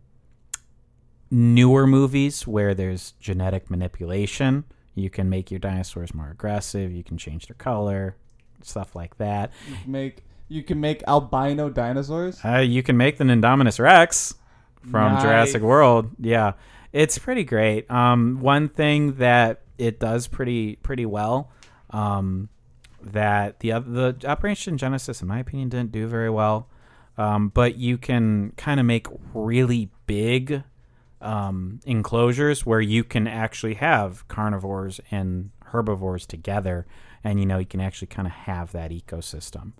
newer 1.34 1.84
movies 1.84 2.46
where 2.46 2.74
there's 2.74 3.12
genetic 3.20 3.68
manipulation. 3.68 4.64
You 4.94 5.10
can 5.10 5.28
make 5.28 5.50
your 5.50 5.58
dinosaurs 5.58 6.14
more 6.14 6.30
aggressive. 6.30 6.92
You 6.92 7.02
can 7.02 7.18
change 7.18 7.48
their 7.48 7.56
color, 7.56 8.16
stuff 8.62 8.94
like 8.94 9.18
that. 9.18 9.50
You 9.68 9.76
can 9.82 9.92
make 9.92 10.24
you 10.48 10.62
can 10.62 10.80
make 10.80 11.02
albino 11.08 11.70
dinosaurs. 11.70 12.38
Uh, 12.44 12.58
you 12.58 12.82
can 12.82 12.96
make 12.96 13.18
the 13.18 13.24
Indominus 13.24 13.80
Rex 13.80 14.34
from 14.90 15.14
Nice. 15.14 15.22
Jurassic 15.22 15.62
World. 15.62 16.10
Yeah, 16.20 16.52
it's 16.92 17.18
pretty 17.18 17.42
great. 17.42 17.90
Um, 17.90 18.40
one 18.40 18.68
thing 18.68 19.14
that 19.14 19.62
it 19.76 19.98
does 19.98 20.28
pretty 20.28 20.76
pretty 20.76 21.06
well, 21.06 21.50
um, 21.90 22.48
that 23.02 23.58
the 23.58 23.70
the 23.70 24.16
Operation 24.24 24.78
Genesis, 24.78 25.20
in 25.20 25.26
my 25.26 25.40
opinion, 25.40 25.68
didn't 25.68 25.90
do 25.90 26.06
very 26.06 26.30
well. 26.30 26.68
Um, 27.16 27.48
but 27.48 27.76
you 27.76 27.98
can 27.98 28.52
kind 28.56 28.78
of 28.78 28.86
make 28.86 29.06
really 29.32 29.88
big 30.06 30.62
um, 31.24 31.80
enclosures 31.84 32.64
where 32.66 32.80
you 32.80 33.02
can 33.02 33.26
actually 33.26 33.74
have 33.74 34.26
carnivores 34.28 35.00
and 35.10 35.50
herbivores 35.66 36.26
together, 36.26 36.86
and 37.22 37.40
you 37.40 37.46
know 37.46 37.58
you 37.58 37.66
can 37.66 37.80
actually 37.80 38.08
kind 38.08 38.26
of 38.26 38.32
have 38.32 38.72
that 38.72 38.90
ecosystem 38.90 39.72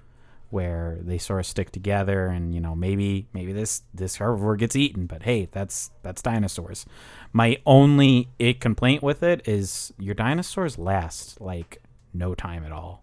where 0.50 0.98
they 1.00 1.18
sort 1.18 1.40
of 1.40 1.46
stick 1.46 1.72
together 1.72 2.26
and 2.26 2.54
you 2.54 2.60
know 2.60 2.76
maybe 2.76 3.26
maybe 3.32 3.52
this 3.52 3.82
this 3.92 4.18
herbivore 4.18 4.56
gets 4.56 4.76
eaten 4.76 5.04
but 5.04 5.24
hey 5.24 5.48
that's 5.50 5.90
that's 6.02 6.22
dinosaurs. 6.22 6.86
My 7.32 7.58
only 7.66 8.28
i 8.40 8.56
complaint 8.58 9.02
with 9.02 9.22
it 9.22 9.46
is 9.48 9.92
your 9.98 10.14
dinosaurs 10.14 10.78
last 10.78 11.40
like 11.40 11.82
no 12.12 12.34
time 12.34 12.64
at 12.64 12.70
all. 12.72 13.02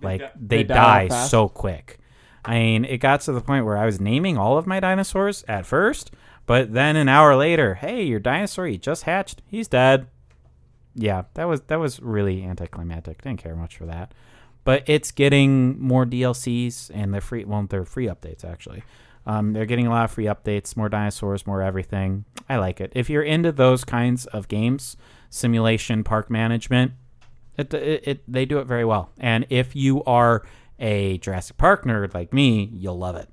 Like 0.00 0.20
di- 0.20 0.30
they, 0.36 0.56
they 0.56 0.64
die 0.64 1.08
die, 1.08 1.26
so 1.26 1.48
quick. 1.48 1.98
I 2.44 2.54
mean 2.54 2.84
it 2.86 2.98
got 2.98 3.20
to 3.22 3.32
the 3.32 3.40
point 3.42 3.66
where 3.66 3.76
i 3.76 3.84
was 3.84 4.00
naming 4.00 4.38
all 4.38 4.56
of 4.56 4.66
my 4.66 4.80
dinosaurs 4.80 5.44
at 5.46 5.66
first 5.66 6.10
but 6.46 6.72
then 6.72 6.96
an 6.96 7.08
hour 7.08 7.36
later 7.36 7.74
hey 7.74 8.02
your 8.02 8.20
dinosaur 8.20 8.66
you 8.66 8.78
just 8.78 9.02
hatched 9.02 9.42
he's 9.46 9.68
dead 9.68 10.06
yeah 10.94 11.22
that 11.34 11.44
was 11.44 11.60
that 11.62 11.78
was 11.78 12.00
really 12.00 12.42
anticlimactic 12.44 13.22
didn't 13.22 13.42
care 13.42 13.56
much 13.56 13.76
for 13.76 13.86
that 13.86 14.12
but 14.66 14.82
it's 14.86 15.12
getting 15.12 15.80
more 15.80 16.04
DLCs 16.04 16.90
and 16.92 17.14
they're 17.14 17.20
free. 17.20 17.44
Well, 17.44 17.64
they're 17.70 17.84
free 17.84 18.08
updates 18.08 18.44
actually. 18.44 18.82
Um, 19.24 19.52
they're 19.52 19.64
getting 19.64 19.86
a 19.86 19.90
lot 19.90 20.04
of 20.04 20.10
free 20.10 20.24
updates, 20.24 20.76
more 20.76 20.88
dinosaurs, 20.88 21.46
more 21.46 21.62
everything. 21.62 22.24
I 22.48 22.56
like 22.56 22.80
it. 22.80 22.92
If 22.94 23.08
you're 23.08 23.22
into 23.22 23.52
those 23.52 23.84
kinds 23.84 24.26
of 24.26 24.48
games, 24.48 24.96
simulation, 25.30 26.02
park 26.02 26.30
management, 26.30 26.92
it, 27.56 27.72
it, 27.72 28.08
it 28.08 28.22
they 28.26 28.44
do 28.44 28.58
it 28.58 28.64
very 28.64 28.84
well. 28.84 29.12
And 29.18 29.46
if 29.50 29.76
you 29.76 30.02
are 30.02 30.44
a 30.80 31.18
Jurassic 31.18 31.56
Park 31.56 31.84
nerd 31.84 32.12
like 32.12 32.32
me, 32.32 32.68
you'll 32.74 32.98
love 32.98 33.14
it. 33.14 33.28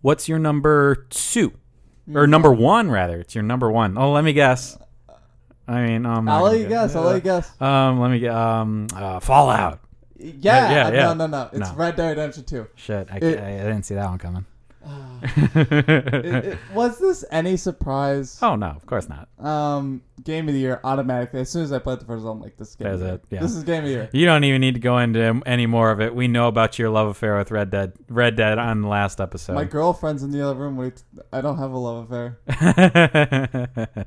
What's 0.00 0.28
your 0.28 0.40
number 0.40 1.06
two, 1.10 1.52
or 2.12 2.26
number 2.26 2.52
one 2.52 2.90
rather? 2.90 3.18
It's 3.20 3.34
your 3.34 3.44
number 3.44 3.70
one. 3.70 3.96
Oh, 3.98 4.12
let 4.12 4.24
me 4.24 4.32
guess. 4.32 4.78
I 5.68 5.86
mean, 5.86 6.04
um, 6.06 6.28
I'll 6.28 6.42
let 6.42 6.58
you 6.58 6.66
guess. 6.68 6.96
I'll 6.96 7.02
let 7.04 7.14
you 7.16 7.20
guess. 7.20 7.60
Um, 7.60 8.00
let 8.00 8.10
me 8.10 8.18
get 8.18 8.34
um, 8.34 8.88
uh, 8.94 9.20
Fallout. 9.20 9.78
Yeah, 10.18 10.70
yeah, 10.70 10.90
yeah. 10.90 11.12
no, 11.12 11.14
no, 11.14 11.26
no. 11.26 11.48
It's 11.52 11.70
No. 11.70 11.74
Red 11.76 11.96
Dead 11.96 12.10
Redemption 12.10 12.44
2. 12.44 12.66
Shit, 12.74 13.08
I, 13.10 13.16
It- 13.18 13.38
I, 13.40 13.54
I 13.54 13.58
didn't 13.58 13.84
see 13.84 13.94
that 13.94 14.08
one 14.08 14.18
coming. 14.18 14.44
It- 14.82 16.44
it- 16.44 16.58
was 16.74 16.98
this 16.98 17.24
any 17.30 17.56
surprise? 17.56 18.38
oh 18.42 18.56
no, 18.56 18.68
of 18.68 18.86
course 18.86 19.08
not. 19.08 19.28
Um, 19.44 20.02
game 20.24 20.48
of 20.48 20.54
the 20.54 20.60
year 20.60 20.80
automatically. 20.84 21.40
As 21.40 21.50
soon 21.50 21.62
as 21.62 21.72
I 21.72 21.78
played 21.78 22.00
the 22.00 22.04
first 22.06 22.24
one, 22.24 22.36
I'm 22.36 22.42
like, 22.42 22.56
this 22.56 22.70
is 22.70 22.76
game 22.76 22.88
That 22.88 22.94
of 22.94 23.00
the 23.00 23.04
was 23.04 23.10
year. 23.10 23.14
it, 23.16 23.24
yeah. 23.30 23.40
This 23.40 23.54
is 23.54 23.64
game 23.64 23.78
of 23.78 23.84
the 23.84 23.90
year. 23.90 24.08
You 24.12 24.26
don't 24.26 24.44
even 24.44 24.60
need 24.60 24.74
to 24.74 24.80
go 24.80 24.98
into 24.98 25.42
any 25.46 25.66
more 25.66 25.90
of 25.90 26.00
it. 26.00 26.14
We 26.14 26.28
know 26.28 26.48
about 26.48 26.78
your 26.78 26.88
love 26.90 27.08
affair 27.08 27.36
with 27.36 27.50
Red 27.50 27.70
Dead. 27.70 27.92
Red 28.08 28.36
Dead 28.36 28.58
on 28.58 28.82
the 28.82 28.88
last 28.88 29.20
episode. 29.20 29.54
My 29.54 29.64
girlfriend's 29.64 30.22
in 30.22 30.30
the 30.30 30.40
other 30.46 30.58
room. 30.58 30.76
Wait, 30.76 31.02
I 31.32 31.40
don't 31.40 31.58
have 31.58 31.72
a 31.72 31.78
love 31.78 32.10
affair. 32.10 32.38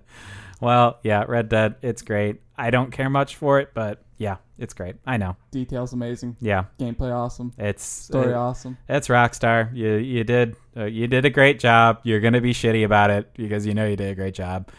well, 0.62 1.00
yeah, 1.04 1.26
Red 1.28 1.50
Dead. 1.50 1.76
It's 1.82 2.02
great. 2.02 2.42
I 2.58 2.70
don't 2.72 2.92
care 2.92 3.10
much 3.10 3.36
for 3.36 3.60
it, 3.60 3.70
but 3.74 4.04
yeah, 4.18 4.38
it's 4.58 4.74
great. 4.74 4.96
I 5.06 5.18
know. 5.18 5.36
Details 5.52 5.94
amazing. 5.94 6.38
Yeah, 6.40 6.66
Gameplay 6.80 7.12
awesome. 7.14 7.54
it's 7.58 7.84
Story 7.84 8.34
uh, 8.34 8.40
awesome. 8.40 8.78
It's 8.88 9.08
Rockstar. 9.08 9.76
You 9.76 9.94
you 9.96 10.24
did 10.24 10.56
uh, 10.78 10.86
you 10.86 11.08
did 11.08 11.26
a 11.26 11.30
great 11.30 11.60
job. 11.60 12.00
You're 12.04 12.20
gonna 12.20 12.42
be 12.42 12.54
shitty 12.54 12.86
about 12.86 13.10
it 13.10 13.34
because 13.34 13.66
you 13.66 13.74
know 13.74 13.88
you 13.88 13.96
did 13.96 14.12
a 14.12 14.16
great 14.16 14.34
job. 14.36 14.70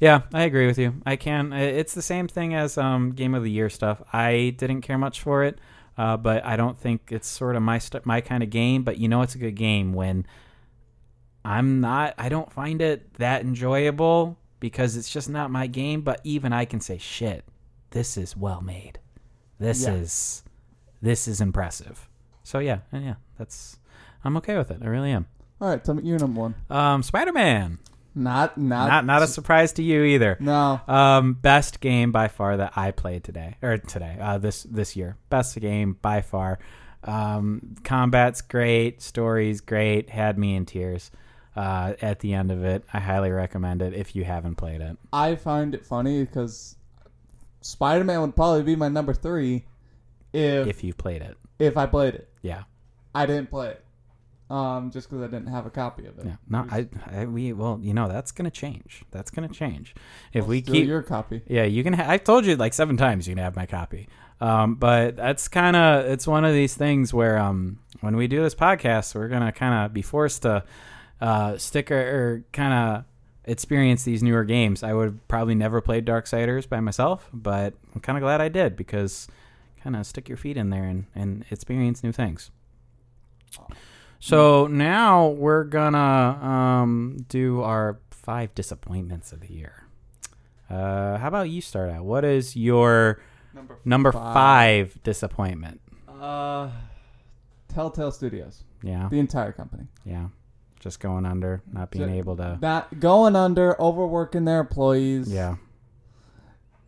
Yeah, 0.00 0.22
I 0.32 0.44
agree 0.44 0.66
with 0.66 0.78
you. 0.78 0.94
I 1.04 1.16
can. 1.16 1.52
It's 1.52 1.92
the 1.92 2.02
same 2.02 2.26
thing 2.26 2.54
as 2.54 2.78
um, 2.78 3.12
Game 3.12 3.34
of 3.34 3.42
the 3.44 3.50
Year 3.50 3.68
stuff. 3.68 4.02
I 4.12 4.54
didn't 4.56 4.80
care 4.80 4.96
much 4.96 5.20
for 5.20 5.44
it, 5.44 5.60
uh, 5.98 6.16
but 6.16 6.44
I 6.44 6.56
don't 6.56 6.78
think 6.78 7.12
it's 7.12 7.28
sort 7.28 7.54
of 7.54 7.62
my 7.62 7.78
st- 7.78 8.06
my 8.06 8.22
kind 8.22 8.42
of 8.42 8.48
game. 8.48 8.82
But 8.82 8.98
you 8.98 9.08
know, 9.08 9.20
it's 9.20 9.34
a 9.34 9.38
good 9.38 9.56
game 9.56 9.92
when 9.92 10.26
I'm 11.44 11.80
not. 11.80 12.14
I 12.18 12.30
don't 12.30 12.50
find 12.50 12.80
it 12.80 13.14
that 13.14 13.42
enjoyable 13.42 14.38
because 14.58 14.96
it's 14.96 15.10
just 15.10 15.28
not 15.28 15.50
my 15.50 15.66
game. 15.66 16.00
But 16.00 16.20
even 16.24 16.52
I 16.52 16.64
can 16.64 16.80
say, 16.80 16.96
shit, 16.96 17.44
this 17.90 18.16
is 18.16 18.34
well 18.36 18.62
made. 18.62 18.98
This 19.60 19.84
Yeah. 19.84 19.92
is 19.94 20.42
this 21.02 21.28
is 21.28 21.40
impressive. 21.40 22.08
So 22.42 22.58
yeah, 22.58 22.78
and 22.90 23.04
yeah, 23.04 23.14
that's 23.38 23.78
I'm 24.24 24.36
okay 24.38 24.56
with 24.58 24.70
it. 24.72 24.78
I 24.82 24.86
really 24.86 25.12
am. 25.12 25.26
All 25.60 25.68
right, 25.68 25.82
tell 25.84 25.94
me 25.94 26.02
your 26.02 26.18
number 26.18 26.40
one. 26.40 26.54
Um, 26.68 27.02
Spider 27.04 27.32
Man. 27.32 27.78
Not, 28.12 28.58
not, 28.58 28.88
Not 28.88 29.04
not 29.06 29.22
a 29.22 29.28
surprise 29.28 29.72
to 29.74 29.84
you 29.84 30.02
either. 30.02 30.36
No. 30.40 30.80
Um, 30.88 31.34
best 31.34 31.78
game 31.78 32.10
by 32.10 32.26
far 32.26 32.56
that 32.56 32.72
I 32.74 32.90
played 32.90 33.22
today 33.22 33.56
or 33.62 33.78
today, 33.78 34.16
uh, 34.20 34.36
this 34.38 34.64
this 34.64 34.96
year. 34.96 35.16
Best 35.28 35.58
game 35.60 35.96
by 36.02 36.20
far. 36.20 36.58
Um, 37.04 37.76
combat's 37.84 38.40
great, 38.42 39.00
story's 39.00 39.60
great, 39.60 40.10
had 40.10 40.38
me 40.38 40.56
in 40.56 40.66
tears. 40.66 41.10
Uh, 41.56 41.94
at 42.02 42.20
the 42.20 42.32
end 42.34 42.50
of 42.50 42.64
it, 42.64 42.84
I 42.92 43.00
highly 43.00 43.30
recommend 43.30 43.80
it 43.82 43.94
if 43.94 44.14
you 44.16 44.24
haven't 44.24 44.56
played 44.56 44.80
it. 44.80 44.96
I 45.12 45.34
find 45.36 45.74
it 45.74 45.84
funny 45.86 46.24
because 46.24 46.76
Spider 47.60 48.04
Man 48.04 48.20
would 48.22 48.36
probably 48.36 48.62
be 48.62 48.76
my 48.76 48.88
number 48.88 49.14
three 49.14 49.64
if 50.32 50.66
if, 50.66 50.84
you 50.84 50.94
played 50.94 51.22
it, 51.22 51.36
If 51.58 51.76
I 51.76 51.86
played 51.86 52.14
it. 52.14 52.28
yeah, 52.42 52.62
I 53.14 53.26
didn't 53.26 53.50
play 53.50 53.70
it. 53.70 53.84
Um, 54.48 54.90
just 54.90 55.08
because 55.08 55.22
I 55.22 55.28
didn't 55.28 55.46
have 55.46 55.64
a 55.66 55.70
copy 55.70 56.06
of 56.06 56.18
it. 56.18 56.26
yeah. 56.26 56.36
No, 56.48 56.66
I, 56.68 56.88
I 57.06 57.26
we 57.26 57.52
well, 57.52 57.78
you 57.80 57.94
know 57.94 58.08
that's 58.08 58.32
gonna 58.32 58.50
change. 58.50 59.02
That's 59.12 59.30
gonna 59.30 59.48
change 59.48 59.94
if 60.32 60.46
we 60.46 60.60
keep 60.60 60.86
your 60.88 61.02
copy. 61.02 61.42
Yeah, 61.46 61.62
you 61.64 61.84
can. 61.84 61.92
Ha- 61.92 62.06
I've 62.08 62.24
told 62.24 62.44
you 62.46 62.56
like 62.56 62.74
seven 62.74 62.96
times 62.96 63.28
you 63.28 63.34
can 63.36 63.44
have 63.44 63.54
my 63.54 63.66
copy. 63.66 64.08
Um, 64.40 64.74
but 64.74 65.14
that's 65.16 65.46
kind 65.48 65.76
of 65.76 66.06
it's 66.06 66.26
one 66.26 66.44
of 66.44 66.52
these 66.52 66.74
things 66.74 67.14
where 67.14 67.38
um, 67.38 67.78
when 68.00 68.16
we 68.16 68.26
do 68.26 68.42
this 68.42 68.54
podcast, 68.56 69.14
we're 69.14 69.28
gonna 69.28 69.52
kind 69.52 69.84
of 69.86 69.92
be 69.92 70.02
forced 70.02 70.42
to 70.42 70.64
uh, 71.20 71.56
stick 71.56 71.92
or, 71.92 71.98
or 72.00 72.44
kind 72.52 72.72
of 72.74 73.04
experience 73.44 74.04
these 74.04 74.22
newer 74.22 74.44
games. 74.44 74.82
I 74.82 74.92
would 74.94 75.04
have 75.06 75.28
probably 75.28 75.54
never 75.54 75.80
played 75.80 76.04
Darksiders 76.04 76.68
by 76.68 76.80
myself, 76.80 77.28
but 77.32 77.74
I'm 77.94 78.00
kind 78.00 78.16
of 78.18 78.22
glad 78.22 78.40
I 78.40 78.48
did 78.48 78.76
because 78.76 79.26
kind 79.82 79.96
of 79.96 80.06
stick 80.06 80.28
your 80.28 80.36
feet 80.36 80.56
in 80.56 80.70
there 80.70 80.84
and, 80.84 81.06
and 81.14 81.44
experience 81.50 82.02
new 82.04 82.12
things. 82.12 82.50
So 84.18 84.66
now 84.66 85.28
we're 85.28 85.64
gonna 85.64 85.98
um, 85.98 87.24
do 87.28 87.62
our 87.62 87.98
five 88.10 88.54
disappointments 88.54 89.32
of 89.32 89.40
the 89.40 89.52
year. 89.52 89.84
Uh, 90.68 91.16
how 91.18 91.28
about 91.28 91.48
you 91.48 91.60
start 91.60 91.90
out? 91.90 92.04
What 92.04 92.24
is 92.24 92.54
your 92.54 93.20
Number 93.54 93.78
number 93.84 94.12
Five. 94.12 94.34
five 94.92 95.02
disappointment? 95.02 95.80
Uh, 96.06 96.70
Telltale 97.68 98.12
Studios, 98.12 98.62
Yeah, 98.82 99.08
the 99.10 99.18
entire 99.18 99.52
company. 99.52 99.84
yeah, 100.04 100.26
just 100.80 100.98
going 100.98 101.26
under, 101.26 101.62
not 101.72 101.90
being 101.90 102.10
able 102.10 102.36
to. 102.36 102.58
Not 102.60 102.98
going 102.98 103.36
under, 103.36 103.80
overworking 103.80 104.46
their 104.46 104.60
employees. 104.60 105.32
Yeah, 105.32 105.56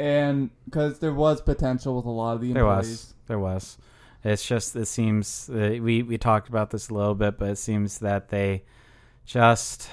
and 0.00 0.50
because 0.64 0.98
there 0.98 1.12
was 1.12 1.40
potential 1.40 1.96
with 1.96 2.06
a 2.06 2.10
lot 2.10 2.34
of 2.34 2.40
the 2.40 2.50
employees. 2.50 3.14
there 3.26 3.38
was, 3.38 3.76
there 3.76 3.76
was. 3.76 3.78
It's 4.24 4.44
just 4.46 4.74
it 4.76 4.86
seems 4.86 5.50
uh, 5.50 5.78
we 5.80 6.02
we 6.02 6.16
talked 6.16 6.48
about 6.48 6.70
this 6.70 6.88
a 6.88 6.94
little 6.94 7.14
bit, 7.14 7.38
but 7.38 7.50
it 7.50 7.58
seems 7.58 7.98
that 7.98 8.28
they 8.30 8.64
just 9.24 9.88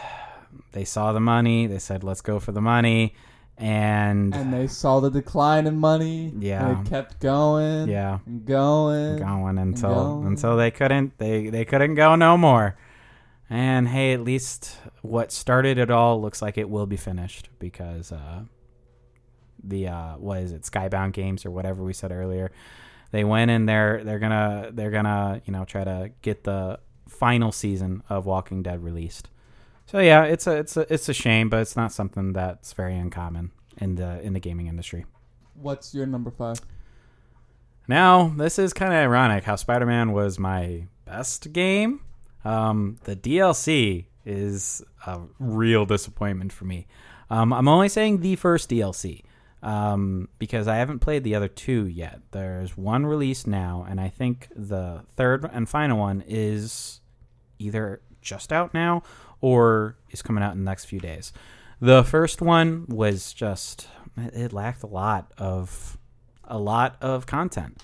they 0.72 0.86
saw 0.86 1.14
the 1.14 1.20
money. 1.20 1.68
They 1.68 1.80
said, 1.80 2.04
"Let's 2.04 2.22
go 2.22 2.40
for 2.40 2.52
the 2.52 2.62
money," 2.62 3.16
and, 3.58 4.34
and 4.36 4.54
they 4.54 4.68
saw 4.68 5.00
the 5.00 5.10
decline 5.10 5.66
in 5.68 5.78
money. 5.78 6.32
Yeah. 6.38 6.70
and 6.70 6.86
they 6.86 6.90
kept 6.90 7.20
going. 7.20 7.90
yeah, 7.90 8.20
and 8.26 8.46
going. 8.46 9.18
going 9.18 9.58
until 9.58 9.94
going. 9.94 10.28
until 10.28 10.58
they 10.58 10.72
couldn't 10.72 11.18
they 11.18 11.50
they 11.50 11.66
couldn't 11.66 11.96
go 11.96 12.16
no 12.16 12.38
more. 12.38 12.78
And 13.50 13.88
hey, 13.88 14.14
at 14.14 14.22
least 14.22 14.78
what 15.02 15.32
started 15.32 15.78
it 15.78 15.90
all 15.90 16.22
looks 16.22 16.42
like 16.42 16.58
it 16.58 16.70
will 16.70 16.86
be 16.86 16.98
finished 16.98 17.50
because 17.58 18.12
uh, 18.12 18.44
the 19.64 19.88
uh, 19.88 20.18
what 20.18 20.40
is 20.40 20.52
it, 20.52 20.62
Skybound 20.64 21.14
Games 21.14 21.46
or 21.46 21.52
whatever 21.52 21.84
we 21.84 21.94
said 21.94 22.12
earlier, 22.12 22.52
they 23.12 23.24
went 23.24 23.50
in 23.50 23.66
there. 23.66 24.04
They're 24.04 24.20
gonna 24.20 24.70
they're 24.72 24.92
gonna 24.92 25.42
you 25.46 25.54
know 25.54 25.66
try 25.66 25.84
to 25.84 26.12
get 26.22 26.44
the 26.44 26.80
final 27.08 27.52
season 27.52 28.04
of 28.08 28.26
Walking 28.26 28.62
Dead 28.62 28.84
released. 28.84 29.30
So 29.88 30.00
yeah, 30.00 30.26
it's 30.26 30.46
a 30.46 30.58
it's 30.58 30.78
a 30.78 30.94
it's 30.94 31.10
a 31.10 31.14
shame, 31.14 31.50
but 31.50 31.62
it's 31.62 31.76
not 31.76 31.92
something 31.92 32.34
that's 32.34 32.74
very 32.74 32.96
uncommon 32.96 33.52
in 33.78 33.96
the 33.96 34.22
in 34.22 34.34
the 34.34 34.40
gaming 34.40 34.68
industry. 34.68 35.06
What's 35.56 35.96
your 35.96 36.06
number 36.06 36.30
five? 36.30 36.62
Now, 37.88 38.32
this 38.38 38.60
is 38.60 38.72
kind 38.72 38.94
of 38.94 39.00
ironic 39.00 39.46
how 39.46 39.56
Spider 39.56 39.88
Man 39.88 40.12
was 40.12 40.38
my 40.38 40.86
best 41.06 41.52
game. 41.52 42.02
Um, 42.45 42.98
the 43.03 43.16
DLC 43.16 44.06
is 44.26 44.84
a 45.06 45.22
real 45.40 45.86
disappointment 45.86 46.53
for 46.53 46.66
me. 46.66 46.88
Um, 47.30 47.53
I'm 47.53 47.68
only 47.68 47.90
saying 47.90 48.22
the 48.22 48.36
first 48.36 48.70
DLC 48.70 49.24
um, 49.61 50.30
because 50.40 50.68
I 50.68 50.78
haven't 50.78 50.99
played 50.99 51.24
the 51.24 51.36
other 51.36 51.48
two 51.48 51.86
yet. 51.88 52.22
There's 52.32 52.78
one 52.78 53.06
released 53.06 53.48
now, 53.48 53.86
and 53.88 53.99
I 53.99 54.10
think 54.10 54.48
the 54.56 55.03
third 55.16 55.49
and 55.52 55.68
final 55.68 55.98
one 55.98 56.24
is 56.28 57.02
either 57.60 58.02
just 58.22 58.52
out 58.52 58.74
now 58.74 59.03
or 59.41 59.98
is 60.11 60.22
coming 60.22 60.44
out 60.44 60.53
in 60.53 60.60
the 60.60 60.70
next 60.70 60.86
few 60.86 60.99
days. 60.99 61.34
The 61.82 62.03
first 62.03 62.41
one 62.41 62.86
was 62.88 63.34
just 63.34 63.88
it 64.18 64.52
lacked 64.52 64.84
a 64.84 64.88
lot 64.88 65.32
of 65.38 65.98
a 66.44 66.57
lot 66.57 66.98
of 67.02 67.26
content. 67.26 67.82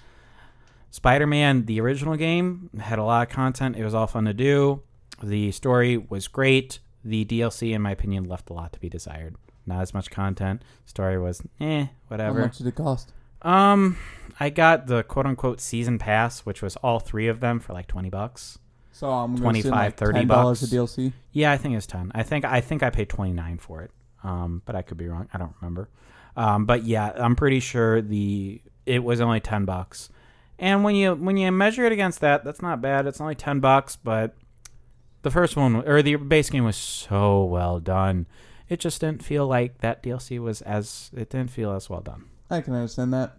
Spider-Man, 0.95 1.65
the 1.65 1.81
original 1.81 2.15
game, 2.15 2.69
had 2.79 2.99
a 2.99 3.03
lot 3.03 3.27
of 3.27 3.33
content. 3.33 3.75
It 3.75 3.83
was 3.83 3.93
all 3.93 4.07
fun 4.07 4.23
to 4.23 4.33
do. 4.33 4.81
The 5.21 5.51
story 5.51 5.97
was 5.97 6.29
great. 6.29 6.79
The 7.03 7.25
DLC, 7.25 7.73
in 7.73 7.81
my 7.81 7.91
opinion, 7.91 8.23
left 8.23 8.49
a 8.49 8.53
lot 8.53 8.71
to 8.71 8.79
be 8.79 8.87
desired. 8.87 9.35
Not 9.65 9.81
as 9.81 9.93
much 9.93 10.09
content. 10.09 10.61
Story 10.85 11.19
was 11.19 11.41
eh, 11.59 11.87
whatever. 12.07 12.39
How 12.39 12.45
much 12.45 12.59
did 12.59 12.67
it 12.67 12.75
cost? 12.75 13.11
Um, 13.41 13.97
I 14.39 14.49
got 14.49 14.87
the 14.87 15.03
quote 15.03 15.25
unquote 15.25 15.59
season 15.59 15.99
pass, 15.99 16.39
which 16.45 16.61
was 16.61 16.77
all 16.77 17.01
three 17.01 17.27
of 17.27 17.41
them 17.41 17.59
for 17.59 17.73
like 17.73 17.87
twenty 17.87 18.09
bucks. 18.09 18.57
So 18.93 19.11
I'm 19.11 19.31
gonna 19.31 19.41
25, 19.41 19.71
like 19.73 19.97
30 19.97 20.25
dollars 20.25 20.61
bucks. 20.61 20.71
a 20.71 20.75
DLC. 20.75 21.13
Yeah, 21.33 21.51
I 21.51 21.57
think 21.57 21.73
it 21.73 21.77
was 21.77 21.87
ten. 21.87 22.09
I 22.15 22.23
think 22.23 22.45
I 22.45 22.61
think 22.61 22.83
I 22.83 22.89
paid 22.89 23.09
twenty 23.09 23.33
nine 23.33 23.57
for 23.57 23.81
it. 23.81 23.91
Um, 24.23 24.61
but 24.65 24.77
I 24.77 24.81
could 24.81 24.97
be 24.97 25.09
wrong. 25.09 25.27
I 25.33 25.39
don't 25.39 25.53
remember. 25.59 25.89
Um, 26.37 26.65
but 26.65 26.85
yeah, 26.85 27.11
I'm 27.17 27.35
pretty 27.35 27.59
sure 27.59 28.01
the 28.01 28.61
it 28.85 29.03
was 29.03 29.19
only 29.19 29.41
ten 29.41 29.65
bucks. 29.65 30.09
And 30.57 30.83
when 30.83 30.95
you 30.95 31.13
when 31.15 31.37
you 31.37 31.51
measure 31.51 31.85
it 31.85 31.91
against 31.91 32.21
that, 32.21 32.43
that's 32.43 32.61
not 32.61 32.81
bad. 32.81 33.05
It's 33.07 33.19
only 33.21 33.35
ten 33.35 33.59
bucks, 33.59 33.95
but 33.97 34.35
the 35.21 35.31
first 35.31 35.55
one 35.57 35.75
or 35.87 36.01
the 36.01 36.15
base 36.15 36.49
game 36.49 36.63
was 36.63 36.77
so 36.77 37.43
well 37.43 37.79
done. 37.79 38.25
It 38.69 38.79
just 38.79 39.01
didn't 39.01 39.23
feel 39.23 39.47
like 39.47 39.79
that 39.79 40.01
DLC 40.01 40.39
was 40.39 40.61
as 40.61 41.11
it 41.13 41.29
didn't 41.29 41.51
feel 41.51 41.71
as 41.71 41.89
well 41.89 42.01
done. 42.01 42.25
I 42.49 42.61
can 42.61 42.73
understand 42.73 43.13
that. 43.13 43.37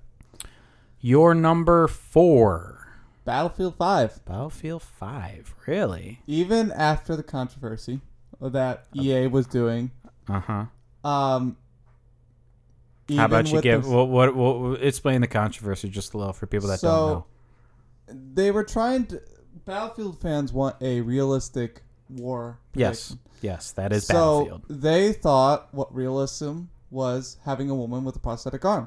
Your 1.01 1.35
number 1.35 1.89
four, 1.89 2.89
Battlefield 3.25 3.77
Five. 3.77 4.25
Battlefield 4.25 4.83
Five. 4.83 5.55
Really? 5.67 6.21
Even 6.27 6.71
after 6.73 7.17
the 7.17 7.23
controversy 7.23 8.01
that 8.41 8.85
EA 8.95 9.27
was 9.29 9.47
doing, 9.47 9.91
Uh 10.29 10.41
huh. 10.41 10.65
um, 11.09 11.57
How 13.15 13.27
about 13.27 13.51
you 13.53 13.61
give 13.61 13.85
the- 13.85 13.91
what, 13.91 14.09
what 14.09 14.35
what 14.35 14.83
explain 14.83 15.21
the 15.21 15.27
controversy 15.29 15.89
just 15.89 16.15
a 16.15 16.19
little 16.19 16.33
for 16.33 16.47
people 16.47 16.69
that 16.69 16.81
don't 16.81 16.91
know. 17.09 17.27
So, 18.09 18.15
they 18.35 18.51
were 18.51 18.65
trying 18.65 19.07
to. 19.07 19.21
Battlefield 19.65 20.21
fans 20.21 20.53
want 20.53 20.77
a 20.81 21.01
realistic 21.01 21.83
war. 22.09 22.61
Yes, 22.75 23.09
prediction. 23.09 23.19
yes, 23.43 23.73
that 23.73 23.93
is 23.93 24.07
so 24.07 24.45
Battlefield. 24.45 24.63
they 24.83 25.13
thought 25.13 25.69
what 25.75 25.93
realism 25.95 26.63
was 26.91 27.37
having 27.45 27.69
a 27.69 27.75
woman 27.75 28.05
with 28.05 28.15
a 28.15 28.21
prosthetic 28.21 28.65
arm. 28.65 28.87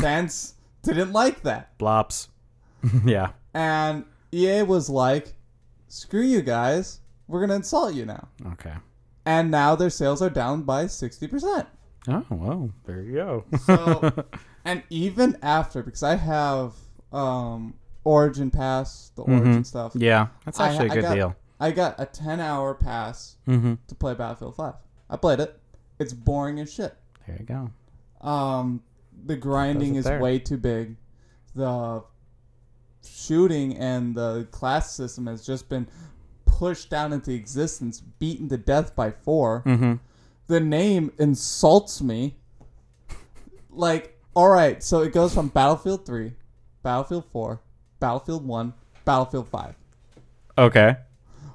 Fans 0.00 0.54
didn't 0.82 1.12
like 1.12 1.42
that, 1.42 1.78
Blops. 1.78 2.28
yeah. 3.04 3.30
and 3.54 4.04
EA 4.32 4.62
was 4.62 4.88
like, 4.90 5.34
"Screw 5.88 6.22
you 6.22 6.42
guys, 6.42 6.98
we're 7.28 7.40
gonna 7.40 7.54
insult 7.54 7.94
you 7.94 8.04
now." 8.06 8.26
Okay. 8.54 8.74
And 9.24 9.52
now 9.52 9.76
their 9.76 9.90
sales 9.90 10.20
are 10.20 10.30
down 10.30 10.62
by 10.62 10.88
sixty 10.88 11.28
percent. 11.28 11.68
Oh 12.08 12.24
well, 12.30 12.70
there 12.84 13.00
you 13.02 13.14
go. 13.14 13.44
So, 13.64 14.24
and 14.64 14.82
even 14.90 15.36
after, 15.42 15.82
because 15.82 16.02
I 16.02 16.16
have 16.16 16.74
um, 17.12 17.74
Origin 18.04 18.50
Pass, 18.50 19.12
the 19.14 19.22
Origin 19.22 19.62
stuff. 19.64 19.92
yeah, 19.94 20.28
that's 20.44 20.58
actually 20.58 20.88
a 20.88 20.92
I 20.92 20.94
good 20.94 21.02
got- 21.02 21.14
deal. 21.14 21.36
I 21.60 21.70
got 21.70 21.94
a 22.00 22.06
ten-hour 22.06 22.74
pass 22.74 23.36
Mm-hmm. 23.46 23.74
to 23.86 23.94
play 23.94 24.14
Battlefield 24.14 24.56
Five. 24.56 24.74
I 25.08 25.16
played 25.16 25.38
it. 25.38 25.58
It's 26.00 26.12
boring 26.12 26.58
as 26.58 26.72
shit. 26.72 26.92
There 27.26 27.36
you 27.38 27.44
go. 27.46 27.70
Um, 28.28 28.82
the 29.26 29.36
grinding 29.36 29.94
is 29.94 30.04
there. 30.06 30.18
way 30.18 30.40
too 30.40 30.56
big. 30.56 30.96
The 31.54 32.02
shooting 33.06 33.76
and 33.76 34.14
the 34.14 34.46
class 34.50 34.92
system 34.94 35.26
has 35.26 35.44
just 35.46 35.68
been 35.68 35.86
pushed 36.46 36.90
down 36.90 37.12
into 37.12 37.32
existence, 37.32 38.00
beaten 38.00 38.48
to 38.48 38.56
death 38.56 38.94
by 38.96 39.10
four. 39.10 39.62
Mm-hmm. 39.66 39.94
The 40.46 40.60
name 40.60 41.12
insults 41.18 42.02
me. 42.02 42.36
Like, 43.70 44.18
all 44.34 44.48
right, 44.48 44.82
so 44.82 45.02
it 45.02 45.12
goes 45.12 45.32
from 45.34 45.48
Battlefield 45.48 46.04
3, 46.04 46.32
Battlefield 46.82 47.24
4, 47.32 47.60
Battlefield 48.00 48.46
1, 48.46 48.74
Battlefield 49.04 49.48
5. 49.48 49.74
Okay. 50.58 50.96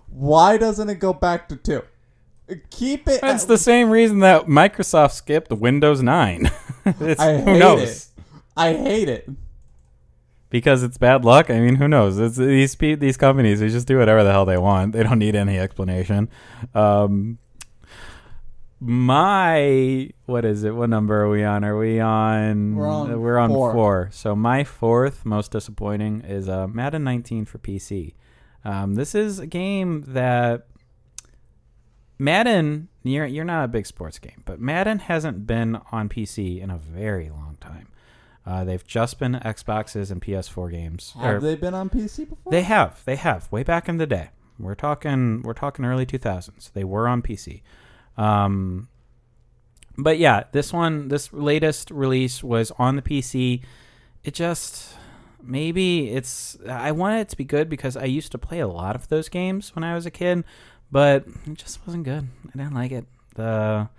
Why 0.10 0.58
doesn't 0.58 0.90
it 0.90 0.96
go 0.96 1.14
back 1.14 1.48
to 1.50 1.56
2? 1.56 1.84
Keep 2.70 3.08
it. 3.10 3.22
That's 3.22 3.44
at- 3.44 3.50
the 3.50 3.58
same 3.58 3.90
reason 3.90 4.20
that 4.20 4.46
Microsoft 4.46 5.12
skipped 5.12 5.52
Windows 5.52 6.02
9. 6.02 6.50
it's, 6.86 7.22
I 7.22 7.38
who 7.38 7.52
hate 7.54 7.60
knows? 7.60 7.82
it. 7.82 8.24
I 8.56 8.74
hate 8.74 9.10
it. 9.10 9.30
Because 10.50 10.82
it's 10.82 10.98
bad 10.98 11.26
luck. 11.26 11.50
I 11.50 11.60
mean, 11.60 11.76
who 11.76 11.90
knows? 11.90 12.18
It's 12.18 12.38
these 12.38 12.74
these 12.76 13.18
companies. 13.18 13.60
They 13.60 13.68
just 13.68 13.86
do 13.86 13.98
whatever 13.98 14.24
the 14.24 14.32
hell 14.32 14.46
they 14.46 14.58
want. 14.58 14.94
They 14.94 15.04
don't 15.04 15.20
need 15.20 15.36
any 15.36 15.60
explanation. 15.60 16.30
Um, 16.74 17.38
my 18.80 20.10
what 20.26 20.46
is 20.46 20.64
it? 20.64 20.76
What 20.76 20.90
number 20.90 21.22
are 21.22 21.30
we 21.30 21.44
on? 21.44 21.64
Are 21.64 21.78
we 21.78 22.00
on? 22.00 22.76
We're 22.76 22.88
on 22.88 23.22
We're 23.22 23.38
on 23.38 23.50
four. 23.50 23.74
four. 23.74 24.10
So 24.12 24.36
my 24.36 24.64
fourth 24.64 25.26
most 25.26 25.52
disappointing 25.52 26.22
is 26.22 26.48
uh, 26.48 26.68
Madden 26.68 27.04
19 27.04 27.46
for 27.46 27.58
PC. 27.58 28.14
Um, 28.64 28.96
this 28.96 29.16
is 29.16 29.40
a 29.40 29.48
game 29.48 30.04
that 30.08 30.68
Madden. 32.20 32.90
You're 33.04 33.26
you're 33.26 33.46
not 33.46 33.64
a 33.64 33.68
big 33.68 33.86
sports 33.86 34.20
game, 34.20 34.44
but 34.46 34.60
Madden 34.60 35.00
hasn't 35.00 35.48
been 35.48 35.80
on 35.92 36.10
PC 36.10 36.62
in 36.62 36.70
a 36.70 36.78
very 36.78 37.30
long 37.30 37.58
time. 37.62 37.88
Uh, 38.46 38.64
they've 38.64 38.86
just 38.86 39.20
been 39.20 39.34
Xboxes 39.34 40.10
and 40.12 40.22
PS4 40.22 40.72
games. 40.72 41.14
Have 41.20 41.36
Or- 41.36 41.40
they 41.40 41.56
been 41.56 41.74
on 41.74 41.90
PC 41.90 42.30
before? 42.30 42.52
they 42.52 42.62
have. 42.64 43.04
They 43.06 43.16
have. 43.18 43.52
Way 43.52 43.64
back 43.64 43.90
in 43.90 43.98
the 43.98 44.08
day. 44.08 44.30
We're 44.60 44.76
talking 44.76 45.42
we're 45.44 45.54
talking 45.54 45.84
early 45.86 46.06
2000s. 46.06 46.72
They 46.74 46.84
were 46.84 47.08
on 47.08 47.22
PC. 47.22 47.62
Um 48.18 48.90
but 49.98 50.20
yeah, 50.20 50.44
this 50.52 50.72
one 50.72 51.08
this 51.08 51.34
latest 51.34 51.92
release 51.92 52.44
was 52.44 52.72
on 52.78 52.96
the 52.96 53.02
PC. 53.02 53.64
It 54.24 54.34
just 54.34 54.96
maybe 55.42 56.10
it's 56.10 56.58
I 56.68 56.92
wanted 56.92 57.22
it 57.22 57.30
to 57.30 57.38
be 57.38 57.46
good 57.46 57.70
because 57.70 57.98
I 57.98 58.06
used 58.06 58.32
to 58.34 58.38
play 58.38 58.60
a 58.60 58.68
lot 58.68 58.96
of 58.96 59.08
those 59.08 59.30
games 59.30 59.76
when 59.76 59.84
I 59.84 59.96
was 59.96 60.06
a 60.06 60.12
kid, 60.12 60.44
but 60.92 61.26
it 61.46 61.56
just 61.56 61.86
wasn't 61.86 62.04
good. 62.04 62.28
I 62.48 62.58
didn't 62.58 62.76
like 62.76 62.92
it. 62.92 63.06
The 63.36 63.90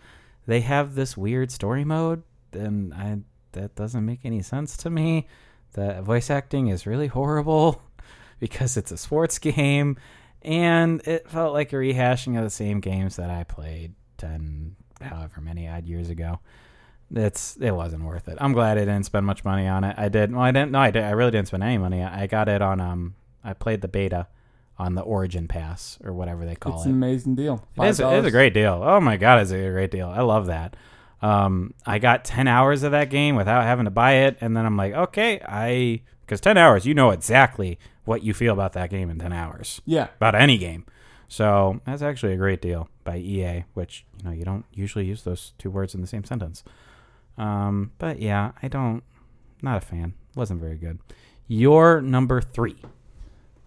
they 0.47 0.61
have 0.61 0.95
this 0.95 1.16
weird 1.16 1.51
story 1.51 1.85
mode, 1.85 2.23
and 2.53 2.95
I 2.95 3.19
that 3.53 3.74
doesn't 3.74 4.05
make 4.05 4.20
any 4.24 4.43
sense 4.43 4.77
to 4.78 4.90
me. 4.90 5.27
The 5.73 6.01
voice 6.03 6.31
acting 6.31 6.69
is 6.69 6.86
really 6.86 7.09
horrible 7.09 7.82
because 8.40 8.77
it's 8.77 8.93
a 8.93 8.97
sports 8.97 9.39
game, 9.40 9.97
and 10.43 11.07
it 11.07 11.28
felt 11.28 11.55
like 11.55 11.73
a 11.73 11.77
rehashing 11.77 12.39
of 12.39 12.45
the 12.45 12.51
same 12.51 12.81
games 12.81 13.16
that 13.16 13.31
I 13.31 13.43
played 13.43 13.95
ten, 14.19 14.77
however 15.01 15.40
many 15.40 15.66
odd 15.69 15.86
years 15.86 16.11
ago. 16.11 16.40
It's 17.15 17.57
it 17.59 17.70
wasn't 17.70 18.05
worth 18.05 18.28
it. 18.28 18.36
I'm 18.39 18.53
glad 18.53 18.77
I 18.77 18.82
didn't 18.82 19.05
spend 19.05 19.24
much 19.24 19.43
money 19.45 19.66
on 19.66 19.82
it. 19.85 19.95
I 19.99 20.09
did. 20.11 20.31
Well, 20.32 20.43
I 20.43 20.51
didn't. 20.53 20.73
No, 20.73 20.78
I 20.81 20.90
did. 20.90 21.05
I 21.05 21.11
really 21.12 21.31
didn't 21.31 21.49
spend 21.49 21.62
any 21.62 21.78
money. 21.78 22.03
I 22.03 22.27
got 22.27 22.49
it 22.49 22.61
on 22.61 22.81
um. 22.81 23.15
I 23.43 23.55
played 23.55 23.81
the 23.81 23.89
beta 23.89 24.27
on 24.78 24.95
the 24.95 25.01
Origin 25.01 25.49
Pass 25.49 25.99
or 26.05 26.12
whatever 26.12 26.45
they 26.45 26.55
call 26.55 26.74
It's 26.74 26.81
it. 26.81 26.82
It's 26.82 26.86
an 26.86 26.93
amazing 26.93 27.35
deal. 27.35 27.65
It 27.81 27.85
is, 27.86 27.99
it 28.01 28.07
is 28.12 28.24
a 28.27 28.31
great 28.31 28.53
deal. 28.53 28.81
Oh 28.85 29.01
my 29.01 29.16
god, 29.16 29.40
it's 29.40 29.51
a 29.53 29.70
great 29.70 29.90
deal. 29.90 30.09
I 30.09 30.20
love 30.20 30.47
that. 30.47 30.77
Um, 31.23 31.73
I 31.86 31.99
got 31.99 32.24
ten 32.24 32.47
hours 32.47 32.82
of 32.82 32.93
that 32.93 33.09
game 33.11 33.36
without 33.36 33.65
having 33.65 33.86
to 33.86 33.90
buy 33.90 34.12
it, 34.27 34.36
and 34.40 34.57
then 34.57 34.66
I'm 34.66 34.77
like, 34.77 34.93
okay, 34.93 35.40
I 35.49 36.03
because 36.27 36.40
ten 36.43 36.59
hours, 36.59 36.85
you 36.85 36.93
know 36.95 37.11
exactly 37.11 37.78
what 38.05 38.23
you 38.23 38.35
feel 38.35 38.53
about 38.53 38.74
that 38.74 38.90
game 38.90 39.09
in 39.09 39.19
ten 39.19 39.32
hours 39.32 39.81
Yeah. 39.86 40.09
about 40.16 40.35
any 40.35 40.59
game. 40.59 40.85
So 41.29 41.81
that's 41.85 42.03
actually 42.03 42.33
a 42.33 42.37
great 42.37 42.63
deal 42.63 42.89
by 43.05 43.19
EA, 43.19 43.65
which 43.75 44.05
you 44.19 44.25
know 44.25 44.35
you 44.35 44.45
don't 44.45 44.65
usually 44.73 45.05
use 45.05 45.23
those 45.23 45.53
two 45.59 45.71
words 45.71 45.95
in 45.95 46.01
the 46.01 46.07
same 46.07 46.25
sentence. 46.25 46.65
Um, 47.37 47.93
but 47.99 48.21
yeah, 48.21 48.53
I 48.63 48.69
don't. 48.69 49.03
Not 49.63 49.83
a 49.83 49.87
fan. 49.87 50.15
Wasn't 50.35 50.61
very 50.61 50.77
good. 50.77 50.99
Your 51.47 52.01
number 52.01 52.41
three. 52.41 52.77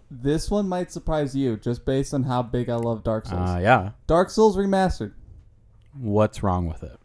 This 0.09 0.49
one 0.49 0.67
might 0.67 0.91
surprise 0.91 1.35
you 1.35 1.57
just 1.57 1.85
based 1.85 2.13
on 2.13 2.23
how 2.23 2.41
big 2.41 2.69
I 2.69 2.75
love 2.75 3.03
Dark 3.03 3.25
Souls. 3.25 3.49
Uh, 3.49 3.59
yeah. 3.61 3.91
Dark 4.07 4.29
Souls 4.29 4.57
Remastered. 4.57 5.13
What's 5.97 6.43
wrong 6.43 6.67
with 6.67 6.83
it? 6.83 6.99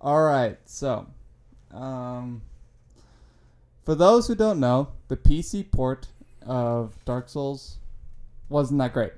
All 0.00 0.22
right, 0.22 0.58
so 0.64 1.06
um, 1.72 2.42
for 3.84 3.94
those 3.94 4.28
who 4.28 4.34
don't 4.34 4.60
know, 4.60 4.88
the 5.08 5.16
PC 5.16 5.70
port 5.70 6.06
of 6.46 6.94
Dark 7.04 7.28
Souls 7.28 7.78
wasn't 8.48 8.78
that 8.78 8.92
great. 8.92 9.12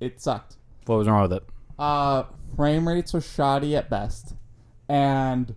It 0.00 0.20
sucked. 0.20 0.56
What 0.86 0.96
was 0.96 1.08
wrong 1.08 1.22
with 1.22 1.32
it? 1.32 1.42
Uh, 1.78 2.24
frame 2.56 2.86
rates 2.86 3.12
were 3.12 3.20
shoddy 3.20 3.76
at 3.76 3.90
best, 3.90 4.34
and 4.88 5.54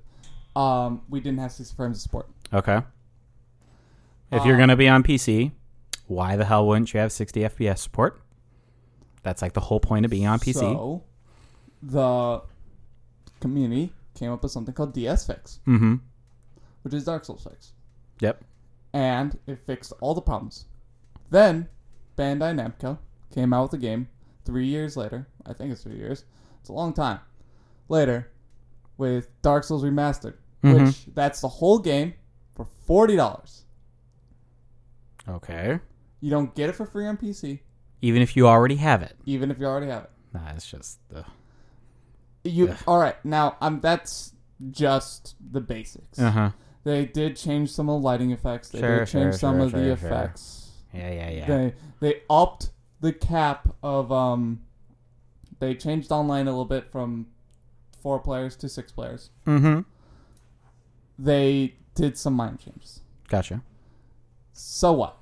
um, 0.56 1.02
we 1.10 1.20
didn't 1.20 1.40
have 1.40 1.52
60 1.52 1.76
frames 1.76 1.98
of 1.98 2.02
support. 2.02 2.28
Okay. 2.54 2.82
If 4.32 4.46
you're 4.46 4.56
Um, 4.56 4.60
gonna 4.62 4.76
be 4.78 4.88
on 4.88 5.04
PC, 5.04 5.52
why 6.08 6.36
the 6.36 6.46
hell 6.46 6.68
wouldn't 6.68 6.94
you 6.94 7.00
have 7.00 7.12
60 7.12 7.42
FPS 7.42 7.80
support? 7.80 8.22
That's 9.24 9.42
like 9.42 9.54
the 9.54 9.60
whole 9.62 9.80
point 9.80 10.06
of 10.06 10.12
being 10.12 10.28
on 10.28 10.40
PC. 10.40 10.54
So 10.54 11.04
the 11.82 12.42
community 13.40 13.94
came 14.16 14.32
up 14.32 14.44
with 14.44 14.52
something 14.52 14.74
called 14.74 14.94
DS 14.94 15.26
Fix, 15.28 15.60
mm-hmm. 15.68 15.96
which 16.84 16.94
is 16.94 17.06
Dark 17.06 17.26
Souls 17.26 17.44
Fix. 17.44 17.74
Yep. 18.22 18.44
and 18.94 19.38
it 19.48 19.60
fixed 19.66 19.94
all 20.02 20.14
the 20.14 20.22
problems. 20.22 20.66
Then 21.30 21.68
Bandai 22.18 22.54
Namco 22.56 22.98
came 23.34 23.54
out 23.54 23.64
with 23.72 23.74
a 23.74 23.78
game 23.78 24.10
three 24.46 24.68
years 24.68 24.96
later. 24.98 25.28
I 25.46 25.54
think 25.54 25.72
it's 25.72 25.84
three 25.84 25.98
years. 25.98 26.26
It's 26.60 26.70
a 26.70 26.74
long 26.74 26.94
time 26.94 27.20
later 27.88 28.32
with 28.98 29.30
Dark 29.42 29.64
Souls 29.64 29.84
Remastered, 29.84 30.36
Mhm. 30.64 30.86
which 30.88 31.06
that's 31.16 31.42
the 31.42 31.48
whole 31.48 31.80
game 31.80 32.14
for 32.56 32.66
forty 32.66 33.16
dollars. 33.16 33.66
Okay. 35.28 35.80
You 36.22 36.30
don't 36.30 36.54
get 36.56 36.70
it 36.70 36.74
for 36.76 36.86
free 36.86 37.06
on 37.08 37.18
PC, 37.18 37.60
Even 38.02 38.22
if 38.22 38.36
you 38.36 38.48
already 38.48 38.76
have 38.78 39.02
it. 39.02 39.16
even 39.26 39.52
if 39.52 39.60
you 39.60 39.66
already 39.66 39.88
have 39.88 40.04
it. 40.06 40.10
Nah, 40.34 40.50
it's 40.56 40.68
just. 40.70 41.00
Uh 41.14 41.24
You 42.44 42.70
Ugh. 42.70 42.78
all 42.88 43.00
right? 43.00 43.24
Now, 43.26 43.58
um, 43.62 43.80
that's 43.82 44.34
just 44.72 45.36
the 45.52 45.62
basics. 45.62 46.18
Uh 46.20 46.32
huh. 46.32 46.52
They 46.84 47.06
did 47.06 47.36
change 47.36 47.72
some 47.72 47.90
of 47.90 48.02
the 48.02 48.06
lighting 48.06 48.32
effects. 48.32 48.70
They 48.70 48.80
Sure, 48.80 49.00
did 49.00 49.08
change 49.08 49.34
sure, 49.34 49.40
some 49.40 49.58
sure, 49.58 49.66
of 49.66 49.72
the 49.74 49.92
effects. 49.92 50.72
Yeah, 50.94 51.12
yeah, 51.12 51.30
yeah. 51.30 51.46
They 51.48 51.74
they 52.00 52.22
upped 52.30 52.72
the 53.02 53.14
cap 53.14 53.76
of 53.84 54.12
um. 54.12 54.62
They 55.60 55.76
changed 55.76 56.10
online 56.12 56.48
a 56.48 56.52
little 56.52 56.64
bit 56.64 56.90
from 56.90 57.28
four 58.02 58.20
players 58.20 58.56
to 58.58 58.70
six 58.70 58.92
players. 58.92 59.30
mm-hmm. 59.46 59.82
They 61.18 61.76
did 61.96 62.18
some 62.18 62.34
minor 62.34 62.56
changes. 62.56 63.02
Gotcha. 63.28 63.62
So 64.54 64.94
what? 64.94 65.18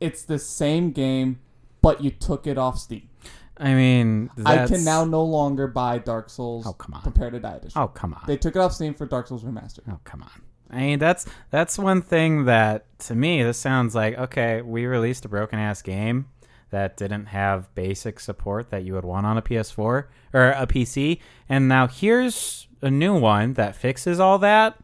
It's 0.00 0.22
the 0.22 0.40
same 0.40 0.90
game, 0.90 1.38
but 1.82 2.02
you 2.02 2.10
took 2.10 2.46
it 2.46 2.58
off 2.58 2.78
Steam. 2.78 3.08
I 3.56 3.74
mean, 3.74 4.30
I 4.44 4.56
that's... 4.56 4.70
can 4.70 4.84
now 4.84 5.04
no 5.04 5.24
longer 5.24 5.66
buy 5.66 5.98
Dark 5.98 6.28
Souls 6.28 6.66
Oh 6.66 6.72
come 6.74 6.94
on. 6.94 7.02
Prepare 7.02 7.30
to 7.30 7.40
Die 7.40 7.54
edition. 7.54 7.80
Oh 7.80 7.88
come 7.88 8.12
on. 8.12 8.22
They 8.26 8.36
took 8.36 8.56
it 8.56 8.58
off 8.58 8.72
Steam 8.72 8.92
for 8.92 9.06
Dark 9.06 9.28
Souls 9.28 9.44
Remastered. 9.44 9.84
Oh 9.88 10.00
come 10.04 10.22
on. 10.22 10.42
I 10.70 10.78
mean, 10.78 10.98
that's 10.98 11.26
that's 11.50 11.78
one 11.78 12.02
thing 12.02 12.46
that 12.46 12.84
to 13.00 13.14
me 13.14 13.42
this 13.42 13.56
sounds 13.56 13.94
like 13.94 14.18
okay. 14.18 14.62
We 14.62 14.86
released 14.86 15.24
a 15.24 15.28
broken 15.28 15.58
ass 15.58 15.80
game 15.80 16.26
that 16.70 16.96
didn't 16.96 17.26
have 17.26 17.72
basic 17.74 18.18
support 18.20 18.70
that 18.70 18.84
you 18.84 18.94
would 18.94 19.04
want 19.04 19.26
on 19.26 19.36
a 19.38 19.42
PS4 19.42 19.76
or 19.78 20.06
a 20.34 20.66
PC, 20.66 21.20
and 21.48 21.68
now 21.68 21.86
here's 21.86 22.66
a 22.82 22.90
new 22.90 23.18
one 23.18 23.54
that 23.54 23.76
fixes 23.76 24.18
all 24.20 24.38
that. 24.38 24.76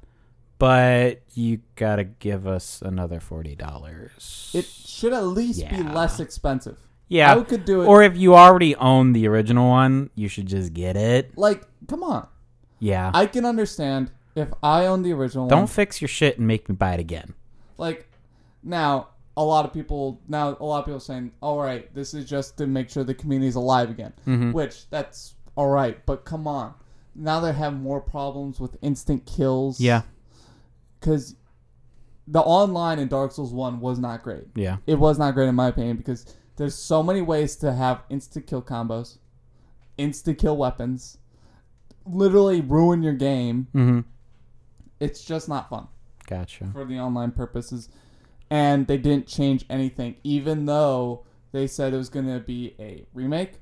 But 0.59 1.22
you 1.34 1.59
gotta 1.74 2.04
give 2.04 2.46
us 2.46 2.82
another 2.82 3.18
forty 3.18 3.56
dollars. 3.56 4.50
It 4.54 4.64
should 4.66 5.12
at 5.12 5.24
least 5.24 5.68
be 5.68 5.82
less 5.82 6.20
expensive. 6.20 6.78
yeah, 7.09 7.34
I 7.34 7.42
could 7.42 7.64
do 7.64 7.82
it. 7.82 7.86
or 7.86 8.02
if 8.04 8.16
you 8.16 8.36
already 8.36 8.76
own 8.76 9.12
the 9.12 9.26
original 9.26 9.68
one, 9.68 10.10
you 10.14 10.28
should 10.28 10.46
just 10.46 10.72
get 10.72 10.96
it. 10.96 11.36
like, 11.36 11.64
come 11.88 12.04
on. 12.04 12.28
Yeah. 12.78 13.10
I 13.12 13.26
can 13.26 13.44
understand 13.44 14.12
if 14.36 14.48
I 14.62 14.86
own 14.86 15.02
the 15.02 15.12
original 15.12 15.48
Don't 15.48 15.60
one. 15.62 15.66
fix 15.66 16.00
your 16.00 16.09
shit 16.09 16.38
and 16.38 16.46
make 16.46 16.68
me 16.68 16.76
buy 16.76 16.94
it 16.94 17.00
again. 17.00 17.34
Like, 17.76 18.09
now 18.62 19.09
a 19.36 19.44
lot 19.44 19.64
of 19.64 19.72
people 19.72 20.20
now 20.28 20.56
a 20.60 20.64
lot 20.64 20.80
of 20.80 20.84
people 20.84 21.00
saying, 21.00 21.32
"All 21.40 21.59
right, 21.59 21.92
this 21.94 22.12
is 22.14 22.28
just 22.28 22.59
to 22.59 22.66
make 22.66 22.90
sure 22.90 23.02
the 23.04 23.14
community 23.14 23.48
is 23.48 23.54
alive 23.54 23.88
again," 23.90 24.12
Mhm. 24.26 24.52
which 24.52 24.88
that's 24.90 25.34
all 25.56 25.68
right. 25.68 26.04
But 26.06 26.24
come 26.24 26.46
on, 26.46 26.74
now 27.14 27.40
they 27.40 27.52
have 27.52 27.74
more 27.74 28.00
problems 28.00 28.60
with 28.60 28.76
instant 28.82 29.26
kills. 29.26 29.80
Yeah. 29.80 30.02
because 31.00 31.34
the 32.28 32.40
online 32.40 33.00
in 33.00 33.09
Dark 33.09 33.32
Souls 33.32 33.52
One 33.52 33.80
was 33.80 33.98
not 33.98 34.22
great. 34.22 34.44
Yeah. 34.54 34.76
It 34.86 35.00
was 35.00 35.18
not 35.18 35.34
great 35.34 35.48
in 35.48 35.56
my 35.56 35.66
opinion 35.66 35.96
because 35.96 36.24
there's 36.54 36.76
so 36.76 37.02
many 37.02 37.20
ways 37.22 37.56
to 37.56 37.72
have 37.72 38.02
instant 38.09 38.46
kill 38.46 38.62
combos, 38.62 39.18
instant 39.98 40.38
kill 40.38 40.56
weapons, 40.56 41.18
literally 42.06 42.60
ruin 42.60 43.02
your 43.02 43.14
game. 43.14 43.66
Mm-hmm. 43.74 44.00
It's 45.00 45.24
just 45.24 45.48
not 45.48 45.68
fun 45.68 45.88
Gotcha. 46.28 46.66
for 46.72 46.84
the 46.84 47.00
online 47.00 47.32
purposes. 47.32 47.88
And 48.53 48.87
they 48.87 48.99
didn't 48.99 49.27
change 49.27 49.65
anything, 49.70 50.16
even 50.24 50.66
though 50.66 51.24
they 51.53 51.66
said 51.66 51.95
it 51.95 51.97
was 51.97 52.11
going 52.11 52.27
to 52.27 52.39
be 52.41 52.74
a 52.79 53.07
remake 53.15 53.55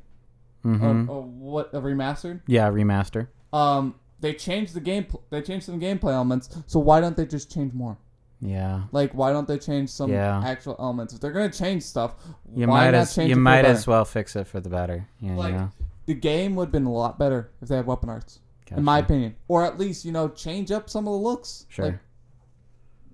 Mm-hmm. 0.65 1.09
or, 1.09 1.15
or 1.15 1.23
what 1.23 1.71
a 1.73 1.81
remastered. 1.81 2.41
Yeah, 2.47 2.69
remaster. 2.71 3.29
Um, 3.53 3.95
they 4.21 4.35
changed 4.35 4.75
the 4.75 4.81
game. 4.81 5.07
They 5.31 5.41
changed 5.43 5.65
some 5.67 5.81
gameplay 5.81 6.13
elements. 6.13 6.51
So 6.67 6.79
why 6.81 7.01
don't 7.01 7.17
they 7.17 7.25
just 7.25 7.51
change 7.51 7.73
more? 7.73 7.97
Yeah. 8.43 8.83
Like, 8.93 9.13
why 9.15 9.33
don't 9.33 9.49
they 9.49 9.59
change 9.59 9.89
some 9.91 10.11
Yeah. 10.13 10.43
actual 10.45 10.77
elements? 10.79 11.15
If 11.15 11.21
they're 11.21 11.33
going 11.33 11.51
to 11.51 11.59
change 11.59 11.83
stuff, 11.85 12.15
You 12.55 12.67
why 12.67 12.85
might 12.91 12.95
as 12.95 13.15
change 13.15 13.31
you 13.31 13.37
might 13.37 13.65
as 13.65 13.87
well 13.87 14.05
fix 14.05 14.37
it 14.37 14.47
for 14.49 14.61
the 14.61 14.69
better. 14.69 15.07
Yeah, 15.21 15.37
Like, 15.37 15.53
you 15.53 15.59
know. 15.61 15.71
the 16.07 16.15
game 16.15 16.57
would 16.57 16.67
have 16.67 16.73
been 16.73 16.85
a 16.87 16.93
lot 16.93 17.19
better 17.19 17.51
if 17.63 17.69
they 17.69 17.77
had 17.77 17.87
weapon 17.87 18.09
arts, 18.11 18.41
in 18.77 18.83
my 18.85 18.99
opinion, 18.99 19.37
or 19.49 19.65
at 19.65 19.79
least 19.79 20.05
you 20.05 20.13
know 20.13 20.29
change 20.29 20.71
up 20.71 20.91
some 20.91 21.07
of 21.09 21.13
the 21.13 21.19
looks. 21.19 21.65
Sure. 21.71 21.85
Like, 21.87 21.99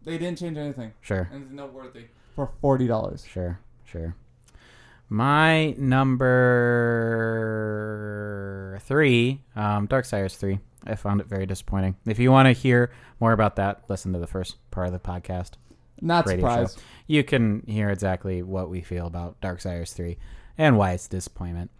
they 0.06 0.16
didn't 0.16 0.38
change 0.38 0.56
anything, 0.56 0.92
Sure. 1.02 1.28
and 1.30 1.42
it's 1.42 1.52
noteworthy 1.52 2.06
for 2.34 2.50
forty 2.62 2.86
dollars. 2.86 3.26
Sure. 3.26 3.58
Sure. 3.84 4.14
My 5.08 5.72
number 7.86 8.78
three, 8.82 9.42
um, 9.54 9.86
Darksiders 9.88 10.36
three. 10.36 10.58
I 10.88 10.94
found 10.94 11.20
it 11.20 11.26
very 11.26 11.46
disappointing. 11.46 11.96
If 12.06 12.18
you 12.20 12.30
want 12.30 12.46
to 12.46 12.52
hear 12.52 12.90
more 13.20 13.32
about 13.32 13.56
that, 13.56 13.82
listen 13.88 14.12
to 14.12 14.18
the 14.20 14.26
first 14.26 14.56
part 14.70 14.86
of 14.86 14.92
the 14.92 15.00
podcast. 15.00 15.52
Not 16.00 16.28
surprised. 16.28 16.80
You 17.06 17.24
can 17.24 17.64
hear 17.66 17.88
exactly 17.90 18.42
what 18.42 18.68
we 18.70 18.82
feel 18.82 19.06
about 19.06 19.40
Dark 19.40 19.58
Darksiders 19.60 19.92
3 19.94 20.16
and 20.58 20.76
why 20.78 20.92
it's 20.92 21.08
disappointment. 21.08 21.70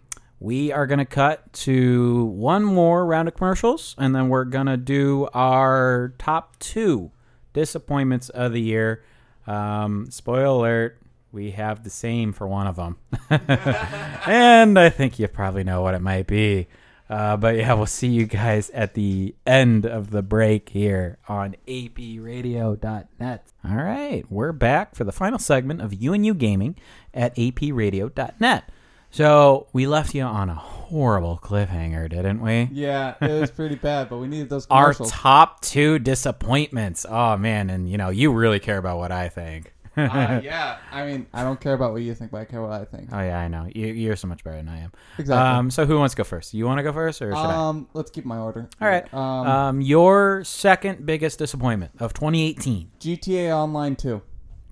We 0.40 0.72
are 0.72 0.86
going 0.86 0.98
to 0.98 1.04
cut 1.04 1.52
to 1.64 2.24
one 2.24 2.64
more 2.64 3.06
round 3.06 3.28
of 3.28 3.34
commercials, 3.34 3.94
and 3.98 4.14
then 4.14 4.28
we're 4.28 4.44
going 4.44 4.66
to 4.66 4.76
do 4.76 5.28
our 5.32 6.12
top 6.18 6.58
two 6.58 7.10
disappointments 7.56 8.28
of 8.28 8.52
the 8.52 8.60
year. 8.60 9.02
Um, 9.46 10.10
spoiler 10.10 10.44
alert, 10.44 10.98
we 11.32 11.52
have 11.52 11.84
the 11.84 11.90
same 11.90 12.34
for 12.34 12.46
one 12.46 12.66
of 12.66 12.76
them. 12.76 12.98
and 13.30 14.78
I 14.78 14.90
think 14.90 15.18
you 15.18 15.26
probably 15.26 15.64
know 15.64 15.80
what 15.80 15.94
it 15.94 16.02
might 16.02 16.26
be. 16.26 16.68
Uh, 17.08 17.36
but 17.36 17.56
yeah, 17.56 17.72
we'll 17.72 17.86
see 17.86 18.08
you 18.08 18.26
guys 18.26 18.68
at 18.70 18.92
the 18.92 19.34
end 19.46 19.86
of 19.86 20.10
the 20.10 20.22
break 20.22 20.68
here 20.68 21.16
on 21.28 21.56
apradio.net. 21.66 23.46
All 23.64 23.76
right, 23.76 24.24
we're 24.28 24.52
back 24.52 24.94
for 24.94 25.04
the 25.04 25.12
final 25.12 25.38
segment 25.38 25.80
of 25.80 25.94
You 25.94 26.34
Gaming 26.34 26.76
at 27.14 27.34
apradio.net. 27.36 28.70
So 29.10 29.68
we 29.72 29.86
left 29.86 30.14
you 30.14 30.24
on 30.24 30.50
a 30.50 30.75
horrible 30.88 31.38
cliffhanger, 31.42 32.08
didn't 32.08 32.40
we? 32.40 32.68
Yeah, 32.72 33.14
it 33.20 33.40
was 33.40 33.50
pretty 33.50 33.74
bad, 33.74 34.08
but 34.08 34.18
we 34.18 34.28
needed 34.28 34.48
those 34.48 34.66
Our 34.70 34.94
top 34.94 35.60
two 35.60 35.98
disappointments. 35.98 37.04
Oh 37.08 37.36
man, 37.36 37.70
and 37.70 37.88
you 37.90 37.98
know 37.98 38.10
you 38.10 38.32
really 38.32 38.60
care 38.60 38.78
about 38.78 38.98
what 38.98 39.12
I 39.12 39.28
think. 39.28 39.72
Uh, 39.96 40.40
yeah, 40.44 40.76
I 40.92 41.06
mean, 41.06 41.26
I 41.32 41.42
don't 41.42 41.58
care 41.58 41.72
about 41.72 41.92
what 41.92 42.02
you 42.02 42.14
think, 42.14 42.30
but 42.30 42.38
I 42.38 42.44
care 42.44 42.60
what 42.60 42.70
I 42.72 42.84
think. 42.84 43.08
Oh 43.12 43.18
yeah, 43.20 43.38
I 43.38 43.48
know. 43.48 43.66
You, 43.74 43.86
you're 43.86 44.16
so 44.16 44.28
much 44.28 44.44
better 44.44 44.58
than 44.58 44.68
I 44.68 44.80
am. 44.80 44.92
Exactly. 45.18 45.58
Um, 45.58 45.70
so 45.70 45.86
who 45.86 45.98
wants 45.98 46.14
to 46.14 46.18
go 46.18 46.24
first? 46.24 46.52
You 46.54 46.66
want 46.66 46.78
to 46.78 46.82
go 46.82 46.92
first, 46.92 47.22
or 47.22 47.30
should 47.30 47.36
I? 47.38 47.68
Um, 47.68 47.88
let's 47.94 48.10
keep 48.10 48.24
my 48.26 48.38
order. 48.38 48.68
All 48.80 48.88
right. 48.88 49.12
Um, 49.14 49.46
Um, 49.46 49.80
your 49.80 50.44
second 50.44 51.06
biggest 51.06 51.38
disappointment 51.38 51.92
of 51.98 52.12
2018. 52.12 52.90
GTA 53.00 53.56
Online 53.56 53.96
2. 53.96 54.20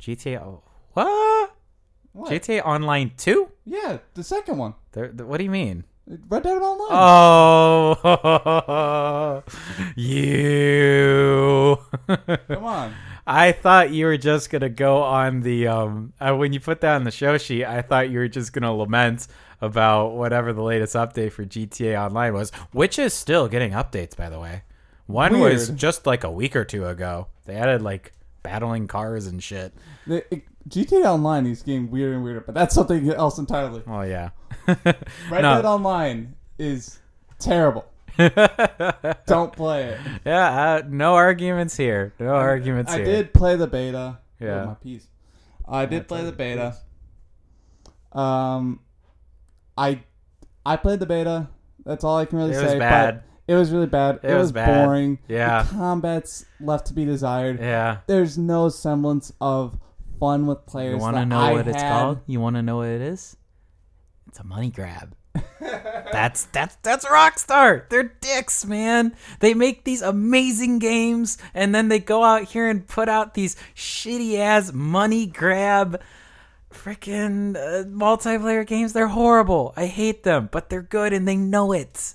GTA. 0.00 0.42
Oh, 0.42 0.62
what? 0.92 1.56
What? 2.12 2.30
GTA 2.30 2.62
Online 2.64 3.10
2? 3.16 3.48
Yeah, 3.64 3.98
the 4.12 4.22
second 4.22 4.58
one. 4.58 4.74
What 4.92 5.38
do 5.38 5.44
you 5.44 5.50
mean? 5.50 5.84
Red 6.06 6.42
Dead 6.42 6.60
Online. 6.60 6.88
Oh, 7.96 9.42
you. 9.96 11.78
Come 12.48 12.64
on. 12.64 12.94
I 13.26 13.52
thought 13.52 13.90
you 13.90 14.04
were 14.04 14.18
just 14.18 14.50
gonna 14.50 14.68
go 14.68 15.02
on 15.02 15.40
the 15.40 15.66
um 15.68 16.12
uh, 16.20 16.34
when 16.34 16.52
you 16.52 16.60
put 16.60 16.82
that 16.82 16.96
on 16.96 17.04
the 17.04 17.10
show 17.10 17.38
sheet. 17.38 17.64
I 17.64 17.80
thought 17.80 18.10
you 18.10 18.18
were 18.18 18.28
just 18.28 18.52
gonna 18.52 18.74
lament 18.74 19.28
about 19.62 20.12
whatever 20.12 20.52
the 20.52 20.62
latest 20.62 20.94
update 20.94 21.32
for 21.32 21.44
GTA 21.44 21.98
Online 21.98 22.34
was, 22.34 22.50
which 22.72 22.98
is 22.98 23.14
still 23.14 23.48
getting 23.48 23.72
updates 23.72 24.14
by 24.14 24.28
the 24.28 24.38
way. 24.38 24.62
One 25.06 25.40
was 25.40 25.70
just 25.70 26.06
like 26.06 26.24
a 26.24 26.30
week 26.30 26.54
or 26.54 26.64
two 26.66 26.86
ago. 26.86 27.28
They 27.46 27.56
added 27.56 27.80
like 27.80 28.12
battling 28.42 28.88
cars 28.88 29.26
and 29.26 29.42
shit. 29.42 29.72
The, 30.06 30.24
it, 30.34 30.44
GTA 30.68 31.04
Online 31.04 31.46
is 31.46 31.62
getting 31.62 31.90
weirder 31.90 32.14
and 32.14 32.24
weirder, 32.24 32.40
but 32.40 32.54
that's 32.54 32.74
something 32.74 33.10
else 33.10 33.38
entirely. 33.38 33.82
Oh 33.86 34.02
yeah. 34.02 34.30
Red 35.30 35.42
No. 35.42 35.56
Dead 35.56 35.64
Online 35.64 36.34
is 36.58 36.98
terrible. 37.38 37.84
Don't 39.26 39.52
play 39.52 39.84
it. 39.88 40.00
Yeah, 40.24 40.74
uh, 40.74 40.82
no 40.88 41.14
arguments 41.14 41.76
here. 41.76 42.12
No 42.20 42.34
arguments 42.34 42.92
I 42.92 42.96
here. 42.98 43.04
did 43.06 43.34
play 43.34 43.56
the 43.56 43.66
beta. 43.66 44.18
Yeah. 44.40 44.62
Oh, 44.62 44.66
my 44.66 44.74
piece. 44.74 45.06
I 45.66 45.86
did 45.86 46.06
play 46.06 46.18
play 46.20 46.26
the 46.30 46.32
beta. 46.36 46.76
Um, 48.12 48.80
I 49.76 50.00
I 50.64 50.76
played 50.76 51.00
the 51.00 51.06
beta. 51.06 51.48
That's 51.84 52.04
all 52.04 52.16
I 52.16 52.24
can 52.26 52.38
really 52.38 52.52
It 52.52 52.54
say. 52.56 52.62
was 52.64 52.72
but 52.74 52.78
bad. 52.78 53.22
It 53.46 53.54
was 53.54 53.70
really 53.72 53.86
bad. 53.86 54.20
It 54.22 54.30
It, 54.30 54.34
was 54.34 54.52
was, 54.52 54.64
boring. 54.66 55.18
Yeah. 55.28 55.62
The 55.64 55.70
combat's 55.74 56.46
left 56.60 56.86
to 56.86 56.94
be 56.94 57.04
desired. 57.04 57.58
Yeah. 57.60 57.98
There's 58.06 58.38
no 58.38 58.68
semblance 58.70 59.32
of 59.40 59.78
fun 60.18 60.46
with 60.46 60.64
players. 60.66 60.94
You 60.94 61.00
want 61.00 61.16
to 61.16 61.26
know 61.26 61.40
I 61.40 61.52
what 61.52 61.68
it's 61.68 61.82
had. 61.82 61.90
called? 61.90 62.20
You 62.26 62.40
want 62.40 62.56
to 62.56 62.62
know 62.62 62.76
what 62.78 62.88
it 62.88 63.02
is? 63.02 63.36
It's 64.34 64.40
a 64.40 64.44
money 64.44 64.70
grab. 64.70 65.14
that's 65.60 66.46
that's 66.46 66.74
that's 66.82 67.04
Rockstar. 67.04 67.88
They're 67.88 68.02
dicks, 68.20 68.64
man. 68.64 69.14
They 69.38 69.54
make 69.54 69.84
these 69.84 70.02
amazing 70.02 70.80
games 70.80 71.38
and 71.54 71.72
then 71.72 71.86
they 71.86 72.00
go 72.00 72.24
out 72.24 72.42
here 72.46 72.68
and 72.68 72.84
put 72.84 73.08
out 73.08 73.34
these 73.34 73.54
shitty 73.76 74.36
ass 74.40 74.72
money 74.72 75.28
grab 75.28 76.02
freaking 76.68 77.54
uh, 77.54 77.84
multiplayer 77.84 78.66
games. 78.66 78.92
They're 78.92 79.06
horrible. 79.06 79.72
I 79.76 79.86
hate 79.86 80.24
them, 80.24 80.48
but 80.50 80.68
they're 80.68 80.82
good 80.82 81.12
and 81.12 81.28
they 81.28 81.36
know 81.36 81.70
it. 81.70 82.14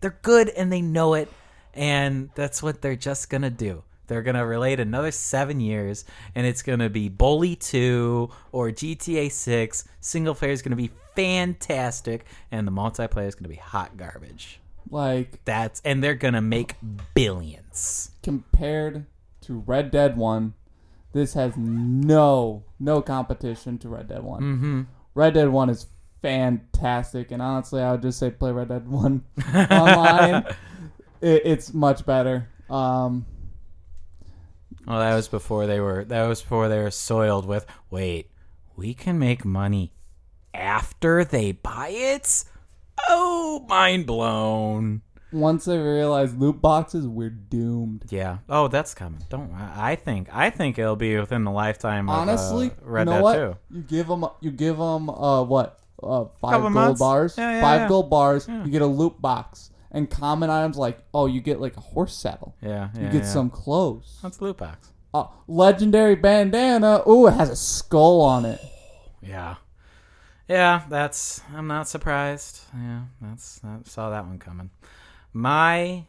They're 0.00 0.18
good 0.22 0.48
and 0.48 0.72
they 0.72 0.82
know 0.82 1.14
it, 1.14 1.28
and 1.72 2.30
that's 2.34 2.64
what 2.64 2.82
they're 2.82 2.96
just 2.96 3.30
gonna 3.30 3.48
do. 3.48 3.84
They're 4.10 4.22
gonna 4.22 4.44
relate 4.44 4.80
another 4.80 5.12
seven 5.12 5.60
years, 5.60 6.04
and 6.34 6.44
it's 6.44 6.62
gonna 6.62 6.90
be 6.90 7.08
Bully 7.08 7.54
Two 7.54 8.28
or 8.50 8.70
GTA 8.70 9.30
Six. 9.30 9.84
Single 10.00 10.34
player 10.34 10.50
is 10.50 10.62
gonna 10.62 10.74
be 10.74 10.90
fantastic, 11.14 12.24
and 12.50 12.66
the 12.66 12.72
multiplayer 12.72 13.28
is 13.28 13.36
gonna 13.36 13.48
be 13.48 13.54
hot 13.54 13.96
garbage. 13.96 14.58
Like 14.90 15.44
That's 15.44 15.80
and 15.84 16.02
they're 16.02 16.16
gonna 16.16 16.40
make 16.42 16.74
billions. 17.14 18.10
compared 18.24 19.06
to 19.42 19.60
Red 19.64 19.92
Dead 19.92 20.16
One, 20.16 20.54
this 21.12 21.34
has 21.34 21.56
no 21.56 22.64
no 22.80 23.00
competition 23.02 23.78
to 23.78 23.88
Red 23.88 24.08
Dead 24.08 24.24
One. 24.24 24.42
Mm-hmm. 24.42 24.82
Red 25.14 25.34
Dead 25.34 25.50
One 25.50 25.70
is 25.70 25.86
fantastic, 26.20 27.30
and 27.30 27.40
honestly, 27.40 27.80
I 27.80 27.92
would 27.92 28.02
just 28.02 28.18
say 28.18 28.32
play 28.32 28.50
Red 28.50 28.70
Dead 28.70 28.88
One 28.88 29.22
online. 29.54 30.46
It, 31.22 31.42
it's 31.44 31.74
much 31.74 32.06
better. 32.06 32.48
Um, 32.70 33.26
Well, 34.86 34.98
that 34.98 35.14
was 35.14 35.28
before 35.28 35.66
they 35.66 35.80
were. 35.80 36.04
That 36.04 36.26
was 36.26 36.40
before 36.42 36.68
they 36.68 36.78
were 36.78 36.90
soiled 36.90 37.46
with. 37.46 37.66
Wait, 37.90 38.30
we 38.76 38.94
can 38.94 39.18
make 39.18 39.44
money 39.44 39.92
after 40.54 41.24
they 41.24 41.52
buy 41.52 41.88
it. 41.90 42.44
Oh, 43.08 43.64
mind 43.68 44.06
blown. 44.06 45.02
once 45.32 45.64
they 45.66 45.78
realized 45.78 46.38
loot 46.40 46.60
boxes, 46.60 47.06
we're 47.06 47.30
doomed. 47.30 48.04
Yeah. 48.10 48.38
Oh, 48.48 48.68
that's 48.68 48.94
coming. 48.94 49.20
Don't. 49.28 49.52
I 49.54 49.92
I 49.92 49.96
think. 49.96 50.28
I 50.32 50.50
think 50.50 50.78
it'll 50.78 50.96
be 50.96 51.16
within 51.18 51.44
the 51.44 51.50
lifetime. 51.50 52.08
Of, 52.08 52.16
Honestly, 52.18 52.68
uh, 52.70 52.74
Red 52.82 53.00
you 53.02 53.04
know 53.06 53.12
Dead 53.12 53.22
what? 53.22 53.34
2. 53.70 53.76
You 53.76 53.82
give 53.82 54.06
them, 54.08 54.24
you 54.40 54.50
give 54.50 54.76
them, 54.78 55.08
uh, 55.10 55.42
what, 55.44 55.78
uh, 56.02 56.24
five 56.40 56.52
Couple 56.52 56.60
gold 56.62 56.72
months? 56.72 56.98
bars, 57.00 57.34
Yeah, 57.38 57.52
yeah, 57.52 57.60
five 57.60 57.80
yeah. 57.82 57.88
gold 57.88 58.10
bars. 58.10 58.48
You 58.48 58.66
get 58.70 58.82
a 58.82 58.86
loot 58.86 59.20
box 59.20 59.69
and 59.90 60.08
common 60.08 60.50
items 60.50 60.76
like, 60.76 60.98
oh, 61.12 61.26
you 61.26 61.40
get 61.40 61.60
like 61.60 61.76
a 61.76 61.80
horse 61.80 62.14
saddle. 62.14 62.54
Yeah. 62.62 62.90
yeah 62.94 63.00
You 63.00 63.06
get 63.10 63.22
yeah. 63.22 63.28
some 63.28 63.50
clothes. 63.50 64.18
That's 64.22 64.40
loot 64.40 64.58
box. 64.58 64.92
Uh, 65.12 65.26
legendary 65.48 66.14
bandana. 66.14 67.02
Ooh, 67.08 67.26
it 67.26 67.34
has 67.34 67.50
a 67.50 67.56
skull 67.56 68.20
on 68.20 68.44
it. 68.44 68.60
Yeah. 69.22 69.56
Yeah, 70.48 70.84
that's. 70.88 71.42
I'm 71.54 71.66
not 71.66 71.88
surprised. 71.88 72.60
Yeah, 72.74 73.02
that's. 73.20 73.60
I 73.62 73.76
saw 73.84 74.08
that 74.08 74.24
one 74.26 74.38
coming. 74.38 74.70
My 75.34 76.04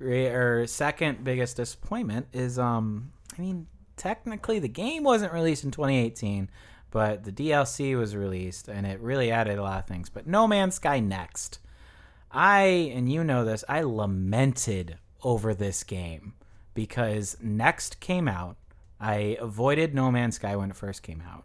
or 0.00 0.66
second 0.66 1.22
biggest 1.22 1.56
disappointment 1.56 2.26
is 2.32 2.58
um. 2.58 3.12
I 3.38 3.40
mean, 3.40 3.68
technically 3.98 4.58
the 4.58 4.68
game 4.68 5.04
wasn't 5.04 5.32
released 5.32 5.64
in 5.64 5.70
2018, 5.70 6.48
but 6.90 7.24
the 7.24 7.32
DLC 7.32 7.98
was 7.98 8.16
released 8.16 8.68
and 8.68 8.86
it 8.86 9.00
really 9.00 9.30
added 9.30 9.58
a 9.58 9.62
lot 9.62 9.80
of 9.80 9.86
things. 9.86 10.08
But 10.08 10.26
No 10.26 10.46
Man's 10.46 10.76
Sky 10.76 11.00
Next, 11.00 11.58
I 12.30 12.92
and 12.94 13.10
you 13.10 13.24
know 13.24 13.44
this. 13.44 13.64
I 13.68 13.82
lamented 13.82 14.98
over 15.22 15.54
this 15.54 15.82
game 15.84 16.34
because 16.74 17.36
Next 17.40 18.00
came 18.00 18.28
out. 18.28 18.56
I 19.00 19.36
avoided 19.40 19.94
No 19.94 20.10
Man's 20.10 20.36
Sky 20.36 20.56
when 20.56 20.70
it 20.70 20.76
first 20.76 21.02
came 21.02 21.22
out 21.22 21.44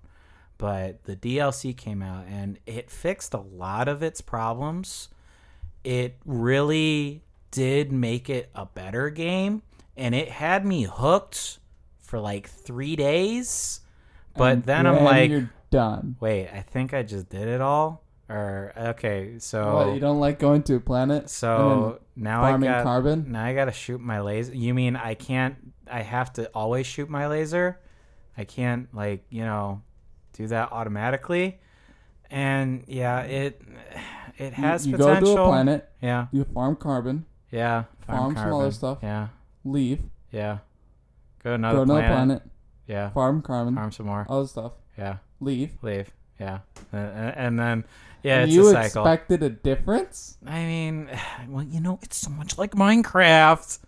but 0.64 1.04
the 1.04 1.16
DLC 1.18 1.76
came 1.76 2.02
out 2.02 2.26
and 2.26 2.58
it 2.66 2.90
fixed 2.90 3.34
a 3.34 3.40
lot 3.40 3.90
of 3.90 4.02
its 4.02 4.22
problems. 4.22 5.10
It 5.84 6.16
really 6.26 7.22
did 7.52 7.92
make 7.92 8.30
it 8.30 8.50
a 8.56 8.66
better 8.66 9.10
game 9.10 9.62
and 9.98 10.16
it 10.16 10.30
had 10.30 10.66
me 10.66 10.84
hooked 10.84 11.60
for 12.00 12.18
like 12.18 12.48
3 12.48 12.96
days. 12.96 13.82
But 14.38 14.54
And 14.54 14.64
then 14.64 14.88
I'm 14.88 15.04
like, 15.04 15.30
you're 15.30 15.52
done. 15.70 16.16
wait, 16.22 16.50
I 16.50 16.62
think 16.62 16.94
I 16.94 17.04
just 17.04 17.28
did 17.28 17.50
it 17.50 17.60
all 17.60 18.02
or 18.34 18.74
okay, 18.78 19.36
so 19.40 19.76
What, 19.76 19.94
you 19.94 20.00
don't 20.00 20.20
like 20.20 20.40
going 20.40 20.64
to 20.64 20.76
a 20.76 20.80
planet? 20.80 21.30
so 21.30 22.00
now 22.16 22.44
I 22.44 22.58
got 22.58 22.84
carbon? 22.84 23.32
now 23.32 23.46
I 23.46 23.54
got 23.54 23.66
to 23.66 23.72
shoot 23.72 24.02
my 24.02 24.20
laser. 24.22 24.56
You 24.56 24.74
mean 24.74 24.96
I 24.96 25.14
can't 25.14 25.56
I 25.90 26.02
have 26.02 26.34
to 26.34 26.48
always 26.54 26.86
shoot 26.88 27.10
my 27.10 27.28
laser? 27.28 27.80
I 28.38 28.44
can't 28.46 28.88
like, 28.96 29.24
you 29.30 29.44
know, 29.44 29.82
do 30.34 30.48
that 30.48 30.72
automatically. 30.72 31.60
And 32.32 32.84
yeah, 32.88 33.20
it 33.22 33.62
it 34.38 34.58
You- 34.58 34.64
has 34.64 34.88
you, 34.88 34.98
potential. 34.98 35.22
go 35.22 35.36
to 35.36 35.42
a 35.44 35.46
planet, 35.48 35.90
Yeah. 36.02 36.28
you 36.32 36.44
farm 36.46 36.76
carbon, 36.76 37.26
Yeah. 37.52 37.84
Farm 38.08 38.36
some 38.36 38.54
other 38.54 38.72
stuff. 38.72 38.98
Yeah. 39.04 39.28
leave, 39.64 40.02
Yeah. 40.32 40.58
Go 41.44 41.52
to 41.52 41.54
another 41.56 41.80
go 41.80 41.86
to 41.86 41.92
another 41.92 42.08
planet. 42.08 42.42
planet, 42.42 42.44
Yeah. 42.88 43.10
farm 43.12 43.42
carbon, 43.42 43.76
Farm 43.76 43.92
some 43.92 44.08
more. 44.08 44.26
other 44.30 44.48
stuff, 44.48 44.74
Yeah. 44.98 45.18
leave. 45.40 45.78
Leave. 45.84 46.12
Yeah. 46.40 46.60
And, 46.92 47.36
and 47.38 47.60
then 47.60 47.84
yeah, 48.24 48.44
it's 48.44 48.54
you 48.54 48.68
a 48.70 48.72
cycle. 48.72 49.04
expected 49.04 49.44
a 49.44 49.50
difference? 49.50 50.38
I 50.46 50.64
mean, 50.66 51.10
well, 51.50 51.64
you 51.64 51.80
know, 51.80 52.00
it's 52.02 52.18
so 52.18 52.30
much 52.30 52.58
like 52.58 52.72
Minecraft. 52.72 53.80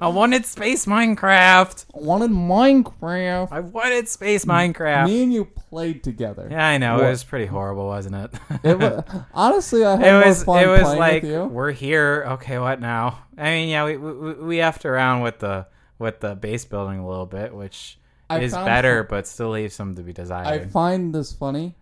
I 0.00 0.08
wanted 0.08 0.46
space 0.46 0.86
Minecraft. 0.86 1.86
I 1.94 1.98
wanted 1.98 2.30
Minecraft. 2.30 3.48
I 3.50 3.60
wanted 3.60 4.08
space 4.08 4.44
Minecraft. 4.44 5.06
Me 5.06 5.24
and 5.24 5.32
you 5.32 5.44
played 5.44 6.04
together. 6.04 6.46
Yeah, 6.50 6.66
I 6.66 6.78
know. 6.78 6.94
What? 6.96 7.04
It 7.04 7.08
was 7.10 7.24
pretty 7.24 7.46
horrible, 7.46 7.86
wasn't 7.88 8.14
it? 8.14 8.30
It 8.62 8.78
was 8.78 9.02
honestly 9.34 9.84
I 9.84 9.96
had 9.96 10.06
it 10.06 10.12
more 10.12 10.26
was. 10.26 10.44
fun 10.44 10.62
It 10.64 10.68
was 10.68 10.82
playing 10.82 10.98
like 10.98 11.22
with 11.24 11.32
you. 11.32 11.44
we're 11.44 11.72
here. 11.72 12.24
Okay, 12.28 12.58
what 12.58 12.80
now? 12.80 13.24
I 13.36 13.50
mean, 13.50 13.68
yeah, 13.70 13.84
we 13.84 13.96
we, 13.96 14.32
we 14.34 14.56
effed 14.58 14.84
around 14.84 15.22
with 15.22 15.40
the 15.40 15.66
with 15.98 16.20
the 16.20 16.36
base 16.36 16.64
building 16.64 17.00
a 17.00 17.08
little 17.08 17.26
bit, 17.26 17.52
which 17.52 17.98
I 18.30 18.38
is 18.38 18.52
better, 18.52 19.02
but 19.02 19.26
still 19.26 19.50
leaves 19.50 19.74
some 19.74 19.96
to 19.96 20.02
be 20.02 20.12
desired. 20.12 20.46
I 20.46 20.66
find 20.66 21.12
this 21.14 21.32
funny. 21.32 21.74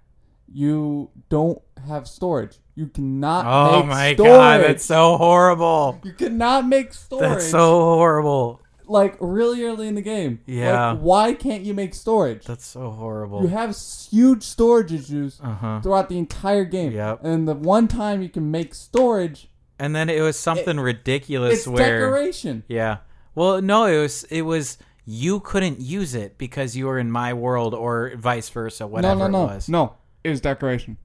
You 0.53 1.11
don't 1.29 1.61
have 1.87 2.07
storage. 2.09 2.59
You 2.75 2.87
cannot 2.87 3.45
Oh 3.47 3.83
my 3.85 4.15
storage. 4.15 4.29
god, 4.31 4.61
that's 4.63 4.85
so 4.85 5.17
horrible. 5.17 6.01
you 6.05 6.13
cannot 6.13 6.67
make 6.67 6.95
storage. 6.95 7.29
That's 7.29 7.51
so 7.51 7.81
horrible. 7.81 8.61
like 8.87 9.17
really 9.21 9.63
early 9.65 9.87
in 9.87 9.95
the 9.95 10.03
game. 10.03 10.41
Yeah. 10.47 10.93
Like, 10.93 11.01
why 11.01 11.35
can't 11.35 11.63
you 11.63 11.75
make 11.75 11.95
storage? 11.95 12.45
That's 12.47 12.67
so 12.67 12.91
horrible. 12.91 13.43
You 13.43 13.49
have 13.49 13.77
huge 14.11 14.43
storage 14.43 14.93
issues 14.93 15.41
Uh 15.43 15.55
huh. 15.55 15.81
throughout 15.83 16.09
the 16.09 16.19
entire 16.19 16.65
game. 16.65 16.93
Yep. 16.93 17.21
And 17.25 17.47
the 17.47 17.55
one 17.55 17.87
time 17.89 18.23
you 18.23 18.29
can 18.29 18.51
make 18.51 18.75
storage, 18.75 19.49
And 19.79 19.95
then 19.95 20.09
it 20.11 20.21
was 20.23 20.39
something 20.39 20.79
ridiculous 20.81 21.59
it's 21.61 21.67
where 21.69 22.01
decoration. 22.01 22.65
yeah. 22.69 22.99
Well, 23.35 23.63
no, 23.63 23.85
it 23.87 23.99
was 24.01 24.25
it 24.25 24.43
was 24.43 24.77
you 25.05 25.41
couldn't 25.41 25.81
use 25.81 26.15
it 26.15 26.37
because 26.39 26.77
you 26.77 26.87
were 26.87 26.99
in 26.99 27.11
my 27.11 27.33
world 27.33 27.75
or 27.75 28.13
vice 28.17 28.49
versa, 28.49 28.87
whatever 28.87 29.21
no, 29.21 29.27
no, 29.29 29.39
no, 29.47 29.51
it 29.53 29.55
was. 29.55 29.69
no. 29.69 29.95
It 30.25 30.29
was 30.31 30.41
decoration. 30.41 30.99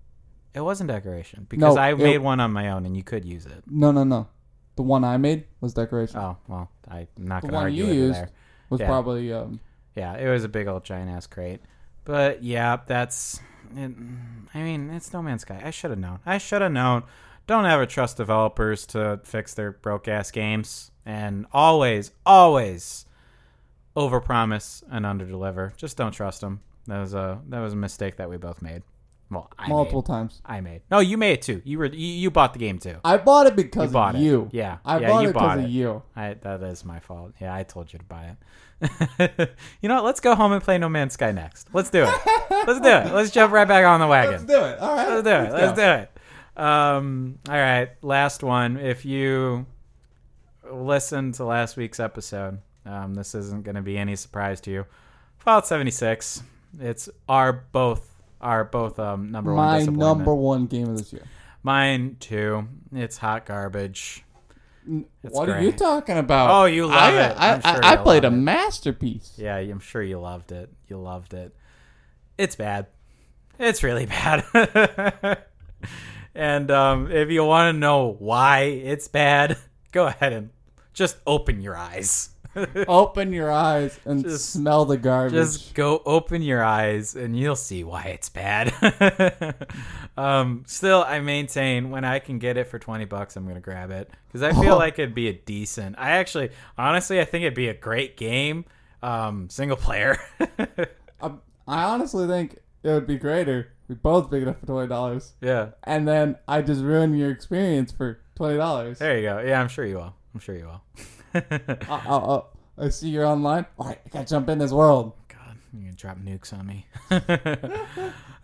It 0.56 0.62
wasn't 0.62 0.90
decoration 0.90 1.46
because 1.50 1.76
No, 1.76 1.82
I 1.82 1.92
it- 1.92 2.00
made 2.00 2.20
one 2.20 2.40
on 2.40 2.52
my 2.54 2.70
own 2.70 2.86
and 2.86 2.96
you 2.96 3.04
could 3.04 3.26
use 3.26 3.46
it. 3.46 3.64
No, 3.68 3.92
no, 3.92 4.04
no. 4.04 4.28
The 4.76 4.84
one 4.84 5.04
I 5.04 5.18
made 5.18 5.46
was 5.62 5.74
decoration. 5.74 6.18
Oh 6.18 6.38
well, 6.48 6.70
I'm 6.90 7.08
not 7.18 7.42
the 7.42 7.48
gonna 7.48 7.58
one 7.58 7.64
argue 7.66 7.84
you 7.84 7.90
with 7.90 7.96
you 7.96 8.04
used 8.08 8.16
there. 8.16 8.30
was 8.70 8.80
yeah. 8.82 8.88
probably 8.88 9.32
um. 9.32 9.60
Yeah, 9.96 10.18
it 10.18 10.30
was 10.30 10.44
a 10.44 10.50
big 10.50 10.68
old 10.68 10.84
giant 10.84 11.10
ass 11.10 11.28
crate. 11.28 11.62
But 12.04 12.44
yeah, 12.44 12.80
that's. 12.86 13.40
It, 13.76 13.92
I 14.54 14.62
mean, 14.62 14.90
it's 14.90 15.12
No 15.14 15.22
Man's 15.22 15.42
Sky. 15.42 15.62
I 15.64 15.72
should 15.72 15.92
have 15.92 16.00
known. 16.00 16.20
I 16.26 16.38
should 16.38 16.62
have 16.62 16.72
known. 16.72 17.04
Don't 17.48 17.66
ever 17.66 17.86
trust 17.86 18.18
developers 18.18 18.86
to 18.88 19.20
fix 19.24 19.54
their 19.54 19.72
broke 19.72 20.08
ass 20.08 20.32
games, 20.32 20.92
and 21.06 21.46
always, 21.54 22.12
always 22.26 23.06
overpromise 23.96 24.84
and 24.90 25.06
underdeliver. 25.06 25.76
Just 25.78 25.96
don't 25.96 26.12
trust 26.12 26.42
them. 26.42 26.62
That 26.88 27.00
was 27.00 27.14
a 27.14 27.40
that 27.50 27.60
was 27.60 27.74
a 27.74 27.78
mistake 27.78 28.18
that 28.18 28.30
we 28.30 28.38
both 28.38 28.62
made. 28.62 28.84
Well, 29.30 29.52
I 29.58 29.68
multiple 29.68 30.02
made. 30.02 30.14
times. 30.14 30.42
I 30.46 30.62
made. 30.62 30.82
No, 30.92 31.00
you 31.00 31.18
made 31.18 31.34
it 31.34 31.42
too. 31.42 31.62
You 31.66 31.80
were 31.80 31.88
you, 31.88 32.08
you 32.08 32.30
bought 32.32 32.54
the 32.54 32.60
game 32.60 32.78
too. 32.78 32.98
I 33.04 33.18
bought 33.18 33.48
it 33.48 33.56
because 33.56 33.90
You 33.90 33.94
bought 33.94 34.16
of 34.16 34.22
it. 34.22 34.24
you. 34.24 34.50
Yeah, 34.52 34.78
I 34.86 35.00
yeah, 35.00 35.08
bought 35.08 35.24
you 35.24 35.30
it 35.30 35.34
because 35.34 35.64
of 35.64 35.70
you. 35.70 36.04
I, 36.16 36.34
that 36.36 36.62
is 36.64 36.86
my 36.86 37.00
fault. 37.00 37.34
Yeah, 37.42 37.54
I 37.54 37.64
told 37.64 37.92
you 37.92 38.00
to 38.00 38.06
buy 38.06 38.36
it. 39.20 39.50
you 39.82 39.90
know 39.90 39.96
what? 39.96 40.04
Let's 40.06 40.20
go 40.20 40.36
home 40.36 40.52
and 40.52 40.62
play 40.62 40.78
No 40.78 40.90
Man's 40.90 41.14
Sky 41.14 41.32
next. 41.32 41.70
Let's 41.74 41.90
do 41.90 42.04
it. 42.04 42.14
Let's 42.68 42.80
do 42.82 42.88
it. 42.90 43.14
Let's 43.14 43.32
jump 43.32 43.52
right 43.52 43.68
back 43.68 43.84
on 43.86 44.00
the 44.00 44.08
wagon. 44.08 44.34
Let's 44.34 44.44
do 44.46 44.64
it. 44.64 44.80
All 44.80 44.96
right. 44.96 45.10
Let's 45.10 45.24
do 45.24 45.30
it. 45.30 45.52
Let's 45.54 45.80
go. 45.80 45.98
do 45.98 46.02
it. 46.04 46.64
Um, 46.64 47.40
all 47.50 47.56
right. 47.56 47.90
Last 48.04 48.44
one. 48.44 48.78
If 48.78 49.06
you 49.06 49.66
listened 50.72 51.36
to 51.36 51.46
last 51.46 51.78
week's 51.78 52.00
episode, 52.00 52.60
um, 52.86 53.14
this 53.16 53.34
isn't 53.34 53.64
going 53.64 53.76
to 53.76 53.82
be 53.82 53.98
any 53.98 54.16
surprise 54.16 54.62
to 54.62 54.72
you. 54.72 54.86
Fallout 55.38 55.68
76. 55.68 56.44
It's 56.80 57.10
our 57.30 57.54
both 57.72 58.15
our 58.42 58.64
both 58.64 59.00
um, 59.00 59.32
number 59.32 59.54
one 59.54 59.66
My 59.66 59.80
disappointment. 59.80 60.18
number 60.18 60.36
one 60.36 60.66
game 60.68 60.90
of 60.90 60.98
this 60.98 61.14
year. 61.14 61.24
Mine 61.64 62.18
too. 62.20 62.68
It's 62.94 63.18
hot 63.18 63.46
garbage. 63.46 64.24
It's 64.88 65.34
what 65.34 65.50
are 65.50 65.62
you 65.62 65.72
talking 65.72 66.18
about? 66.18 66.52
Oh, 66.52 66.66
you 66.66 66.86
love 66.86 66.94
I, 66.94 67.24
it. 67.24 67.36
I, 67.38 67.60
sure 67.60 67.84
I, 67.86 67.94
I 67.94 67.96
played 67.98 68.24
a 68.24 68.28
it. 68.28 68.32
masterpiece. 68.32 69.34
Yeah, 69.36 69.56
I'm 69.56 69.80
sure 69.80 70.04
you 70.04 70.20
loved 70.20 70.52
it. 70.52 70.70
You 70.88 70.98
loved 70.98 71.34
it. 71.34 71.56
It's 72.38 72.56
bad. 72.56 72.86
It's 73.58 73.82
really 73.82 74.06
bad. 74.06 74.44
and 76.36 76.70
um, 76.70 77.12
if 77.12 77.30
you 77.32 77.44
want 77.46 77.74
to 77.74 77.80
know 77.80 78.16
why 78.20 78.60
it's 78.64 79.08
bad, 79.08 79.58
go 79.92 80.06
ahead 80.06 80.34
and 80.34 80.50
just 80.94 81.18
open 81.26 81.62
your 81.62 81.76
eyes. 81.76 82.30
Open 82.88 83.34
your 83.34 83.52
eyes 83.52 84.00
and 84.06 84.24
Just- 84.24 84.52
smell 84.52 84.86
the 84.86 84.98
garbage. 84.98 85.34
Just 85.34 85.74
go 85.74 86.02
open 86.06 86.42
your 86.42 86.64
eyes 86.64 87.16
and 87.16 87.38
you'll 87.38 87.56
see 87.56 87.84
why 87.84 88.04
it's 88.06 88.30
bad. 88.30 88.74
um, 90.18 90.64
still, 90.68 91.04
I 91.08 91.20
maintain 91.20 91.90
when 91.90 92.06
I 92.06 92.20
can 92.20 92.40
get 92.40 92.58
it 92.58 92.68
for 92.68 92.80
20 92.80 93.06
bucks, 93.06 93.36
I'm 93.36 93.44
going 93.44 93.56
to 93.56 93.62
grab 93.62 93.92
it 93.92 94.10
because 94.28 94.42
I 94.44 94.52
feel 94.62 94.74
Oh. 94.76 94.78
like 94.78 95.00
it'd 95.00 95.16
be 95.16 95.28
a 95.28 95.34
decent. 95.34 95.96
I 95.98 96.12
actually, 96.12 96.52
honestly, 96.78 97.20
I 97.20 97.26
think 97.26 97.44
it'd 97.44 97.54
be 97.54 97.68
a 97.68 97.74
great 97.74 98.18
game, 98.18 98.66
um, 99.04 99.50
single 99.50 99.78
player. 99.78 100.18
I, 100.40 100.68
I 101.68 101.84
honestly 101.84 102.28
think 102.28 102.60
it 102.84 102.90
would 102.90 103.08
be 103.08 103.18
greater. 103.18 103.72
We 103.88 103.96
both 103.96 104.32
pick 104.32 104.42
it 104.42 104.48
up 104.48 104.60
for 104.60 104.66
twenty 104.66 104.88
dollars, 104.88 105.34
yeah. 105.42 105.70
and 105.84 106.08
then 106.08 106.38
I 106.48 106.64
just 106.64 106.82
ruin 106.82 107.14
your 107.16 107.30
experience 107.30 107.92
for 107.92 108.20
twenty 108.36 108.58
dollars. 108.58 108.98
There 108.98 109.16
you 109.16 109.22
go. 109.24 109.40
Yeah, 109.46 109.62
I'm 109.62 109.68
sure 109.68 109.86
you 109.86 109.98
will. 109.98 110.16
I'm 110.34 110.40
sure 110.40 110.56
you 110.56 110.66
will. 110.66 110.82
Uh, 111.36 111.42
uh, 111.90 112.18
uh, 112.18 112.44
I 112.78 112.90
see 112.90 113.10
you're 113.10 113.26
online. 113.26 113.66
All 113.78 113.88
right, 113.88 114.00
I 114.06 114.10
gotta 114.10 114.26
jump 114.26 114.50
in 114.50 114.58
this 114.58 114.72
world. 114.72 115.14
God, 115.28 115.58
you're 115.74 115.84
gonna 115.84 115.96
drop 115.96 116.18
nukes 116.20 116.54
on 116.58 116.66
me. 116.66 116.86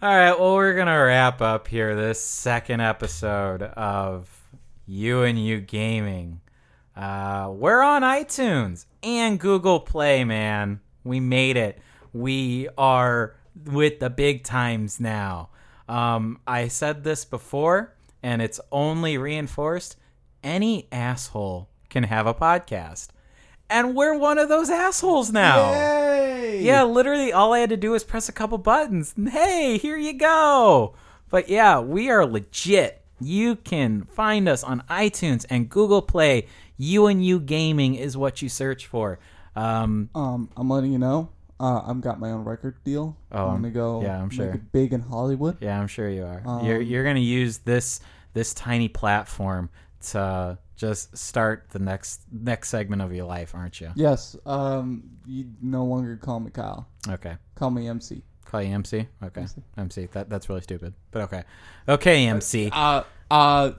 All 0.02 0.18
right, 0.18 0.38
well, 0.38 0.56
we're 0.56 0.76
gonna 0.76 1.02
wrap 1.02 1.42
up 1.42 1.68
here 1.68 1.96
this 1.96 2.22
second 2.24 2.82
episode 2.82 3.64
of 3.64 4.30
U&U 4.88 5.62
Gaming. 5.62 6.42
Uh, 6.96 7.52
we're 7.54 7.82
on 7.82 8.02
iTunes 8.02 8.86
and 9.02 9.40
Google 9.40 9.80
Play, 9.80 10.24
man. 10.26 10.82
We 11.04 11.20
made 11.20 11.56
it. 11.56 11.80
We 12.14 12.68
are 12.78 13.36
with 13.66 14.00
the 14.00 14.10
big 14.10 14.44
times 14.44 15.00
now. 15.00 15.50
Um, 15.88 16.40
I 16.46 16.68
said 16.68 17.04
this 17.04 17.24
before, 17.24 17.96
and 18.22 18.42
it's 18.42 18.60
only 18.72 19.18
reinforced. 19.18 19.96
Any 20.44 20.88
asshole 20.92 21.70
can 21.92 22.04
have 22.06 22.26
a 22.26 22.34
podcast. 22.34 23.10
And 23.70 23.96
we're 23.96 24.18
one 24.18 24.38
of 24.40 24.50
those 24.50 24.70
assholes 24.70 25.32
now. 25.32 25.72
Yay! 25.72 26.62
Yeah, 26.64 26.84
literally 26.84 27.32
all 27.32 27.54
I 27.54 27.60
had 27.60 27.70
to 27.70 27.78
do 27.78 27.92
was 27.92 28.04
press 28.04 28.28
a 28.28 28.34
couple 28.34 28.58
buttons. 28.58 29.14
And 29.16 29.30
hey, 29.30 29.78
here 29.78 29.98
you 29.98 30.14
go. 30.14 30.96
But 31.30 31.48
yeah, 31.48 31.80
we 31.80 32.10
are 32.10 32.26
legit. 32.26 33.02
You 33.20 33.56
can 33.56 34.04
find 34.04 34.50
us 34.50 34.64
on 34.64 34.82
iTunes 34.90 35.46
and 35.50 35.70
Google 35.70 36.02
Play. 36.02 36.48
U&U 36.78 37.40
Gaming 37.40 37.96
is 37.96 38.18
what 38.18 38.42
you 38.42 38.50
search 38.50 38.88
for. 38.88 39.20
Um, 39.56 40.10
Um, 40.16 40.50
I'm 40.58 40.70
letting 40.70 40.92
you 40.92 40.98
know. 40.98 41.30
Uh, 41.60 41.82
I've 41.86 42.02
got 42.02 42.20
my 42.20 42.32
own 42.32 42.44
record 42.44 42.84
deal. 42.84 43.16
Oh, 43.32 43.50
I'm 43.50 43.58
gonna 43.62 43.70
go. 43.70 44.02
yeah, 44.02 44.18
I'm 44.18 44.30
make 44.30 44.34
sure. 44.34 44.50
it 44.50 44.72
big 44.72 44.94
in 44.94 45.02
Hollywood. 45.02 45.58
yeah, 45.62 45.80
I'm 45.80 45.88
sure 45.88 46.10
you 46.10 46.24
are. 46.26 46.42
Um, 46.44 46.66
you're 46.66 46.82
you're 46.82 47.04
gonna 47.04 47.20
use 47.20 47.60
this 47.60 48.00
this 48.34 48.54
tiny 48.56 48.88
platform 48.88 49.70
to 50.08 50.58
just 50.82 51.16
start 51.16 51.68
the 51.70 51.78
next 51.78 52.22
next 52.32 52.70
segment 52.70 53.04
of 53.04 53.14
your 53.14 53.26
life, 53.26 53.54
aren't 53.54 53.80
you? 53.80 53.92
Yes. 53.96 54.36
Um, 54.48 55.04
you 55.28 55.46
no 55.62 55.86
longer 55.86 56.18
call 56.18 56.40
me 56.40 56.50
Kyle. 56.50 56.88
Okay. 57.08 57.38
Call 57.54 57.70
me 57.70 57.88
MC. 57.88 58.24
Call 58.46 58.64
you 58.64 58.74
MC. 58.74 59.08
Okay. 59.24 59.42
MC. 59.42 59.62
MC. 59.78 60.06
That 60.08 60.28
that's 60.28 60.50
really 60.50 60.62
stupid. 60.62 60.96
But 61.12 61.22
okay. 61.24 61.44
Okay, 61.88 62.26
MC. 62.26 62.72
Uh, 62.74 63.04
uh. 63.30 63.72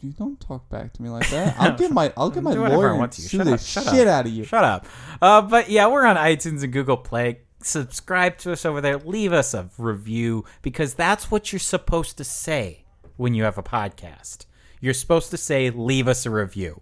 You 0.00 0.12
don't 0.12 0.40
talk 0.40 0.68
back 0.70 0.94
to 0.94 1.02
me 1.02 1.10
like 1.10 1.28
that. 1.28 1.56
I'll 1.58 1.76
get 1.76 1.90
my 1.90 2.10
I'll 2.16 2.30
get 2.30 2.42
my 2.42 2.52
I 2.52 2.54
lawyer 2.54 2.96
want 2.96 3.12
to. 3.12 3.22
Shut 3.22 3.44
the 3.44 3.54
up, 3.54 3.60
shut 3.60 3.84
shit 3.84 4.08
up. 4.08 4.14
out 4.14 4.26
of 4.26 4.32
you. 4.32 4.44
Shut 4.44 4.64
up. 4.64 4.86
Uh, 5.20 5.42
but 5.42 5.68
yeah, 5.68 5.88
we're 5.88 6.06
on 6.06 6.16
iTunes 6.16 6.62
and 6.62 6.72
Google 6.72 6.96
Play. 6.96 7.40
Subscribe 7.62 8.38
to 8.38 8.52
us 8.52 8.64
over 8.64 8.80
there. 8.80 8.96
Leave 8.96 9.34
us 9.34 9.52
a 9.52 9.68
review 9.76 10.44
because 10.62 10.94
that's 10.94 11.30
what 11.30 11.52
you're 11.52 11.58
supposed 11.60 12.16
to 12.16 12.24
say 12.24 12.84
when 13.16 13.34
you 13.34 13.44
have 13.44 13.58
a 13.58 13.62
podcast. 13.62 14.46
You're 14.86 14.94
supposed 14.94 15.32
to 15.32 15.36
say, 15.36 15.68
leave 15.70 16.06
us 16.06 16.26
a 16.26 16.30
review. 16.30 16.80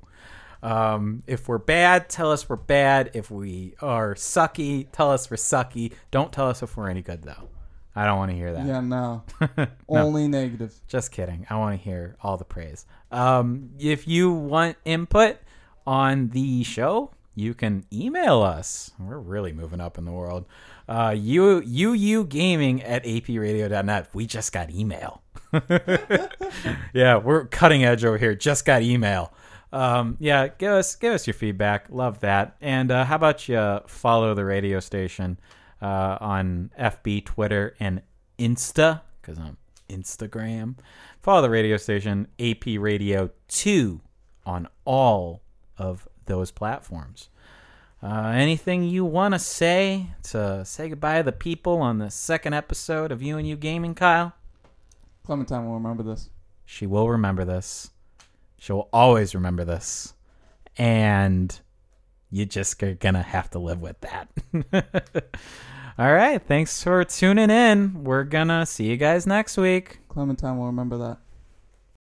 Um, 0.63 1.23
if 1.27 1.49
we're 1.49 1.57
bad, 1.57 2.11
tell 2.11 2.31
us 2.31 2.47
we're 2.47 2.57
bad. 2.57 3.11
If 3.15 3.31
we 3.31 3.77
are 3.81 4.15
sucky, 4.15 4.89
tell 4.93 5.11
us 5.11 5.31
we're 5.31 5.39
sucky. 5.39 5.95
Don't 6.11 6.31
tell 6.31 6.51
us 6.51 6.63
if 6.63 6.77
we're 6.77 6.91
any 6.91 7.01
good, 7.01 7.23
though. 7.23 7.49
I 7.97 8.05
don't 8.05 8.19
want 8.19 8.31
to 8.31 8.37
hear 8.37 8.53
that. 8.53 8.67
Yeah, 8.67 8.81
no. 8.83 9.23
No. 9.57 9.67
Only 9.89 10.29
negative. 10.29 10.75
Just 10.87 11.13
kidding. 11.13 11.47
I 11.49 11.57
want 11.57 11.79
to 11.79 11.83
hear 11.83 12.17
all 12.23 12.37
the 12.37 12.45
praise. 12.45 12.85
Um, 13.11 13.71
if 13.79 14.07
you 14.07 14.31
want 14.31 14.77
input 14.85 15.39
on 15.87 16.29
the 16.29 16.63
show, 16.63 17.11
you 17.35 17.55
can 17.55 17.87
email 17.91 18.43
us. 18.43 18.91
We're 18.99 19.19
really 19.19 19.55
moving 19.55 19.81
up 19.81 19.97
in 19.97 20.05
the 20.05 20.13
world. 20.13 20.45
Uh, 20.87 21.15
you, 21.17 21.63
you, 21.63 21.95
you 21.95 22.25
gaming 22.25 22.83
at 22.83 23.05
apradio.net. 23.05 24.11
We 24.13 24.27
just 24.27 24.53
got 24.53 24.71
email. 24.71 25.23
yeah, 26.95 27.17
we're 27.17 27.47
cutting 27.47 27.85
edge 27.85 28.05
over 28.05 28.19
here. 28.19 28.35
Just 28.35 28.65
got 28.65 28.83
email. 28.83 29.33
Um, 29.73 30.17
yeah, 30.21 30.49
give 30.49 30.73
us 30.73 30.95
give 30.97 31.13
us 31.13 31.27
your 31.27 31.35
feedback. 31.35 31.87
Love 31.91 32.21
that. 32.21 32.57
And 32.61 32.91
uh, 32.91 33.05
how 33.05 33.17
about 33.17 33.49
you 33.49 33.81
follow 33.87 34.35
the 34.35 34.45
radio 34.45 34.81
station 34.81 35.39
uh, 35.83 36.19
on 36.21 36.71
FB, 36.79 37.25
Twitter, 37.25 37.75
and 37.81 38.03
Insta 38.39 39.03
because 39.21 39.39
I'm 39.39 39.57
Instagram. 39.89 40.77
Follow 41.23 41.43
the 41.43 41.51
radio 41.51 41.77
station 41.77 42.29
AP 42.39 42.65
Radio 42.79 43.31
Two 43.49 44.01
on 44.47 44.69
all 44.85 45.43
of 45.79 46.09
those 46.27 46.51
platforms. 46.51 47.29
Uh, 48.03 48.33
anything 48.37 48.85
you 48.85 49.05
want 49.05 49.33
to 49.33 49.39
say 49.39 50.11
to 50.23 50.63
say 50.65 50.91
goodbye 50.91 51.19
to 51.19 51.23
the 51.23 51.33
people 51.33 51.79
on 51.79 51.99
the 51.99 52.11
second 52.11 52.53
episode 52.53 53.11
of 53.11 53.23
U&U 53.23 53.57
Gaming, 53.57 53.95
Kyle? 53.95 54.35
Clementine 55.25 55.67
will 55.67 55.75
remember 55.75 56.03
this. 56.03 56.31
She 56.67 56.87
will 56.87 57.09
remember 57.09 57.45
this. 57.45 57.91
She'll 58.59 58.89
always 58.93 59.35
remember 59.35 59.65
this. 59.65 60.15
And 60.77 61.59
you 62.31 62.47
just 62.47 62.83
are 62.83 62.95
going 62.95 63.15
to 63.15 63.23
have 63.23 63.51
to 63.51 63.59
live 63.59 63.81
with 63.81 64.01
that. 64.01 64.29
All 65.99 66.13
right. 66.13 66.43
Thanks 66.47 66.83
for 66.83 67.05
tuning 67.05 67.51
in. 67.51 68.05
We're 68.05 68.25
going 68.25 68.49
to 68.49 68.67
see 68.67 68.87
you 68.87 68.97
guys 68.97 69.27
next 69.27 69.57
week. 69.57 70.01
Clementine 70.09 70.59
will 70.59 70.67
remember 70.67 70.99
that. 70.99 71.19